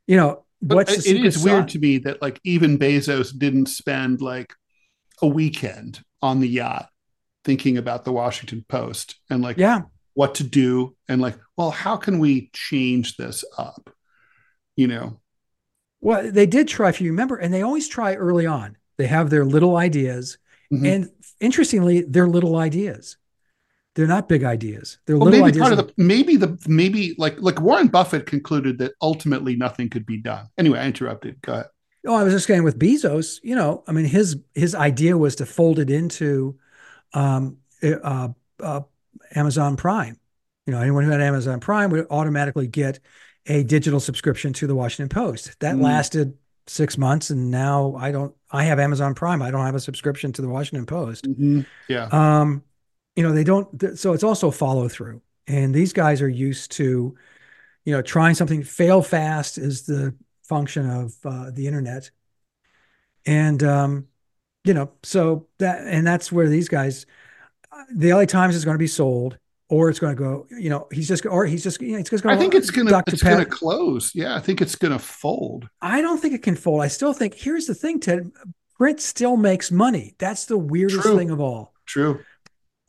you 0.08 0.18
know, 0.18 0.46
what's 0.60 1.06
it 1.06 1.26
is 1.26 1.44
weird 1.44 1.70
to 1.70 1.80
me 1.80 2.00
that 2.00 2.22
like 2.22 2.40
even 2.44 2.78
Bezos 2.78 3.38
didn't 3.38 3.68
spend 3.68 4.22
like 4.22 4.54
a 5.22 5.28
weekend 5.28 6.04
on 6.22 6.40
the 6.40 6.48
yacht 6.48 6.90
thinking 7.44 7.78
about 7.78 8.06
the 8.06 8.12
Washington 8.12 8.64
Post 8.68 9.16
and 9.30 9.42
like 9.42 9.58
yeah 9.58 9.82
what 10.14 10.36
to 10.36 10.44
do 10.44 10.96
and 11.08 11.22
like 11.22 11.40
well 11.56 11.72
how 11.72 11.96
can 11.96 12.20
we 12.20 12.50
change 12.54 13.16
this 13.16 13.46
up 13.58 13.90
you 14.76 14.86
know 14.86 15.22
well, 16.02 16.30
they 16.30 16.48
did 16.48 16.68
try, 16.68 16.90
if 16.90 17.00
you 17.00 17.12
remember, 17.12 17.38
and 17.38 17.54
they 17.54 17.62
always 17.62 17.88
try 17.88 18.16
early 18.16 18.48
on. 18.48 18.76
They 18.98 19.06
have 19.06 19.30
their 19.30 19.46
little 19.46 19.78
ideas. 19.78 20.40
Mm-hmm. 20.74 20.86
And 20.86 21.10
interestingly, 21.40 22.02
they're 22.02 22.28
little 22.28 22.56
ideas. 22.56 23.18
They're 23.96 24.08
not 24.08 24.30
big 24.30 24.44
ideas. 24.44 25.00
They're 25.06 25.18
well, 25.18 25.26
little 25.26 25.46
maybe 25.46 25.60
ideas. 25.60 25.62
Part 25.70 25.80
of 25.80 25.88
the, 25.88 25.94
maybe 25.98 26.38
the 26.38 26.58
maybe 26.68 27.14
like 27.18 27.40
like 27.42 27.60
Warren 27.60 27.88
Buffett 27.88 28.26
concluded 28.26 28.78
that 28.78 28.94
ultimately 29.02 29.56
nothing 29.56 29.90
could 29.90 30.06
be 30.06 30.18
done. 30.18 30.48
Anyway, 30.58 30.80
I 30.80 30.86
interrupted. 30.86 31.42
Go 31.42 31.54
ahead. 31.54 31.66
Oh, 32.08 32.16
I 32.16 32.24
was 32.24 32.34
just 32.34 32.48
saying 32.48 32.64
with 32.64 32.80
Bezos, 32.80 33.40
you 33.44 33.56
know, 33.56 33.84
I 33.88 33.92
mean, 33.92 34.06
his 34.06 34.38
his 34.56 34.74
idea 34.76 35.18
was 35.18 35.36
to 35.38 35.46
fold 35.46 35.78
it 35.78 35.90
into 35.90 36.58
um, 37.14 37.58
uh, 37.84 38.30
uh, 38.60 38.82
Amazon 39.36 39.76
Prime. 39.76 40.18
You 40.66 40.74
know, 40.74 40.80
anyone 40.82 41.04
who 41.04 41.12
had 41.12 41.22
Amazon 41.22 41.60
Prime 41.60 41.90
would 41.92 42.08
automatically 42.10 42.68
get 42.68 43.00
a 43.48 43.64
digital 43.64 44.00
subscription 44.00 44.54
to 44.54 44.68
the 44.68 44.76
Washington 44.76 45.10
Post. 45.10 45.60
That 45.60 45.76
mm. 45.76 45.82
lasted 45.82 46.38
six 46.68 46.98
months, 46.98 47.30
and 47.30 47.52
now 47.52 47.96
I 47.98 48.12
don't. 48.12 48.34
I 48.50 48.64
have 48.64 48.80
Amazon 48.80 49.16
Prime. 49.16 49.42
I 49.42 49.52
don't 49.52 49.66
have 49.66 49.76
a 49.76 49.80
subscription 49.80 50.32
to 50.34 50.42
the 50.42 50.50
Washington 50.50 50.86
Post. 50.86 51.26
Mm-hmm. 51.26 51.62
Yeah. 51.88 52.08
Um, 52.12 52.64
you 53.16 53.24
know 53.24 53.34
they 53.34 53.44
don't. 53.44 53.98
So 53.98 54.14
it's 54.14 54.24
also 54.24 54.52
follow 54.52 54.88
through, 54.88 55.22
and 55.48 55.74
these 55.74 55.94
guys 55.94 56.22
are 56.22 56.30
used 56.30 56.72
to, 56.74 57.16
you 57.86 57.94
know, 57.94 58.02
trying 58.02 58.36
something. 58.36 58.64
Fail 58.64 59.02
fast 59.02 59.58
is 59.58 59.84
the 59.84 60.16
function 60.44 60.90
of 60.90 61.14
uh, 61.26 61.52
the 61.52 61.68
internet, 61.68 62.12
and 63.26 63.62
um, 63.64 64.08
you 64.64 64.74
know, 64.74 64.92
so 65.04 65.48
that 65.60 65.86
and 65.86 66.06
that's 66.06 66.32
where 66.32 66.48
these 66.48 66.70
guys. 66.70 67.06
The 67.94 68.14
LA 68.14 68.26
Times 68.26 68.56
is 68.56 68.66
going 68.66 68.76
to 68.76 68.80
be 68.80 68.88
sold 68.88 69.38
or 69.72 69.90
it's 69.90 70.00
going 70.00 70.16
to 70.16 70.22
go. 70.22 70.46
You 70.52 70.70
know, 70.70 70.88
he's 70.92 71.08
just, 71.08 71.26
or 71.26 71.46
he's 71.46 71.64
just, 71.64 71.82
you 71.82 71.94
know, 71.94 72.00
it's 72.00 72.10
just 72.10 72.24
going. 72.24 72.36
I 72.36 72.40
think 72.40 72.54
it's 72.54 72.70
going 72.70 72.88
to, 72.88 73.04
it's 73.08 73.24
going 73.24 73.40
to 73.40 73.46
close. 73.46 74.12
Yeah, 74.14 74.36
I 74.36 74.40
think 74.40 74.62
it's 74.62 74.76
going 74.76 74.92
to 74.92 75.00
fold. 75.00 75.68
I 75.82 76.02
don't 76.02 76.20
think 76.20 76.36
it 76.36 76.44
can 76.44 76.56
fold. 76.56 76.82
I 76.82 76.90
still 76.90 77.14
think. 77.14 77.34
Here's 77.34 77.66
the 77.66 77.74
thing, 77.74 78.00
Ted. 78.00 78.32
Print 78.78 79.00
still 79.00 79.38
makes 79.38 79.72
money. 79.72 80.16
That's 80.20 80.46
the 80.46 80.58
weirdest 80.58 81.02
True. 81.04 81.18
thing 81.18 81.32
of 81.32 81.40
all. 81.40 81.74
True. 81.86 82.20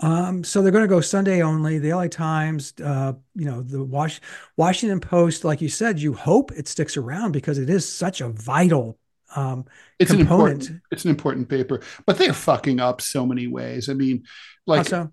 Um, 0.03 0.43
so 0.43 0.61
they're 0.61 0.73
going 0.73 0.85
to 0.85 0.89
go 0.89 1.01
Sunday 1.01 1.43
only. 1.43 1.79
The 1.79 1.95
LA 1.95 2.09
Times, 2.09 2.75
uh, 2.85 3.13
you 3.35 3.45
know, 3.45 3.63
the 3.63 3.83
Was- 3.83 4.21
Washington 4.57 5.01
Post, 5.01 5.45
like 5.45 5.61
you 5.61 5.69
said, 5.69 6.01
you 6.01 6.13
hope 6.13 6.51
it 6.53 6.67
sticks 6.69 6.97
around 6.97 7.33
because 7.33 7.59
it 7.59 7.71
is 7.71 7.91
such 7.91 8.21
a 8.21 8.29
vital 8.29 8.99
um, 9.35 9.65
it's 9.99 10.11
component. 10.11 10.29
an 10.29 10.53
important 10.53 10.83
it's 10.91 11.05
an 11.05 11.11
important 11.11 11.49
paper, 11.49 11.81
but 12.05 12.19
they're 12.19 12.35
fucking 12.35 12.81
up 12.81 13.01
so 13.01 13.25
many 13.25 13.47
ways. 13.47 13.89
I 13.89 13.95
mean, 13.95 14.25
like 14.67 14.87
so? 14.87 15.11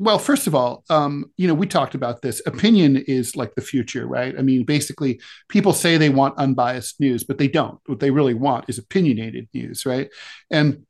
Well, 0.00 0.18
first 0.18 0.46
of 0.48 0.54
all, 0.54 0.84
um, 0.90 1.26
you 1.36 1.46
know, 1.46 1.54
we 1.54 1.66
talked 1.66 1.94
about 1.94 2.20
this. 2.20 2.42
Opinion 2.46 2.96
is 2.96 3.36
like 3.36 3.54
the 3.54 3.62
future, 3.62 4.06
right? 4.06 4.34
I 4.36 4.42
mean, 4.42 4.64
basically, 4.64 5.20
people 5.48 5.72
say 5.72 5.96
they 5.96 6.08
want 6.08 6.36
unbiased 6.36 7.00
news, 7.00 7.24
but 7.24 7.38
they 7.38 7.48
don't. 7.48 7.78
What 7.86 8.00
they 8.00 8.10
really 8.10 8.34
want 8.34 8.68
is 8.68 8.78
opinionated 8.78 9.48
news, 9.54 9.86
right? 9.86 10.10
And 10.50 10.84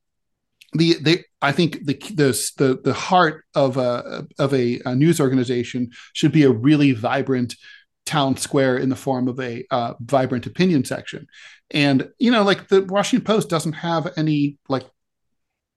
the 0.75 0.95
they 0.95 1.25
I 1.41 1.53
think 1.53 1.85
the 1.85 1.95
the 1.95 2.53
the, 2.57 2.81
the 2.83 2.93
heart 2.93 3.45
of 3.55 3.77
a 3.77 4.27
of 4.39 4.53
a, 4.53 4.81
a, 4.85 4.95
news 4.95 5.21
organization 5.21 5.91
should 6.13 6.33
be 6.33 6.43
a 6.43 6.51
really 6.51 6.93
vibrant 6.93 7.57
town 8.07 8.37
square 8.37 8.77
in 8.77 8.89
the 8.89 8.97
form 8.97 9.29
of 9.29 9.41
a 9.41 9.65
uh, 9.71 9.95
vibrant 10.01 10.47
opinion 10.47 10.85
section, 10.85 11.27
and 11.71 12.09
you 12.19 12.31
know 12.31 12.43
like 12.43 12.69
the 12.69 12.83
Washington 12.83 13.25
Post 13.25 13.49
doesn't 13.49 13.75
have 13.75 14.13
any 14.17 14.59
like 14.69 14.85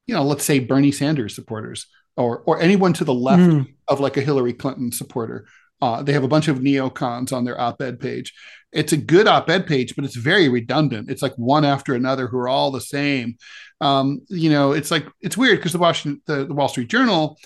you 0.07 0.15
know 0.15 0.23
let's 0.23 0.43
say 0.43 0.59
Bernie 0.59 0.91
Sanders 0.91 1.35
supporters 1.35 1.87
or 2.15 2.39
or 2.45 2.59
anyone 2.59 2.93
to 2.93 3.03
the 3.03 3.13
left 3.13 3.41
mm. 3.41 3.73
of 3.87 3.99
like 3.99 4.17
a 4.17 4.21
Hillary 4.21 4.53
Clinton 4.53 4.91
supporter. 4.91 5.47
Uh, 5.81 6.01
they 6.01 6.13
have 6.13 6.23
a 6.23 6.27
bunch 6.27 6.47
of 6.47 6.59
neocons 6.59 7.31
on 7.31 7.45
their 7.45 7.59
op-ed 7.59 7.99
page. 7.99 8.33
It's 8.71 8.93
a 8.93 8.97
good 8.97 9.27
op-ed 9.27 9.67
page, 9.67 9.95
but 9.95 10.05
it's 10.05 10.15
very 10.15 10.49
redundant. 10.49 11.09
It's 11.09 11.21
like 11.21 11.35
one 11.35 11.63
after 11.63 11.93
another 11.93 12.27
who 12.27 12.37
are 12.37 12.49
all 12.49 12.71
the 12.71 12.81
same 12.81 13.37
um, 13.81 14.21
you 14.29 14.49
know, 14.49 14.71
it's 14.71 14.91
like 14.91 15.07
it's 15.21 15.37
weird 15.37 15.59
because 15.59 15.73
the 15.73 15.77
Washington, 15.77 16.21
the, 16.25 16.45
the 16.45 16.53
Wall 16.53 16.67
Street 16.67 16.89
Journal, 16.89 17.37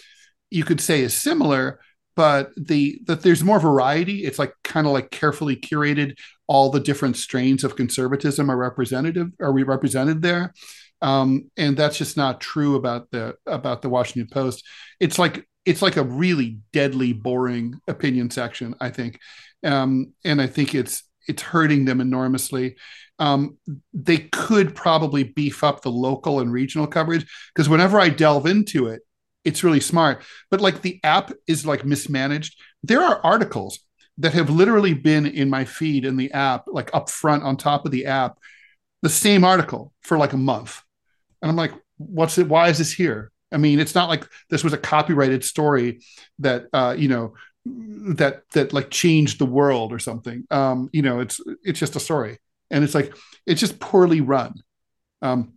you 0.50 0.64
could 0.64 0.82
say 0.82 1.02
is 1.02 1.14
similar, 1.14 1.80
but 2.16 2.52
the 2.56 3.02
that 3.06 3.22
there's 3.22 3.44
more 3.44 3.60
variety. 3.60 4.24
It's 4.24 4.40
like 4.40 4.54
kind 4.64 4.88
of 4.88 4.94
like 4.94 5.12
carefully 5.12 5.56
curated. 5.56 6.18
All 6.48 6.70
the 6.70 6.80
different 6.80 7.18
strains 7.18 7.64
of 7.64 7.76
conservatism 7.76 8.50
are 8.50 8.58
representative 8.58 9.28
are 9.40 9.54
we 9.54 9.64
represented 9.64 10.22
there, 10.22 10.54
um, 11.02 11.50
and 11.58 11.76
that's 11.78 11.98
just 11.98 12.18
not 12.18 12.42
true 12.42 12.76
about 12.76 13.12
the 13.12 13.36
about 13.46 13.82
the 13.82 13.90
Washington 13.90 14.30
Post. 14.32 14.66
It's 15.00 15.20
like 15.20 15.48
it's 15.66 15.82
like 15.82 15.98
a 15.98 16.04
really 16.04 16.60
deadly 16.74 17.14
boring 17.14 17.80
opinion 17.88 18.30
section. 18.30 18.76
I 18.80 18.90
think, 18.90 19.20
um, 19.64 20.14
and 20.24 20.42
I 20.42 20.48
think 20.48 20.76
it's 20.76 21.04
it's 21.28 21.42
hurting 21.42 21.86
them 21.86 22.02
enormously 22.02 22.76
um, 23.22 23.60
they 23.94 24.18
could 24.18 24.74
probably 24.74 25.24
beef 25.24 25.64
up 25.64 25.84
the 25.84 25.92
local 25.92 26.40
and 26.40 26.52
regional 26.52 26.88
coverage 26.88 27.24
because 27.54 27.70
whenever 27.70 28.00
I 28.00 28.10
delve 28.10 28.48
into 28.48 28.88
it, 28.88 29.04
it's 29.46 29.64
really 29.64 29.80
smart. 29.80 30.24
But 30.50 30.60
like 30.60 30.82
the 30.82 31.00
app 31.04 31.32
is 31.46 31.64
like 31.64 31.86
mismanaged. 31.86 32.60
There 32.82 33.00
are 33.00 33.22
articles 33.24 33.80
that 34.18 34.34
have 34.34 34.50
literally 34.50 34.96
been 34.96 35.28
in 35.28 35.52
my 35.52 35.66
feed 35.66 36.04
in 36.04 36.18
the 36.18 36.32
app, 36.32 36.64
like 36.66 36.90
up 36.96 37.12
front 37.12 37.44
on 37.44 37.58
top 37.58 37.86
of 37.86 37.92
the 37.92 38.08
app, 38.08 38.40
the 39.04 39.10
same 39.10 39.44
article 39.44 39.94
for 40.02 40.18
like 40.18 40.34
a 40.34 40.38
month. 40.38 40.82
And 41.44 41.52
I'm 41.52 41.56
like, 41.56 41.74
what's 41.98 42.40
it? 42.40 42.48
Why 42.48 42.70
is 42.70 42.80
this 42.80 42.92
here? 42.92 43.32
I 43.52 43.58
mean, 43.58 43.80
it's 43.80 43.96
not 43.96 44.10
like 44.10 44.28
this 44.50 44.64
was 44.64 44.74
a 44.74 44.78
copyrighted 44.78 45.44
story 45.44 46.02
that 46.40 46.66
uh, 46.74 46.96
you 46.98 47.08
know 47.08 47.34
that 47.66 48.44
that 48.54 48.74
like 48.74 48.90
changed 48.90 49.40
the 49.40 49.46
world 49.46 49.94
or 49.94 50.00
something. 50.00 50.46
Um, 50.50 50.90
you 50.94 51.02
know, 51.02 51.20
it's 51.20 51.40
it's 51.64 51.80
just 51.80 51.96
a 51.96 52.00
story 52.00 52.40
and 52.72 52.84
it's 52.84 52.96
like 52.96 53.16
it's 53.46 53.60
just 53.60 53.80
poorly 53.80 54.22
run. 54.22 54.56
Um, 55.22 55.54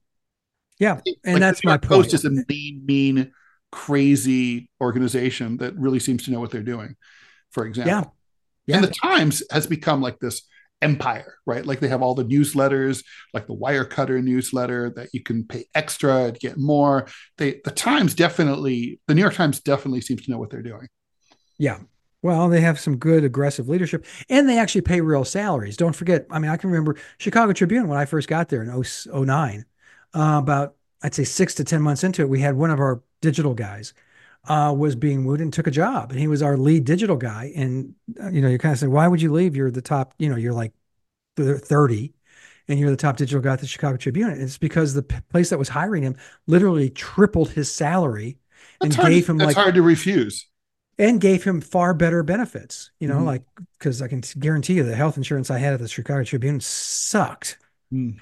yeah, 0.79 1.01
and 1.25 1.35
like 1.35 1.41
that's 1.41 1.65
my 1.65 1.79
Post 1.79 2.11
point. 2.11 2.15
is 2.15 2.25
a 2.25 2.31
mean, 2.31 2.83
mean, 2.85 3.33
crazy 3.73 4.69
organization 4.81 5.57
that 5.59 5.75
really 5.77 6.01
seems 6.01 6.25
to 6.25 6.33
know 6.33 6.41
what 6.41 6.51
they're 6.51 6.63
doing. 6.63 6.97
For 7.53 7.65
example, 7.65 7.93
yeah. 7.93 8.05
yeah. 8.67 8.77
and 8.77 8.85
the 8.85 8.95
Times 9.03 9.43
has 9.51 9.67
become 9.67 10.03
like 10.03 10.19
this 10.19 10.43
empire, 10.83 11.35
right? 11.47 11.65
Like 11.65 11.81
they 11.81 11.89
have 11.89 12.03
all 12.03 12.15
the 12.15 12.25
newsletters, 12.25 13.05
like 13.33 13.47
the 13.47 13.55
Wirecutter 13.55 14.23
newsletter 14.23 14.91
that 14.97 15.09
you 15.13 15.23
can 15.23 15.45
pay 15.45 15.65
extra 15.75 16.33
to 16.33 16.39
get 16.39 16.59
more. 16.59 17.07
They 17.39 17.61
the 17.65 17.71
Times 17.71 18.15
definitely, 18.15 19.01
the 19.07 19.15
New 19.15 19.23
York 19.23 19.35
Times 19.35 19.61
definitely 19.61 20.01
seems 20.01 20.23
to 20.25 20.31
know 20.31 20.39
what 20.39 20.51
they're 20.51 20.63
doing. 20.63 20.89
Yeah, 21.59 21.79
well, 22.25 22.49
they 22.49 22.63
have 22.63 22.81
some 22.81 22.97
good 22.97 23.23
aggressive 23.23 23.69
leadership 23.69 24.07
and 24.31 24.49
they 24.49 24.59
actually 24.59 24.81
pay 24.81 25.03
real 25.03 25.27
salaries. 25.27 25.77
Don't 25.77 25.95
forget, 25.95 26.27
I 26.31 26.39
mean, 26.39 26.51
I 26.51 26.57
can 26.57 26.71
remember 26.71 26.97
Chicago 27.19 27.53
Tribune 27.53 27.87
when 27.87 27.99
I 27.99 28.07
first 28.07 28.29
got 28.29 28.49
there 28.49 28.63
in 28.63 28.85
09, 29.15 29.67
uh, 30.15 30.39
about 30.43 30.75
I'd 31.03 31.15
say 31.15 31.25
six 31.25 31.55
to 31.57 31.65
10 31.65 31.83
months 31.83 32.03
into 32.03 32.23
it, 32.23 32.31
we 32.31 32.41
had 32.41 32.57
one 32.57 32.71
of 32.71 32.81
our 32.81 33.03
digital 33.21 33.53
guys 33.53 33.93
uh, 34.49 34.75
was 34.77 34.95
being 34.95 35.25
wooed 35.25 35.41
and 35.41 35.53
took 35.53 35.67
a 35.67 35.71
job. 35.71 36.11
And 36.11 36.21
he 36.21 36.27
was 36.27 36.43
our 36.43 36.57
lead 36.57 36.85
digital 36.85 37.17
guy. 37.17 37.53
And, 37.57 37.95
uh, 38.23 38.29
you 38.29 38.41
know, 38.41 38.49
you 38.49 38.59
kind 38.59 38.73
of 38.73 38.79
say, 38.79 38.87
why 38.87 39.09
would 39.09 39.23
you 39.23 39.33
leave? 39.33 39.57
You're 39.57 39.71
the 39.71 39.83
top, 39.83 40.15
you 40.19 40.29
know, 40.29 40.37
you're 40.37 40.53
like 40.53 40.73
30 41.37 42.15
and 42.69 42.79
you're 42.79 42.91
the 42.91 42.97
top 42.97 43.17
digital 43.17 43.41
guy 43.41 43.55
at 43.55 43.61
the 43.61 43.67
Chicago 43.67 43.97
Tribune. 43.97 44.31
And 44.31 44.43
it's 44.43 44.59
because 44.59 44.95
the 44.95 45.03
place 45.03 45.51
that 45.51 45.59
was 45.59 45.69
hiring 45.69 46.03
him 46.03 46.17
literally 46.47 46.91
tripled 46.91 47.51
his 47.51 47.73
salary 47.73 48.39
and 48.81 48.97
gave 48.97 49.29
him 49.29 49.39
like 49.39 49.57
hard 49.57 49.75
to 49.75 49.83
refuse 49.83 50.47
and 50.99 51.21
gave 51.21 51.45
him 51.45 51.61
far 51.61 51.95
better 51.95 52.23
benefits. 52.23 52.91
You 53.01 53.09
know, 53.09 53.19
mm 53.19 53.25
like 53.25 53.43
because 53.79 54.03
I 54.03 54.09
can 54.09 54.23
guarantee 54.39 54.75
you 54.75 54.83
the 54.83 54.97
health 54.97 55.17
insurance 55.17 55.51
I 55.51 55.59
had 55.59 55.75
at 55.75 55.81
the 55.81 55.89
Chicago 55.89 56.25
Tribune 56.25 56.61
sucked, 56.61 57.59
mm. 57.93 58.19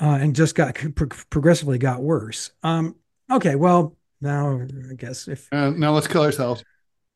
uh, 0.00 0.18
and 0.20 0.34
just 0.34 0.54
got 0.54 0.74
pro- 0.74 1.08
progressively 1.30 1.78
got 1.78 2.02
worse. 2.02 2.50
Um, 2.62 2.96
okay, 3.30 3.54
well 3.54 3.96
now 4.20 4.60
I 4.90 4.94
guess 4.94 5.28
if 5.28 5.48
uh, 5.52 5.70
now 5.70 5.92
let's 5.92 6.06
kill 6.06 6.22
ourselves. 6.22 6.64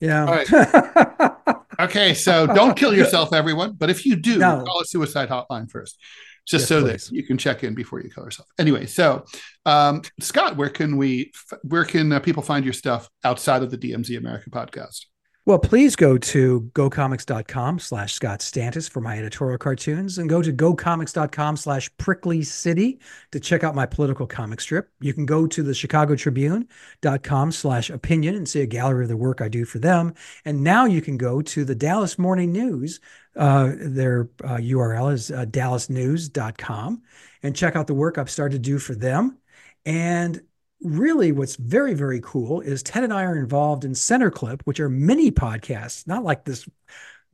Yeah. 0.01 0.45
okay, 1.81 2.15
so 2.15 2.47
don't 2.47 2.77
kill 2.77 2.95
yourself, 2.97 3.33
everyone. 3.33 3.73
But 3.73 3.91
if 3.91 4.05
you 4.05 4.17
do, 4.17 4.39
no. 4.39 4.63
call 4.63 4.81
a 4.81 4.85
suicide 4.85 5.29
hotline 5.29 5.71
first 5.71 5.99
just 6.47 6.63
yes, 6.63 6.69
so 6.69 6.83
please. 6.83 7.09
that 7.09 7.15
you 7.15 7.23
can 7.23 7.39
check 7.39 7.65
in 7.65 7.75
before 7.75 8.01
you 8.01 8.11
kill 8.11 8.25
yourself. 8.25 8.49
Anyway, 8.59 8.87
so 8.87 9.25
um, 9.65 10.03
Scott, 10.21 10.57
where 10.57 10.69
can 10.69 10.97
we, 10.97 11.33
where 11.63 11.85
can 11.85 12.13
uh, 12.13 12.21
people 12.21 12.43
find 12.43 12.65
your 12.65 12.75
stuff 12.75 13.09
outside 13.25 13.63
of 13.63 13.71
the 13.71 13.79
DMZ 13.79 14.19
America 14.19 14.51
podcast? 14.51 15.07
Well, 15.47 15.59
please 15.59 15.95
go 15.95 16.17
to 16.17 16.71
gocomics.com 16.73 17.79
slash 17.79 18.15
Scott 18.15 18.41
Stantis 18.41 18.89
for 18.89 19.03
my 19.03 19.19
editorial 19.19 19.59
cartoons 19.59 20.17
and 20.17 20.27
go 20.27 20.41
to 20.41 20.51
gocomics.com 20.51 21.59
slash 21.59 21.95
prickly 21.99 22.43
city 22.43 22.99
to 23.31 23.39
check 23.39 23.63
out 23.63 23.75
my 23.75 23.85
political 23.85 24.27
comic 24.27 24.63
strip. 24.63 24.89
You 25.01 25.13
can 25.13 25.27
go 25.27 25.47
to 25.47 25.63
the 25.63 25.75
Chicago 25.75 26.17
Tribune.com 26.17 27.53
slash 27.53 27.91
opinion 27.91 28.37
and 28.37 28.49
see 28.49 28.63
a 28.63 28.67
gallery 28.67 29.05
of 29.05 29.11
the 29.11 29.19
work 29.19 29.43
I 29.43 29.49
do 29.49 29.67
for 29.67 29.79
them. 29.79 30.15
And 30.47 30.65
now 30.65 30.87
you 30.87 31.03
can 31.03 31.19
go 31.19 31.43
to 31.43 31.65
the 31.67 31.75
Dallas 31.75 32.19
Morning 32.19 32.51
News. 32.51 33.01
Uh, 33.37 33.73
their 33.79 34.31
uh, 34.43 34.57
URL 34.57 35.13
is 35.13 35.31
uh, 35.31 35.45
dallasnews.com 35.45 37.03
and 37.43 37.55
check 37.55 37.77
out 37.77 37.87
the 37.87 37.93
work 37.93 38.17
I've 38.17 38.31
started 38.31 38.65
to 38.65 38.71
do 38.71 38.79
for 38.79 38.95
them. 38.95 39.37
And 39.85 40.41
really 40.83 41.33
what's 41.33 41.57
very 41.57 41.95
very 41.95 42.21
cool 42.21 42.61
is 42.61 42.83
ted 42.83 43.05
and 43.05 43.13
i 43.13 43.25
are 43.25 43.39
involved 43.39 43.85
in 43.85 43.95
center 43.95 44.31
clip 44.31 44.61
which 44.65 44.81
are 44.81 44.91
mini 44.91 45.31
podcasts 45.31 46.07
not 46.07 46.23
like 46.25 46.45
this 46.45 46.69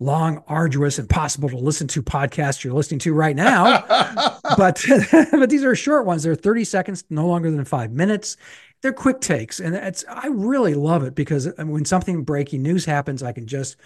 long 0.00 0.42
arduous 0.48 0.98
impossible 0.98 1.48
to 1.48 1.58
listen 1.58 1.86
to 1.86 2.02
podcast 2.02 2.64
you're 2.64 2.72
listening 2.72 2.98
to 2.98 3.14
right 3.14 3.36
now. 3.36 3.84
But 4.56 4.84
but 5.30 5.48
these 5.48 5.62
are 5.62 5.76
short 5.76 6.06
ones. 6.06 6.24
They're 6.24 6.34
30 6.34 6.64
seconds 6.64 7.04
no 7.08 7.28
longer 7.28 7.52
than 7.52 7.64
five 7.64 7.92
minutes. 7.92 8.36
They're 8.82 8.92
quick 8.92 9.20
takes 9.20 9.60
and 9.60 9.76
it's 9.76 10.04
i 10.08 10.26
really 10.26 10.74
love 10.74 11.04
it 11.04 11.14
because 11.14 11.48
when 11.56 11.84
something 11.84 12.24
breaking 12.24 12.62
news 12.62 12.84
happens 12.84 13.22
i 13.22 13.30
can 13.32 13.46
just 13.46 13.76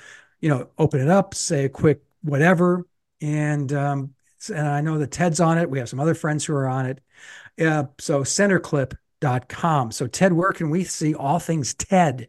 you 0.40 0.48
know 0.48 0.68
open 0.78 1.00
it 1.00 1.10
up 1.10 1.34
say 1.34 1.64
a 1.64 1.68
quick 1.68 2.00
whatever 2.22 2.86
and 3.20 3.72
um 3.72 4.14
and 4.48 4.66
i 4.66 4.80
know 4.80 4.98
that 4.98 5.10
ted's 5.10 5.40
on 5.40 5.58
it. 5.58 5.68
We 5.68 5.80
have 5.80 5.88
some 5.88 6.00
other 6.00 6.14
friends 6.14 6.44
who 6.44 6.54
are 6.54 6.68
on 6.68 6.86
it. 6.86 7.00
Uh, 7.60 7.84
so 7.98 8.24
center 8.24 8.58
clip 8.58 8.94
com. 9.48 9.90
So, 9.90 10.06
Ted, 10.06 10.32
where 10.32 10.52
can 10.52 10.70
we 10.70 10.84
see 10.84 11.14
all 11.14 11.38
things 11.38 11.74
Ted? 11.74 12.28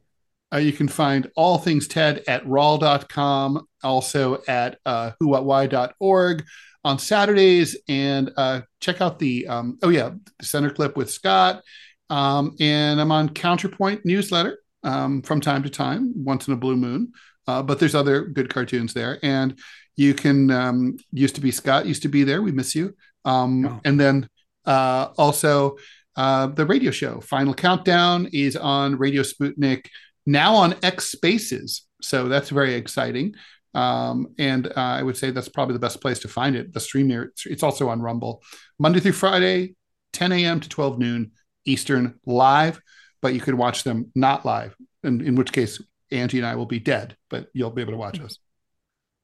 Uh, 0.53 0.57
you 0.57 0.71
can 0.71 0.87
find 0.87 1.29
all 1.35 1.57
things 1.57 1.87
TED 1.87 2.23
at 2.27 2.47
rall.com, 2.47 3.67
also 3.83 4.41
at 4.47 4.79
uh, 4.85 5.11
whowhatwhy.org 5.21 6.45
on 6.83 6.99
Saturdays. 6.99 7.77
And 7.89 8.31
uh, 8.37 8.61
check 8.79 9.01
out 9.01 9.19
the, 9.19 9.47
um, 9.47 9.77
oh, 9.83 9.89
yeah, 9.89 10.11
the 10.39 10.45
center 10.45 10.69
clip 10.69 10.95
with 10.95 11.11
Scott. 11.11 11.63
Um, 12.09 12.55
and 12.59 13.01
I'm 13.01 13.11
on 13.11 13.29
Counterpoint 13.29 14.05
newsletter 14.05 14.59
um, 14.83 15.21
from 15.23 15.41
time 15.41 15.63
to 15.63 15.69
time, 15.69 16.13
once 16.15 16.47
in 16.47 16.53
a 16.53 16.57
blue 16.57 16.77
moon. 16.77 17.11
Uh, 17.47 17.61
but 17.61 17.79
there's 17.79 17.95
other 17.95 18.25
good 18.25 18.53
cartoons 18.53 18.93
there. 18.93 19.19
And 19.23 19.59
you 19.95 20.13
can, 20.13 20.51
um, 20.51 20.97
used 21.11 21.35
to 21.35 21.41
be 21.41 21.51
Scott, 21.51 21.85
used 21.85 22.03
to 22.03 22.09
be 22.09 22.23
there. 22.23 22.41
We 22.41 22.51
miss 22.51 22.75
you. 22.75 22.95
Um, 23.25 23.65
oh. 23.65 23.81
And 23.83 23.99
then 23.99 24.29
uh, 24.65 25.09
also, 25.17 25.77
uh, 26.15 26.47
the 26.47 26.65
radio 26.65 26.91
show. 26.91 27.19
Final 27.21 27.53
Countdown 27.53 28.27
is 28.31 28.55
on 28.55 28.97
Radio 28.97 29.21
Sputnik 29.21 29.87
now 30.25 30.55
on 30.55 30.75
X 30.83 31.09
Spaces, 31.09 31.83
so 32.01 32.27
that's 32.27 32.49
very 32.49 32.75
exciting. 32.75 33.35
Um, 33.73 34.27
and 34.37 34.67
uh, 34.67 34.71
I 34.75 35.03
would 35.03 35.17
say 35.17 35.31
that's 35.31 35.49
probably 35.49 35.73
the 35.73 35.79
best 35.79 36.01
place 36.01 36.19
to 36.19 36.27
find 36.29 36.55
it. 36.55 36.73
The 36.73 36.79
stream 36.79 37.29
it's 37.45 37.63
also 37.63 37.89
on 37.89 38.01
Rumble, 38.01 38.41
Monday 38.79 39.01
through 39.01 39.11
Friday, 39.11 39.75
10 40.13 40.31
a.m. 40.31 40.59
to 40.61 40.69
12 40.69 40.97
noon 40.97 41.31
Eastern, 41.65 42.19
live. 42.25 42.79
But 43.21 43.33
you 43.33 43.41
can 43.41 43.57
watch 43.57 43.83
them 43.83 44.11
not 44.15 44.45
live, 44.45 44.75
in, 45.03 45.19
in 45.19 45.35
which 45.35 45.51
case 45.51 45.81
Angie 46.11 46.37
and 46.37 46.45
I 46.45 46.55
will 46.55 46.67
be 46.67 46.79
dead, 46.79 47.17
but 47.29 47.47
you'll 47.53 47.71
be 47.71 47.81
able 47.81 47.93
to 47.93 47.97
watch 47.97 48.19
us. 48.19 48.37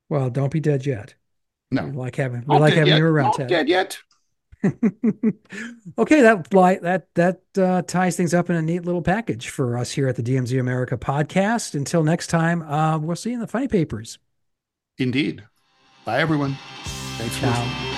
Well, 0.10 0.30
don't 0.30 0.52
be 0.52 0.60
dead 0.60 0.86
yet. 0.86 1.14
No, 1.70 1.86
we 1.86 1.92
like 1.92 2.16
having 2.16 2.44
we 2.46 2.58
like 2.58 2.74
having 2.74 2.90
yet. 2.90 2.98
you 2.98 3.06
around. 3.06 3.26
Not 3.28 3.36
Ted. 3.38 3.48
dead 3.48 3.70
yet. 3.70 3.98
okay, 5.98 6.22
that 6.22 6.48
that 6.82 7.08
that 7.16 7.42
uh, 7.58 7.82
ties 7.82 8.16
things 8.16 8.34
up 8.34 8.50
in 8.50 8.56
a 8.56 8.62
neat 8.62 8.86
little 8.86 9.02
package 9.02 9.50
for 9.50 9.78
us 9.78 9.92
here 9.92 10.08
at 10.08 10.16
the 10.16 10.24
DMZ 10.24 10.60
America 10.60 10.98
podcast. 10.98 11.74
Until 11.74 12.04
next 12.04 12.28
time, 12.28 12.62
uh, 12.64 13.00
we'll 13.00 13.16
see 13.16 13.32
you 13.32 13.36
in 13.36 13.40
the 13.40 13.48
funny 13.48 13.68
papers. 13.68 14.20
Indeed. 14.98 15.44
Bye, 16.06 16.20
everyone. 16.20 16.58
Thanks 17.18 17.40
Ciao. 17.40 17.54
for 17.54 17.60
listening. 17.62 17.91